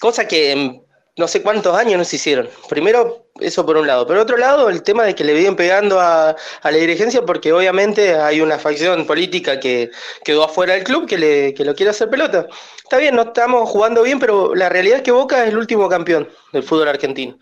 cosa 0.00 0.26
que 0.26 0.52
en 0.52 0.84
no 1.16 1.28
sé 1.28 1.42
cuántos 1.42 1.76
años 1.76 1.98
no 1.98 2.04
se 2.04 2.16
hicieron. 2.16 2.48
Primero, 2.68 3.26
eso 3.38 3.64
por 3.64 3.76
un 3.76 3.86
lado. 3.86 4.06
Por 4.06 4.16
otro 4.16 4.36
lado, 4.36 4.68
el 4.68 4.82
tema 4.82 5.04
de 5.04 5.14
que 5.14 5.22
le 5.22 5.32
vienen 5.32 5.54
pegando 5.54 6.00
a, 6.00 6.34
la 6.64 6.70
dirigencia 6.70 7.22
porque 7.24 7.52
obviamente 7.52 8.16
hay 8.16 8.40
una 8.40 8.58
facción 8.58 9.06
política 9.06 9.60
que 9.60 9.90
quedó 10.24 10.44
afuera 10.44 10.74
del 10.74 10.82
club 10.82 11.06
que, 11.06 11.18
le, 11.18 11.54
que 11.54 11.64
lo 11.64 11.74
quiere 11.74 11.90
hacer 11.90 12.10
pelota. 12.10 12.48
Está 12.82 12.96
bien, 12.98 13.14
no 13.14 13.22
estamos 13.22 13.70
jugando 13.70 14.02
bien, 14.02 14.18
pero 14.18 14.54
la 14.54 14.68
realidad 14.68 14.98
es 14.98 15.02
que 15.04 15.12
Boca 15.12 15.44
es 15.44 15.50
el 15.50 15.58
último 15.58 15.88
campeón 15.88 16.28
del 16.52 16.64
fútbol 16.64 16.88
argentino. 16.88 17.38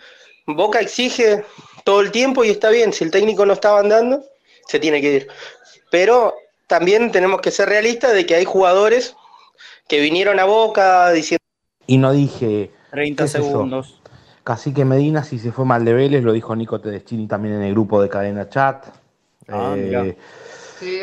Boca 0.46 0.80
exige 0.80 1.44
todo 1.84 2.00
el 2.00 2.10
tiempo 2.10 2.44
y 2.44 2.50
está 2.50 2.68
bien, 2.68 2.92
si 2.92 3.04
el 3.04 3.10
técnico 3.10 3.46
no 3.46 3.54
estaba 3.54 3.80
andando, 3.80 4.22
se 4.72 4.80
tiene 4.80 5.02
que 5.02 5.12
ir. 5.12 5.28
Pero 5.90 6.34
también 6.66 7.12
tenemos 7.12 7.42
que 7.42 7.50
ser 7.50 7.68
realistas 7.68 8.14
de 8.14 8.24
que 8.24 8.34
hay 8.34 8.46
jugadores 8.46 9.14
que 9.86 10.00
vinieron 10.00 10.40
a 10.40 10.44
Boca 10.44 11.10
diciendo... 11.12 11.44
Y 11.86 11.98
no 11.98 12.12
dije... 12.12 12.70
30 12.90 13.28
segundos. 13.28 14.00
Casi 14.44 14.72
que 14.72 14.84
Medina, 14.86 15.24
si 15.24 15.38
se 15.38 15.52
fue 15.52 15.66
mal 15.66 15.84
de 15.84 15.92
Vélez, 15.92 16.24
lo 16.24 16.32
dijo 16.32 16.56
Nico 16.56 16.80
Tedeschini 16.80 17.26
también 17.26 17.56
en 17.56 17.62
el 17.62 17.72
grupo 17.72 18.00
de 18.02 18.08
Cadena 18.08 18.48
Chat. 18.48 18.86
Ah, 19.48 19.74
eh, 19.76 20.16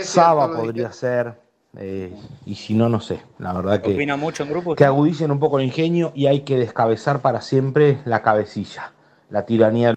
Saba 0.01 0.51
podría 0.51 0.91
ser. 0.91 1.33
Eh, 1.77 2.13
y 2.45 2.55
si 2.55 2.73
no, 2.73 2.89
no 2.89 2.99
sé. 2.99 3.21
La 3.37 3.53
verdad 3.53 3.81
que. 3.81 3.93
Opina 3.93 4.17
mucho 4.17 4.43
en 4.43 4.49
grupo. 4.49 4.75
Que 4.75 4.85
agudicen 4.85 5.31
un 5.31 5.39
poco 5.39 5.59
el 5.59 5.65
ingenio 5.65 6.11
y 6.15 6.27
hay 6.27 6.41
que 6.41 6.57
descabezar 6.57 7.21
para 7.21 7.41
siempre 7.41 7.99
la 8.05 8.21
cabecilla. 8.21 8.93
La 9.29 9.45
tiranía 9.45 9.95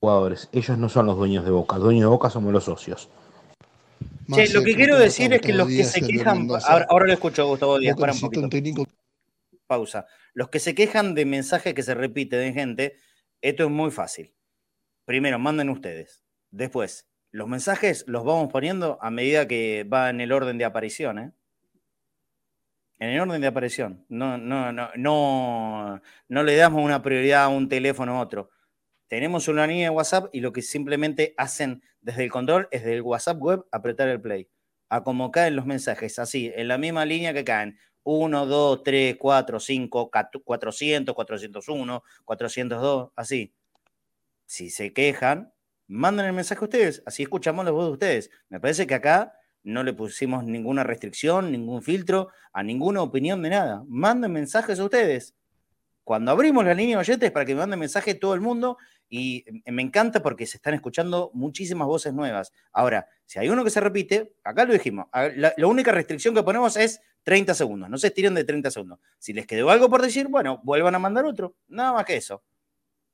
jugadores. 0.00 0.48
Ellos 0.52 0.78
no 0.78 0.88
son 0.88 1.06
los 1.06 1.16
dueños 1.16 1.44
de 1.44 1.50
Boca. 1.50 1.76
Los 1.76 1.84
dueños 1.84 2.02
de 2.02 2.08
Boca 2.08 2.30
somos 2.30 2.52
los 2.52 2.64
socios. 2.64 3.08
lo 4.26 4.62
que 4.62 4.74
quiero 4.74 4.98
decir 4.98 5.32
es 5.32 5.40
que 5.40 5.52
los 5.52 5.68
que 5.68 5.84
se 5.84 6.00
quejan. 6.00 6.48
Ahora, 6.88 7.06
lo 7.06 7.12
escucho, 7.12 7.46
Gustavo 7.46 7.78
Díaz. 7.78 7.96
Para 7.96 8.12
un 8.12 8.20
poquito. 8.20 8.84
Pausa. 9.66 10.06
Los 10.32 10.48
que 10.48 10.60
se 10.60 10.74
quejan 10.74 11.14
de 11.14 11.26
mensajes 11.26 11.74
que 11.74 11.82
se 11.82 11.94
repiten 11.94 12.40
de 12.40 12.52
gente, 12.52 12.96
esto 13.42 13.64
es 13.64 13.70
muy 13.70 13.90
fácil. 13.90 14.34
Primero, 15.04 15.38
manden 15.38 15.68
ustedes. 15.68 16.24
Después, 16.50 17.08
los 17.30 17.48
mensajes 17.48 18.04
los 18.06 18.24
vamos 18.24 18.50
poniendo 18.50 18.98
a 19.02 19.10
medida 19.10 19.46
que 19.46 19.84
va 19.84 20.10
en 20.10 20.20
el 20.20 20.32
orden 20.32 20.58
de 20.58 20.64
aparición, 20.64 21.18
¿eh? 21.18 21.32
En 23.00 23.10
el 23.10 23.20
orden 23.20 23.40
de 23.40 23.46
aparición. 23.46 24.04
No, 24.08 24.38
no, 24.38 24.72
no, 24.72 24.90
no, 24.96 26.02
no 26.28 26.42
le 26.42 26.56
damos 26.56 26.82
una 26.82 27.02
prioridad 27.02 27.44
a 27.44 27.48
un 27.48 27.68
teléfono 27.68 28.16
a 28.16 28.20
otro. 28.20 28.50
Tenemos 29.08 29.48
una 29.48 29.66
línea 29.66 29.88
de 29.88 29.96
WhatsApp 29.96 30.28
y 30.32 30.40
lo 30.40 30.52
que 30.52 30.60
simplemente 30.60 31.34
hacen 31.38 31.82
desde 32.02 32.24
el 32.24 32.30
control 32.30 32.68
es 32.70 32.84
del 32.84 33.00
WhatsApp 33.00 33.40
web 33.40 33.64
apretar 33.72 34.08
el 34.08 34.20
play. 34.20 34.48
A 34.90 35.02
como 35.02 35.30
caen 35.30 35.56
los 35.56 35.66
mensajes, 35.66 36.18
así, 36.18 36.52
en 36.54 36.68
la 36.68 36.78
misma 36.78 37.04
línea 37.04 37.32
que 37.32 37.44
caen. 37.44 37.78
1, 38.04 38.46
2, 38.46 38.82
3, 38.84 39.16
4, 39.18 39.60
5, 39.60 40.10
400, 40.44 41.14
401, 41.14 42.02
402, 42.24 43.10
así. 43.16 43.54
Si 44.46 44.70
se 44.70 44.92
quejan, 44.92 45.52
manden 45.86 46.26
el 46.26 46.32
mensaje 46.32 46.60
a 46.60 46.64
ustedes, 46.64 47.02
así 47.04 47.22
escuchamos 47.22 47.64
la 47.64 47.70
voz 47.70 47.86
de 47.86 47.92
ustedes. 47.92 48.30
Me 48.48 48.60
parece 48.60 48.86
que 48.86 48.94
acá 48.94 49.34
no 49.62 49.82
le 49.82 49.92
pusimos 49.92 50.44
ninguna 50.44 50.84
restricción, 50.84 51.52
ningún 51.52 51.82
filtro, 51.82 52.28
a 52.52 52.62
ninguna 52.62 53.02
opinión 53.02 53.42
de 53.42 53.50
nada. 53.50 53.84
Manden 53.88 54.32
mensajes 54.32 54.80
a 54.80 54.84
ustedes. 54.84 55.34
Cuando 56.04 56.30
abrimos 56.30 56.64
la 56.64 56.72
línea 56.72 56.96
de 56.96 57.00
oyentes 57.00 57.30
para 57.30 57.44
que 57.44 57.54
me 57.54 57.60
manden 57.60 57.80
mensaje 57.80 58.14
todo 58.14 58.32
el 58.32 58.40
mundo 58.40 58.78
y 59.08 59.44
me 59.66 59.82
encanta 59.82 60.22
porque 60.22 60.46
se 60.46 60.58
están 60.58 60.74
escuchando 60.74 61.30
muchísimas 61.32 61.88
voces 61.88 62.12
nuevas. 62.12 62.52
Ahora, 62.72 63.08
si 63.24 63.38
hay 63.38 63.48
uno 63.48 63.64
que 63.64 63.70
se 63.70 63.80
repite, 63.80 64.34
acá 64.44 64.64
lo 64.64 64.72
dijimos, 64.72 65.06
la, 65.12 65.54
única 65.66 65.92
restricción 65.92 66.34
que 66.34 66.42
ponemos 66.42 66.76
es 66.76 67.00
30 67.22 67.54
segundos, 67.54 67.88
no 67.88 67.96
se 67.96 68.08
estiren 68.08 68.34
de 68.34 68.44
30 68.44 68.70
segundos. 68.70 68.98
Si 69.18 69.32
les 69.32 69.46
quedó 69.46 69.70
algo 69.70 69.88
por 69.88 70.02
decir, 70.02 70.28
bueno, 70.28 70.60
vuelvan 70.62 70.94
a 70.94 70.98
mandar 70.98 71.24
otro. 71.24 71.56
Nada 71.68 71.92
más 71.92 72.04
que 72.04 72.16
eso. 72.16 72.42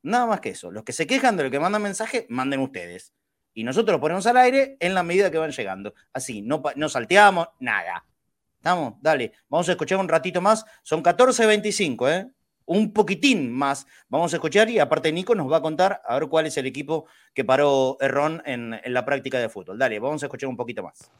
Nada 0.02 0.26
más 0.26 0.40
que 0.40 0.50
eso. 0.50 0.70
Los 0.70 0.84
que 0.84 0.92
se 0.92 1.06
quejan 1.06 1.36
de 1.36 1.44
lo 1.44 1.50
que 1.50 1.60
mandan 1.60 1.82
mensaje, 1.82 2.26
manden 2.28 2.60
ustedes. 2.60 3.14
Y 3.54 3.62
nosotros 3.62 3.94
lo 3.94 4.00
ponemos 4.00 4.26
al 4.26 4.36
aire 4.36 4.76
en 4.80 4.94
la 4.94 5.04
medida 5.04 5.30
que 5.30 5.38
van 5.38 5.52
llegando. 5.52 5.94
Así, 6.12 6.42
no, 6.42 6.62
no 6.74 6.88
salteamos, 6.88 7.48
nada. 7.60 8.04
¿Estamos? 8.56 8.94
Dale, 9.00 9.32
vamos 9.48 9.68
a 9.68 9.72
escuchar 9.72 9.98
un 9.98 10.08
ratito 10.08 10.40
más. 10.40 10.64
Son 10.82 11.02
14.25, 11.04 12.10
¿eh? 12.10 12.30
Un 12.66 12.92
poquitín 12.92 13.52
más. 13.52 13.86
Vamos 14.08 14.32
a 14.32 14.36
escuchar 14.36 14.70
y 14.70 14.78
aparte 14.78 15.12
Nico 15.12 15.34
nos 15.34 15.50
va 15.50 15.58
a 15.58 15.62
contar 15.62 16.00
a 16.06 16.18
ver 16.18 16.28
cuál 16.28 16.46
es 16.46 16.56
el 16.56 16.66
equipo 16.66 17.06
que 17.34 17.44
paró 17.44 17.98
Errón 18.00 18.42
en, 18.46 18.74
en 18.82 18.94
la 18.94 19.04
práctica 19.04 19.38
de 19.38 19.48
fútbol. 19.48 19.78
Dale, 19.78 19.98
vamos 19.98 20.22
a 20.22 20.26
escuchar 20.26 20.48
un 20.48 20.56
poquito 20.56 20.82
más. 20.82 21.10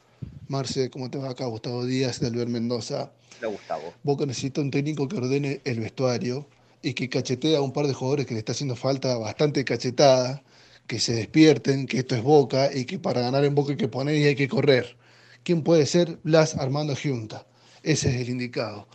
Marce, 0.47 0.89
¿cómo 0.89 1.09
te 1.09 1.17
va 1.17 1.29
acá? 1.29 1.45
Gustavo 1.45 1.85
Díaz 1.85 2.19
de 2.19 2.27
Albert 2.27 2.49
Mendoza. 2.49 3.11
Hola, 3.39 3.47
Gustavo. 3.47 3.93
Boca 4.03 4.25
necesita 4.25 4.61
un 4.61 4.71
técnico 4.71 5.07
que 5.07 5.17
ordene 5.17 5.61
el 5.65 5.79
vestuario 5.79 6.47
y 6.81 6.93
que 6.93 7.09
cachetee 7.09 7.55
a 7.55 7.61
un 7.61 7.73
par 7.73 7.87
de 7.87 7.93
jugadores 7.93 8.25
que 8.25 8.33
le 8.33 8.39
está 8.39 8.51
haciendo 8.51 8.75
falta 8.75 9.17
bastante 9.17 9.65
cachetada, 9.65 10.43
que 10.87 10.99
se 10.99 11.13
despierten, 11.13 11.87
que 11.87 11.99
esto 11.99 12.15
es 12.15 12.21
Boca 12.21 12.69
y 12.73 12.85
que 12.85 12.99
para 12.99 13.21
ganar 13.21 13.43
en 13.43 13.55
Boca 13.55 13.71
hay 13.71 13.77
que 13.77 13.87
poner 13.87 14.15
y 14.15 14.25
hay 14.25 14.35
que 14.35 14.47
correr. 14.47 14.97
¿Quién 15.43 15.63
puede 15.63 15.85
ser? 15.85 16.19
Blas 16.23 16.55
Armando 16.55 16.95
Junta. 16.95 17.45
Ese 17.81 18.09
es 18.09 18.21
el 18.21 18.29
indicado. 18.29 18.87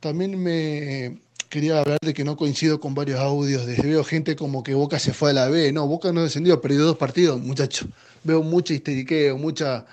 También 0.00 0.38
me 0.42 1.20
quería 1.48 1.80
hablar 1.80 1.98
de 2.00 2.14
que 2.14 2.24
no 2.24 2.36
coincido 2.36 2.80
con 2.80 2.94
varios 2.94 3.20
audios. 3.20 3.66
De, 3.66 3.76
veo 3.82 4.04
gente 4.04 4.36
como 4.36 4.62
que 4.62 4.74
Boca 4.74 4.98
se 4.98 5.12
fue 5.12 5.30
a 5.30 5.34
la 5.34 5.48
B. 5.48 5.72
No, 5.72 5.86
Boca 5.86 6.12
no 6.12 6.22
descendió, 6.22 6.60
perdió 6.60 6.84
dos 6.84 6.96
partidos, 6.96 7.40
muchachos. 7.40 7.88
Veo 8.24 8.42
mucha 8.42 8.74
histeriqueo, 8.74 9.38
mucha 9.38 9.86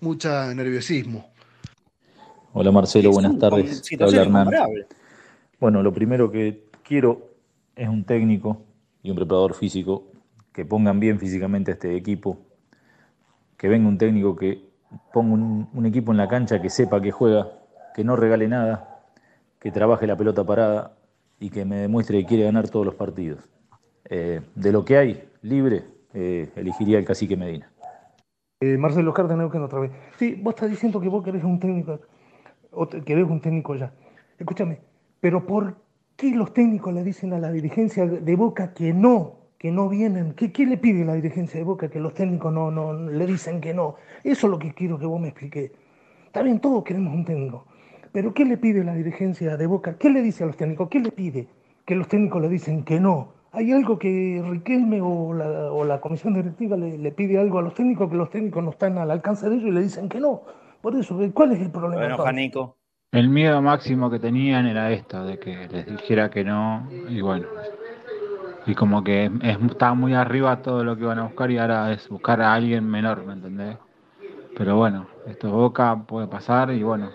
mucha 0.00 0.52
nerviosismo. 0.54 1.30
Hola 2.52 2.72
Marcelo, 2.72 3.10
buenas 3.10 3.38
tardes. 3.38 3.82
Te 3.82 4.02
habla 4.02 4.22
Hernán. 4.22 4.50
Bueno, 5.60 5.82
lo 5.82 5.92
primero 5.92 6.30
que 6.30 6.64
quiero 6.82 7.30
es 7.76 7.88
un 7.88 8.04
técnico 8.04 8.62
y 9.02 9.10
un 9.10 9.16
preparador 9.16 9.54
físico 9.54 10.04
que 10.52 10.64
pongan 10.64 10.98
bien 10.98 11.18
físicamente 11.18 11.72
a 11.72 11.74
este 11.74 11.96
equipo, 11.96 12.38
que 13.56 13.68
venga 13.68 13.88
un 13.88 13.98
técnico 13.98 14.34
que 14.36 14.64
ponga 15.12 15.34
un, 15.34 15.86
equipo 15.86 16.12
en 16.12 16.18
la 16.18 16.28
cancha 16.28 16.60
que 16.60 16.70
sepa 16.70 17.00
que 17.00 17.10
juega, 17.10 17.48
que 17.94 18.02
no 18.02 18.16
regale 18.16 18.48
nada, 18.48 19.02
que 19.60 19.70
trabaje 19.70 20.06
la 20.06 20.16
pelota 20.16 20.44
parada 20.44 20.96
y 21.40 21.50
que 21.50 21.64
me 21.64 21.76
demuestre 21.76 22.20
que 22.20 22.26
quiere 22.26 22.44
ganar 22.44 22.68
todos 22.68 22.86
los 22.86 22.94
partidos. 22.94 23.48
Eh, 24.10 24.40
de 24.54 24.72
lo 24.72 24.84
que 24.84 24.96
hay 24.96 25.28
libre, 25.42 25.84
eh, 26.14 26.50
elegiría 26.56 26.98
el 26.98 27.04
cacique 27.04 27.36
Medina. 27.36 27.70
Eh, 28.60 28.76
Marcelo 28.76 29.14
Cárdenas, 29.14 29.52
que 29.52 29.58
otra 29.58 29.80
vez. 29.80 29.92
Sí, 30.18 30.34
vos 30.42 30.54
estás 30.54 30.70
diciendo 30.70 31.00
que 31.00 31.08
vos 31.08 31.22
querés 31.22 31.44
un 31.44 31.60
técnico, 31.60 32.00
o 32.72 32.88
querés 32.88 33.28
un 33.28 33.40
técnico 33.40 33.76
ya. 33.76 33.92
Escúchame, 34.38 34.80
pero 35.20 35.46
¿por 35.46 35.76
qué 36.16 36.30
los 36.34 36.52
técnicos 36.52 36.92
le 36.92 37.04
dicen 37.04 37.32
a 37.32 37.38
la 37.38 37.52
dirigencia 37.52 38.06
de 38.06 38.36
Boca 38.36 38.74
que 38.74 38.92
no, 38.92 39.36
que 39.58 39.70
no 39.70 39.88
vienen? 39.88 40.32
¿Qué, 40.34 40.52
qué 40.52 40.66
le 40.66 40.76
pide 40.76 41.04
la 41.04 41.14
dirigencia 41.14 41.60
de 41.60 41.64
Boca 41.64 41.88
que 41.88 42.00
los 42.00 42.14
técnicos 42.14 42.52
no, 42.52 42.70
no 42.70 42.94
le 42.94 43.26
dicen 43.26 43.60
que 43.60 43.74
no? 43.74 43.96
Eso 44.24 44.46
es 44.46 44.50
lo 44.50 44.58
que 44.58 44.74
quiero 44.74 44.98
que 44.98 45.06
vos 45.06 45.20
me 45.20 45.28
expliques. 45.28 45.70
Está 46.26 46.42
bien, 46.42 46.58
todos 46.60 46.82
queremos 46.82 47.14
un 47.14 47.24
técnico, 47.24 47.66
pero 48.12 48.34
¿qué 48.34 48.44
le 48.44 48.56
pide 48.56 48.84
la 48.84 48.94
dirigencia 48.94 49.56
de 49.56 49.66
Boca? 49.66 49.96
¿Qué 49.98 50.10
le 50.10 50.22
dice 50.22 50.44
a 50.44 50.46
los 50.46 50.56
técnicos? 50.56 50.88
¿Qué 50.88 51.00
le 51.00 51.10
pide? 51.10 51.48
Que 51.84 51.94
los 51.94 52.08
técnicos 52.08 52.42
le 52.42 52.48
dicen 52.48 52.84
que 52.84 53.00
no. 53.00 53.32
¿Hay 53.52 53.72
algo 53.72 53.98
que 53.98 54.42
Riquelme 54.46 55.00
o 55.00 55.32
la, 55.32 55.72
o 55.72 55.84
la 55.84 56.00
comisión 56.00 56.34
directiva 56.34 56.76
le, 56.76 57.10
pide 57.12 57.38
algo 57.38 57.58
a 57.58 57.62
los 57.62 57.74
técnicos 57.74 58.10
que 58.10 58.16
los 58.16 58.30
técnicos 58.30 58.62
no 58.62 58.70
están 58.70 58.98
al 58.98 59.10
alcance 59.10 59.48
de 59.48 59.56
ellos 59.56 59.68
y 59.68 59.72
le 59.72 59.80
dicen 59.82 60.08
que 60.08 60.20
no? 60.20 60.42
Por 60.82 60.94
eso, 60.94 61.18
¿cuál 61.32 61.52
es 61.52 61.60
el 61.60 61.70
problema? 61.70 62.02
Bueno, 62.02 62.18
Janico. 62.18 62.76
El 63.10 63.30
miedo 63.30 63.62
máximo 63.62 64.10
que 64.10 64.18
tenían 64.18 64.66
era 64.66 64.90
esto, 64.92 65.24
de 65.24 65.38
que 65.38 65.66
les 65.68 65.86
dijera 65.86 66.30
que 66.30 66.44
no, 66.44 66.86
y 67.08 67.22
bueno. 67.22 67.46
Y 68.66 68.74
como 68.74 69.02
que 69.02 69.30
estaba 69.42 69.94
muy 69.94 70.12
arriba 70.12 70.60
todo 70.60 70.84
lo 70.84 70.94
que 70.94 71.04
iban 71.04 71.18
a 71.18 71.24
buscar 71.24 71.50
y 71.50 71.56
ahora 71.56 71.90
es 71.90 72.06
buscar 72.10 72.42
a 72.42 72.52
alguien 72.52 72.84
menor, 72.84 73.24
¿me 73.24 73.32
entendés? 73.32 73.78
Pero 74.58 74.76
bueno, 74.76 75.06
esto 75.26 75.50
Boca 75.50 76.04
puede 76.06 76.26
pasar 76.26 76.70
y 76.70 76.82
bueno, 76.82 77.08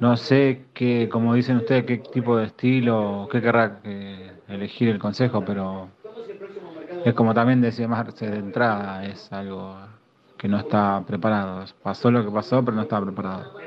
no 0.00 0.16
sé 0.16 0.66
qué, 0.74 1.08
como 1.10 1.34
dicen 1.34 1.58
ustedes, 1.58 1.84
qué 1.84 1.98
tipo 1.98 2.36
de 2.36 2.46
estilo, 2.46 3.28
qué 3.30 3.40
querrá 3.40 3.80
elegir 4.48 4.88
el 4.88 4.98
consejo, 4.98 5.44
pero 5.44 5.88
es 7.04 7.14
como 7.14 7.34
también 7.34 7.60
decía 7.60 7.88
Marce 7.88 8.30
de 8.30 8.38
entrada, 8.38 9.04
es 9.04 9.32
algo 9.32 9.76
que 10.36 10.48
no 10.48 10.58
está 10.58 11.02
preparado. 11.06 11.64
Pasó 11.82 12.10
lo 12.10 12.24
que 12.24 12.30
pasó, 12.30 12.64
pero 12.64 12.76
no 12.76 12.82
estaba 12.82 13.06
preparado 13.06 13.64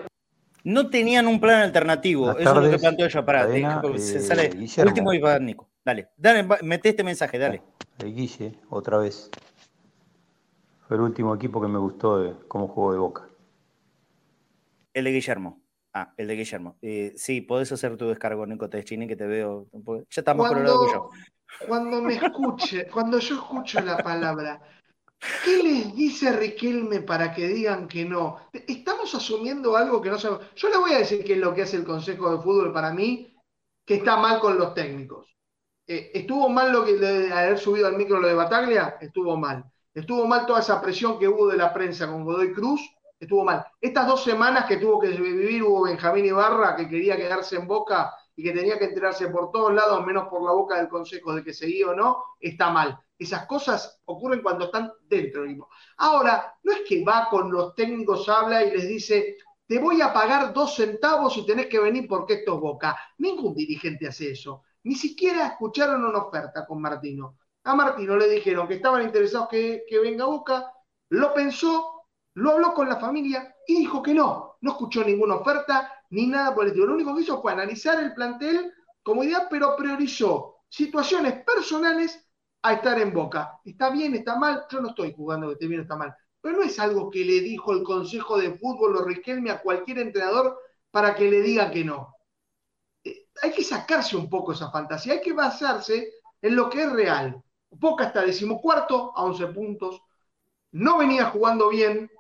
no 0.68 0.90
tenían 0.90 1.28
un 1.28 1.40
plan 1.40 1.62
alternativo. 1.62 2.32
Eso 2.32 2.50
es 2.58 2.66
lo 2.66 2.70
que 2.70 2.78
planteo 2.78 3.08
yo. 3.08 3.24
Pará, 3.26 3.48
se 3.96 4.20
sale. 4.20 4.52
último 4.86 5.14
y 5.14 5.20
va 5.20 5.40
Nico. 5.40 5.70
Dale, 5.84 6.10
dale, 6.18 6.46
mete 6.62 6.90
este 6.90 7.06
mensaje, 7.06 7.40
dale. 7.40 7.62
El 8.00 8.14
Guille, 8.14 8.60
otra 8.70 8.98
vez. 8.98 9.32
Fue 10.86 10.98
el 10.98 11.04
último 11.04 11.34
equipo 11.34 11.62
que 11.62 11.70
me 11.70 11.80
gustó 11.80 12.20
de 12.20 12.34
cómo 12.50 12.68
jugó 12.68 12.92
de 12.92 13.00
boca. 13.00 13.30
El 14.94 15.06
de 15.06 15.12
Guillermo. 15.12 15.62
Ah, 16.00 16.14
el 16.18 16.28
de 16.28 16.36
Guillermo. 16.36 16.78
Eh, 16.82 17.14
sí, 17.16 17.42
podés 17.42 17.72
hacer 17.72 17.98
tu 17.98 18.08
descargo, 18.08 18.46
Nico 18.46 18.70
Teschini, 18.70 19.08
que 19.08 19.16
te 19.16 19.26
veo. 19.26 19.68
Ya 20.10 20.22
estamos 20.22 20.48
por 20.48 20.58
el 20.58 20.64
lado 20.64 20.92
yo. 20.92 21.10
Cuando 21.68 22.02
me 22.02 22.16
escuche, 22.16 22.88
cuando 22.88 23.20
yo 23.20 23.36
escucho 23.36 23.82
la 23.82 23.98
palabra 23.98 24.62
¿Qué 25.44 25.64
les 25.64 25.96
dice 25.96 26.32
Riquelme 26.32 27.02
para 27.02 27.34
que 27.34 27.48
digan 27.48 27.88
que 27.88 28.06
no? 28.06 28.50
Estamos 28.54 29.14
asumiendo 29.16 29.76
algo 29.76 30.02
que 30.02 30.10
no 30.10 30.20
sabemos. 30.20 30.46
Yo 30.56 30.70
le 30.70 30.78
voy 30.78 30.94
a 30.94 31.00
decir 31.00 31.24
qué 31.24 31.34
es 31.34 31.40
lo 31.40 31.54
que 31.54 31.64
hace 31.64 31.78
el 31.78 31.84
Consejo 31.84 32.32
de 32.32 32.42
Fútbol 32.42 32.72
para 32.72 32.94
mí, 32.94 33.36
que 33.84 33.96
está 33.96 34.18
mal 34.18 34.40
con 34.40 34.58
los 34.58 34.74
técnicos. 34.76 35.36
Eh, 35.88 36.12
¿Estuvo 36.14 36.50
mal 36.50 36.72
lo 36.72 36.86
que 36.86 36.94
de 36.94 37.34
haber 37.34 37.58
subido 37.58 37.88
al 37.88 37.98
micro 37.98 38.20
lo 38.20 38.28
de 38.28 38.36
Bataglia? 38.36 38.98
Estuvo 39.02 39.36
mal. 39.38 39.66
Estuvo 39.94 40.28
mal 40.28 40.46
toda 40.46 40.60
esa 40.60 40.80
presión 40.80 41.18
que 41.18 41.28
hubo 41.28 41.48
de 41.48 41.58
la 41.58 41.74
prensa 41.74 42.08
con 42.08 42.24
Godoy 42.24 42.54
Cruz. 42.54 42.82
Estuvo 43.20 43.44
mal. 43.44 43.66
Estas 43.82 44.06
dos 44.06 44.24
semanas 44.24 44.66
que 44.66 44.78
tuvo 44.78 45.00
que 45.00 45.10
vivir 45.10 45.64
hubo 45.64 45.84
Benjamín 45.84 46.26
Ibarra, 46.26 46.76
que 46.76 46.88
quería 46.88 47.18
quedarse 47.18 47.56
en 47.56 47.68
boca 47.68 48.14
y 48.36 48.44
que 48.44 48.52
tenía 48.52 48.78
que 48.78 48.86
enterarse 48.86 49.28
por 49.30 49.52
todos 49.52 49.74
lados, 49.74 50.06
menos 50.06 50.28
por 50.28 50.44
la 50.44 50.52
boca 50.52 50.78
del 50.78 50.88
Consejo 50.88 51.34
de 51.34 51.44
que 51.44 51.54
seguía 51.54 51.90
o 51.90 51.96
no, 51.96 52.24
está 52.40 52.70
mal. 52.70 53.00
Esas 53.18 53.48
cosas 53.48 54.00
ocurren 54.06 54.44
cuando 54.44 54.66
están 54.66 54.92
dentro 55.02 55.42
del. 55.42 55.60
Ahora, 55.98 56.56
no 56.62 56.72
es 56.72 56.82
que 56.88 57.04
va 57.04 57.28
con 57.30 57.52
los 57.52 57.74
técnicos, 57.74 58.30
habla 58.30 58.64
y 58.64 58.70
les 58.72 58.88
dice, 58.88 59.38
te 59.66 59.80
voy 59.80 60.00
a 60.02 60.14
pagar 60.14 60.54
dos 60.54 60.76
centavos 60.76 61.36
y 61.38 61.46
tenés 61.46 61.66
que 61.66 61.80
venir 61.80 62.08
porque 62.08 62.36
esto 62.36 62.56
es 62.56 62.62
Boca. 62.62 62.98
Ningún 63.18 63.56
dirigente 63.56 64.08
hace 64.08 64.32
eso. 64.32 64.64
Ni 64.84 64.94
siquiera 64.94 65.48
escucharon 65.48 66.06
una 66.06 66.20
oferta 66.20 66.68
con 66.68 66.80
Martino. 66.80 67.38
A 67.64 67.74
Martino 67.74 68.16
le 68.16 68.30
dijeron 68.30 68.68
que 68.68 68.76
estaban 68.76 69.04
interesados 69.04 69.50
que, 69.50 69.84
que 69.90 70.00
venga 70.00 70.26
Boca, 70.26 70.72
lo 71.10 71.34
pensó, 71.34 71.97
lo 72.38 72.52
habló 72.52 72.74
con 72.74 72.88
la 72.88 72.98
familia 72.98 73.56
y 73.66 73.80
dijo 73.80 74.04
que 74.04 74.14
no. 74.14 74.58
No 74.62 74.72
escuchó 74.72 75.04
ninguna 75.04 75.36
oferta 75.36 75.92
ni 76.12 76.28
nada 76.28 76.54
por 76.54 76.64
el 76.64 76.70
estilo. 76.70 76.86
Lo 76.86 76.94
único 76.94 77.16
que 77.16 77.24
hizo 77.24 77.42
fue 77.42 77.52
analizar 77.52 78.02
el 78.04 78.14
plantel 78.14 78.72
como 79.02 79.24
idea, 79.24 79.48
pero 79.50 79.76
priorizó 79.76 80.58
situaciones 80.70 81.44
personales 81.44 82.24
a 82.62 82.74
estar 82.74 83.00
en 83.00 83.12
Boca. 83.12 83.60
¿Está 83.66 83.90
bien, 83.90 84.14
está 84.14 84.36
mal? 84.36 84.66
Yo 84.70 84.82
no 84.82 84.90
estoy 84.90 85.14
jugando 85.14 85.48
que 85.48 85.54
esté 85.54 85.68
bien 85.68 85.80
o 85.80 85.84
está 85.84 85.96
mal. 85.96 86.16
Pero 86.40 86.58
no 86.58 86.64
es 86.64 86.78
algo 86.80 87.10
que 87.10 87.26
le 87.26 87.40
dijo 87.40 87.74
el 87.74 87.82
Consejo 87.82 88.38
de 88.38 88.54
Fútbol 88.54 88.98
o 88.98 89.04
Riquelme 89.04 89.50
a 89.50 89.60
cualquier 89.60 89.98
entrenador 89.98 90.60
para 90.92 91.16
que 91.16 91.32
le 91.32 91.42
diga 91.42 91.72
que 91.72 91.84
no. 91.84 92.14
Eh, 93.04 93.30
hay 93.42 93.52
que 93.52 93.64
sacarse 93.64 94.16
un 94.16 94.30
poco 94.30 94.52
esa 94.52 94.70
fantasía, 94.70 95.14
hay 95.14 95.22
que 95.22 95.34
basarse 95.34 96.14
en 96.40 96.56
lo 96.56 96.70
que 96.70 96.84
es 96.84 96.92
real. 96.92 97.42
Boca 97.72 98.06
está 98.06 98.22
decimocuarto 98.22 99.12
a 99.16 99.24
11 99.24 99.48
puntos, 99.48 100.02
no 100.72 101.00
venía 101.00 101.26
jugando 101.26 101.70
bien 101.70 102.12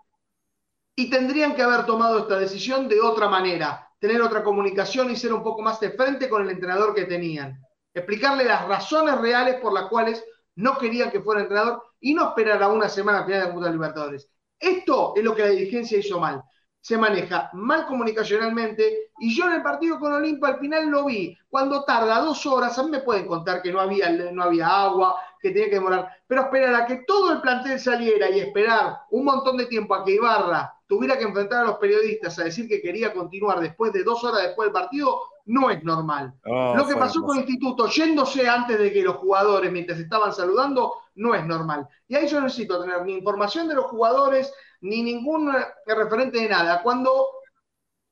y 0.99 1.11
tendrían 1.11 1.53
que 1.53 1.61
haber 1.61 1.85
tomado 1.85 2.17
esta 2.17 2.39
decisión 2.39 2.87
de 2.87 2.99
otra 2.99 3.29
manera, 3.29 3.87
tener 3.99 4.19
otra 4.19 4.43
comunicación 4.43 5.11
y 5.11 5.15
ser 5.15 5.31
un 5.31 5.43
poco 5.43 5.61
más 5.61 5.79
de 5.79 5.91
frente 5.91 6.27
con 6.27 6.41
el 6.41 6.49
entrenador 6.49 6.95
que 6.95 7.05
tenían. 7.05 7.61
Explicarle 7.93 8.45
las 8.45 8.67
razones 8.67 9.15
reales 9.21 9.61
por 9.61 9.73
las 9.73 9.85
cuales 9.89 10.25
no 10.55 10.75
querían 10.79 11.11
que 11.11 11.21
fuera 11.21 11.41
entrenador 11.41 11.83
y 11.99 12.15
no 12.15 12.29
esperar 12.29 12.63
a 12.63 12.69
una 12.69 12.89
semana 12.89 13.23
final 13.25 13.45
de 13.45 13.53
Copa 13.53 13.69
Libertadores. 13.69 14.27
Esto 14.59 15.13
es 15.15 15.23
lo 15.23 15.35
que 15.35 15.43
la 15.43 15.49
dirigencia 15.49 15.99
hizo 15.99 16.19
mal. 16.19 16.41
Se 16.81 16.97
maneja 16.97 17.51
mal 17.53 17.85
comunicacionalmente 17.85 19.11
y 19.19 19.35
yo 19.35 19.45
en 19.45 19.53
el 19.53 19.61
partido 19.61 19.99
con 19.99 20.13
Olimpo 20.13 20.47
al 20.47 20.57
final 20.57 20.87
lo 20.87 21.05
vi. 21.05 21.37
Cuando 21.47 21.83
tarda 21.83 22.21
dos 22.21 22.43
horas, 22.47 22.75
a 22.79 22.83
mí 22.83 22.89
me 22.89 23.01
pueden 23.01 23.27
contar 23.27 23.61
que 23.61 23.71
no 23.71 23.79
había, 23.79 24.09
no 24.09 24.41
había 24.41 24.67
agua, 24.67 25.21
que 25.39 25.51
tenía 25.51 25.69
que 25.69 25.75
demorar, 25.75 26.09
pero 26.25 26.41
esperar 26.41 26.73
a 26.73 26.87
que 26.87 27.03
todo 27.05 27.33
el 27.33 27.41
plantel 27.41 27.79
saliera 27.79 28.31
y 28.31 28.39
esperar 28.39 29.01
un 29.11 29.25
montón 29.25 29.57
de 29.57 29.67
tiempo 29.67 29.93
a 29.93 30.03
que 30.03 30.13
Ibarra 30.13 30.73
tuviera 30.87 31.17
que 31.17 31.25
enfrentar 31.25 31.63
a 31.63 31.67
los 31.67 31.77
periodistas 31.77 32.39
a 32.39 32.45
decir 32.45 32.67
que 32.67 32.81
quería 32.81 33.13
continuar 33.13 33.59
después 33.59 33.91
de 33.91 34.03
dos 34.03 34.23
horas 34.23 34.43
después 34.43 34.67
del 34.67 34.73
partido, 34.73 35.21
no 35.45 35.69
es 35.69 35.83
normal. 35.83 36.33
Oh, 36.45 36.75
lo 36.75 36.87
que 36.87 36.95
pasó 36.95 37.21
con 37.21 37.37
el 37.37 37.43
instituto, 37.43 37.87
yéndose 37.87 38.47
antes 38.47 38.79
de 38.79 38.91
que 38.91 39.03
los 39.03 39.17
jugadores, 39.17 39.71
mientras 39.71 39.99
estaban 39.99 40.33
saludando, 40.33 40.93
no 41.15 41.35
es 41.35 41.45
normal. 41.45 41.87
Y 42.07 42.15
ahí 42.15 42.27
yo 42.27 42.39
necesito 42.41 42.81
tener 42.81 43.03
ni 43.03 43.13
información 43.13 43.67
de 43.67 43.75
los 43.75 43.85
jugadores, 43.85 44.53
ni 44.81 45.03
ningún 45.03 45.53
referente 45.85 46.39
de 46.39 46.49
nada. 46.49 46.81
Cuando 46.81 47.27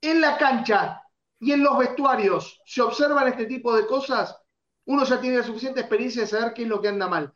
en 0.01 0.21
la 0.21 0.37
cancha 0.37 1.01
y 1.39 1.51
en 1.51 1.63
los 1.63 1.77
vestuarios 1.77 2.61
se 2.65 2.81
observan 2.81 3.27
este 3.27 3.45
tipo 3.45 3.75
de 3.75 3.85
cosas, 3.85 4.37
uno 4.85 5.03
ya 5.03 5.19
tiene 5.19 5.37
la 5.37 5.43
suficiente 5.43 5.81
experiencia 5.81 6.21
de 6.21 6.27
saber 6.27 6.53
qué 6.53 6.63
es 6.63 6.67
lo 6.67 6.81
que 6.81 6.89
anda 6.89 7.07
mal. 7.07 7.33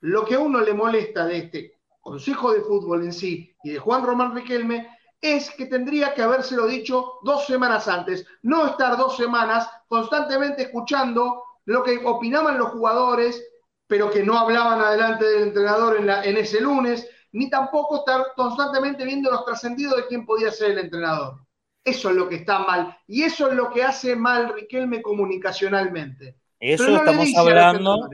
Lo 0.00 0.24
que 0.24 0.34
a 0.36 0.40
uno 0.40 0.60
le 0.60 0.74
molesta 0.74 1.26
de 1.26 1.38
este 1.38 1.77
Consejo 2.00 2.52
de 2.52 2.62
Fútbol 2.62 3.04
en 3.04 3.12
sí 3.12 3.54
y 3.62 3.70
de 3.70 3.78
Juan 3.78 4.04
Román 4.04 4.34
Riquelme 4.34 4.88
es 5.20 5.50
que 5.50 5.66
tendría 5.66 6.14
que 6.14 6.22
habérselo 6.22 6.66
dicho 6.66 7.14
dos 7.22 7.46
semanas 7.46 7.88
antes, 7.88 8.24
no 8.42 8.66
estar 8.66 8.96
dos 8.96 9.16
semanas 9.16 9.68
constantemente 9.88 10.62
escuchando 10.62 11.42
lo 11.64 11.82
que 11.82 11.98
opinaban 12.04 12.56
los 12.56 12.70
jugadores, 12.70 13.44
pero 13.86 14.10
que 14.10 14.22
no 14.22 14.38
hablaban 14.38 14.80
adelante 14.80 15.24
del 15.24 15.42
entrenador 15.48 15.96
en, 15.96 16.08
en 16.08 16.36
ese 16.36 16.60
lunes, 16.60 17.08
ni 17.32 17.50
tampoco 17.50 17.98
estar 17.98 18.32
constantemente 18.36 19.04
viendo 19.04 19.30
los 19.30 19.44
trascendidos 19.44 19.96
de 19.96 20.06
quién 20.06 20.24
podía 20.24 20.50
ser 20.50 20.72
el 20.72 20.78
entrenador. 20.78 21.44
Eso 21.84 22.10
es 22.10 22.16
lo 22.16 22.28
que 22.28 22.36
está 22.36 22.60
mal 22.60 22.96
y 23.06 23.22
eso 23.22 23.48
es 23.48 23.54
lo 23.54 23.70
que 23.70 23.82
hace 23.82 24.14
mal 24.14 24.52
Riquelme 24.52 25.02
comunicacionalmente. 25.02 26.36
Eso 26.60 26.96
estamos 26.96 27.32
hablando, 27.36 28.10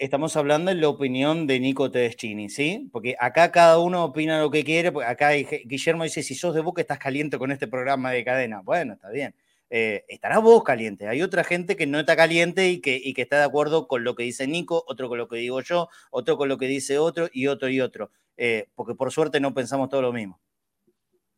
estamos 0.00 0.36
hablando 0.36 0.70
en 0.70 0.82
la 0.82 0.88
opinión 0.88 1.46
de 1.46 1.58
Nico 1.60 1.90
Tedeschini, 1.90 2.50
¿sí? 2.50 2.90
Porque 2.92 3.16
acá 3.18 3.50
cada 3.50 3.78
uno 3.78 4.04
opina 4.04 4.38
lo 4.38 4.50
que 4.50 4.64
quiere, 4.64 4.92
porque 4.92 5.08
acá 5.08 5.30
Guillermo 5.30 6.04
dice, 6.04 6.22
si 6.22 6.34
sos 6.34 6.54
de 6.54 6.60
Boca 6.60 6.82
estás 6.82 6.98
caliente 6.98 7.38
con 7.38 7.50
este 7.52 7.66
programa 7.66 8.10
de 8.10 8.22
cadena. 8.22 8.60
Bueno, 8.60 8.94
está 8.94 9.08
bien. 9.08 9.34
Eh, 9.70 10.04
estarás 10.08 10.42
vos 10.42 10.62
caliente. 10.62 11.08
Hay 11.08 11.22
otra 11.22 11.42
gente 11.42 11.74
que 11.74 11.86
no 11.86 11.98
está 11.98 12.16
caliente 12.16 12.68
y 12.68 12.80
que, 12.82 13.00
y 13.02 13.14
que 13.14 13.22
está 13.22 13.38
de 13.38 13.44
acuerdo 13.44 13.88
con 13.88 14.04
lo 14.04 14.14
que 14.14 14.24
dice 14.24 14.46
Nico, 14.46 14.84
otro 14.86 15.08
con 15.08 15.16
lo 15.16 15.26
que 15.26 15.36
digo 15.36 15.62
yo, 15.62 15.88
otro 16.10 16.36
con 16.36 16.50
lo 16.50 16.58
que 16.58 16.66
dice 16.66 16.98
otro 16.98 17.28
y 17.32 17.46
otro 17.46 17.70
y 17.70 17.80
otro. 17.80 18.10
Eh, 18.36 18.68
porque 18.74 18.94
por 18.94 19.10
suerte 19.10 19.40
no 19.40 19.54
pensamos 19.54 19.88
todo 19.88 20.02
lo 20.02 20.12
mismo. 20.12 20.38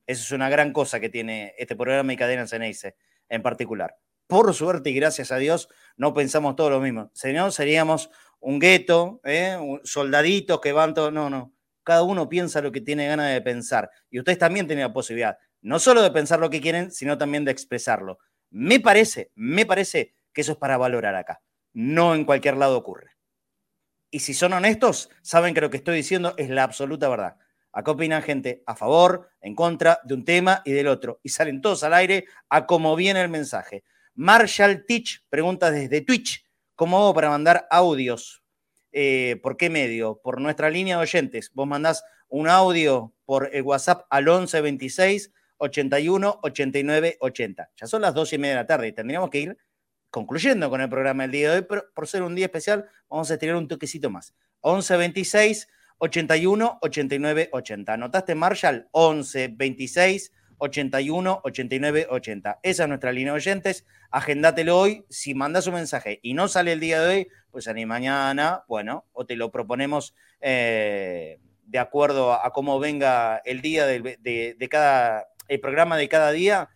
Eso 0.09 0.23
es 0.25 0.33
una 0.33 0.49
gran 0.49 0.73
cosa 0.73 0.99
que 0.99 1.09
tiene 1.09 1.55
este 1.57 1.77
programa 1.77 2.13
y 2.13 2.17
cadena 2.17 2.49
Ceneice 2.49 2.97
en 3.29 3.43
particular. 3.43 3.95
Por 4.29 4.55
suerte 4.55 4.91
y 4.91 4.95
gracias 4.95 5.33
a 5.33 5.39
Dios, 5.39 5.69
no 5.97 6.15
pensamos 6.15 6.55
todo 6.55 6.71
lo 6.71 6.81
mismo. 6.81 7.11
Señor, 7.15 7.51
seríamos 7.51 8.11
un 8.39 8.61
gueto, 8.61 9.21
¿eh? 9.25 9.59
soldaditos 9.83 10.61
que 10.61 10.73
van 10.73 10.95
todos. 10.95 11.13
No, 11.13 11.29
no. 11.29 11.53
Cada 11.83 12.03
uno 12.03 12.29
piensa 12.29 12.61
lo 12.61 12.71
que 12.71 12.83
tiene 12.83 13.09
ganas 13.09 13.33
de 13.33 13.41
pensar. 13.41 13.91
Y 14.11 14.19
ustedes 14.19 14.39
también 14.39 14.67
tienen 14.67 14.85
la 14.85 14.93
posibilidad, 14.93 15.39
no 15.63 15.79
solo 15.79 16.03
de 16.03 16.11
pensar 16.11 16.39
lo 16.39 16.51
que 16.51 16.61
quieren, 16.61 16.93
sino 16.93 17.19
también 17.19 17.45
de 17.45 17.51
expresarlo. 17.51 18.19
Me 18.51 18.79
parece, 18.79 19.33
me 19.35 19.67
parece 19.67 20.15
que 20.33 20.43
eso 20.43 20.53
es 20.53 20.59
para 20.59 20.77
valorar 20.77 21.15
acá. 21.15 21.41
No 21.73 22.15
en 22.15 22.25
cualquier 22.25 22.57
lado 22.57 22.77
ocurre. 22.77 23.17
Y 24.11 24.21
si 24.21 24.35
son 24.35 24.53
honestos, 24.53 25.11
saben 25.23 25.55
que 25.55 25.61
lo 25.61 25.71
que 25.71 25.79
estoy 25.79 25.97
diciendo 25.97 26.35
es 26.37 26.51
la 26.51 26.63
absoluta 26.63 27.09
verdad. 27.09 27.37
Acá 27.73 27.91
opinan 27.91 28.23
gente 28.23 28.63
a 28.67 28.75
favor, 28.75 29.31
en 29.41 29.55
contra 29.55 30.01
de 30.05 30.15
un 30.15 30.25
tema 30.25 30.63
y 30.65 30.73
del 30.73 30.89
otro. 30.89 31.21
Y 31.23 31.31
salen 31.31 31.61
todos 31.61 31.85
al 31.85 31.95
aire 31.95 32.27
a 32.49 32.67
cómo 32.67 32.97
viene 32.97 33.21
el 33.21 33.29
mensaje. 33.29 33.85
Marshall 34.21 34.85
Teach 34.85 35.21
pregunta 35.29 35.71
desde 35.71 36.01
Twitch, 36.01 36.45
¿cómo 36.75 36.99
hago 36.99 37.15
para 37.15 37.31
mandar 37.31 37.69
audios? 37.71 38.43
Eh, 38.91 39.39
¿Por 39.45 39.57
qué 39.57 39.71
medio? 39.71 40.21
Por 40.21 40.41
nuestra 40.41 40.71
línea 40.71 40.97
de 40.97 41.03
oyentes. 41.03 41.53
Vos 41.55 41.69
mandás 41.69 42.03
un 42.27 42.49
audio 42.49 43.15
por 43.25 43.49
el 43.55 43.63
WhatsApp 43.63 44.07
al 44.11 44.25
1126 44.25 45.31
81 45.59 46.41
89 46.43 47.17
80. 47.21 47.71
Ya 47.77 47.87
son 47.87 48.03
las 48.03 48.13
dos 48.13 48.33
y 48.33 48.39
media 48.39 48.57
de 48.57 48.63
la 48.63 48.67
tarde 48.67 48.89
y 48.89 48.93
tendríamos 48.93 49.31
que 49.31 49.39
ir 49.39 49.59
concluyendo 50.11 50.69
con 50.69 50.81
el 50.81 50.89
programa 50.89 51.23
del 51.23 51.31
día 51.31 51.51
de 51.53 51.59
hoy, 51.59 51.67
pero 51.69 51.85
por 51.95 52.09
ser 52.09 52.25
un 52.25 52.35
día 52.35 52.47
especial, 52.47 52.89
vamos 53.09 53.31
a 53.31 53.35
estirar 53.35 53.55
un 53.55 53.69
toquecito 53.69 54.11
más. 54.11 54.35
11 54.63 54.97
26 54.97 55.69
81 55.99 56.79
89 56.83 57.51
80. 57.53 57.93
¿Anotaste, 57.93 58.35
Marshall? 58.35 58.89
11 58.91 59.55
26 59.57 60.33
81 60.59 61.41
89 61.45 62.07
80. 62.11 62.61
Esa 62.63 62.83
es 62.83 62.89
nuestra 62.89 63.13
línea 63.13 63.33
de 63.33 63.37
oyentes. 63.37 63.87
Agendátelo 64.11 64.79
hoy. 64.79 65.05
Si 65.09 65.35
mandas 65.35 65.67
un 65.67 65.75
mensaje 65.75 66.21
y 66.23 66.35
no 66.35 66.49
sale 66.49 66.73
el 66.73 66.81
día 66.81 67.01
de 67.01 67.09
hoy, 67.09 67.29
pues 67.51 67.73
ni 67.75 67.87
mañana, 67.87 68.65
bueno, 68.69 69.07
o 69.13 69.27
te 69.27 69.37
lo 69.37 69.51
proponemos 69.51 70.15
eh, 70.41 71.39
de 71.65 71.79
acuerdo 71.79 72.33
a 72.33 72.53
cómo 72.53 72.79
venga 72.79 73.39
el 73.45 73.61
día 73.61 73.87
de, 73.87 74.69
cada, 74.71 75.29
el 75.49 75.61
programa 75.61 75.97
de 75.97 76.09
cada 76.09 76.33
día, 76.33 76.71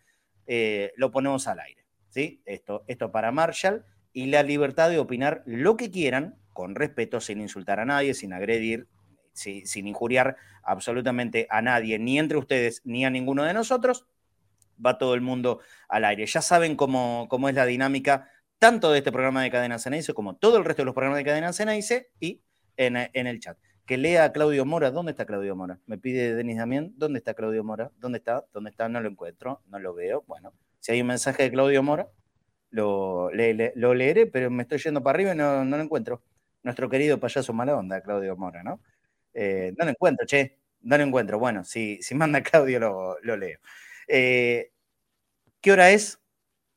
eh, 0.47 0.93
lo 0.97 1.11
ponemos 1.11 1.49
al 1.49 1.61
aire. 1.61 1.85
¿sí? 2.11 2.43
Esto, 2.45 2.85
esto 2.87 3.11
para 3.11 3.33
Marshall 3.33 3.85
y 4.13 4.27
la 4.27 4.43
libertad 4.43 4.91
de 4.91 4.99
opinar 4.99 5.43
lo 5.47 5.77
que 5.77 5.91
quieran, 5.91 6.37
con 6.53 6.75
respeto, 6.75 7.21
sin 7.21 7.41
insultar 7.41 7.81
a 7.81 7.87
nadie, 7.87 8.13
sin 8.13 8.33
agredir, 8.33 8.87
sin 9.33 9.87
injuriar 9.87 10.37
absolutamente 10.63 11.47
a 11.51 11.63
nadie, 11.63 11.99
ni 11.99 12.19
entre 12.19 12.39
ustedes 12.39 12.83
ni 12.85 13.05
a 13.05 13.11
ninguno 13.11 13.45
de 13.45 13.55
nosotros. 13.55 14.07
Va 14.85 14.99
todo 14.99 15.15
el 15.15 15.21
mundo 15.21 15.61
al 15.89 16.05
aire. 16.05 16.27
Ya 16.27 16.41
saben 16.41 16.77
cómo, 16.77 17.27
cómo 17.29 17.49
es 17.49 17.55
la 17.55 17.67
dinámica 17.67 18.29
tanto 18.59 18.93
de 18.93 18.99
este 18.99 19.13
programa 19.13 19.43
de 19.43 19.51
Cadena 19.51 19.79
Ceneice 19.79 20.15
como 20.15 20.37
todo 20.37 20.57
el 20.57 20.65
resto 20.65 20.83
de 20.83 20.87
los 20.87 20.95
programas 20.95 21.19
de 21.19 21.25
Cadena 21.25 21.53
Ceneice 21.53 22.11
y 22.21 22.43
en, 22.77 22.97
en 22.97 23.27
el 23.27 23.41
chat. 23.41 23.59
Que 23.87 23.97
lea 23.97 24.25
a 24.25 24.33
Claudio 24.33 24.65
Mora. 24.65 24.91
¿Dónde 24.91 25.11
está 25.11 25.27
Claudio 25.27 25.57
Mora? 25.57 25.81
Me 25.87 25.99
pide 25.99 26.35
Denis 26.35 26.57
Damián. 26.57 26.93
¿Dónde 26.97 27.19
está 27.19 27.35
Claudio 27.35 27.65
Mora? 27.65 27.91
¿Dónde 27.99 28.19
está? 28.19 28.45
¿Dónde 28.53 28.71
está? 28.71 28.89
No 28.89 29.01
lo 29.01 29.09
encuentro. 29.09 29.63
No 29.67 29.79
lo 29.79 29.95
veo. 29.95 30.25
Bueno, 30.27 30.53
si 30.79 30.93
hay 30.93 31.01
un 31.01 31.09
mensaje 31.09 31.43
de 31.43 31.51
Claudio 31.51 31.83
Mora, 31.83 32.09
lo, 32.71 33.31
lo 33.31 33.95
leeré, 33.95 34.27
pero 34.27 34.51
me 34.51 34.63
estoy 34.63 34.79
yendo 34.79 35.03
para 35.03 35.17
arriba 35.17 35.33
y 35.33 35.37
no, 35.37 35.65
lo 35.65 35.81
encuentro. 35.81 36.23
Nuestro 36.63 36.89
querido 36.89 37.21
payaso 37.21 37.53
mala 37.53 37.77
onda, 37.77 38.01
Claudio 38.01 38.37
Mora, 38.37 38.63
¿no? 38.63 38.81
Eh, 39.35 39.73
no 39.77 39.85
lo 39.85 39.91
encuentro, 39.91 40.27
che, 40.27 40.59
no 40.83 40.97
lo 40.97 41.05
encuentro. 41.05 41.39
Bueno, 41.39 41.65
si, 41.65 41.99
si 42.03 42.15
manda 42.15 42.43
Claudio 42.43 42.79
lo, 42.79 43.37
leo. 43.37 43.59
Eh, 44.09 44.73
¿Qué 45.61 45.73
hora 45.73 45.91
es? 45.91 46.21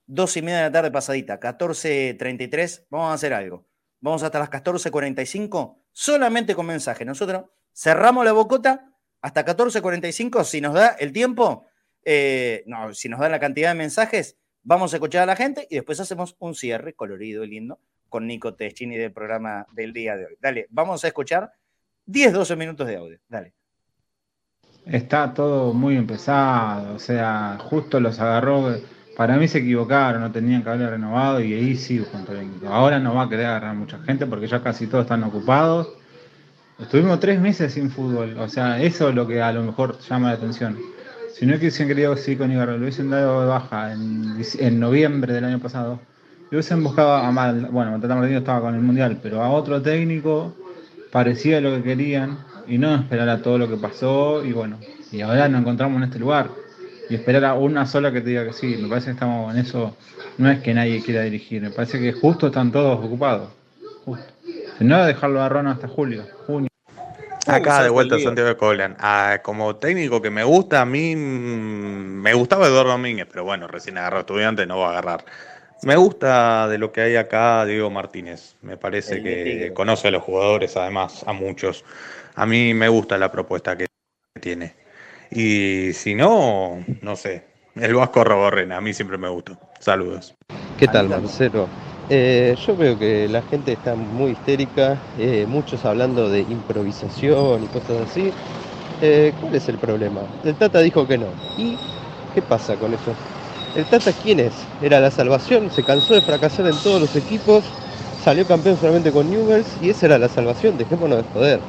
Dos 0.07 0.37
y 0.37 0.41
media 0.41 0.57
de 0.57 0.63
la 0.65 0.71
tarde 0.71 0.91
pasadita, 0.91 1.39
14.33. 1.39 2.85
Vamos 2.89 3.11
a 3.11 3.13
hacer 3.13 3.33
algo. 3.33 3.65
Vamos 3.99 4.21
hasta 4.21 4.37
las 4.37 4.51
14.45, 4.51 5.79
solamente 5.91 6.53
con 6.53 6.67
mensaje. 6.67 7.05
Nosotros 7.05 7.45
cerramos 7.73 8.23
la 8.23 8.33
bocota 8.33 8.91
hasta 9.21 9.43
14.45, 9.43 10.43
si 10.43 10.61
nos 10.61 10.75
da 10.75 10.89
el 10.99 11.11
tiempo, 11.11 11.65
eh, 12.03 12.63
no, 12.67 12.93
si 12.93 13.09
nos 13.09 13.19
dan 13.19 13.31
la 13.31 13.39
cantidad 13.39 13.69
de 13.69 13.75
mensajes, 13.75 14.37
vamos 14.61 14.93
a 14.93 14.97
escuchar 14.97 15.23
a 15.23 15.25
la 15.25 15.35
gente 15.35 15.65
y 15.67 15.75
después 15.75 15.99
hacemos 15.99 16.35
un 16.37 16.53
cierre 16.53 16.93
colorido 16.93 17.43
y 17.43 17.47
lindo 17.47 17.79
con 18.07 18.27
Nico 18.27 18.53
Teschini 18.53 18.97
del 18.97 19.11
programa 19.11 19.65
del 19.73 19.93
día 19.93 20.15
de 20.15 20.27
hoy. 20.27 20.37
Dale, 20.39 20.67
vamos 20.69 21.03
a 21.03 21.07
escuchar 21.07 21.51
10, 22.05 22.33
12 22.33 22.55
minutos 22.55 22.87
de 22.87 22.97
audio. 22.97 23.17
Dale. 23.27 23.53
Está 24.85 25.33
todo 25.33 25.73
muy 25.73 25.95
empezado, 25.95 26.95
o 26.95 26.99
sea, 26.99 27.57
justo 27.59 27.99
los 27.99 28.19
agarró. 28.19 28.77
Para 29.17 29.37
mí 29.37 29.47
se 29.47 29.59
equivocaron, 29.59 30.21
no 30.21 30.31
tenían 30.31 30.61
que 30.61 30.69
haber 30.69 30.91
renovado 30.91 31.41
y 31.41 31.53
ahí 31.53 31.75
sí 31.75 32.05
junto 32.11 32.33
al 32.33 32.47
Ahora 32.67 32.99
no 32.99 33.15
va 33.15 33.23
a 33.23 33.29
querer 33.29 33.47
agarrar 33.47 33.75
mucha 33.75 33.97
gente 33.99 34.27
porque 34.27 34.45
ya 34.47 34.61
casi 34.61 34.85
todos 34.87 35.05
están 35.05 35.23
ocupados. 35.23 35.87
Estuvimos 36.77 37.19
tres 37.19 37.39
meses 37.39 37.73
sin 37.73 37.89
fútbol, 37.89 38.37
o 38.37 38.49
sea, 38.49 38.81
eso 38.81 39.09
es 39.09 39.15
lo 39.15 39.25
que 39.25 39.41
a 39.41 39.51
lo 39.53 39.63
mejor 39.63 39.97
llama 39.99 40.27
la 40.27 40.33
atención. 40.33 40.77
Si 41.33 41.45
no 41.45 41.55
hubiesen 41.55 41.87
querido 41.87 42.15
seguir 42.17 42.39
con 42.39 42.51
Ibarra, 42.51 42.73
lo 42.73 42.79
hubiesen 42.79 43.09
dado 43.09 43.41
de 43.41 43.47
baja 43.47 43.93
en, 43.93 44.79
noviembre 44.79 45.33
del 45.33 45.45
año 45.45 45.59
pasado, 45.59 46.01
lo 46.51 46.57
hubiesen 46.57 46.83
buscado 46.83 47.13
a 47.13 47.31
mal, 47.31 47.67
bueno, 47.71 47.91
Matata 47.91 48.15
Martínez 48.15 48.39
estaba 48.39 48.61
con 48.61 48.75
el 48.75 48.81
Mundial, 48.81 49.19
pero 49.23 49.41
a 49.41 49.49
otro 49.49 49.81
técnico 49.81 50.53
parecía 51.15 51.61
lo 51.61 51.73
que 51.77 51.81
querían 51.81 52.39
y 52.67 52.77
no 52.77 52.93
esperar 52.93 53.29
a 53.29 53.41
todo 53.41 53.57
lo 53.57 53.69
que 53.69 53.77
pasó 53.77 54.43
y 54.43 54.51
bueno, 54.51 54.77
y 55.13 55.21
ahora 55.21 55.47
nos 55.47 55.61
encontramos 55.61 55.95
en 55.99 56.03
este 56.03 56.19
lugar 56.19 56.49
y 57.09 57.15
esperar 57.15 57.45
a 57.45 57.53
una 57.53 57.85
sola 57.85 58.11
que 58.11 58.19
te 58.19 58.31
diga 58.31 58.43
que 58.43 58.51
sí, 58.51 58.75
me 58.75 58.89
parece 58.89 59.05
que 59.05 59.11
estamos 59.13 59.53
en 59.53 59.61
eso, 59.61 59.95
no 60.37 60.51
es 60.51 60.59
que 60.59 60.73
nadie 60.73 61.01
quiera 61.01 61.21
dirigir, 61.21 61.61
me 61.61 61.69
parece 61.69 62.01
que 62.01 62.11
justo 62.11 62.47
están 62.47 62.69
todos 62.69 62.99
ocupados, 62.99 63.47
justo. 64.03 64.25
Si 64.77 64.83
no, 64.83 65.05
dejarlo 65.05 65.41
a 65.41 65.47
Ron 65.47 65.67
hasta 65.67 65.87
julio, 65.87 66.25
junio. 66.47 66.67
Acá 67.47 67.81
de 67.83 67.89
vuelta 67.91 68.19
Santiago 68.19 68.49
de 68.49 68.57
Coblan. 68.57 68.97
Ah, 68.99 69.39
como 69.41 69.77
técnico 69.77 70.21
que 70.21 70.31
me 70.31 70.43
gusta, 70.43 70.81
a 70.81 70.85
mí 70.85 71.15
mm, 71.15 72.21
me 72.23 72.33
gustaba 72.33 72.67
Eduardo 72.67 72.91
Domínguez, 72.91 73.27
pero 73.31 73.45
bueno, 73.45 73.67
recién 73.67 73.97
agarró 73.97 74.19
estudiante, 74.19 74.65
no 74.65 74.79
va 74.79 74.87
a 74.87 74.91
agarrar. 74.91 75.23
Me 75.83 75.95
gusta 75.95 76.67
de 76.67 76.77
lo 76.77 76.91
que 76.91 77.01
hay 77.01 77.15
acá 77.15 77.65
Diego 77.65 77.89
Martínez. 77.89 78.55
Me 78.61 78.77
parece 78.77 79.21
que 79.21 79.71
conoce 79.73 80.07
a 80.07 80.11
los 80.11 80.23
jugadores, 80.23 80.75
además, 80.77 81.23
a 81.27 81.33
muchos. 81.33 81.83
A 82.35 82.45
mí 82.45 82.73
me 82.73 82.87
gusta 82.89 83.17
la 83.17 83.31
propuesta 83.31 83.77
que 83.77 83.85
tiene. 84.41 84.73
Y 85.31 85.93
si 85.93 86.15
no, 86.15 86.83
no 87.01 87.15
sé. 87.15 87.43
El 87.75 87.93
Vasco 87.95 88.23
Roborren, 88.23 88.71
a 88.71 88.81
mí 88.81 88.93
siempre 88.93 89.17
me 89.17 89.29
gustó. 89.29 89.57
Saludos. 89.79 90.33
¿Qué 90.77 90.87
tal, 90.87 91.09
Marcelo? 91.09 91.67
Eh, 92.09 92.55
yo 92.57 92.75
veo 92.75 92.97
que 92.97 93.27
la 93.29 93.41
gente 93.43 93.73
está 93.73 93.95
muy 93.95 94.31
histérica, 94.31 95.01
eh, 95.17 95.45
muchos 95.47 95.83
hablando 95.85 96.29
de 96.29 96.41
improvisación 96.41 97.63
y 97.63 97.67
cosas 97.67 98.09
así. 98.09 98.31
Eh, 99.01 99.33
¿Cuál 99.39 99.55
es 99.55 99.67
el 99.69 99.77
problema? 99.77 100.21
El 100.43 100.55
Tata 100.55 100.79
dijo 100.79 101.07
que 101.07 101.17
no. 101.17 101.33
¿Y 101.57 101.77
qué 102.33 102.41
pasa 102.41 102.77
con 102.77 102.93
eso? 102.93 103.13
¿El 103.75 103.83
Tata 103.85 104.13
quién 104.23 104.39
es? 104.39 104.53
¿Era 104.81 105.01
la 105.01 105.11
salvación? 105.11 105.69
¿Se 105.69 105.83
cansó 105.83 106.13
de 106.13 106.21
fracasar 106.21 106.65
en 106.65 106.77
todos 106.81 107.01
los 107.01 107.15
equipos? 107.17 107.65
¿Salió 108.23 108.47
campeón 108.47 108.77
solamente 108.77 109.11
con 109.11 109.29
Newells? 109.29 109.67
Y 109.81 109.89
esa 109.89 110.05
era 110.05 110.17
la 110.17 110.29
salvación, 110.29 110.77
dejémonos 110.77 111.17
de 111.17 111.23
joder. 111.33 111.59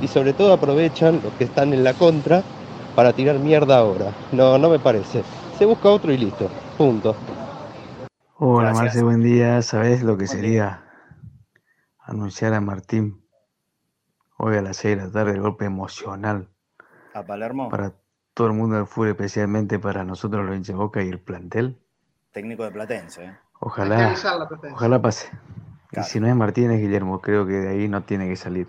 Y 0.00 0.06
sobre 0.06 0.32
todo 0.32 0.52
aprovechan 0.52 1.20
los 1.24 1.32
que 1.34 1.44
están 1.44 1.74
en 1.74 1.82
la 1.82 1.94
contra 1.94 2.44
para 2.94 3.12
tirar 3.12 3.40
mierda 3.40 3.78
ahora. 3.78 4.12
No, 4.30 4.58
no 4.58 4.70
me 4.70 4.78
parece. 4.78 5.24
Se 5.58 5.66
busca 5.66 5.88
otro 5.88 6.12
y 6.12 6.18
listo. 6.18 6.48
Punto. 6.78 7.16
Hola 8.36 8.72
Marce, 8.72 9.02
buen 9.02 9.20
día. 9.20 9.60
¿Sabes 9.62 10.04
lo 10.04 10.16
que 10.16 10.28
sería 10.28 10.84
anunciar 11.98 12.54
a 12.54 12.60
Martín 12.60 13.24
hoy 14.38 14.56
a 14.56 14.62
las 14.62 14.76
6 14.76 14.96
de 14.96 15.02
la 15.02 15.10
tarde 15.10 15.32
el 15.32 15.40
golpe 15.40 15.64
emocional 15.64 16.48
a 17.12 17.24
Palermo? 17.24 17.68
Para 17.70 17.99
todo 18.40 18.48
el 18.48 18.54
mundo 18.54 18.76
del 18.76 18.86
fútbol, 18.86 19.08
especialmente 19.08 19.78
para 19.78 20.02
nosotros 20.02 20.46
los 20.46 20.56
hinchas 20.56 20.74
Boca 20.74 21.02
y 21.02 21.10
el 21.10 21.18
plantel. 21.18 21.78
Técnico 22.32 22.64
de 22.64 22.70
Platense. 22.70 23.22
¿eh? 23.22 23.36
Ojalá, 23.60 24.14
ojalá 24.72 25.02
pase. 25.02 25.28
Y 25.92 26.02
si 26.04 26.20
no 26.20 26.26
es 26.26 26.34
Martín, 26.34 26.70
es 26.70 26.80
Guillermo. 26.80 27.20
Creo 27.20 27.44
que 27.46 27.52
de 27.52 27.68
ahí 27.68 27.86
no 27.86 28.02
tiene 28.04 28.30
que 28.30 28.36
salir. 28.36 28.68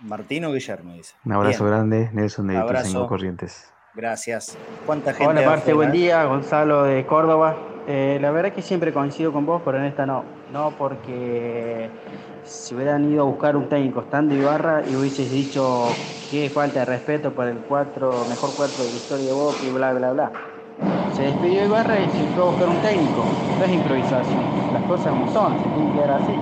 Martín 0.00 0.44
o 0.44 0.52
Guillermo, 0.52 0.92
dice. 0.92 1.14
Un 1.24 1.32
abrazo 1.32 1.64
grande, 1.64 2.10
Nelson 2.12 2.48
de 2.48 2.56
Ituzaingó 2.58 3.08
Corrientes. 3.08 3.72
Gracias. 3.94 4.58
¿Cuánta 4.84 5.14
gente? 5.14 5.30
Hola, 5.30 5.48
Marce, 5.48 5.72
buen 5.72 5.90
día. 5.90 6.26
Gonzalo 6.26 6.82
de 6.82 7.06
Córdoba. 7.06 7.56
Eh, 7.86 8.18
la 8.20 8.30
verdad 8.32 8.48
es 8.50 8.54
que 8.54 8.60
siempre 8.60 8.92
coincido 8.92 9.32
con 9.32 9.46
vos, 9.46 9.62
pero 9.64 9.78
en 9.78 9.84
esta 9.84 10.04
no. 10.04 10.26
No, 10.52 10.72
porque 10.76 11.88
si 12.48 12.74
hubieran 12.74 13.10
ido 13.12 13.22
a 13.22 13.26
buscar 13.26 13.56
un 13.56 13.68
técnico 13.68 14.00
estando 14.00 14.34
Ibarra 14.34 14.82
y 14.88 14.96
hubieses 14.96 15.30
dicho 15.30 15.84
que 16.30 16.50
falta 16.50 16.80
de 16.80 16.86
respeto 16.86 17.32
por 17.32 17.46
el 17.46 17.58
cuatro, 17.58 18.24
mejor 18.28 18.54
cuatro 18.56 18.84
de 18.84 18.90
la 18.90 18.96
historia 18.96 19.26
de 19.26 19.32
Boca 19.32 19.58
y 19.64 19.70
bla, 19.70 19.92
bla, 19.92 20.12
bla. 20.12 20.32
Se 21.14 21.22
despidió 21.22 21.64
Ibarra 21.66 21.98
y 22.00 22.04
se 22.10 22.24
fue 22.34 22.42
a 22.42 22.46
buscar 22.46 22.68
un 22.68 22.80
técnico. 22.80 23.24
No 23.58 23.64
es 23.64 23.72
improvisación. 23.72 24.72
Las 24.72 24.82
cosas 24.84 25.14
no 25.14 25.32
son, 25.32 25.58
se 25.58 25.64
tienen 25.70 25.92
que 25.92 26.00
ver 26.00 26.10
así. 26.10 26.32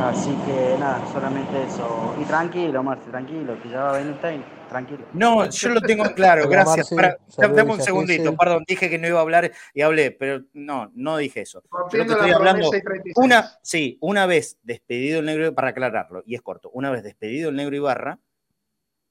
Así 0.00 0.30
que 0.46 0.76
nada, 0.78 1.04
solamente 1.12 1.64
eso. 1.64 2.14
Y 2.20 2.24
tranquilo, 2.24 2.82
Marce, 2.82 3.10
tranquilo, 3.10 3.60
que 3.62 3.68
ya 3.68 3.82
va 3.82 3.90
a 3.90 3.98
venir 3.98 4.12
un 4.12 4.18
técnico. 4.20 4.48
Tranquilo. 4.68 5.04
No, 5.12 5.48
yo 5.48 5.68
lo 5.70 5.80
tengo 5.80 6.04
claro, 6.14 6.48
gracias. 6.48 6.90
Para- 6.94 7.18
dame 7.36 7.72
un 7.72 7.80
segundito, 7.80 8.36
perdón, 8.36 8.64
dije 8.66 8.88
que 8.88 8.98
no 8.98 9.08
iba 9.08 9.18
a 9.18 9.22
hablar 9.22 9.50
y 9.74 9.80
hablé, 9.82 10.10
pero 10.10 10.44
no, 10.52 10.90
no 10.94 11.16
dije 11.16 11.40
eso. 11.40 11.62
Yo 11.62 11.68
lo 11.70 11.88
que 11.88 11.96
Rompiendo 11.98 12.12
estoy 12.14 12.30
la 12.30 12.36
hablando, 12.36 12.70
promesa 12.70 12.76
y 12.76 12.82
36. 12.82 13.16
una, 13.16 13.50
sí, 13.62 13.98
una 14.00 14.26
vez 14.26 14.58
despedido 14.62 15.20
el 15.20 15.26
negro, 15.26 15.54
para 15.54 15.68
aclararlo, 15.68 16.22
y 16.26 16.34
es 16.34 16.42
corto, 16.42 16.70
una 16.72 16.90
vez 16.90 17.02
despedido 17.02 17.48
el 17.48 17.56
negro 17.56 17.76
Ibarra, 17.76 18.18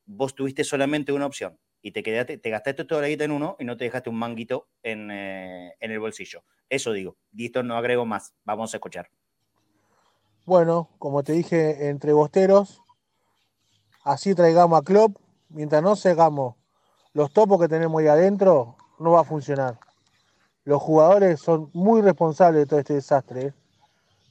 vos 0.05 0.35
tuviste 0.35 0.63
solamente 0.63 1.11
una 1.11 1.25
opción 1.25 1.57
y 1.87 1.91
te 1.91 2.03
quedaste, 2.03 2.37
te 2.37 2.49
gastaste 2.49 2.85
la 2.89 3.07
guita 3.07 3.23
en 3.23 3.31
uno 3.31 3.55
y 3.59 3.63
no 3.63 3.77
te 3.77 3.85
dejaste 3.85 4.09
un 4.09 4.19
manguito 4.19 4.67
en, 4.83 5.09
eh, 5.09 5.73
en 5.79 5.91
el 5.91 6.01
bolsillo. 6.01 6.43
Eso 6.67 6.91
digo. 6.91 7.15
Y 7.31 7.45
esto 7.45 7.63
no 7.63 7.77
agrego 7.77 8.05
más. 8.05 8.33
Vamos 8.43 8.73
a 8.73 8.77
escuchar. 8.77 9.09
Bueno, 10.45 10.89
como 10.99 11.23
te 11.23 11.31
dije, 11.31 11.87
entre 11.87 12.11
bosteros, 12.11 12.81
así 14.03 14.35
traigamos 14.35 14.77
a 14.77 14.83
Klopp, 14.83 15.15
mientras 15.47 15.81
no 15.81 15.95
sacamos 15.95 16.55
los 17.13 17.31
topos 17.31 17.57
que 17.61 17.69
tenemos 17.69 18.01
ahí 18.01 18.07
adentro, 18.07 18.75
no 18.99 19.11
va 19.11 19.21
a 19.21 19.23
funcionar. 19.23 19.79
Los 20.65 20.81
jugadores 20.81 21.39
son 21.39 21.69
muy 21.73 22.01
responsables 22.01 22.63
de 22.63 22.65
todo 22.65 22.79
este 22.79 22.95
desastre, 22.95 23.41
¿eh? 23.41 23.53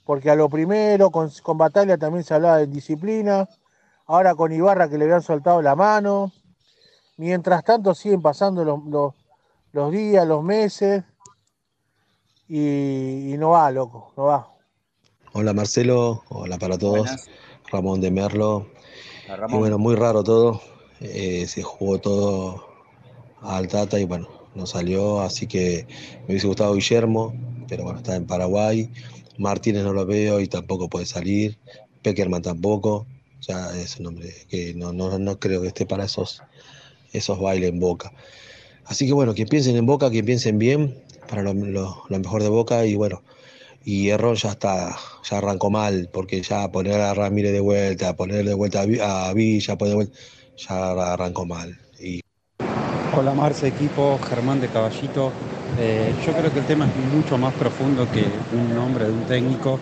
porque 0.04 0.30
a 0.30 0.34
lo 0.34 0.50
primero, 0.50 1.10
con, 1.10 1.30
con 1.42 1.56
Batalla 1.56 1.96
también 1.96 2.22
se 2.22 2.34
hablaba 2.34 2.58
de 2.58 2.66
disciplina, 2.66 3.48
ahora 4.04 4.34
con 4.34 4.52
Ibarra 4.52 4.90
que 4.90 4.98
le 4.98 5.04
habían 5.06 5.22
soltado 5.22 5.62
la 5.62 5.74
mano, 5.74 6.32
mientras 7.16 7.64
tanto 7.64 7.94
siguen 7.94 8.22
pasando 8.22 8.64
los, 8.64 8.84
los- 8.86 9.14
los 9.72 9.92
días, 9.92 10.26
los 10.26 10.42
meses, 10.42 11.04
y, 12.48 13.32
y 13.34 13.36
no 13.38 13.50
va, 13.50 13.70
loco, 13.70 14.12
no 14.16 14.24
va. 14.24 14.52
Hola 15.32 15.52
Marcelo, 15.52 16.22
hola 16.28 16.58
para 16.58 16.78
todos. 16.78 17.00
Buenas. 17.00 17.28
Ramón 17.70 18.00
de 18.00 18.10
Merlo. 18.10 18.68
Y 19.48 19.58
bueno, 19.58 19.76
muy 19.78 19.96
raro 19.96 20.22
todo. 20.24 20.60
eh, 21.00 21.46
se 21.46 21.62
jugó 21.62 21.98
todo 21.98 22.64
al 23.42 23.68
Tata 23.68 23.98
y 24.00 24.04
bueno, 24.04 24.28
no 24.54 24.64
salió. 24.66 25.20
Así 25.20 25.46
que 25.46 25.86
me 26.20 26.26
hubiese 26.28 26.46
gustado 26.46 26.74
Guillermo, 26.74 27.34
pero 27.68 27.82
bueno, 27.84 27.98
está 27.98 28.16
en 28.16 28.26
Paraguay. 28.26 28.90
Martínez 29.36 29.82
no 29.84 29.92
lo 29.92 30.06
veo 30.06 30.40
y 30.40 30.46
tampoco 30.48 30.88
puede 30.88 31.04
salir. 31.04 31.58
Peckerman 32.02 32.40
tampoco. 32.40 33.06
Ya 33.42 33.76
es 33.76 33.98
un 34.00 34.06
hombre 34.06 34.32
que 34.48 34.72
no, 34.74 34.92
no, 34.94 35.18
no 35.18 35.38
creo 35.38 35.60
que 35.60 35.68
esté 35.68 35.84
para 35.84 36.04
esos, 36.04 36.42
esos 37.16 37.40
bailes 37.40 37.70
en 37.70 37.80
Boca. 37.80 38.12
Así 38.84 39.06
que 39.06 39.12
bueno, 39.12 39.34
que 39.34 39.46
piensen 39.46 39.76
en 39.76 39.86
Boca, 39.86 40.10
que 40.10 40.22
piensen 40.22 40.58
bien 40.58 40.94
para 41.28 41.42
lo, 41.42 41.54
mejor 41.54 42.42
de 42.42 42.48
Boca 42.48 42.86
y 42.86 42.94
bueno, 42.94 43.22
y 43.84 44.08
Errón 44.10 44.36
ya 44.36 44.50
está, 44.50 44.96
ya 45.28 45.38
arrancó 45.38 45.70
mal, 45.70 46.08
porque 46.12 46.42
ya 46.42 46.70
poner 46.70 47.00
a 47.00 47.14
Ramírez 47.14 47.52
de 47.52 47.60
vuelta, 47.60 48.16
poner 48.16 48.44
de 48.44 48.54
vuelta 48.54 48.82
a 48.82 49.32
Villa, 49.34 49.76
poner 49.76 49.90
de 49.90 49.96
vuelta, 49.96 50.18
ya 50.56 51.12
arrancó 51.12 51.46
mal. 51.46 51.78
Y 51.98 52.20
Hola 53.18 53.32
Marce, 53.32 53.68
equipo, 53.68 54.18
Germán 54.28 54.60
de 54.60 54.68
Caballito. 54.68 55.32
Eh, 55.78 56.14
yo 56.24 56.32
creo 56.32 56.52
que 56.52 56.58
el 56.58 56.66
tema 56.66 56.86
es 56.86 57.14
mucho 57.14 57.38
más 57.38 57.54
profundo 57.54 58.06
que 58.10 58.24
un 58.54 58.74
nombre 58.74 59.06
de 59.06 59.12
un 59.12 59.22
técnico. 59.22 59.80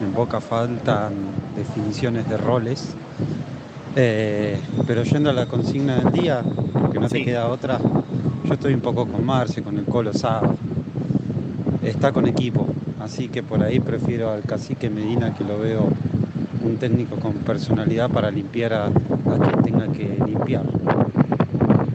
En 0.00 0.14
Boca 0.14 0.40
faltan 0.40 1.12
definiciones 1.54 2.26
de 2.28 2.36
roles. 2.38 2.94
Eh, 3.96 4.60
pero 4.86 5.02
yendo 5.02 5.30
a 5.30 5.32
la 5.32 5.46
consigna 5.46 5.96
del 5.96 6.12
día, 6.12 6.42
que 6.92 6.98
no 7.00 7.10
te 7.10 7.18
Sí. 7.18 7.22
queda 7.22 7.48
otra, 7.48 7.82
yo 8.44 8.54
estoy 8.54 8.74
un 8.74 8.80
poco 8.80 9.06
con 9.06 9.24
Marce, 9.24 9.62
con 9.62 9.78
el 9.78 9.86
Colo 9.86 10.12
Saba. 10.12 10.54
Está 11.82 12.12
con 12.12 12.26
equipo, 12.26 12.66
así 12.98 13.28
que 13.28 13.42
por 13.42 13.62
ahí 13.62 13.80
prefiero 13.80 14.30
al 14.30 14.42
cacique 14.44 14.90
Medina, 14.90 15.34
que 15.34 15.44
lo 15.44 15.58
veo 15.58 15.88
un 16.62 16.78
técnico 16.78 17.18
con 17.18 17.34
personalidad 17.44 18.10
para 18.10 18.30
limpiar 18.30 18.72
a, 18.74 18.86
a 18.86 19.38
quien 19.40 19.62
tenga 19.62 19.88
que 19.92 20.18
limpiar. 20.26 20.66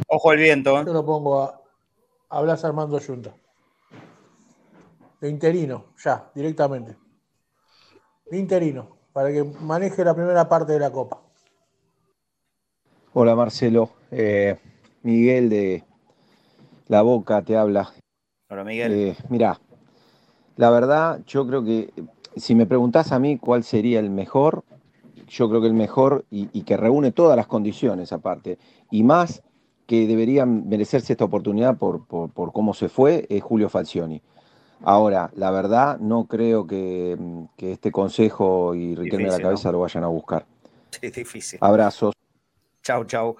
Ojo 0.07 0.31
al 0.31 0.37
viento. 0.37 0.79
¿eh? 0.81 0.85
Yo 0.85 0.93
lo 0.93 1.05
pongo 1.05 1.41
a, 1.43 1.61
a 2.29 2.41
Blas 2.41 2.63
Armando 2.65 2.99
Junta. 2.99 3.35
De 5.19 5.27
interino, 5.29 5.93
ya, 6.05 6.31
directamente. 6.33 6.95
De 8.29 8.37
interino, 8.37 8.99
para 9.13 9.31
que 9.31 9.43
maneje 9.43 10.05
la 10.05 10.13
primera 10.13 10.47
parte 10.47 10.73
de 10.73 10.79
la 10.79 10.91
Copa. 10.91 11.24
Hola 13.17 13.33
Marcelo, 13.33 13.91
Eh, 14.11 14.57
Miguel 15.03 15.49
de 15.49 15.83
La 16.89 17.01
Boca 17.01 17.41
te 17.43 17.55
habla. 17.55 17.93
Hola 18.49 18.63
Miguel. 18.65 18.91
Eh, 18.91 19.15
mira, 19.29 19.57
la 20.57 20.69
verdad 20.69 21.21
yo 21.25 21.47
creo 21.47 21.63
que 21.63 21.91
si 22.35 22.55
me 22.55 22.65
preguntás 22.65 23.13
a 23.13 23.19
mí 23.19 23.37
cuál 23.37 23.63
sería 23.63 24.01
el 24.01 24.09
mejor, 24.09 24.63
yo 25.29 25.47
creo 25.47 25.61
que 25.61 25.67
el 25.67 25.73
mejor 25.73 26.25
y, 26.29 26.49
y 26.51 26.63
que 26.63 26.75
reúne 26.75 27.13
todas 27.13 27.37
las 27.37 27.47
condiciones 27.47 28.11
aparte, 28.11 28.57
y 28.91 29.03
más 29.03 29.41
que 29.87 30.07
deberían 30.07 30.67
merecerse 30.67 31.13
esta 31.13 31.23
oportunidad 31.23 31.77
por, 31.77 32.05
por- 32.05 32.31
por 32.31 32.51
cómo 32.51 32.73
se 32.73 32.89
fue, 32.89 33.25
es 33.29 33.41
Julio 33.41 33.69
Falcioni. 33.69 34.21
Ahora, 34.83 35.31
la 35.35 35.51
verdad, 35.51 35.99
no 35.99 36.25
creo 36.25 36.67
que, 36.67 37.17
que 37.55 37.71
este 37.71 37.91
consejo 37.93 38.75
y 38.75 38.93
Riquelme 38.93 39.27
de 39.27 39.31
la 39.37 39.41
cabeza 39.41 39.71
lo 39.71 39.79
vayan 39.79 40.03
a 40.03 40.07
buscar. 40.07 40.45
Sí, 40.91 41.09
difícil. 41.15 41.59
Abrazos. 41.61 42.13
Chau, 42.85 43.03
chau. 43.05 43.35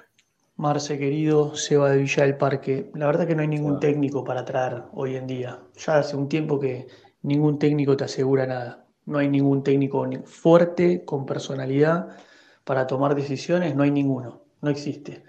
Marce 0.55 0.97
querido, 0.97 1.55
Seba 1.55 1.91
de 1.91 1.97
Villa 1.97 2.23
del 2.23 2.35
Parque. 2.35 2.89
La 2.95 3.05
verdad 3.05 3.27
que 3.27 3.35
no 3.35 3.43
hay 3.43 3.47
ningún 3.47 3.79
técnico 3.79 4.23
para 4.23 4.43
traer 4.43 4.81
hoy 4.93 5.17
en 5.17 5.27
día. 5.27 5.59
Ya 5.77 5.99
hace 5.99 6.15
un 6.15 6.27
tiempo 6.27 6.59
que 6.59 6.87
ningún 7.21 7.59
técnico 7.59 7.95
te 7.95 8.05
asegura 8.05 8.47
nada. 8.47 8.87
No 9.05 9.19
hay 9.19 9.29
ningún 9.29 9.63
técnico 9.63 10.07
ni- 10.07 10.17
fuerte, 10.25 11.05
con 11.05 11.27
personalidad, 11.27 12.17
para 12.63 12.87
tomar 12.87 13.13
decisiones. 13.13 13.75
No 13.75 13.83
hay 13.83 13.91
ninguno. 13.91 14.41
No 14.61 14.71
existe. 14.71 15.23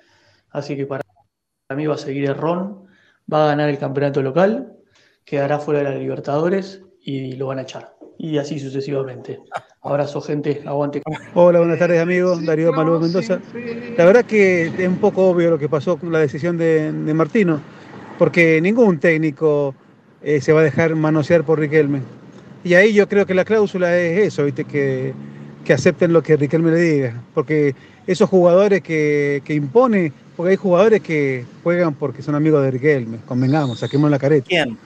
Así 0.48 0.76
que 0.76 0.86
para 0.86 1.02
mí 1.76 1.86
va 1.86 1.96
a 1.96 1.98
seguir 1.98 2.24
Errón, 2.24 2.86
va 3.30 3.44
a 3.44 3.48
ganar 3.48 3.68
el 3.68 3.78
campeonato 3.78 4.22
local, 4.22 4.78
quedará 5.26 5.58
fuera 5.58 5.80
de 5.80 5.90
la 5.90 5.94
Libertadores 5.98 6.80
y 7.02 7.32
lo 7.32 7.48
van 7.48 7.58
a 7.58 7.62
echar. 7.62 7.95
Y 8.18 8.38
así 8.38 8.58
sucesivamente. 8.58 9.38
Abrazo, 9.82 10.20
gente. 10.20 10.62
Aguante. 10.64 11.02
Hola, 11.34 11.60
buenas 11.60 11.78
tardes 11.78 12.00
amigos, 12.00 12.44
Darío 12.44 12.72
Malú 12.72 12.98
Mendoza. 12.98 13.40
La 13.96 14.04
verdad 14.04 14.24
que 14.24 14.66
es 14.66 14.88
un 14.88 14.96
poco 14.96 15.28
obvio 15.28 15.50
lo 15.50 15.58
que 15.58 15.68
pasó 15.68 15.96
con 15.96 16.10
la 16.12 16.18
decisión 16.18 16.56
de, 16.56 16.92
de 16.92 17.14
Martino, 17.14 17.60
porque 18.18 18.60
ningún 18.60 18.98
técnico 18.98 19.74
eh, 20.22 20.40
se 20.40 20.52
va 20.52 20.60
a 20.60 20.64
dejar 20.64 20.94
manosear 20.96 21.44
por 21.44 21.60
Riquelme. 21.60 22.00
Y 22.64 22.74
ahí 22.74 22.92
yo 22.92 23.08
creo 23.08 23.26
que 23.26 23.34
la 23.34 23.44
cláusula 23.44 23.96
es 23.96 24.26
eso, 24.26 24.44
¿viste? 24.44 24.64
Que, 24.64 25.14
que 25.64 25.72
acepten 25.72 26.12
lo 26.12 26.22
que 26.22 26.36
Riquelme 26.36 26.70
le 26.72 26.80
diga, 26.80 27.22
porque 27.34 27.74
esos 28.06 28.28
jugadores 28.28 28.82
que, 28.82 29.42
que 29.44 29.54
impone, 29.54 30.12
porque 30.36 30.50
hay 30.50 30.56
jugadores 30.56 31.00
que 31.00 31.44
juegan 31.62 31.94
porque 31.94 32.22
son 32.22 32.34
amigos 32.34 32.62
de 32.64 32.70
Riquelme, 32.70 33.18
convengamos, 33.26 33.80
saquemos 33.80 34.10
la 34.10 34.18
careta. 34.18 34.46
¿Quién? 34.48 34.78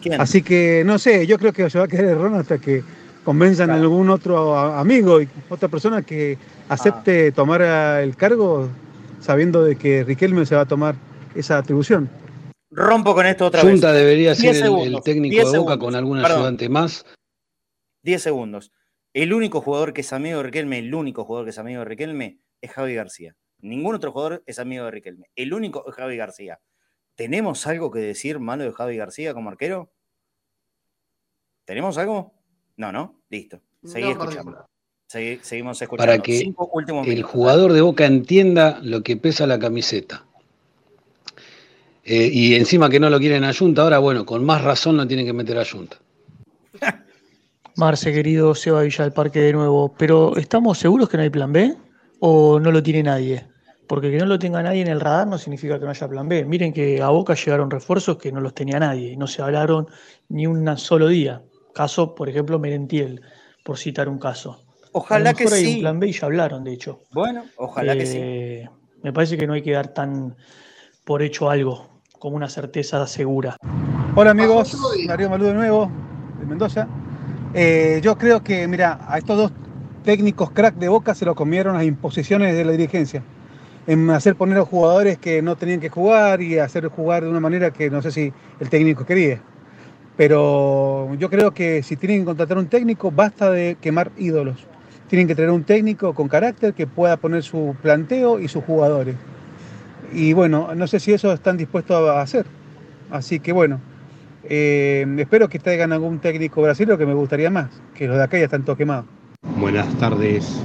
¿Quién? 0.00 0.20
Así 0.20 0.42
que 0.42 0.82
no 0.84 0.98
sé, 0.98 1.26
yo 1.26 1.38
creo 1.38 1.52
que 1.52 1.68
se 1.68 1.78
va 1.78 1.84
a 1.84 1.88
quedar 1.88 2.16
Ron 2.16 2.34
hasta 2.34 2.58
que 2.58 2.82
convenzan 3.24 3.70
a 3.70 3.74
algún 3.74 4.10
otro 4.10 4.56
amigo 4.56 5.20
y 5.20 5.28
otra 5.48 5.68
persona 5.68 6.02
que 6.02 6.38
acepte 6.68 7.32
tomar 7.32 7.62
ah, 7.62 8.02
el 8.02 8.16
cargo 8.16 8.68
sabiendo 9.20 9.62
de 9.62 9.76
que 9.76 10.04
Riquelme 10.04 10.46
se 10.46 10.54
va 10.54 10.62
a 10.62 10.66
tomar 10.66 10.94
esa 11.34 11.58
atribución. 11.58 12.08
Rompo 12.70 13.14
con 13.14 13.26
esto 13.26 13.46
otra 13.46 13.62
Junta 13.62 13.90
vez. 13.92 14.00
debería 14.00 14.34
ser 14.34 14.52
10 14.52 14.56
el, 14.56 14.62
segundos, 14.62 14.86
el 14.86 15.02
técnico 15.02 15.32
10 15.32 15.52
de 15.52 15.58
Boca 15.58 15.72
segundos. 15.72 15.78
con 15.78 15.94
algún 15.96 16.22
Perdón, 16.22 16.36
ayudante 16.38 16.68
más. 16.68 17.04
10 18.02 18.22
segundos. 18.22 18.72
El 19.12 19.32
único 19.34 19.60
jugador 19.60 19.92
que 19.92 20.02
es 20.02 20.12
amigo 20.12 20.38
de 20.38 20.44
Riquelme, 20.44 20.78
el 20.78 20.94
único 20.94 21.24
jugador 21.24 21.46
que 21.46 21.50
es 21.50 21.58
amigo 21.58 21.80
de 21.80 21.84
Riquelme 21.84 22.38
es 22.60 22.70
Javi 22.70 22.94
García. 22.94 23.34
Ningún 23.60 23.96
otro 23.96 24.12
jugador 24.12 24.42
es 24.46 24.58
amigo 24.58 24.84
de 24.84 24.92
Riquelme. 24.92 25.26
El 25.34 25.52
único 25.52 25.84
es 25.88 25.94
Javi 25.94 26.16
García. 26.16 26.60
¿Tenemos 27.20 27.66
algo 27.66 27.90
que 27.90 27.98
decir 27.98 28.38
malo 28.38 28.64
de 28.64 28.72
Javi 28.72 28.96
García 28.96 29.34
como 29.34 29.50
arquero? 29.50 29.90
¿Tenemos 31.66 31.98
algo? 31.98 32.32
No, 32.78 32.92
¿no? 32.92 33.20
Listo. 33.28 33.60
Seguí 33.84 34.06
No, 34.06 34.12
escuchando. 34.12 34.66
Segui- 35.06 35.38
seguimos 35.42 35.82
escuchando. 35.82 36.10
Para 36.12 36.22
que 36.22 36.38
Cinco 36.38 36.70
últimos 36.72 37.06
el 37.06 37.16
minutos. 37.16 37.30
jugador 37.30 37.74
de 37.74 37.82
Boca 37.82 38.06
entienda 38.06 38.80
lo 38.82 39.02
que 39.02 39.18
pesa 39.18 39.46
la 39.46 39.58
camiseta. 39.58 40.24
Eh, 42.04 42.30
y 42.32 42.54
encima 42.54 42.88
que 42.88 42.98
no 42.98 43.10
lo 43.10 43.18
quieren 43.18 43.44
a 43.44 43.52
Junta, 43.52 43.82
ahora 43.82 43.98
bueno, 43.98 44.24
con 44.24 44.42
más 44.42 44.64
razón 44.64 44.96
lo 44.96 45.06
tienen 45.06 45.26
que 45.26 45.34
meter 45.34 45.58
a 45.58 45.66
Junta. 45.66 45.98
Marce, 47.76 48.14
querido, 48.14 48.54
Seba 48.54 48.80
Villa 48.80 49.04
del 49.04 49.12
Parque 49.12 49.40
de 49.40 49.52
nuevo. 49.52 49.94
Pero 49.98 50.38
¿estamos 50.38 50.78
seguros 50.78 51.10
que 51.10 51.18
no 51.18 51.22
hay 51.24 51.28
plan 51.30 51.52
B? 51.52 51.76
¿O 52.20 52.58
no 52.58 52.72
lo 52.72 52.82
tiene 52.82 53.02
nadie? 53.02 53.46
Porque 53.90 54.08
que 54.08 54.18
no 54.18 54.26
lo 54.26 54.38
tenga 54.38 54.62
nadie 54.62 54.82
en 54.82 54.86
el 54.86 55.00
radar 55.00 55.26
no 55.26 55.36
significa 55.36 55.76
que 55.80 55.84
no 55.84 55.90
haya 55.90 56.06
plan 56.06 56.28
B. 56.28 56.44
Miren 56.44 56.72
que 56.72 57.02
a 57.02 57.08
Boca 57.08 57.34
llegaron 57.34 57.68
refuerzos 57.72 58.18
que 58.18 58.30
no 58.30 58.40
los 58.40 58.54
tenía 58.54 58.78
nadie 58.78 59.10
y 59.10 59.16
no 59.16 59.26
se 59.26 59.42
hablaron 59.42 59.88
ni 60.28 60.46
un 60.46 60.78
solo 60.78 61.08
día. 61.08 61.42
Caso, 61.74 62.14
por 62.14 62.28
ejemplo, 62.28 62.60
Merentiel, 62.60 63.20
por 63.64 63.78
citar 63.78 64.08
un 64.08 64.20
caso. 64.20 64.62
Ojalá 64.92 65.30
a 65.30 65.32
lo 65.32 65.36
que 65.38 65.42
mejor 65.42 65.58
hay 65.58 65.64
sí. 65.64 65.74
un 65.74 65.80
plan 65.80 65.98
B 65.98 66.06
y 66.06 66.12
ya 66.12 66.26
hablaron, 66.26 66.62
de 66.62 66.72
hecho. 66.72 67.00
Bueno, 67.10 67.42
ojalá 67.56 67.96
que 67.96 68.06
sí. 68.06 68.18
Eh, 68.20 68.70
Me 69.02 69.12
parece 69.12 69.36
que 69.36 69.48
no 69.48 69.54
hay 69.54 69.62
que 69.62 69.72
dar 69.72 69.88
tan 69.88 70.36
por 71.04 71.20
hecho 71.20 71.50
algo. 71.50 71.88
como 72.16 72.36
una 72.36 72.48
certeza 72.48 73.04
segura. 73.08 73.56
Hola 74.14 74.30
amigos, 74.30 74.72
Darío 75.08 75.28
Malú 75.28 75.46
de 75.46 75.54
nuevo, 75.54 75.90
de 76.38 76.46
Mendoza. 76.46 76.86
Eh, 77.54 77.98
yo 78.04 78.16
creo 78.16 78.44
que, 78.44 78.68
mira, 78.68 79.00
a 79.08 79.18
estos 79.18 79.36
dos 79.36 79.52
técnicos 80.04 80.52
crack 80.52 80.76
de 80.76 80.88
Boca 80.88 81.12
se 81.16 81.24
lo 81.24 81.34
comieron 81.34 81.74
las 81.74 81.82
imposiciones 81.82 82.54
de 82.54 82.64
la 82.64 82.70
dirigencia. 82.70 83.24
En 83.86 84.10
hacer 84.10 84.36
poner 84.36 84.58
a 84.58 84.64
jugadores 84.64 85.18
que 85.18 85.42
no 85.42 85.56
tenían 85.56 85.80
que 85.80 85.88
jugar 85.88 86.42
y 86.42 86.58
hacer 86.58 86.86
jugar 86.88 87.24
de 87.24 87.30
una 87.30 87.40
manera 87.40 87.70
que 87.70 87.90
no 87.90 88.02
sé 88.02 88.10
si 88.10 88.32
el 88.60 88.68
técnico 88.68 89.04
quería. 89.04 89.40
Pero 90.16 91.14
yo 91.14 91.30
creo 91.30 91.52
que 91.52 91.82
si 91.82 91.96
tienen 91.96 92.20
que 92.20 92.26
contratar 92.26 92.58
un 92.58 92.66
técnico, 92.66 93.10
basta 93.10 93.50
de 93.50 93.76
quemar 93.80 94.12
ídolos. 94.18 94.66
Tienen 95.08 95.26
que 95.26 95.34
tener 95.34 95.50
un 95.50 95.64
técnico 95.64 96.14
con 96.14 96.28
carácter 96.28 96.74
que 96.74 96.86
pueda 96.86 97.16
poner 97.16 97.42
su 97.42 97.74
planteo 97.82 98.38
y 98.38 98.46
sus 98.46 98.62
jugadores. 98.64 99.16
Y 100.12 100.32
bueno, 100.32 100.74
no 100.74 100.86
sé 100.86 101.00
si 101.00 101.12
eso 101.12 101.32
están 101.32 101.56
dispuestos 101.56 102.08
a 102.08 102.20
hacer. 102.20 102.46
Así 103.10 103.40
que 103.40 103.52
bueno, 103.52 103.80
eh, 104.44 105.06
espero 105.18 105.48
que 105.48 105.58
traigan 105.58 105.92
algún 105.92 106.18
técnico 106.18 106.62
brasileño 106.62 106.98
que 106.98 107.06
me 107.06 107.14
gustaría 107.14 107.50
más, 107.50 107.68
que 107.94 108.06
los 108.06 108.16
de 108.16 108.22
acá 108.24 108.38
ya 108.38 108.44
están 108.44 108.64
todos 108.64 108.78
quemados. 108.78 109.06
Buenas 109.56 109.92
tardes, 109.98 110.64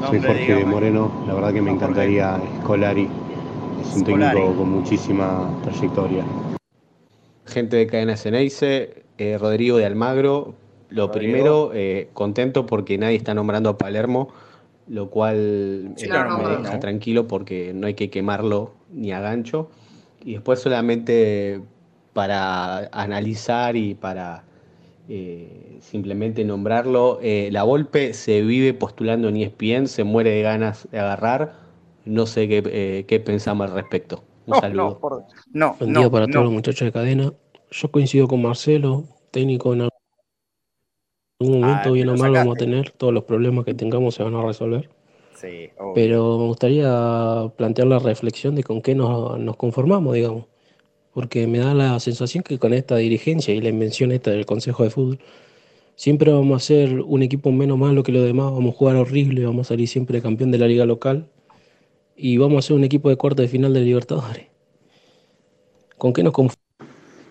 soy 0.00 0.20
Jorge 0.20 0.64
Moreno. 0.64 1.10
La 1.26 1.34
verdad 1.34 1.52
que 1.52 1.62
me 1.62 1.70
encantaría 1.70 2.40
Scolari. 2.60 3.08
Es 3.80 3.96
un 3.96 4.04
técnico 4.04 4.54
con 4.56 4.70
muchísima 4.70 5.58
trayectoria. 5.62 6.24
Gente 7.46 7.76
de 7.76 7.86
Cadena 7.86 8.16
Ceneice, 8.16 9.04
eh, 9.18 9.38
Rodrigo 9.38 9.76
de 9.78 9.86
Almagro. 9.86 10.54
Lo 10.88 11.10
primero, 11.10 11.72
eh, 11.74 12.10
contento 12.14 12.66
porque 12.66 12.98
nadie 12.98 13.16
está 13.16 13.34
nombrando 13.34 13.70
a 13.70 13.78
Palermo, 13.78 14.32
lo 14.86 15.10
cual 15.10 15.92
Sí, 15.96 16.06
eh, 16.06 16.08
claro, 16.08 16.38
me 16.38 16.42
no, 16.44 16.50
deja 16.50 16.74
no. 16.74 16.80
tranquilo 16.80 17.26
porque 17.28 17.72
no 17.74 17.86
hay 17.86 17.94
que 17.94 18.10
quemarlo 18.10 18.72
ni 18.92 19.12
a 19.12 19.20
gancho. 19.20 19.70
Y 20.24 20.34
después 20.34 20.60
solamente 20.60 21.60
para 22.12 22.86
analizar 22.92 23.76
y 23.76 23.94
para 23.94 24.45
eh, 25.08 25.78
simplemente 25.80 26.44
nombrarlo, 26.44 27.18
eh, 27.22 27.48
la 27.52 27.62
Volpe 27.64 28.14
se 28.14 28.42
vive 28.42 28.74
postulando 28.74 29.28
en 29.28 29.36
ESPN, 29.36 29.86
se 29.88 30.04
muere 30.04 30.30
de 30.30 30.42
ganas 30.42 30.88
de 30.90 30.98
agarrar. 30.98 31.54
No 32.04 32.26
sé 32.26 32.48
qué, 32.48 32.62
eh, 32.66 33.04
qué 33.06 33.20
pensamos 33.20 33.68
al 33.68 33.74
respecto. 33.74 34.24
Un 34.46 34.54
No, 34.54 34.60
saludo. 34.60 34.84
no, 34.90 34.98
por- 34.98 35.24
no, 35.52 35.76
Buen 35.78 35.92
no, 35.92 36.00
día 36.00 36.10
para 36.10 36.26
no. 36.26 36.32
todos 36.32 36.44
los 36.44 36.52
muchachos 36.52 36.86
de 36.86 36.92
cadena. 36.92 37.32
Yo 37.70 37.90
coincido 37.90 38.28
con 38.28 38.42
Marcelo, 38.42 39.04
técnico 39.32 39.72
en 39.74 39.82
algún 39.82 41.60
momento, 41.60 41.88
Ah, 41.88 41.92
bien 41.92 42.06
me 42.08 42.12
o 42.12 42.16
mal, 42.16 42.32
vamos 42.32 42.54
a 42.54 42.58
tener. 42.58 42.90
Todos 42.92 43.12
los 43.12 43.24
problemas 43.24 43.64
que 43.64 43.74
tengamos 43.74 44.14
se 44.14 44.22
van 44.22 44.34
a 44.34 44.42
resolver. 44.44 44.90
Sí. 45.34 45.70
Pero 45.94 46.38
me 46.38 46.46
gustaría 46.46 47.52
plantear 47.56 47.88
la 47.88 47.98
reflexión 47.98 48.54
de 48.54 48.62
con 48.62 48.82
qué 48.82 48.94
nos, 48.94 49.38
nos 49.38 49.56
conformamos, 49.56 50.14
digamos. 50.14 50.46
Porque 51.16 51.46
me 51.46 51.60
da 51.60 51.72
la 51.72 51.98
sensación 51.98 52.44
que 52.44 52.58
con 52.58 52.74
esta 52.74 52.96
dirigencia 52.96 53.54
y 53.54 53.62
la 53.62 53.70
invención 53.70 54.12
esta 54.12 54.32
del 54.32 54.44
Consejo 54.44 54.82
de 54.82 54.90
Fútbol, 54.90 55.18
siempre 55.94 56.30
vamos 56.30 56.62
a 56.62 56.66
ser 56.66 57.00
un 57.00 57.22
equipo 57.22 57.50
menos 57.52 57.78
malo 57.78 58.02
que 58.02 58.12
los 58.12 58.22
demás, 58.22 58.52
vamos 58.52 58.74
a 58.74 58.76
jugar 58.76 58.96
horrible, 58.96 59.46
vamos 59.46 59.66
a 59.66 59.68
salir 59.70 59.88
siempre 59.88 60.20
campeón 60.20 60.50
de 60.50 60.58
la 60.58 60.66
liga 60.66 60.84
local 60.84 61.30
y 62.16 62.36
vamos 62.36 62.62
a 62.62 62.68
ser 62.68 62.76
un 62.76 62.84
equipo 62.84 63.08
de 63.08 63.16
cuarto 63.16 63.40
de 63.40 63.48
final 63.48 63.72
de 63.72 63.80
Libertadores. 63.80 64.48
¿Con 65.96 66.12
qué 66.12 66.22
nos 66.22 66.34
conformamos? 66.34 66.60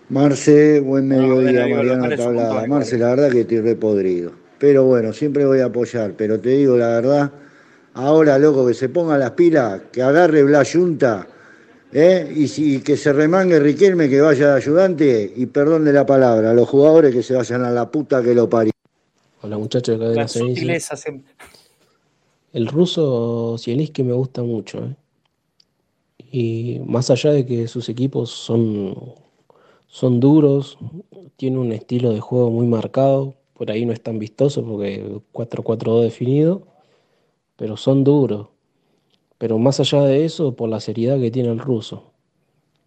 Marce, 0.08 0.80
buen 0.80 1.06
mediodía, 1.06 1.66
digo, 1.66 1.76
Mariano 1.76 2.08
Tablada. 2.08 2.66
Marce, 2.66 2.98
la 2.98 3.10
verdad 3.10 3.30
que 3.30 3.42
estoy 3.42 3.60
repodrido. 3.60 4.32
Pero 4.58 4.82
bueno, 4.82 5.12
siempre 5.12 5.46
voy 5.46 5.60
a 5.60 5.66
apoyar. 5.66 6.14
Pero 6.16 6.40
te 6.40 6.48
digo 6.48 6.76
la 6.76 6.88
verdad, 6.88 7.32
ahora, 7.94 8.36
loco, 8.36 8.66
que 8.66 8.74
se 8.74 8.88
ponga 8.88 9.16
las 9.16 9.30
pilas, 9.30 9.80
que 9.92 10.02
agarre 10.02 10.42
Blas 10.42 10.72
Junta, 10.72 11.28
¿eh? 11.92 12.32
y, 12.34 12.48
si, 12.48 12.76
y 12.76 12.80
que 12.80 12.96
se 12.96 13.12
remangue 13.12 13.58
Riquelme, 13.60 14.08
que 14.08 14.20
vaya 14.20 14.50
de 14.50 14.56
ayudante, 14.56 15.32
y 15.36 15.46
perdón 15.46 15.84
de 15.84 15.92
la 15.92 16.06
palabra, 16.06 16.52
los 16.54 16.68
jugadores 16.68 17.14
que 17.14 17.22
se 17.22 17.34
vayan 17.34 17.64
a 17.64 17.70
la 17.70 17.90
puta 17.90 18.22
que 18.22 18.34
lo 18.34 18.48
parió. 18.48 18.72
Hola 19.42 19.58
muchachos 19.58 19.94
de 19.94 20.04
Cadena 20.04 20.22
Las 20.22 20.32
Ceneice. 20.32 20.60
sutilezas 20.60 21.00
siempre. 21.00 21.34
El 22.52 22.68
ruso 22.68 23.56
Zielinski 23.58 24.02
me 24.02 24.14
gusta 24.14 24.42
mucho. 24.42 24.78
¿eh? 24.78 24.96
Y 26.32 26.80
más 26.86 27.10
allá 27.10 27.32
de 27.32 27.44
que 27.44 27.68
sus 27.68 27.88
equipos 27.88 28.30
son, 28.30 29.14
son 29.86 30.20
duros, 30.20 30.78
tiene 31.36 31.58
un 31.58 31.72
estilo 31.72 32.12
de 32.12 32.20
juego 32.20 32.50
muy 32.50 32.66
marcado. 32.66 33.34
Por 33.52 33.70
ahí 33.70 33.86
no 33.86 33.92
es 33.92 34.02
tan 34.02 34.18
vistoso 34.18 34.64
porque 34.64 35.20
4-4-2 35.32 36.02
definido, 36.02 36.66
pero 37.56 37.76
son 37.76 38.04
duros. 38.04 38.48
Pero 39.38 39.58
más 39.58 39.80
allá 39.80 40.02
de 40.02 40.24
eso, 40.24 40.54
por 40.54 40.68
la 40.68 40.80
seriedad 40.80 41.18
que 41.20 41.30
tiene 41.30 41.50
el 41.50 41.58
ruso. 41.58 42.12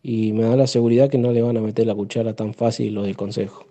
Y 0.01 0.31
me 0.33 0.43
da 0.43 0.55
la 0.55 0.67
seguridad 0.67 1.09
que 1.09 1.17
no 1.17 1.31
le 1.31 1.41
van 1.41 1.57
a 1.57 1.61
meter 1.61 1.85
la 1.85 1.95
cuchara 1.95 2.35
tan 2.35 2.53
fácil 2.53 2.93
los 2.93 3.05
del 3.05 3.17
consejo. 3.17 3.65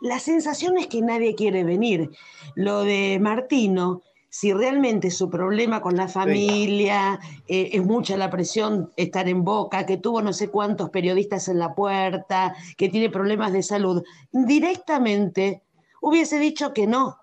La 0.00 0.18
sensación 0.18 0.78
es 0.78 0.86
que 0.86 1.00
nadie 1.00 1.34
quiere 1.34 1.64
venir. 1.64 2.10
Lo 2.54 2.84
de 2.84 3.18
Martino, 3.20 4.02
si 4.28 4.52
realmente 4.52 5.10
su 5.10 5.30
problema 5.30 5.80
con 5.80 5.96
la 5.96 6.06
familia, 6.06 7.18
eh, 7.48 7.70
es 7.72 7.84
mucha 7.84 8.16
la 8.16 8.30
presión 8.30 8.92
estar 8.96 9.28
en 9.28 9.44
boca, 9.44 9.86
que 9.86 9.96
tuvo 9.96 10.22
no 10.22 10.32
sé 10.32 10.48
cuántos 10.50 10.90
periodistas 10.90 11.48
en 11.48 11.58
la 11.58 11.74
puerta, 11.74 12.54
que 12.76 12.88
tiene 12.88 13.10
problemas 13.10 13.52
de 13.52 13.62
salud, 13.62 14.04
directamente 14.30 15.62
hubiese 16.00 16.38
dicho 16.38 16.72
que 16.72 16.86
no 16.86 17.18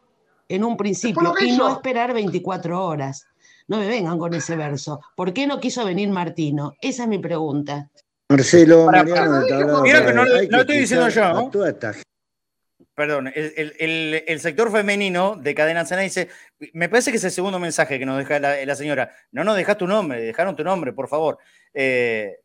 en 0.49 0.63
un 0.63 0.77
principio 0.77 1.21
lo 1.21 1.43
y 1.43 1.57
no 1.57 1.69
esperar 1.69 2.13
24 2.13 2.85
horas. 2.85 3.25
No 3.67 3.77
me 3.77 3.87
vengan 3.87 4.17
con 4.19 4.33
ese 4.33 4.55
verso. 4.55 5.01
¿Por 5.15 5.33
qué 5.33 5.47
no 5.47 5.59
quiso 5.59 5.83
venir 5.85 6.09
Martino? 6.09 6.73
Esa 6.81 7.03
es 7.03 7.09
mi 7.09 7.19
pregunta. 7.19 7.89
Marcelo, 8.29 8.85
Mariano 8.85 9.43
que 9.45 9.53
no, 9.53 9.83
no 10.13 10.25
lo 10.25 10.61
estoy 10.61 10.77
diciendo 10.77 11.09
yo, 11.09 11.33
¿no? 11.33 11.49
toda 11.49 11.69
esta 11.69 11.93
gente. 11.93 12.05
Perdón, 12.95 13.27
el, 13.27 13.53
el- 13.57 13.73
el- 13.79 14.23
el 14.27 14.39
sector 14.39 14.71
femenino 14.71 15.35
de 15.35 15.53
Cadena 15.53 15.83
Cena 15.85 16.01
dice, 16.01 16.29
me 16.73 16.87
parece 16.87 17.11
que 17.11 17.17
es 17.17 17.23
el 17.25 17.31
segundo 17.31 17.59
mensaje 17.59 17.99
que 17.99 18.05
nos 18.05 18.17
deja 18.17 18.39
la, 18.39 18.63
la 18.65 18.75
señora, 18.75 19.11
no 19.31 19.43
nos 19.43 19.57
dejas 19.57 19.77
tu 19.77 19.85
nombre, 19.85 20.21
dejaron 20.21 20.55
tu 20.55 20.63
nombre, 20.63 20.93
por 20.93 21.07
favor. 21.09 21.37
Eh, 21.73 22.37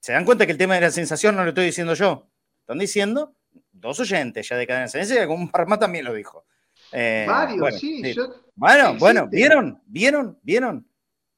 ¿Se 0.00 0.12
dan 0.12 0.26
cuenta 0.26 0.44
que 0.44 0.52
el 0.52 0.58
tema 0.58 0.74
de 0.74 0.82
la 0.82 0.90
sensación 0.90 1.34
no 1.36 1.42
lo 1.42 1.48
estoy 1.48 1.64
diciendo 1.66 1.94
yo? 1.94 2.28
Están 2.60 2.78
diciendo 2.78 3.32
dos 3.72 3.98
oyentes 4.00 4.46
ya 4.48 4.56
de 4.56 4.66
Cadena 4.66 4.88
Cena 4.88 5.06
y 5.14 5.18
algún 5.18 5.48
par 5.50 5.66
más 5.66 5.78
también 5.78 6.04
lo 6.04 6.12
dijo. 6.12 6.44
Eh, 6.92 7.24
Mario, 7.26 7.60
bueno, 7.60 7.78
sí, 7.78 8.02
sí. 8.04 8.12
yo- 8.12 8.43
Bueno, 8.54 8.96
bueno. 8.98 9.26
¿vieron? 9.28 9.82
¿Vieron? 9.86 10.38
¿Vieron? 10.42 10.88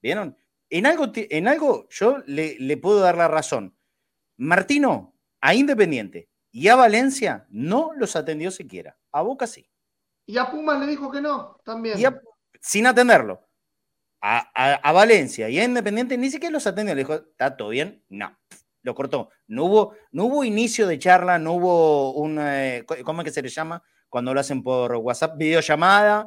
¿Vieron? 0.02 0.36
En 0.68 0.86
algo, 0.86 1.10
en 1.14 1.48
algo 1.48 1.88
yo 1.90 2.18
le, 2.26 2.56
le 2.58 2.76
puedo 2.76 3.00
dar 3.00 3.16
la 3.16 3.28
razón. 3.28 3.74
Martino, 4.36 5.14
a 5.40 5.54
Independiente 5.54 6.28
y 6.50 6.68
a 6.68 6.76
Valencia 6.76 7.46
no 7.50 7.92
los 7.96 8.16
atendió 8.16 8.50
siquiera. 8.50 8.96
A 9.12 9.22
Boca 9.22 9.46
sí. 9.46 9.68
Y 10.26 10.36
a 10.38 10.50
Pumas 10.50 10.80
le 10.80 10.86
dijo 10.86 11.10
que 11.10 11.20
no, 11.20 11.56
también. 11.64 11.98
Y 11.98 12.04
a- 12.04 12.20
sin 12.60 12.86
atenderlo. 12.86 13.46
A, 14.20 14.50
a- 14.54 14.74
a 14.74 14.92
Valencia 14.92 15.48
y 15.48 15.58
a 15.58 15.64
Independiente 15.64 16.18
ni 16.18 16.30
siquiera 16.30 16.52
los 16.52 16.66
atendió. 16.66 16.94
Le 16.94 17.02
dijo, 17.02 17.14
¿está 17.14 17.56
todo 17.56 17.68
bien? 17.70 18.02
No. 18.08 18.36
Lo 18.82 18.94
cortó. 18.94 19.30
No 19.46 19.64
hubo, 19.64 19.94
no 20.12 20.24
hubo 20.26 20.44
inicio 20.44 20.86
de 20.86 20.98
charla, 20.98 21.38
no 21.38 21.54
hubo 21.54 22.12
un. 22.14 22.38
eh, 22.40 22.84
¿Cómo 23.04 23.20
es 23.20 23.24
que 23.24 23.30
se 23.32 23.42
le 23.42 23.48
llama? 23.48 23.82
Cuando 24.08 24.32
lo 24.34 24.40
hacen 24.40 24.62
por 24.62 24.94
WhatsApp, 24.96 25.36
videollamada 25.36 26.26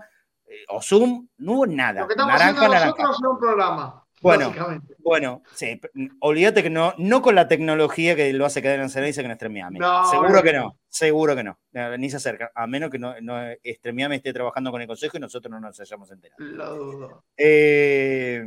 o 0.70 0.82
Zoom. 0.82 1.28
No 1.38 1.54
hubo 1.54 1.68
nada. 1.68 2.02
Lo 2.02 2.08
que 2.08 2.14
estamos 2.14 2.34
naranja, 2.34 2.66
haciendo 2.66 2.86
nosotros 2.86 3.18
es 3.20 3.28
un 3.28 3.40
programa. 3.40 4.06
Bueno, 4.22 4.54
bueno, 4.98 5.44
sí, 5.54 5.78
p- 5.78 5.90
olvídate 6.20 6.62
que 6.62 6.70
no, 6.70 6.94
no 6.98 7.22
con 7.22 7.36
la 7.36 7.48
tecnología 7.48 8.18
que 8.18 8.34
lo 8.34 8.46
hace 8.46 8.62
Cadena 8.62 8.90
Ceneice 8.90 9.22
con 9.22 9.32
Extremiame. 9.32 9.80
No, 9.80 10.04
seguro 10.12 10.30
no. 10.34 10.44
que 10.44 10.52
no, 10.54 10.78
seguro 10.90 11.36
que 11.38 11.44
no. 11.46 11.58
Eh, 11.72 11.96
Ni 11.98 12.10
se 12.10 12.18
acerca, 12.18 12.52
a 12.54 12.68
menos 12.68 12.90
que 12.90 13.00
no, 13.00 13.16
no 13.22 13.40
Extremiame 13.64 14.18
esté 14.18 14.34
trabajando 14.34 14.72
con 14.72 14.82
el 14.82 14.88
consejo 14.88 15.16
y 15.16 15.22
nosotros 15.22 15.50
no 15.50 15.62
nos 15.62 15.80
hayamos 15.80 16.12
enterado. 16.12 16.44
Lo 16.44 16.76
dudo. 16.76 17.24
Eh, 17.38 18.44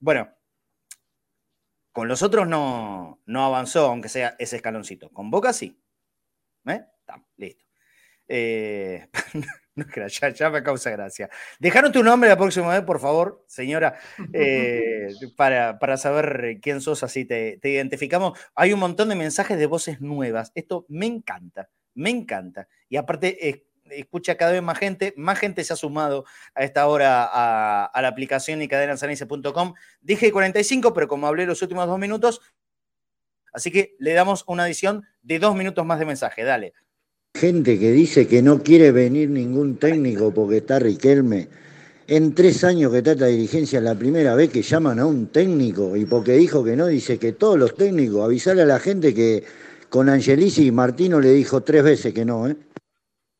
bueno, 0.00 0.28
con 1.92 2.08
los 2.08 2.20
otros 2.24 2.48
no, 2.48 3.20
no 3.26 3.44
avanzó, 3.44 3.86
aunque 3.90 4.08
sea 4.08 4.34
ese 4.40 4.56
escaloncito. 4.56 5.08
Con 5.10 5.30
Boca 5.30 5.52
sí. 5.52 5.80
¿Eh? 6.66 6.82
Estamos, 6.98 7.28
listo. 7.36 7.64
Eh, 8.28 9.08
no, 9.74 9.84
ya, 10.08 10.28
ya 10.30 10.50
me 10.50 10.62
causa 10.62 10.90
gracia. 10.90 11.28
Dejaron 11.58 11.92
tu 11.92 12.02
nombre 12.02 12.28
la 12.28 12.36
próxima 12.36 12.68
vez, 12.68 12.82
por 12.82 13.00
favor, 13.00 13.44
señora, 13.46 13.98
eh, 14.32 15.08
para, 15.36 15.78
para 15.78 15.96
saber 15.96 16.58
quién 16.60 16.80
sos, 16.80 17.02
así 17.02 17.24
te, 17.24 17.58
te 17.58 17.70
identificamos. 17.70 18.38
Hay 18.54 18.72
un 18.72 18.80
montón 18.80 19.08
de 19.08 19.14
mensajes 19.14 19.58
de 19.58 19.66
voces 19.66 20.00
nuevas. 20.00 20.52
Esto 20.54 20.86
me 20.88 21.06
encanta, 21.06 21.68
me 21.94 22.10
encanta. 22.10 22.68
Y 22.88 22.96
aparte, 22.96 23.48
eh, 23.48 23.66
escucha 23.90 24.36
cada 24.36 24.52
vez 24.52 24.62
más 24.62 24.78
gente, 24.78 25.12
más 25.16 25.38
gente 25.38 25.64
se 25.64 25.72
ha 25.72 25.76
sumado 25.76 26.24
a 26.54 26.64
esta 26.64 26.86
hora 26.86 27.24
a, 27.24 27.84
a 27.84 28.02
la 28.02 28.08
aplicación 28.08 28.62
y 28.62 28.68
cadenasanice.com. 28.68 29.74
Dije 30.00 30.32
45, 30.32 30.92
pero 30.94 31.08
como 31.08 31.26
hablé 31.26 31.46
los 31.46 31.62
últimos 31.62 31.86
dos 31.86 31.98
minutos, 31.98 32.40
así 33.52 33.70
que 33.70 33.94
le 33.98 34.14
damos 34.14 34.44
una 34.46 34.64
adición 34.64 35.04
de 35.22 35.38
dos 35.38 35.54
minutos 35.54 35.84
más 35.84 35.98
de 35.98 36.06
mensaje. 36.06 36.42
Dale. 36.44 36.72
Gente 37.34 37.78
que 37.78 37.90
dice 37.92 38.28
que 38.28 38.42
no 38.42 38.62
quiere 38.62 38.92
venir 38.92 39.30
ningún 39.30 39.76
técnico 39.76 40.32
porque 40.32 40.58
está 40.58 40.78
Riquelme. 40.78 41.48
En 42.06 42.34
tres 42.34 42.62
años 42.62 42.92
que 42.92 43.02
trata 43.02 43.24
de 43.24 43.32
dirigencia, 43.32 43.80
la 43.80 43.94
primera 43.94 44.34
vez 44.34 44.50
que 44.50 44.62
llaman 44.62 44.98
a 44.98 45.06
un 45.06 45.28
técnico 45.28 45.96
y 45.96 46.04
porque 46.04 46.32
dijo 46.34 46.62
que 46.62 46.76
no, 46.76 46.86
dice 46.86 47.18
que 47.18 47.32
todos 47.32 47.58
los 47.58 47.74
técnicos, 47.74 48.24
avisarle 48.24 48.62
a 48.62 48.66
la 48.66 48.78
gente 48.78 49.14
que 49.14 49.44
con 49.88 50.08
Angelici 50.08 50.66
y 50.66 50.70
Martino 50.72 51.20
le 51.20 51.30
dijo 51.32 51.62
tres 51.62 51.82
veces 51.82 52.12
que 52.12 52.24
no, 52.24 52.48
¿eh? 52.48 52.56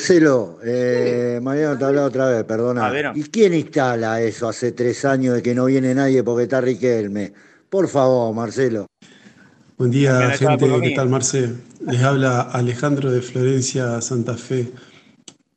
Marcelo, 0.00 0.58
eh, 0.64 1.38
Mariano 1.40 1.78
te 1.78 1.84
hablado 1.84 2.08
otra 2.08 2.28
vez, 2.28 2.44
perdona. 2.44 2.90
Ver. 2.90 3.12
¿Y 3.14 3.22
quién 3.24 3.54
instala 3.54 4.20
eso 4.20 4.48
hace 4.48 4.72
tres 4.72 5.04
años 5.04 5.36
de 5.36 5.42
que 5.42 5.54
no 5.54 5.66
viene 5.66 5.94
nadie 5.94 6.24
porque 6.24 6.44
está 6.44 6.60
Riquelme? 6.60 7.32
Por 7.70 7.86
favor, 7.88 8.34
Marcelo. 8.34 8.86
Buen 9.82 9.90
día, 9.90 10.30
gente. 10.38 10.80
¿Qué 10.80 10.90
tal, 10.94 11.08
Marce? 11.08 11.54
Les 11.80 12.00
habla 12.02 12.42
Alejandro 12.42 13.10
de 13.10 13.20
Florencia, 13.20 14.00
Santa 14.00 14.36
Fe. 14.36 14.72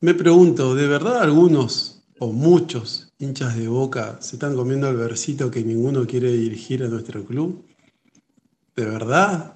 Me 0.02 0.16
pregunto, 0.16 0.74
¿de 0.74 0.88
verdad 0.88 1.22
algunos 1.22 2.02
o 2.18 2.32
muchos 2.32 3.14
hinchas 3.20 3.56
de 3.56 3.68
Boca 3.68 4.18
se 4.22 4.38
están 4.38 4.56
comiendo 4.56 4.90
el 4.90 4.98
versito 4.98 5.52
que 5.52 5.64
ninguno 5.64 6.08
quiere 6.08 6.32
dirigir 6.32 6.84
a 6.84 6.88
nuestro 6.88 7.24
club? 7.24 7.68
¿De 8.76 8.86
verdad? 8.86 9.54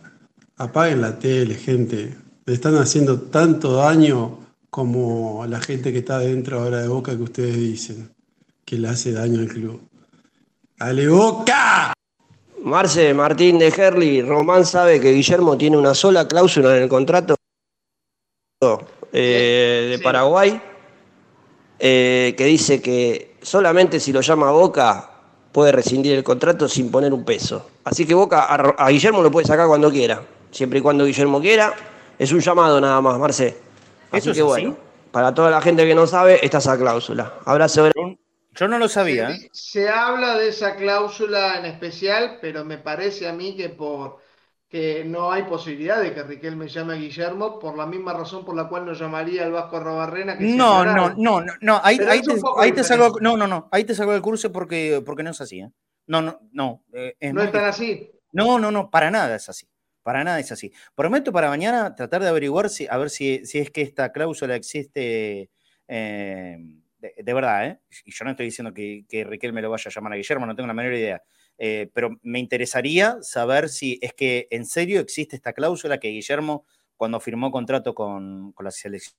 Apaguen 0.58 1.02
la 1.02 1.18
tele, 1.18 1.56
gente. 1.56 2.16
Le 2.46 2.54
están 2.54 2.76
haciendo 2.76 3.22
tanto 3.22 3.74
daño 3.74 4.38
como 4.70 5.48
la 5.48 5.60
gente 5.62 5.92
que 5.92 5.98
está 5.98 6.20
dentro 6.20 6.60
ahora 6.60 6.84
de 6.84 6.90
Boca 6.90 7.18
que 7.18 7.24
ustedes 7.24 7.56
dicen 7.56 8.12
que 8.66 8.78
le 8.78 8.88
hace 8.88 9.14
daño 9.14 9.40
al 9.40 9.48
club. 9.48 9.82
¡Ale 10.78 11.08
Boca! 11.08 11.96
Marce, 12.64 13.14
Martín 13.14 13.58
de 13.58 13.68
Herli, 13.68 14.22
Román 14.22 14.66
sabe 14.66 15.00
que 15.00 15.14
Guillermo 15.14 15.58
tiene 15.58 15.78
una 15.78 15.94
sola 15.94 16.28
cláusula 16.28 16.76
en 16.76 16.84
el 16.84 16.90
contrato 16.90 17.36
eh, 19.14 19.88
de 19.92 20.00
Paraguay 20.04 20.62
eh, 21.80 22.36
que 22.38 22.46
dice 22.46 22.82
que 22.82 23.36
solamente 23.42 24.00
si 24.00 24.12
lo 24.12 24.20
llama 24.20 24.52
Boca 24.52 25.10
puede 25.54 25.72
rescindir 25.72 26.14
el 26.14 26.24
contrato 26.24 26.68
sin 26.68 26.92
poner 26.92 27.14
un 27.14 27.24
peso. 27.24 27.66
Así 27.86 28.06
que 28.06 28.14
Boca 28.14 28.46
a, 28.50 28.90
Guillermo 28.90 29.22
lo 29.22 29.32
puede 29.32 29.48
sacar 29.48 29.68
cuando 29.68 29.90
quiera, 29.90 30.22
siempre 30.52 30.80
y 30.80 30.82
cuando 30.82 31.06
Guillermo 31.06 31.40
quiera. 31.40 31.74
Es 32.18 32.34
un 32.34 32.42
llamado 32.42 32.82
nada 32.82 33.00
más, 33.00 33.18
Marce. 33.18 33.56
Así 34.12 34.30
¿Eso 34.30 34.34
que 34.34 34.40
es 34.40 34.46
bueno, 34.46 34.70
así? 34.72 34.80
para 35.12 35.34
toda 35.34 35.50
la 35.50 35.62
gente 35.62 35.88
que 35.88 35.96
no 35.96 36.06
sabe, 36.06 36.46
está 36.46 36.58
esa 36.58 36.78
cláusula. 36.78 37.34
Abrazo. 37.46 37.90
Yo 38.52 38.68
no 38.68 38.80
lo 38.80 38.88
sabía. 38.90 39.30
Se 39.52 39.90
habla 39.90 40.38
de 40.38 40.50
esa 40.50 40.76
cláusula 40.76 41.60
en 41.60 41.66
especial, 41.66 42.40
pero 42.42 42.66
me 42.66 42.78
parece 42.78 43.28
a 43.28 43.34
mí 43.34 43.56
que 43.56 43.70
por 43.70 44.20
que 44.70 45.04
no 45.04 45.32
hay 45.32 45.44
posibilidad 45.44 46.00
de 46.00 46.14
que 46.14 46.22
Riquelme 46.22 46.68
llame 46.68 46.94
a 46.94 46.98
Guillermo 46.98 47.58
por 47.58 47.76
la 47.76 47.88
misma 47.88 48.14
razón 48.14 48.46
por 48.46 48.56
la 48.56 48.70
cual 48.70 48.86
no 48.86 48.94
llamaría 48.94 49.44
al 49.44 49.52
Vasco 49.52 49.78
Arrobarrena 49.78 50.38
que 50.38 50.46
No, 50.46 50.86
no, 50.86 51.10
no, 51.16 51.42
no, 51.42 51.54
no, 51.60 51.82
ahí, 51.84 51.98
te, 51.98 52.08
ahí 52.08 52.22
salgo, 52.84 53.20
no, 53.20 53.36
no, 53.36 53.48
no, 53.48 53.68
ahí 53.72 53.84
te 53.84 53.96
salgo 53.96 54.14
del 54.14 54.22
curso 54.22 54.52
porque, 54.52 55.02
porque 55.04 55.24
no 55.24 55.32
es 55.32 55.42
así, 55.42 55.62
¿eh? 55.62 55.72
No, 56.06 56.22
no, 56.22 56.40
no. 56.52 56.84
eh, 56.94 57.16
es 57.20 57.34
No 57.34 57.42
es 57.42 57.52
tan 57.52 57.66
así. 57.66 58.12
No, 58.32 58.60
no, 58.60 58.70
no, 58.72 58.92
para 58.92 59.10
nada 59.10 59.36
es 59.36 59.50
así. 59.50 59.68
Para 60.04 60.24
nada 60.24 60.40
es 60.40 60.52
así. 60.52 60.72
Prometo 60.96 61.32
para 61.32 61.50
mañana 61.50 61.96
tratar 61.96 62.22
de 62.22 62.30
averiguar 62.30 62.70
si, 62.70 62.88
a 62.88 62.98
ver 62.98 63.10
si, 63.10 63.46
si 63.46 63.58
es 63.58 63.72
que 63.72 63.82
esta 63.82 64.12
cláusula 64.12 64.56
existe 64.56 65.50
eh, 65.88 66.58
de, 67.00 67.14
de 67.18 67.34
verdad, 67.34 67.66
¿eh? 67.68 67.80
Y 68.06 68.12
yo 68.12 68.26
no 68.26 68.32
estoy 68.32 68.46
diciendo 68.46 68.74
que, 68.74 69.06
que 69.10 69.24
Riquelme 69.24 69.62
lo 69.62 69.70
vaya 69.70 69.90
a 69.90 69.92
llamar 69.92 70.14
a 70.14 70.16
Guillermo, 70.18 70.46
no 70.46 70.56
tengo 70.56 70.68
la 70.68 70.74
menor 70.74 70.94
idea. 70.94 71.22
Eh, 71.58 71.90
pero 71.94 72.12
me 72.22 72.40
interesaría 72.40 73.18
saber 73.22 73.70
si 73.70 74.00
es 74.02 74.14
que 74.14 74.48
en 74.52 74.66
serio 74.66 75.00
existe 75.02 75.36
esta 75.36 75.54
cláusula 75.54 76.00
que 76.00 76.10
Guillermo, 76.10 76.66
cuando 76.96 77.20
firmó 77.20 77.52
contrato 77.52 77.94
con, 77.94 78.52
con 78.54 78.64
la 78.64 78.72
selección 78.72 79.16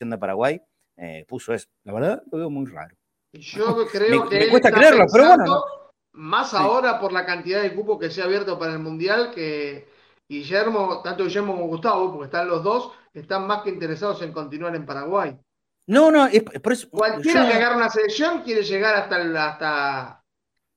de 0.00 0.18
Paraguay, 0.18 0.60
eh, 0.96 1.24
puso 1.28 1.52
eso. 1.54 1.68
La 1.84 1.92
verdad, 1.92 2.22
lo 2.30 2.38
veo 2.38 2.50
muy 2.50 2.66
raro. 2.66 2.96
Yo 3.32 3.86
creo 3.88 4.24
Me- 4.24 4.28
que 4.30 4.38
me 4.38 4.44
él 4.44 4.50
cuesta 4.50 4.68
está 4.68 4.78
creerlo, 4.80 5.06
pero 5.12 5.26
bueno, 5.26 5.64
Más 6.12 6.54
ahora 6.54 7.00
por 7.00 7.12
la 7.12 7.26
cantidad 7.26 7.60
de 7.62 7.74
cupo 7.74 7.98
que 7.98 8.10
se 8.10 8.22
ha 8.22 8.24
abierto 8.26 8.56
para 8.58 8.72
el 8.72 8.78
Mundial, 8.78 9.32
que 9.34 9.88
Guillermo, 10.28 11.02
tanto 11.02 11.24
Guillermo 11.24 11.54
como 11.54 11.66
Gustavo, 11.66 12.12
porque 12.12 12.26
están 12.26 12.46
los 12.48 12.62
dos, 12.62 12.92
están 13.12 13.46
más 13.46 13.62
que 13.62 13.70
interesados 13.70 14.22
en 14.22 14.32
continuar 14.32 14.76
en 14.76 14.86
Paraguay. 14.86 15.36
No, 15.86 16.10
no, 16.10 16.26
es, 16.26 16.42
por 16.42 16.72
eso. 16.72 16.88
Cualquiera 16.90 17.42
yo- 17.42 17.48
que 17.48 17.54
agarre 17.54 17.76
una 17.76 17.90
selección 17.90 18.42
quiere 18.42 18.62
llegar 18.62 18.94
hasta, 18.94 19.20
el- 19.20 19.36
hasta, 19.36 20.24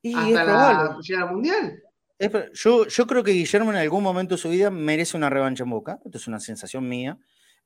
Y 0.01 0.13
hasta 0.13 0.43
la 0.43 0.43
probable. 0.43 1.01
llegada 1.01 1.27
al 1.27 1.33
Mundial. 1.33 1.83
Es 2.19 2.31
yo, 2.53 2.87
yo 2.87 3.05
creo 3.07 3.23
que 3.23 3.31
Guillermo 3.31 3.71
en 3.71 3.77
algún 3.77 4.03
momento 4.03 4.35
de 4.35 4.41
su 4.41 4.49
vida 4.49 4.69
merece 4.71 5.15
una 5.17 5.29
revancha 5.29 5.63
en 5.63 5.69
Boca. 5.69 5.99
Esto 6.03 6.17
es 6.17 6.27
una 6.27 6.39
sensación 6.39 6.87
mía. 6.87 7.17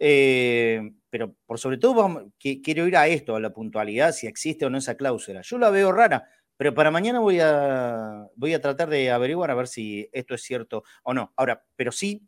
Eh, 0.03 0.91
pero 1.09 1.35
por 1.45 1.59
sobre 1.59 1.77
todo 1.77 1.93
vamos- 1.93 2.23
que- 2.39 2.61
quiero 2.61 2.87
ir 2.87 2.97
a 2.97 3.07
esto, 3.07 3.35
a 3.35 3.39
la 3.39 3.51
puntualidad, 3.53 4.11
si 4.13 4.27
existe 4.27 4.65
o 4.65 4.69
no 4.69 4.77
esa 4.79 4.95
cláusula. 4.95 5.41
Yo 5.41 5.57
la 5.57 5.69
veo 5.69 5.91
rara, 5.91 6.27
pero 6.57 6.73
para 6.73 6.89
mañana 6.91 7.19
voy 7.19 7.39
a, 7.39 8.25
voy 8.35 8.53
a 8.53 8.61
tratar 8.61 8.89
de 8.89 9.11
averiguar 9.11 9.51
a 9.51 9.55
ver 9.55 9.67
si 9.67 10.09
esto 10.11 10.33
es 10.35 10.41
cierto 10.41 10.83
o 11.03 11.13
no. 11.13 11.31
Ahora, 11.35 11.63
pero 11.75 11.91
sí, 11.91 12.21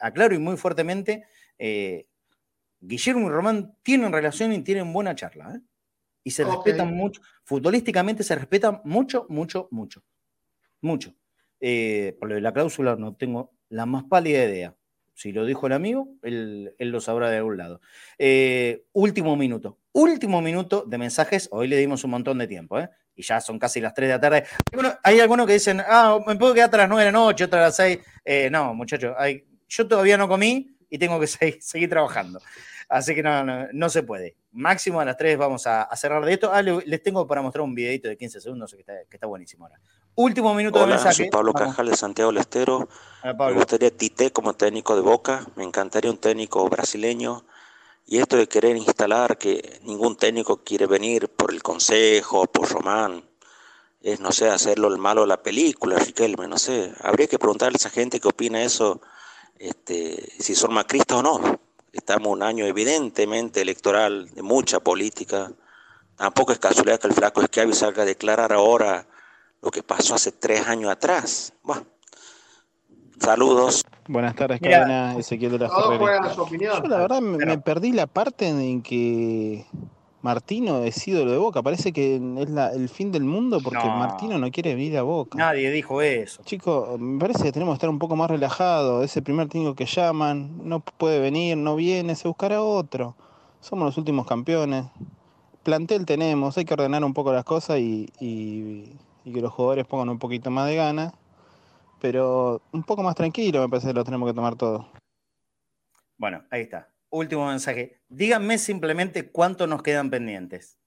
aclaro 0.00 0.34
y 0.34 0.38
muy 0.38 0.56
fuertemente, 0.56 1.26
eh, 1.58 2.06
Guillermo 2.80 3.28
y 3.28 3.30
Román 3.30 3.74
tienen 3.82 4.12
relación 4.12 4.52
y 4.52 4.62
tienen 4.62 4.92
buena 4.92 5.14
charla. 5.14 5.54
¿eh? 5.56 5.60
Y 6.24 6.30
se 6.30 6.44
respetan 6.44 6.94
mucho, 6.94 7.20
futbolísticamente 7.44 8.22
se 8.22 8.34
respetan 8.34 8.80
mucho, 8.84 9.26
mucho, 9.28 9.68
mucho. 9.70 10.02
Mucho. 10.80 11.14
Eh, 11.60 12.16
por 12.18 12.28
lo 12.28 12.34
de 12.34 12.40
la 12.40 12.52
cláusula 12.52 12.96
no 12.96 13.14
tengo 13.14 13.52
la 13.70 13.86
más 13.86 14.04
pálida 14.04 14.44
idea. 14.44 14.74
Si 15.14 15.32
lo 15.32 15.46
dijo 15.46 15.66
el 15.66 15.72
amigo, 15.72 16.08
él, 16.22 16.74
él 16.78 16.90
lo 16.90 17.00
sabrá 17.00 17.30
de 17.30 17.38
algún 17.38 17.56
lado. 17.56 17.80
Eh, 18.18 18.84
último 18.92 19.34
minuto. 19.36 19.78
Último 19.92 20.42
minuto 20.42 20.84
de 20.86 20.98
mensajes. 20.98 21.48
Hoy 21.52 21.68
le 21.68 21.78
dimos 21.78 22.04
un 22.04 22.10
montón 22.10 22.36
de 22.36 22.46
tiempo, 22.46 22.78
¿eh? 22.78 22.90
Y 23.14 23.22
ya 23.22 23.40
son 23.40 23.58
casi 23.58 23.80
las 23.80 23.94
3 23.94 24.08
de 24.10 24.14
la 24.14 24.20
tarde. 24.20 24.36
Hay 24.38 24.44
algunos- 24.72 24.98
Hay 25.02 25.20
algunos 25.20 25.46
que 25.46 25.54
dicen, 25.54 25.80
ah, 25.86 26.18
me 26.26 26.36
puedo 26.36 26.52
quedar 26.52 26.66
hasta 26.66 26.76
las 26.76 26.88
9 26.90 27.04
de 27.06 27.12
la 27.12 27.18
noche, 27.18 27.44
otra 27.44 27.60
a 27.60 27.62
las 27.62 27.76
6. 27.76 27.98
Eh, 28.24 28.50
no, 28.50 28.74
muchachos, 28.74 29.14
yo 29.68 29.88
todavía 29.88 30.18
no 30.18 30.28
comí 30.28 30.75
y 30.90 30.98
tengo 30.98 31.18
que 31.20 31.26
seguir, 31.26 31.58
seguir 31.62 31.88
trabajando. 31.90 32.40
Así 32.88 33.14
que 33.16 33.22
no, 33.22 33.42
no, 33.44 33.66
no 33.72 33.88
se 33.88 34.02
puede. 34.04 34.36
Máximo 34.52 35.00
a 35.00 35.04
las 35.04 35.16
3 35.16 35.36
vamos 35.36 35.66
a, 35.66 35.82
a 35.82 35.96
cerrar 35.96 36.24
de 36.24 36.32
esto. 36.34 36.52
Ah, 36.52 36.62
le- 36.62 36.84
les 36.86 37.02
tengo 37.02 37.26
para 37.26 37.42
mostrar 37.42 37.62
un 37.62 37.74
videito 37.74 38.08
de 38.08 38.16
15 38.16 38.40
segundos 38.40 38.72
que 38.72 38.80
está, 38.80 38.92
que 39.10 39.16
está 39.16 39.26
buenísimo 39.26 39.64
ahora. 39.64 39.80
Último 40.14 40.54
minuto 40.54 40.78
de 40.78 40.84
Hola, 40.84 40.94
mensaje. 40.94 41.14
soy 41.16 41.30
Pablo 41.30 41.52
Vamos. 41.52 41.70
Cajal 41.70 41.90
de 41.90 41.96
Santiago 41.96 42.30
del 42.30 42.40
Estero. 42.40 42.76
Hola, 42.76 42.88
Me 43.24 43.34
Pablo. 43.34 43.56
gustaría 43.56 43.90
Tite 43.90 44.30
como 44.32 44.54
técnico 44.54 44.94
de 44.94 45.02
Boca. 45.02 45.44
Me 45.56 45.64
encantaría 45.64 46.10
un 46.10 46.18
técnico 46.18 46.68
brasileño. 46.68 47.44
Y 48.06 48.18
esto 48.18 48.36
de 48.36 48.46
querer 48.46 48.76
instalar 48.76 49.36
que 49.36 49.80
ningún 49.82 50.16
técnico 50.16 50.62
quiere 50.62 50.86
venir 50.86 51.28
por 51.28 51.52
el 51.52 51.60
consejo, 51.62 52.46
por 52.46 52.70
Román, 52.70 53.28
es, 54.00 54.20
no 54.20 54.30
sé, 54.30 54.48
hacerlo 54.48 54.86
el 54.86 54.96
malo 54.98 55.22
de 55.22 55.26
la 55.26 55.42
película, 55.42 55.98
Riquelme, 55.98 56.46
no 56.46 56.56
sé. 56.56 56.92
Habría 57.00 57.26
que 57.26 57.38
preguntarle 57.40 57.74
a 57.74 57.78
esa 57.78 57.90
gente 57.90 58.20
que 58.20 58.28
opina 58.28 58.62
eso, 58.62 59.00
este, 59.58 60.32
si 60.38 60.54
son 60.54 60.74
macristas 60.74 61.18
o 61.18 61.22
no. 61.22 61.60
Estamos 61.92 62.26
en 62.26 62.32
un 62.32 62.42
año 62.42 62.66
evidentemente 62.66 63.62
electoral, 63.62 64.28
de 64.34 64.42
mucha 64.42 64.80
política. 64.80 65.50
Tampoco 66.16 66.52
es 66.52 66.58
casualidad 66.58 67.00
que 67.00 67.08
el 67.08 67.14
flaco 67.14 67.42
Schiavi 67.42 67.72
salga 67.72 68.02
a 68.02 68.06
declarar 68.06 68.52
ahora 68.52 69.06
lo 69.62 69.70
que 69.70 69.82
pasó 69.82 70.14
hace 70.14 70.32
tres 70.32 70.66
años 70.66 70.90
atrás. 70.90 71.52
Bueno, 71.62 71.86
saludos. 73.18 73.82
Buenas 74.08 74.34
tardes, 74.36 74.60
cadena 74.60 75.16
Ezequiel 75.18 75.52
de 75.52 75.58
la. 75.60 75.68
Yo 75.68 76.82
la 76.86 76.98
verdad 76.98 77.20
me, 77.20 77.44
me 77.44 77.58
perdí 77.58 77.92
la 77.92 78.06
parte 78.06 78.48
en 78.48 78.82
que 78.82 79.66
Martino 80.22 80.78
es 80.82 81.06
ídolo 81.06 81.30
de 81.30 81.38
Boca. 81.38 81.62
Parece 81.62 81.92
que 81.92 82.16
es 82.16 82.50
la- 82.50 82.72
el 82.72 82.88
fin 82.88 83.12
del 83.12 83.24
mundo 83.24 83.60
porque 83.62 83.78
No. 83.86 83.96
Martino 83.96 84.38
no 84.38 84.50
quiere 84.50 84.74
venir 84.74 84.96
a 84.98 85.02
Boca. 85.02 85.38
Nadie 85.38 85.70
dijo 85.70 86.02
eso. 86.02 86.42
Chicos, 86.44 86.98
me 86.98 87.18
parece 87.20 87.44
que 87.44 87.52
tenemos 87.52 87.72
que 87.74 87.76
estar 87.76 87.90
un 87.90 87.98
poco 87.98 88.16
más 88.16 88.30
relajados. 88.30 89.04
Ese 89.04 89.22
primer 89.22 89.48
técnico 89.48 89.74
que 89.74 89.86
llaman, 89.86 90.68
no 90.68 90.80
puede 90.80 91.20
venir, 91.20 91.56
no 91.56 91.76
viene, 91.76 92.14
se 92.16 92.26
buscará 92.28 92.62
otro. 92.62 93.14
Somos 93.60 93.84
los 93.86 93.98
últimos 93.98 94.26
campeones. 94.26 94.86
Plantel 95.62 96.06
tenemos, 96.06 96.56
hay 96.56 96.64
que 96.64 96.74
ordenar 96.74 97.04
un 97.04 97.12
poco 97.14 97.32
las 97.32 97.44
cosas 97.44 97.78
y, 97.78 98.08
y- 98.20 98.96
y 99.24 99.32
que 99.32 99.40
los 99.40 99.52
jugadores 99.52 99.86
pongan 99.86 100.08
un 100.08 100.18
poquito 100.18 100.50
más 100.50 100.66
de 100.68 100.76
ganas. 100.76 101.12
Pero 102.00 102.60
un 102.72 102.82
poco 102.82 103.02
más 103.02 103.14
tranquilo 103.14 103.60
me 103.60 103.68
parece 103.68 103.88
que 103.88 103.94
lo 103.94 104.04
tenemos 104.04 104.28
que 104.28 104.34
tomar 104.34 104.54
todo. 104.56 104.86
Bueno, 106.18 106.42
ahí 106.50 106.62
está. 106.62 106.88
Último 107.16 107.46
mensaje. 107.48 107.98
Díganme 108.10 108.58
simplemente 108.58 109.30
cuántos 109.30 109.66
nos 109.66 109.82
quedan 109.82 110.10
pendientes. 110.10 110.78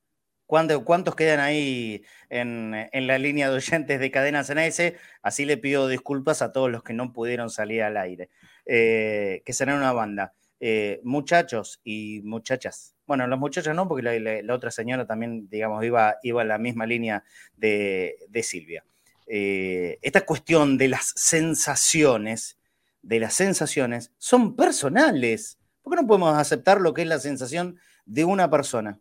¿Cuánto- 0.45 0.85
¿Cuántos 0.85 1.15
quedan 1.15 1.39
ahí 1.39 2.03
en, 2.29 2.75
en 2.91 3.07
la 3.07 3.17
línea 3.17 3.49
de 3.49 3.55
oyentes 3.55 3.99
de 3.99 4.11
Cadena 4.11 4.43
CNS? 4.43 4.95
Así 5.23 5.45
le 5.45 5.57
pido 5.57 5.87
disculpas 5.87 6.43
a 6.43 6.51
todos 6.51 6.69
los 6.69 6.83
que 6.83 6.93
no 6.93 7.13
pudieron 7.13 7.49
salir 7.49 7.81
al 7.81 7.97
aire. 7.97 8.29
Eh, 8.67 9.41
que 9.43 9.53
será 9.53 9.75
una 9.75 9.91
banda. 9.91 10.33
Eh, 10.59 10.99
muchachos 11.03 11.81
y 11.83 12.21
muchachas. 12.23 12.93
Bueno, 13.07 13.25
los 13.25 13.39
muchachos 13.39 13.73
no, 13.75 13.87
porque 13.87 14.03
la, 14.03 14.19
la- 14.19 14.43
la 14.43 14.53
otra 14.53 14.69
señora 14.69 15.07
también, 15.07 15.49
digamos, 15.49 15.83
iba, 15.83 16.17
iba 16.21 16.43
en 16.43 16.47
la 16.47 16.59
misma 16.59 16.85
línea 16.85 17.23
de, 17.57 18.17
de 18.29 18.43
Silvia. 18.43 18.83
Eh, 19.25 19.97
esta 20.03 20.21
cuestión 20.27 20.77
de 20.77 20.89
las 20.89 21.11
sensaciones, 21.15 22.59
de 23.01 23.19
las 23.19 23.33
sensaciones, 23.33 24.11
son 24.19 24.55
personales. 24.55 25.55
¿Por 25.89 25.97
qué 25.97 26.03
no 26.03 26.07
podemos 26.07 26.37
aceptar 26.37 26.79
lo 26.81 26.93
que 26.93 27.01
es 27.01 27.07
la 27.07 27.17
sensación 27.17 27.79
de 28.05 28.23
una 28.23 28.47
persona? 28.47 28.99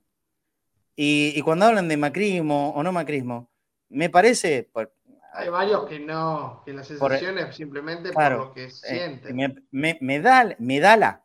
Y, 0.97 1.39
cuando 1.43 1.67
hablan 1.67 1.87
de 1.87 1.99
macrismo 1.99 2.71
o 2.71 2.83
no 2.83 2.93
macrismo, 2.93 3.51
me 3.91 4.09
parece... 4.09 4.71
Hay 5.35 5.51
varios 5.51 5.87
que 5.87 6.01
no, 6.01 6.63
que 6.65 6.73
la 6.73 6.83
sensación 6.83 7.37
es 7.37 7.55
simplemente 7.55 8.11
por 8.11 8.33
lo 8.33 8.55
que 8.55 8.65
eh, 8.65 8.71
sienten. 8.71 9.69
me, 9.71 10.21
da, 10.21 10.57
me 10.59 10.81
da 10.81 10.97
la 10.97 11.25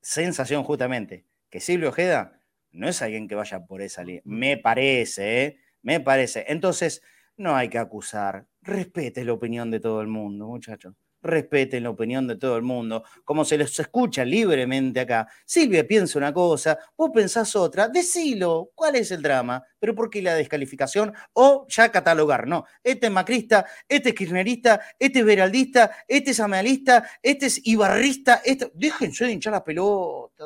sensación 0.00 0.64
justamente 0.64 1.26
que 1.50 1.60
Silvio 1.60 1.90
Ojeda 1.90 2.40
no 2.70 2.88
es 2.88 3.02
alguien 3.02 3.28
que 3.28 3.34
vaya 3.34 3.66
por 3.66 3.82
esa 3.82 4.02
línea. 4.02 4.22
Me 4.24 4.56
parece, 4.56 5.44
¿eh? 5.44 5.58
Me 5.82 6.00
parece. 6.00 6.46
Entonces, 6.48 7.02
no 7.36 7.54
hay 7.54 7.68
que 7.68 7.78
acusar. 7.78 8.46
Respete 8.62 9.22
la 9.26 9.34
opinión 9.34 9.70
de 9.70 9.80
todo 9.80 10.00
el 10.00 10.08
mundo, 10.08 10.46
muchachos 10.46 10.94
respeten 11.22 11.84
la 11.84 11.90
opinión 11.90 12.26
de 12.26 12.36
todo 12.36 12.56
el 12.56 12.62
mundo, 12.62 13.04
como 13.24 13.44
se 13.44 13.56
les 13.56 13.78
escucha 13.78 14.24
libremente 14.24 15.00
acá. 15.00 15.28
Silvia 15.44 15.86
piensa 15.86 16.18
una 16.18 16.32
cosa, 16.32 16.78
vos 16.96 17.10
pensás 17.14 17.54
otra, 17.56 17.88
decilo, 17.88 18.70
¿cuál 18.74 18.96
es 18.96 19.10
el 19.10 19.22
drama? 19.22 19.62
¿Pero 19.78 19.94
por 19.94 20.10
qué 20.10 20.22
la 20.22 20.34
descalificación? 20.34 21.12
O 21.32 21.66
ya 21.68 21.90
catalogar, 21.90 22.46
no, 22.46 22.64
este 22.82 23.06
es 23.06 23.12
macrista, 23.12 23.66
este 23.88 24.10
es 24.10 24.14
kirchnerista, 24.14 24.80
este 24.98 25.20
es 25.20 25.24
veraldista, 25.24 25.96
este 26.08 26.32
es 26.32 26.40
amealista, 26.40 27.08
este 27.22 27.46
es 27.46 27.60
ibarrista, 27.64 28.42
este... 28.44 28.70
déjense 28.74 29.24
de 29.24 29.32
hinchar 29.32 29.52
la 29.52 29.64
pelota. 29.64 30.44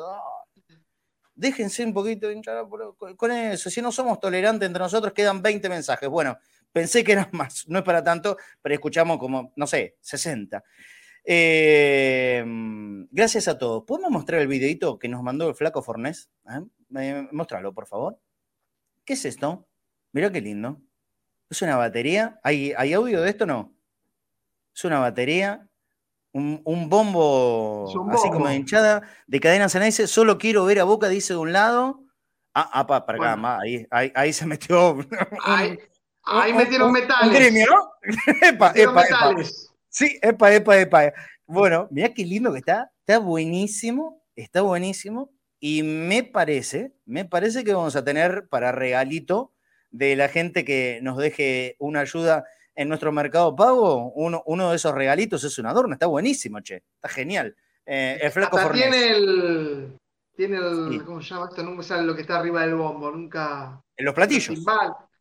Déjense 1.39 1.85
un 1.85 1.93
poquito 1.93 2.27
de 2.27 2.33
hinchar 2.33 2.55
la 2.55 2.67
pelota 2.67 3.15
con 3.15 3.31
eso. 3.31 3.69
Si 3.69 3.79
no 3.79 3.91
somos 3.91 4.19
tolerantes 4.19 4.65
entre 4.65 4.81
nosotros, 4.81 5.13
quedan 5.13 5.39
20 5.39 5.69
mensajes. 5.69 6.09
Bueno, 6.09 6.35
Pensé 6.71 7.03
que 7.03 7.13
eran 7.13 7.29
más, 7.33 7.67
no 7.67 7.79
es 7.79 7.85
para 7.85 8.03
tanto, 8.03 8.37
pero 8.61 8.75
escuchamos 8.75 9.17
como, 9.17 9.53
no 9.55 9.67
sé, 9.67 9.97
60. 10.01 10.63
Eh, 11.29 12.45
gracias 13.11 13.47
a 13.49 13.57
todos. 13.57 13.83
¿Podemos 13.83 14.11
mostrar 14.11 14.41
el 14.41 14.47
videito 14.47 14.97
que 14.97 15.09
nos 15.09 15.21
mandó 15.21 15.49
el 15.49 15.55
flaco 15.55 15.81
Fornés? 15.81 16.29
¿Eh? 16.49 17.27
Mostralo, 17.31 17.73
por 17.73 17.85
favor. 17.85 18.17
¿Qué 19.03 19.13
es 19.13 19.25
esto? 19.25 19.67
Mira 20.13 20.31
qué 20.31 20.39
lindo. 20.39 20.81
¿Es 21.49 21.61
una 21.61 21.75
batería? 21.75 22.39
¿Hay, 22.43 22.73
¿Hay 22.77 22.93
audio 22.93 23.21
de 23.21 23.29
esto 23.29 23.43
o 23.43 23.47
no? 23.47 23.73
Es 24.73 24.85
una 24.85 24.99
batería, 24.99 25.67
un, 26.31 26.87
bombo, 26.87 27.87
así 28.11 28.29
como 28.29 28.47
de 28.47 28.55
hinchada, 28.55 29.01
de 29.25 29.39
cadena 29.39 29.69
Ceneice. 29.69 30.07
Solo 30.07 30.37
quiero 30.37 30.65
ver 30.65 30.79
a 30.79 30.83
Boca, 30.83 31.09
dice 31.09 31.33
de 31.33 31.39
un 31.39 31.51
lado. 31.51 32.03
Ah, 32.53 32.69
ah 32.73 32.87
para, 32.87 33.17
acá, 33.17 33.59
ahí, 33.59 34.11
ahí, 34.13 34.33
se 34.33 34.45
metió. 34.45 34.97
Ahí 35.45 35.77
metieron 36.55 36.91
metales. 36.91 37.27
Un 37.27 37.33
gremio, 37.33 37.65
¿no? 37.69 37.91
epa, 38.41 38.71
epa, 38.75 39.03
epa. 39.03 39.35
Sí, 39.89 40.19
epa, 40.21 40.53
epa, 40.53 40.79
epa. 40.79 41.13
Bueno, 41.45 41.87
mira 41.91 42.13
qué 42.13 42.25
lindo 42.25 42.51
que 42.51 42.59
está. 42.59 42.91
Está 42.99 43.19
buenísimo, 43.19 44.23
está 44.35 44.61
buenísimo. 44.61 45.31
Y 45.59 45.83
me 45.83 46.23
parece, 46.23 46.93
me 47.05 47.25
parece 47.25 47.63
que 47.63 47.73
vamos 47.73 47.95
a 47.95 48.03
tener 48.03 48.47
para 48.47 48.71
regalito 48.71 49.53
de 49.89 50.15
la 50.15 50.29
gente 50.29 50.63
que 50.63 50.99
nos 51.01 51.17
deje 51.17 51.75
una 51.79 52.01
ayuda 52.01 52.45
en 52.77 52.89
nuestro 52.89 53.11
mercado 53.11 53.55
pago, 53.55 54.11
uno, 54.13 54.43
uno 54.45 54.69
de 54.69 54.75
esos 54.75 54.93
regalitos 54.93 55.43
es 55.43 55.57
un 55.57 55.65
adorno, 55.65 55.93
está 55.93 56.05
buenísimo, 56.05 56.59
che, 56.61 56.83
está 56.95 57.09
genial. 57.09 57.55
Eh, 57.85 58.19
el 58.21 58.31
flaco 58.31 58.57
Hasta 58.57 58.71
tiene 58.71 59.09
el, 59.09 59.97
tiene 60.35 60.57
el, 60.57 61.03
¿cómo 61.03 61.21
se 61.21 61.29
llama 61.29 61.47
esto? 61.49 61.63
Nunca 61.63 61.81
sale 61.81 62.03
lo 62.03 62.15
que 62.15 62.21
está 62.21 62.37
arriba 62.37 62.61
del 62.61 62.75
bombo, 62.75 63.09
nunca. 63.09 63.81
En 63.95 64.05
los 64.05 64.13
platillos. 64.13 64.59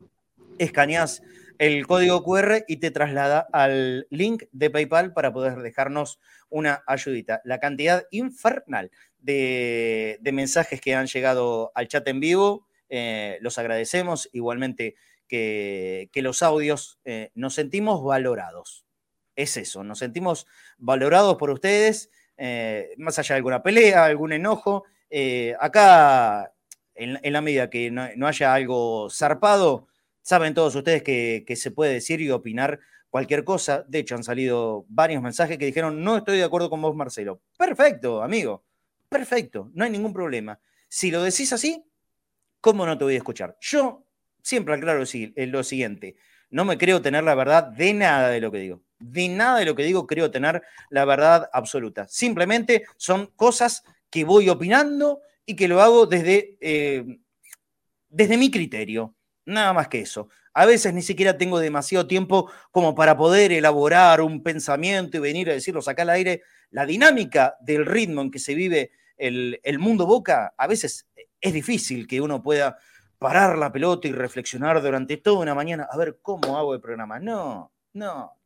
escaneas 0.58 1.22
el 1.58 1.86
código 1.86 2.24
QR 2.24 2.64
y 2.66 2.78
te 2.78 2.90
traslada 2.90 3.46
al 3.52 4.08
link 4.10 4.44
de 4.50 4.68
PayPal 4.68 5.12
para 5.12 5.32
poder 5.32 5.58
dejarnos 5.58 6.18
una 6.48 6.82
ayudita. 6.88 7.40
La 7.44 7.60
cantidad 7.60 8.04
infernal 8.10 8.90
de, 9.20 10.18
mensajes 10.32 10.80
que 10.80 10.96
han 10.96 11.06
llegado 11.06 11.70
al 11.76 11.86
chat 11.86 12.06
en 12.08 12.18
vivo, 12.18 12.66
eh, 12.88 13.38
los 13.42 13.58
agradecemos. 13.58 14.28
Igualmente 14.32 14.96
que, 15.28 16.10
los 16.16 16.42
audios 16.42 16.98
eh, 17.04 17.30
nos 17.34 17.54
sentimos 17.54 18.02
valorados. 18.02 18.84
Es 19.36 19.56
eso, 19.56 19.84
nos 19.84 20.00
sentimos 20.00 20.48
valorados 20.78 21.36
por 21.36 21.50
ustedes, 21.50 22.10
eh, 22.36 22.92
más 22.98 23.20
allá 23.20 23.34
de 23.34 23.38
alguna 23.38 23.62
pelea, 23.62 24.04
algún 24.04 24.32
enojo. 24.32 24.84
acá, 25.60 26.52
en, 26.94 27.32
la 27.32 27.40
medida 27.40 27.70
que 27.70 27.90
no 27.90 28.26
haya 28.26 28.52
algo 28.52 29.08
zarpado, 29.10 29.86
Saben 30.22 30.54
todos 30.54 30.74
ustedes 30.74 31.02
que, 31.02 31.44
se 31.56 31.70
puede 31.70 31.94
decir 31.94 32.20
y 32.20 32.30
opinar 32.30 32.80
cualquier 33.10 33.44
cosa. 33.44 33.84
De 33.88 33.98
hecho, 33.98 34.14
han 34.14 34.24
salido 34.24 34.86
varios 34.88 35.22
mensajes 35.22 35.58
que 35.58 35.66
dijeron, 35.66 36.02
no 36.02 36.16
estoy 36.16 36.38
de 36.38 36.44
acuerdo 36.44 36.70
con 36.70 36.80
vos, 36.80 36.94
Marcelo. 36.94 37.40
Perfecto, 37.58 38.22
amigo. 38.22 38.64
Perfecto, 39.08 39.70
no 39.74 39.84
hay 39.84 39.90
ningún 39.90 40.12
problema. 40.12 40.58
Si 40.88 41.10
lo 41.10 41.22
decís 41.22 41.52
así, 41.52 41.84
¿cómo 42.60 42.86
no 42.86 42.96
te 42.96 43.04
voy 43.04 43.14
a 43.14 43.18
escuchar? 43.18 43.58
Yo 43.60 44.06
siempre 44.42 44.74
aclaro 44.74 45.04
eh, 45.12 45.46
lo 45.46 45.62
siguiente. 45.64 46.16
No 46.50 46.64
me 46.64 46.78
creo 46.78 47.02
tener 47.02 47.24
la 47.24 47.34
verdad 47.34 47.64
de 47.64 47.94
nada 47.94 48.28
de 48.28 48.40
lo 48.40 48.52
que 48.52 48.58
digo. 48.58 48.82
De 48.98 49.28
nada 49.28 49.58
de 49.58 49.64
lo 49.64 49.74
que 49.74 49.84
digo 49.84 50.06
creo 50.06 50.30
tener 50.30 50.62
la 50.90 51.04
verdad 51.04 51.48
absoluta. 51.52 52.06
Simplemente 52.08 52.84
son 52.96 53.26
cosas 53.36 53.82
que 54.10 54.24
voy 54.24 54.48
opinando 54.48 55.20
y 55.46 55.56
que 55.56 55.68
lo 55.68 55.80
hago 55.80 56.06
desde, 56.06 56.56
eh, 56.60 57.18
desde 58.08 58.36
mi 58.36 58.50
criterio. 58.50 59.14
Nada 59.44 59.72
más 59.72 59.88
que 59.88 60.00
eso. 60.00 60.28
A 60.54 60.66
veces 60.66 60.92
ni 60.92 61.02
siquiera 61.02 61.38
tengo 61.38 61.58
demasiado 61.58 62.06
tiempo 62.06 62.50
como 62.70 62.94
para 62.94 63.16
poder 63.16 63.52
elaborar 63.52 64.20
un 64.20 64.42
pensamiento 64.42 65.16
y 65.16 65.20
venir 65.20 65.50
a 65.50 65.54
decirlo 65.54 65.80
acá 65.86 66.02
al 66.02 66.10
aire. 66.10 66.42
La 66.70 66.86
dinámica 66.86 67.56
del 67.60 67.86
ritmo 67.86 68.22
en 68.22 68.30
que 68.30 68.38
se 68.38 68.54
vive 68.54 68.92
el, 69.16 69.78
mundo 69.78 70.06
boca, 70.06 70.54
a 70.56 70.66
veces 70.66 71.08
es 71.40 71.52
difícil 71.52 72.06
que 72.06 72.20
uno 72.20 72.42
pueda 72.42 72.76
parar 73.18 73.56
la 73.56 73.72
pelota 73.72 74.08
y 74.08 74.12
reflexionar 74.12 74.82
durante 74.82 75.16
toda 75.16 75.40
una 75.40 75.54
mañana 75.54 75.86
a 75.90 75.96
ver 75.96 76.18
cómo 76.20 76.58
hago 76.58 76.74
el 76.74 76.80
programa. 76.80 77.18
No, 77.18 77.72
no. 77.92 78.36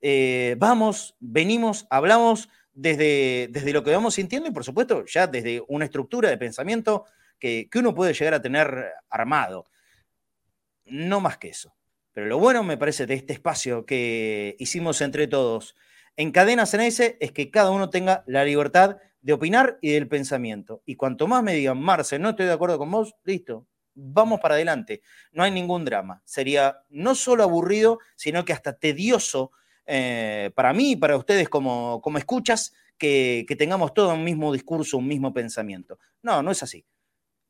Eh, 0.00 0.56
vamos, 0.58 1.16
venimos, 1.20 1.86
hablamos 1.90 2.48
desde, 2.72 3.48
desde 3.50 3.72
lo 3.72 3.82
que 3.82 3.92
vamos 3.92 4.14
sintiendo 4.14 4.48
y 4.48 4.52
por 4.52 4.64
supuesto 4.64 5.04
ya 5.06 5.26
desde 5.26 5.62
una 5.68 5.84
estructura 5.84 6.28
de 6.28 6.38
pensamiento 6.38 7.04
que, 7.38 7.68
que 7.70 7.78
uno 7.78 7.94
puede 7.94 8.12
llegar 8.12 8.34
a 8.34 8.42
tener 8.42 8.92
armado 9.08 9.66
no 10.92 11.20
más 11.20 11.38
que 11.38 11.48
eso. 11.48 11.74
Pero 12.12 12.26
lo 12.26 12.38
bueno, 12.38 12.62
me 12.62 12.76
parece, 12.76 13.06
de 13.06 13.14
este 13.14 13.32
espacio 13.32 13.86
que 13.86 14.56
hicimos 14.58 15.00
entre 15.00 15.26
todos 15.26 15.74
en 16.16 16.30
Cadena 16.30 16.64
ese 16.64 17.16
es 17.20 17.32
que 17.32 17.50
cada 17.50 17.70
uno 17.70 17.88
tenga 17.88 18.22
la 18.26 18.44
libertad 18.44 18.98
de 19.22 19.32
opinar 19.32 19.78
y 19.80 19.92
del 19.92 20.08
pensamiento. 20.08 20.82
Y 20.84 20.96
cuanto 20.96 21.26
más 21.26 21.42
me 21.42 21.54
digan, 21.54 21.80
Marce, 21.80 22.18
no 22.18 22.30
estoy 22.30 22.46
de 22.46 22.52
acuerdo 22.52 22.78
con 22.78 22.90
vos, 22.90 23.14
listo, 23.24 23.66
vamos 23.94 24.40
para 24.40 24.54
adelante. 24.54 25.00
No 25.32 25.42
hay 25.42 25.50
ningún 25.50 25.84
drama. 25.84 26.20
Sería 26.24 26.80
no 26.90 27.14
solo 27.14 27.44
aburrido, 27.44 27.98
sino 28.16 28.44
que 28.44 28.52
hasta 28.52 28.74
tedioso 28.74 29.52
eh, 29.86 30.50
para 30.54 30.72
mí 30.74 30.92
y 30.92 30.96
para 30.96 31.16
ustedes 31.16 31.48
como, 31.48 32.00
como 32.02 32.18
escuchas 32.18 32.74
que, 32.98 33.46
que 33.48 33.56
tengamos 33.56 33.94
todo 33.94 34.12
un 34.12 34.24
mismo 34.24 34.52
discurso, 34.52 34.98
un 34.98 35.08
mismo 35.08 35.32
pensamiento. 35.32 35.98
No, 36.20 36.42
no 36.42 36.50
es 36.50 36.62
así. 36.62 36.84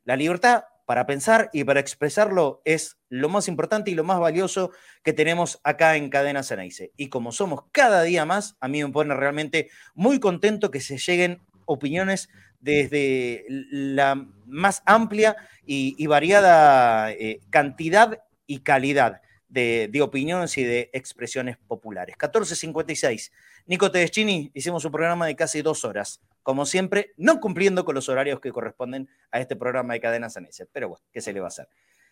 La 0.05 0.17
libertad 0.17 0.65
para 0.93 1.07
pensar 1.07 1.49
y 1.55 1.65
para 1.65 1.81
expresarlo 1.81 2.61
es 2.67 2.99
lo 3.09 3.31
más 3.31 3.49
importante 3.49 3.91
y 3.91 3.95
lo 3.95 4.05
más 4.05 4.21
valioso 4.21 4.73
que 5.03 5.15
tenemos 5.15 5.59
acá 5.65 5.97
en 5.97 6.11
Cadena 6.11 6.43
Ceneice. 6.43 6.93
Y 6.99 7.09
como 7.09 7.33
somos 7.33 7.63
cada 7.73 8.03
día 8.03 8.27
más, 8.27 8.59
a 8.61 8.69
mí 8.69 8.85
me 8.85 8.91
pone 8.91 9.15
realmente 9.15 9.71
muy 9.95 10.21
contento 10.21 10.71
que 10.71 10.83
se 10.83 10.99
lleguen 10.99 11.41
opiniones 11.65 12.29
desde 12.61 13.47
la 13.49 14.23
más 14.45 14.83
amplia 14.85 15.35
y, 15.65 16.07
variada 16.09 17.11
eh, 17.13 17.41
cantidad 17.49 18.23
y 18.47 18.59
calidad 18.59 19.23
de, 19.49 19.89
de, 19.91 20.03
opiniones 20.03 20.59
y 20.59 20.65
de 20.65 20.91
expresiones 20.93 21.57
populares. 21.57 22.17
1456. 22.17 23.33
Nico 23.65 23.91
Tedeschini, 23.91 24.51
hicimos 24.53 24.85
un 24.85 24.93
programa 24.93 25.27
de 25.27 25.37
casi 25.37 25.63
dos 25.63 25.87
horas 25.87 26.21
como 26.43 26.67
siempre, 26.67 27.13
no 27.17 27.41
cumpliendo 27.41 27.85
con 27.85 27.95
los 27.95 28.09
horarios 28.09 28.41
que 28.41 28.53
corresponden 28.53 29.09
a 29.31 29.41
este 29.41 29.57
programa 29.57 29.95
de 29.95 30.01
Cadena 30.01 30.31
Sanese. 30.31 30.67
Pero 30.67 30.91
bueno, 30.91 31.05
¿qué 31.13 31.21
se 31.21 31.33
le 31.33 31.41
va 31.41 31.47
a 31.47 31.49
hacer? 31.49 31.69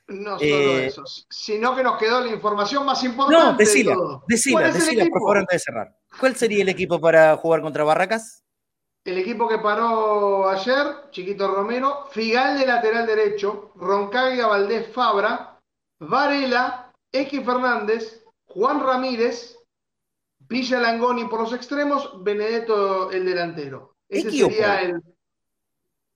No 0.08 0.38
solo 0.38 0.50
eh, 0.50 0.86
eso, 0.86 1.04
sino 1.28 1.76
que 1.76 1.84
nos 1.84 1.98
quedó 1.98 2.20
la 2.20 2.32
información 2.32 2.84
más 2.84 3.02
importante. 3.04 3.44
No, 3.44 3.56
decila, 3.56 3.96
decila, 4.26 4.72
decila, 4.72 5.04
por 5.06 5.20
favor, 5.20 5.38
antes 5.38 5.54
de 5.54 5.58
cerrar. 5.60 5.96
¿Cuál 6.18 6.34
sería 6.34 6.62
el 6.62 6.68
equipo 6.68 7.00
para 7.00 7.36
jugar 7.36 7.60
contra 7.60 7.84
Barracas? 7.84 8.44
El 9.04 9.18
equipo 9.18 9.48
que 9.48 9.58
paró 9.58 10.48
ayer, 10.48 11.10
Chiquito 11.10 11.48
Romero, 11.48 12.06
Figal 12.10 12.58
de 12.58 12.66
lateral 12.66 13.06
derecho, 13.06 13.72
Roncaglia 13.76 14.46
Valdés 14.46 14.92
Fabra, 14.92 15.58
Varela, 16.00 16.92
X 17.12 17.44
Fernández, 17.44 18.24
Juan 18.46 18.80
Ramírez, 18.80 19.56
Villa 20.40 20.80
Langoni 20.80 21.26
por 21.26 21.40
los 21.40 21.52
extremos, 21.52 22.22
Benedetto 22.22 23.10
el 23.10 23.24
delantero. 23.24 23.89
Ese 24.10 24.30
sería 24.30 24.82
el. 24.82 25.02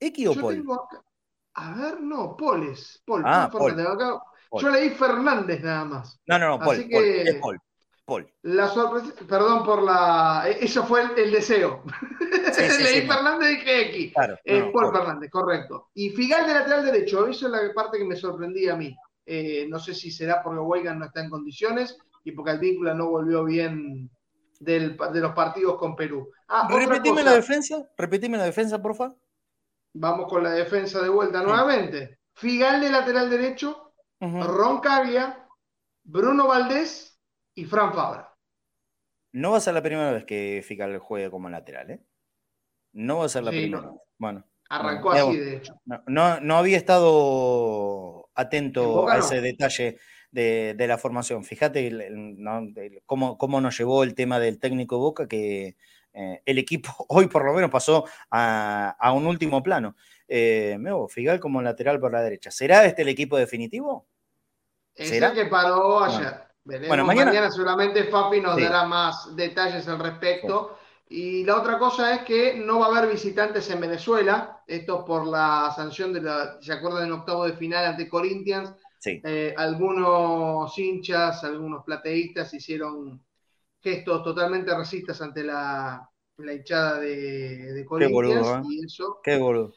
¿X 0.00 0.28
o 0.28 0.34
Paul? 0.34 0.64
A 1.54 1.74
ver, 1.74 2.00
no, 2.00 2.36
Poles. 2.36 3.02
Paul, 3.06 3.22
ah, 3.24 3.48
Paul. 3.50 3.76
Yo 4.60 4.70
leí 4.70 4.90
Fernández 4.90 5.62
nada 5.62 5.84
más. 5.84 6.20
No, 6.26 6.38
no, 6.38 6.48
no, 6.48 6.58
Paul. 6.58 6.76
Así 6.76 6.88
que... 6.88 7.38
Paul. 7.40 7.58
Paul. 8.04 8.30
La 8.42 8.68
sorpresa, 8.68 9.14
perdón 9.26 9.64
por 9.64 9.82
la. 9.82 10.44
E, 10.46 10.64
eso 10.64 10.84
fue 10.84 11.02
el, 11.16 11.30
deseo. 11.30 11.82
Leí 12.82 13.06
Fernández 13.06 13.50
y 13.50 13.56
dije 13.56 13.80
X. 13.88 14.12
Claro, 14.12 14.38
eh, 14.44 14.70
Paul, 14.72 14.92
Fernández, 14.92 15.30
correcto. 15.30 15.88
Y 15.94 16.10
Figal 16.10 16.46
de 16.46 16.54
lateral 16.54 16.84
derecho, 16.84 17.26
eso 17.26 17.46
es 17.46 17.52
la 17.52 17.72
parte 17.72 17.98
que 17.98 18.04
me 18.04 18.16
sorprendía 18.16 18.74
a 18.74 18.76
mí. 18.76 18.94
Eh, 19.24 19.66
no 19.70 19.78
sé 19.78 19.94
si 19.94 20.10
será 20.10 20.42
porque 20.42 20.60
Weigan 20.60 20.98
no 20.98 21.06
está 21.06 21.22
en 21.22 21.30
condiciones 21.30 21.96
y 22.24 22.32
porque 22.32 22.50
el 22.50 22.58
vínculo 22.58 22.94
no 22.94 23.08
volvió 23.08 23.44
bien 23.44 24.10
del, 24.60 24.98
de 24.98 25.20
los 25.20 25.32
partidos 25.32 25.78
con 25.78 25.96
Perú. 25.96 26.30
Ah, 26.56 26.68
repetime 26.70 27.24
la 27.24 27.32
defensa, 27.32 27.84
repetime 27.98 28.38
la 28.38 28.44
defensa, 28.44 28.80
por 28.80 28.94
favor. 28.94 29.18
Vamos 29.92 30.28
con 30.28 30.44
la 30.44 30.52
defensa 30.52 31.02
de 31.02 31.08
vuelta 31.08 31.42
nuevamente. 31.42 32.20
Figal 32.32 32.80
de 32.80 32.90
lateral 32.90 33.28
derecho, 33.28 33.92
Ron 34.20 34.78
Caglia, 34.78 35.48
Bruno 36.04 36.46
Valdés 36.46 37.20
y 37.56 37.64
Fran 37.64 37.92
Fabra. 37.92 38.32
No 39.32 39.50
va 39.50 39.56
a 39.56 39.60
ser 39.60 39.74
la 39.74 39.82
primera 39.82 40.12
vez 40.12 40.24
que 40.24 40.62
Figal 40.64 40.96
juegue 40.98 41.28
como 41.28 41.50
lateral, 41.50 41.90
¿eh? 41.90 42.04
No 42.92 43.18
va 43.18 43.24
a 43.24 43.28
ser 43.28 43.42
la 43.42 43.50
primera 43.50 43.80
vez. 43.80 44.00
Bueno. 44.16 44.46
Arrancó 44.70 45.10
así, 45.10 45.36
de 45.36 45.56
hecho. 45.56 45.74
No, 46.06 46.38
no, 46.38 46.56
había 46.56 46.76
estado 46.76 48.30
atento 48.32 49.08
a 49.08 49.18
ese 49.18 49.40
detalle 49.40 49.98
de, 50.30 50.86
la 50.86 50.98
formación. 50.98 51.42
Fíjate 51.42 51.90
cómo, 53.06 53.38
cómo, 53.38 53.60
nos 53.60 53.76
llevó 53.76 54.04
el 54.04 54.14
tema 54.14 54.38
del 54.38 54.60
técnico 54.60 54.98
Boca, 54.98 55.26
que 55.26 55.76
eh, 56.14 56.42
el 56.44 56.58
equipo 56.58 56.90
hoy 57.08 57.26
por 57.26 57.44
lo 57.44 57.52
menos 57.52 57.70
pasó 57.70 58.04
a, 58.30 59.12
un 59.14 59.26
último 59.26 59.62
plano. 59.62 59.96
Eh, 60.26 60.78
Figal 61.08 61.38
como 61.40 61.60
lateral 61.60 62.00
por 62.00 62.12
la 62.12 62.22
derecha. 62.22 62.50
¿Será 62.50 62.84
este 62.84 63.02
el 63.02 63.08
equipo 63.08 63.36
definitivo? 63.36 64.06
Es 64.94 65.12
el 65.12 65.32
que 65.32 65.46
paró 65.46 66.02
ayer. 66.02 66.34
bueno, 66.64 67.04
mañana... 67.04 67.50
seguramente 67.50 68.04
Fafi 68.04 68.40
nos 68.40 68.60
dará 68.60 68.84
más 68.84 69.34
detalles 69.36 69.86
al 69.88 69.98
respecto. 69.98 70.78
Y 71.06 71.44
la 71.44 71.58
otra 71.58 71.78
cosa 71.78 72.14
es 72.14 72.22
que 72.22 72.54
no 72.54 72.78
va 72.78 72.86
a 72.86 72.96
haber 72.96 73.10
visitantes 73.10 73.68
en 73.70 73.80
Venezuela. 73.80 74.62
Esto 74.66 75.04
por 75.04 75.26
la 75.26 75.72
sanción 75.76 76.12
de 76.12 76.22
la, 76.22 76.58
¿se 76.62 76.72
acuerdan? 76.72 77.04
En 77.04 77.12
octavo 77.12 77.44
de 77.44 77.52
final 77.52 77.84
ante 77.84 78.08
Corinthians 78.08 78.72
eh, 79.06 79.54
algunos 79.56 80.78
hinchas, 80.78 81.44
algunos 81.44 81.84
plateístas 81.84 82.52
hicieron 82.54 83.22
gestos 83.84 84.24
totalmente 84.24 84.74
racistas 84.74 85.20
ante 85.20 85.44
la, 85.44 86.08
hinchada 86.38 87.00
de, 87.00 87.72
de 87.74 87.84
Corinthians. 87.84 88.08
Qué 88.10 88.14
boludo, 88.14 88.56
¿eh? 88.56 88.62
eso, 88.86 89.20
Qué 89.22 89.36
boludo. 89.36 89.74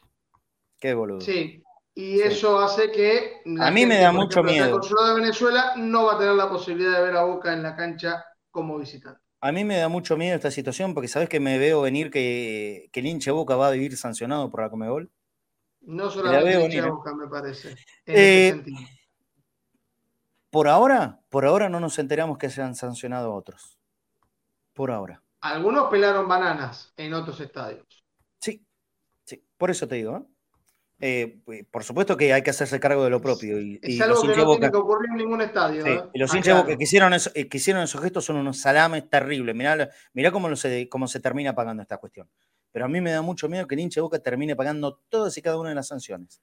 Qué 0.80 0.94
boludo. 0.94 1.20
Sí, 1.20 1.62
y 1.94 2.20
eso 2.20 2.58
hace 2.58 2.90
que 2.90 3.42
a 3.60 3.70
mí 3.70 3.84
me 3.84 3.98
da 3.98 4.10
mucho 4.10 4.42
miedo. 4.42 4.70
Consulado 4.70 5.14
de 5.14 5.20
Venezuela 5.20 5.74
no 5.76 6.06
va 6.06 6.14
a 6.14 6.18
tener 6.18 6.34
la 6.34 6.48
posibilidad 6.48 6.96
de 6.96 7.02
ver 7.02 7.16
a 7.16 7.24
Boca 7.24 7.52
en 7.52 7.62
la 7.62 7.76
cancha 7.76 8.24
como 8.50 8.78
visitante. 8.78 9.20
A 9.40 9.52
mí 9.52 9.62
me 9.62 9.76
da 9.76 9.88
mucho 9.88 10.16
miedo 10.16 10.34
esta 10.34 10.50
situación 10.50 10.94
porque 10.94 11.08
sabes 11.08 11.28
que 11.28 11.38
me 11.38 11.58
veo 11.58 11.82
venir 11.82 12.10
que, 12.10 12.88
que 12.92 13.00
el 13.00 13.06
hincha 13.06 13.32
Boca 13.32 13.56
va 13.56 13.68
a 13.68 13.72
vivir 13.72 13.96
sancionado 13.96 14.50
por 14.50 14.62
la 14.62 14.70
Comebol. 14.70 15.10
No 15.82 16.10
solamente 16.10 16.54
el 16.54 16.62
hincha 16.72 16.86
¿eh? 16.86 16.90
Boca, 16.90 17.14
me 17.14 17.28
parece. 17.28 17.76
En 18.06 18.64
por 20.50 20.66
ahora, 20.68 21.20
por 21.28 21.44
ahora 21.44 21.68
no 21.68 21.78
nos 21.78 21.98
enteramos 21.98 22.38
que 22.38 22.48
se 22.48 22.62
han 22.62 22.74
sancionado 22.74 23.34
otros. 23.34 23.77
Por 24.78 24.92
ahora. 24.92 25.20
Algunos 25.40 25.90
pelaron 25.90 26.28
bananas 26.28 26.92
en 26.96 27.12
otros 27.12 27.40
estadios. 27.40 27.84
Sí, 28.40 28.64
sí, 29.24 29.44
por 29.56 29.72
eso 29.72 29.88
te 29.88 29.96
digo. 29.96 30.18
¿eh? 31.00 31.42
Eh, 31.48 31.64
por 31.68 31.82
supuesto 31.82 32.16
que 32.16 32.32
hay 32.32 32.42
que 32.42 32.50
hacerse 32.50 32.78
cargo 32.78 33.02
de 33.02 33.10
lo 33.10 33.20
propio. 33.20 33.60
Y, 33.60 33.80
es 33.82 34.00
algo 34.00 34.22
que 34.22 34.36
no 34.36 34.46
tiene 34.52 34.70
que 34.70 34.76
ocurrir 34.76 35.10
en 35.10 35.16
ningún 35.16 35.40
estadio. 35.40 35.82
Sí, 35.82 35.90
¿eh? 35.90 36.04
y 36.14 36.18
los 36.20 36.32
hinchas 36.32 36.62
que 36.62 36.76
hicieron, 36.78 37.12
que 37.12 37.56
hicieron 37.56 37.82
esos 37.82 38.00
gestos 38.00 38.24
son 38.24 38.36
unos 38.36 38.60
salames 38.60 39.10
terribles. 39.10 39.52
Mirá, 39.52 39.90
mirá 40.12 40.30
cómo, 40.30 40.54
se, 40.54 40.88
cómo 40.88 41.08
se 41.08 41.18
termina 41.18 41.56
pagando 41.56 41.82
esta 41.82 41.96
cuestión. 41.96 42.30
Pero 42.70 42.84
a 42.84 42.88
mí 42.88 43.00
me 43.00 43.10
da 43.10 43.20
mucho 43.20 43.48
miedo 43.48 43.66
que 43.66 43.74
el 43.74 43.80
hincha 43.80 43.98
de 43.98 44.02
Boca 44.02 44.20
termine 44.20 44.54
pagando 44.54 45.02
todas 45.08 45.36
y 45.36 45.42
cada 45.42 45.58
una 45.58 45.70
de 45.70 45.74
las 45.74 45.88
sanciones. 45.88 46.40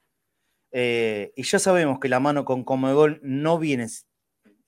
Y 0.73 1.41
ya 1.41 1.57
sabemos 1.57 2.01
que 2.01 2.09
la 2.09 2.19
mano 2.19 2.43
con 2.43 2.65
Comebol 2.65 3.21
no 3.23 3.59
viene 3.59 3.87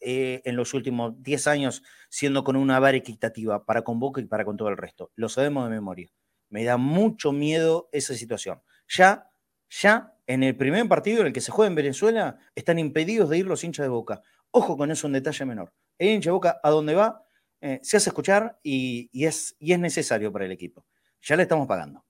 eh, 0.10 0.42
en 0.46 0.56
los 0.56 0.74
últimos 0.74 1.22
10 1.22 1.48
años 1.48 1.84
siendo 2.08 2.46
con 2.46 2.56
una 2.56 2.80
vara 2.80 2.96
equitativa 2.96 3.66
para 3.66 3.82
con 3.82 4.00
Boca 4.00 4.22
y 4.22 4.26
para 4.26 4.46
con 4.46 4.56
todo 4.56 4.70
el 4.70 4.78
resto. 4.78 5.12
Lo 5.16 5.28
sabemos 5.28 5.66
de 5.66 5.76
memoria. 5.76 6.08
Me 6.48 6.64
da 6.64 6.78
mucho 6.78 7.34
miedo 7.34 7.90
esa 7.92 8.14
situación. 8.14 8.62
Ya, 8.88 9.30
ya 9.70 10.14
en 10.26 10.44
el 10.44 10.56
primer 10.56 10.88
partido 10.88 11.20
en 11.20 11.28
el 11.28 11.34
que 11.34 11.42
se 11.42 11.52
juega 11.52 11.68
en 11.68 11.76
Venezuela 11.76 12.38
están 12.56 12.80
impedidos 12.80 13.30
de 13.30 13.40
ir 13.40 13.48
los 13.48 13.66
hinchas 13.66 13.84
de 13.84 13.90
Boca. 13.90 14.22
Ojo 14.52 14.78
con 14.78 14.92
eso, 14.92 15.08
un 15.08 15.14
detalle 15.14 15.44
menor. 15.44 15.74
El 15.98 16.12
hincha 16.12 16.30
de 16.30 16.36
Boca, 16.36 16.58
a 16.64 16.70
donde 16.70 16.96
va, 16.96 17.26
eh, 17.60 17.82
se 17.84 17.98
hace 17.98 18.10
escuchar 18.10 18.58
y, 18.64 19.10
es, 19.26 19.58
necesario 19.60 20.32
para 20.32 20.46
el 20.46 20.54
equipo. 20.54 20.86
Ya 21.22 21.36
le 21.36 21.44
estamos 21.44 21.68
pagando. 21.68 22.06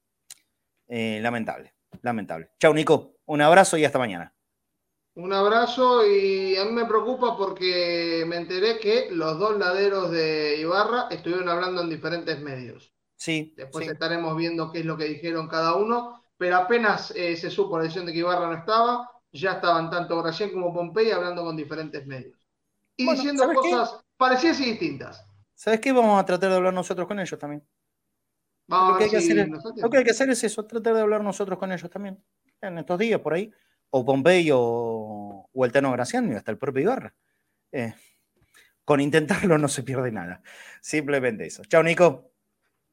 lamentable, 0.88 1.74
lamentable. 2.04 2.52
Chao, 2.60 2.76
Nico. 2.76 3.16
Un 3.26 3.42
abrazo 3.42 3.76
y 3.76 3.86
hasta 3.86 3.98
mañana. 3.98 4.37
Un 5.18 5.34
abrazo 5.34 6.06
y 6.06 6.56
a 6.58 6.66
mí 6.66 6.72
me 6.74 6.86
preocupa 6.86 7.36
porque 7.36 8.24
me 8.28 8.36
enteré 8.36 8.78
que 8.78 9.08
los 9.10 9.40
dos 9.40 9.58
laderos 9.58 10.12
de 10.12 10.58
Ibarra 10.60 11.08
estuvieron 11.10 11.50
hablando 11.50 11.82
en 11.82 11.90
diferentes 11.90 12.40
medios. 12.40 12.94
Sí. 13.16 13.52
Después 13.58 13.88
estaremos 13.88 14.38
viendo 14.38 14.72
qué 14.72 14.82
es 14.82 14.86
lo 14.86 14.96
que 14.96 15.06
dijeron 15.06 15.48
cada 15.48 15.74
uno, 15.74 16.24
pero 16.38 16.58
apenas 16.58 17.10
eh, 17.16 17.36
se 17.36 17.50
supo 17.50 17.78
la 17.78 17.86
decisión 17.86 18.06
de 18.06 18.14
que 18.14 18.20
Ibarra 18.20 18.46
no 18.46 18.58
estaba, 18.60 19.10
ya 19.32 19.54
estaban 19.54 19.90
tanto 19.90 20.22
Brasil 20.22 20.52
como 20.54 20.72
Pompey 20.72 21.10
hablando 21.10 21.44
con 21.44 21.58
diferentes 21.58 22.06
medios. 22.06 22.38
Y 22.96 23.10
diciendo 23.10 23.52
cosas 23.56 24.00
parecidas 24.18 24.60
y 24.60 24.66
distintas. 24.66 25.26
¿Sabes 25.56 25.80
qué? 25.80 25.94
Vamos 25.94 26.22
a 26.22 26.26
tratar 26.26 26.52
de 26.52 26.58
hablar 26.58 26.76
nosotros 26.76 27.08
con 27.08 27.20
ellos 27.20 27.40
también. 27.40 27.68
lo, 28.68 28.98
que 29.00 29.06
hay 29.06 29.10
que 29.10 29.18
hacer 29.18 29.40
es, 29.40 29.48
lo 29.78 29.90
que 29.90 29.98
hay 29.98 30.04
que 30.04 30.12
hacer 30.12 30.30
es 30.30 30.44
eso, 30.44 30.64
tratar 30.64 30.94
de 30.94 31.02
hablar 31.02 31.24
nosotros 31.24 31.58
con 31.58 31.72
ellos 31.72 31.90
también 31.90 32.24
en 32.62 32.78
estos 32.78 33.00
días 33.00 33.20
por 33.20 33.34
ahí, 33.34 33.52
o 33.90 34.06
Pompey 34.06 34.50
o, 34.54 35.50
el 35.56 35.72
Tano 35.72 35.92
Graciano 35.92 36.36
hasta 36.36 36.52
el 36.52 36.58
propio 36.58 36.84
Ibarra. 36.84 37.14
Eh, 37.72 37.94
con 38.86 39.02
intentarlo 39.02 39.58
no 39.58 39.68
se 39.68 39.84
pierde 39.84 40.12
nada. 40.12 40.42
Simplemente 40.82 41.46
eso. 41.46 41.64
Chao, 41.66 41.84
Nico. 41.84 42.32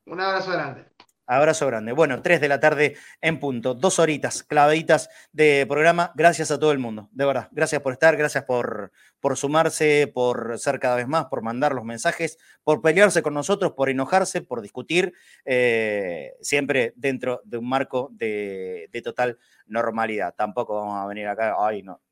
Un 0.07 0.21
abrazo 0.21 0.53
grande. 0.53 0.87
Abrazo 1.27 1.67
grande. 1.67 1.93
Bueno, 1.93 2.21
3 2.21 2.41
de 2.41 2.49
la 2.49 2.61
tarde 2.61 2.97
en 3.23 3.41
punto. 3.41 3.75
Dos 3.75 3.99
horitas 3.99 4.43
clavaditas 4.43 5.09
de 5.33 5.65
programa. 5.67 6.13
Gracias 6.15 6.51
a 6.51 6.59
todo 6.59 6.71
el 6.71 6.79
mundo. 6.79 7.09
De 7.13 7.25
verdad. 7.25 7.49
Gracias 7.51 7.81
por 7.81 7.95
estar, 7.95 8.17
gracias 8.17 8.45
por, 8.45 8.93
por 9.21 9.39
sumarse, 9.39 10.07
por 10.13 10.59
ser 10.59 10.79
cada 10.79 10.97
vez 10.97 11.09
más, 11.09 11.27
por 11.27 11.41
mandar 11.41 11.75
los 11.75 11.83
mensajes, 11.83 12.37
por 12.63 12.83
pelearse 12.83 13.23
con 13.23 13.33
nosotros, 13.33 13.73
por 13.73 13.89
enojarse, 13.89 14.43
por 14.43 14.61
discutir, 14.61 15.15
eh, 15.47 16.35
siempre 16.43 16.93
dentro 16.97 17.41
de 17.45 17.57
un 17.57 17.67
marco 17.67 18.11
de, 18.13 18.91
total 19.03 19.39
normalidad. 19.67 20.35
Tampoco 20.37 20.75
vamos 20.75 21.03
a 21.03 21.07
venir 21.07 21.27
acá, 21.27 21.57
ay, 21.59 21.83
no, 21.83 22.03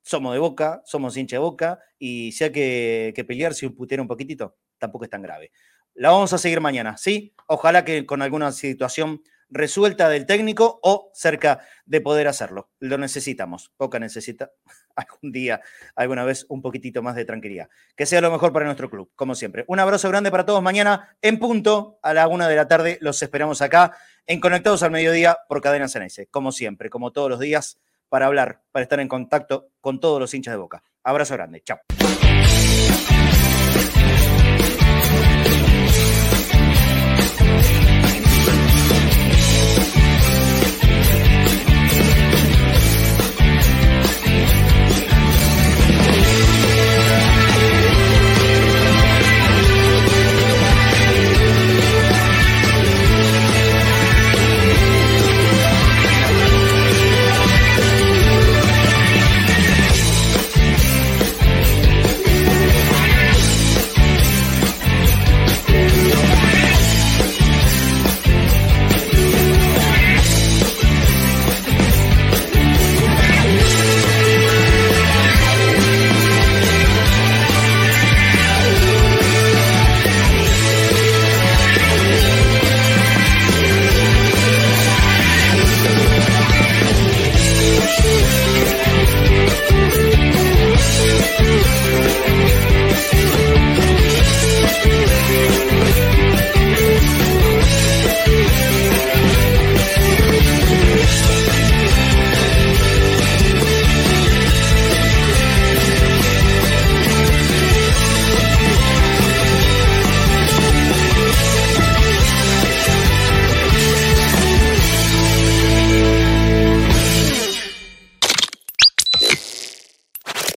somos 0.00 0.32
de 0.32 0.38
boca, 0.38 0.80
somos 0.86 1.18
hincha 1.18 1.36
de 1.36 1.40
boca, 1.40 1.80
y 1.98 2.32
si 2.32 2.44
hay 2.44 2.52
que, 2.52 3.12
que 3.14 3.24
pelearse 3.24 3.66
y 3.66 3.68
putear 3.68 4.00
un 4.00 4.08
poquitito, 4.08 4.56
tampoco 4.78 5.04
es 5.04 5.10
tan 5.10 5.20
grave. 5.20 5.50
La 5.98 6.10
vamos 6.10 6.32
a 6.32 6.38
seguir 6.38 6.60
mañana, 6.60 6.96
¿sí? 6.96 7.34
Ojalá 7.48 7.84
que 7.84 8.06
con 8.06 8.22
alguna 8.22 8.52
situación 8.52 9.20
resuelta 9.50 10.08
del 10.08 10.26
técnico 10.26 10.78
o 10.84 11.10
cerca 11.12 11.58
de 11.86 12.00
poder 12.00 12.28
hacerlo. 12.28 12.70
Lo 12.78 12.98
necesitamos. 12.98 13.72
Boca 13.76 13.98
necesita 13.98 14.52
algún 14.94 15.32
día, 15.32 15.60
alguna 15.96 16.24
vez, 16.24 16.46
un 16.50 16.62
poquitito 16.62 17.02
más 17.02 17.16
de 17.16 17.24
tranquilidad. 17.24 17.68
Que 17.96 18.06
sea 18.06 18.20
lo 18.20 18.30
mejor 18.30 18.52
para 18.52 18.64
nuestro 18.66 18.88
club, 18.88 19.10
como 19.16 19.34
siempre. 19.34 19.64
Un 19.66 19.80
abrazo 19.80 20.08
grande 20.08 20.30
para 20.30 20.46
todos. 20.46 20.62
Mañana 20.62 21.16
en 21.20 21.40
punto, 21.40 21.98
a 22.00 22.14
la 22.14 22.28
una 22.28 22.46
de 22.46 22.54
la 22.54 22.68
tarde, 22.68 22.98
los 23.00 23.20
esperamos 23.20 23.60
acá 23.60 23.96
en 24.24 24.38
Conectados 24.38 24.84
al 24.84 24.92
Mediodía 24.92 25.36
por 25.48 25.60
Cadena 25.60 25.88
Ceneice. 25.88 26.28
Como 26.28 26.52
siempre, 26.52 26.90
como 26.90 27.10
todos 27.10 27.28
los 27.28 27.40
días, 27.40 27.80
para 28.08 28.26
hablar, 28.26 28.62
para 28.70 28.84
estar 28.84 29.00
en 29.00 29.08
contacto 29.08 29.72
con 29.80 29.98
todos 29.98 30.20
los 30.20 30.32
hinchas 30.32 30.54
de 30.54 30.58
Boca. 30.58 30.84
Abrazo 31.02 31.34
grande. 31.34 31.60
Chao. 31.64 31.80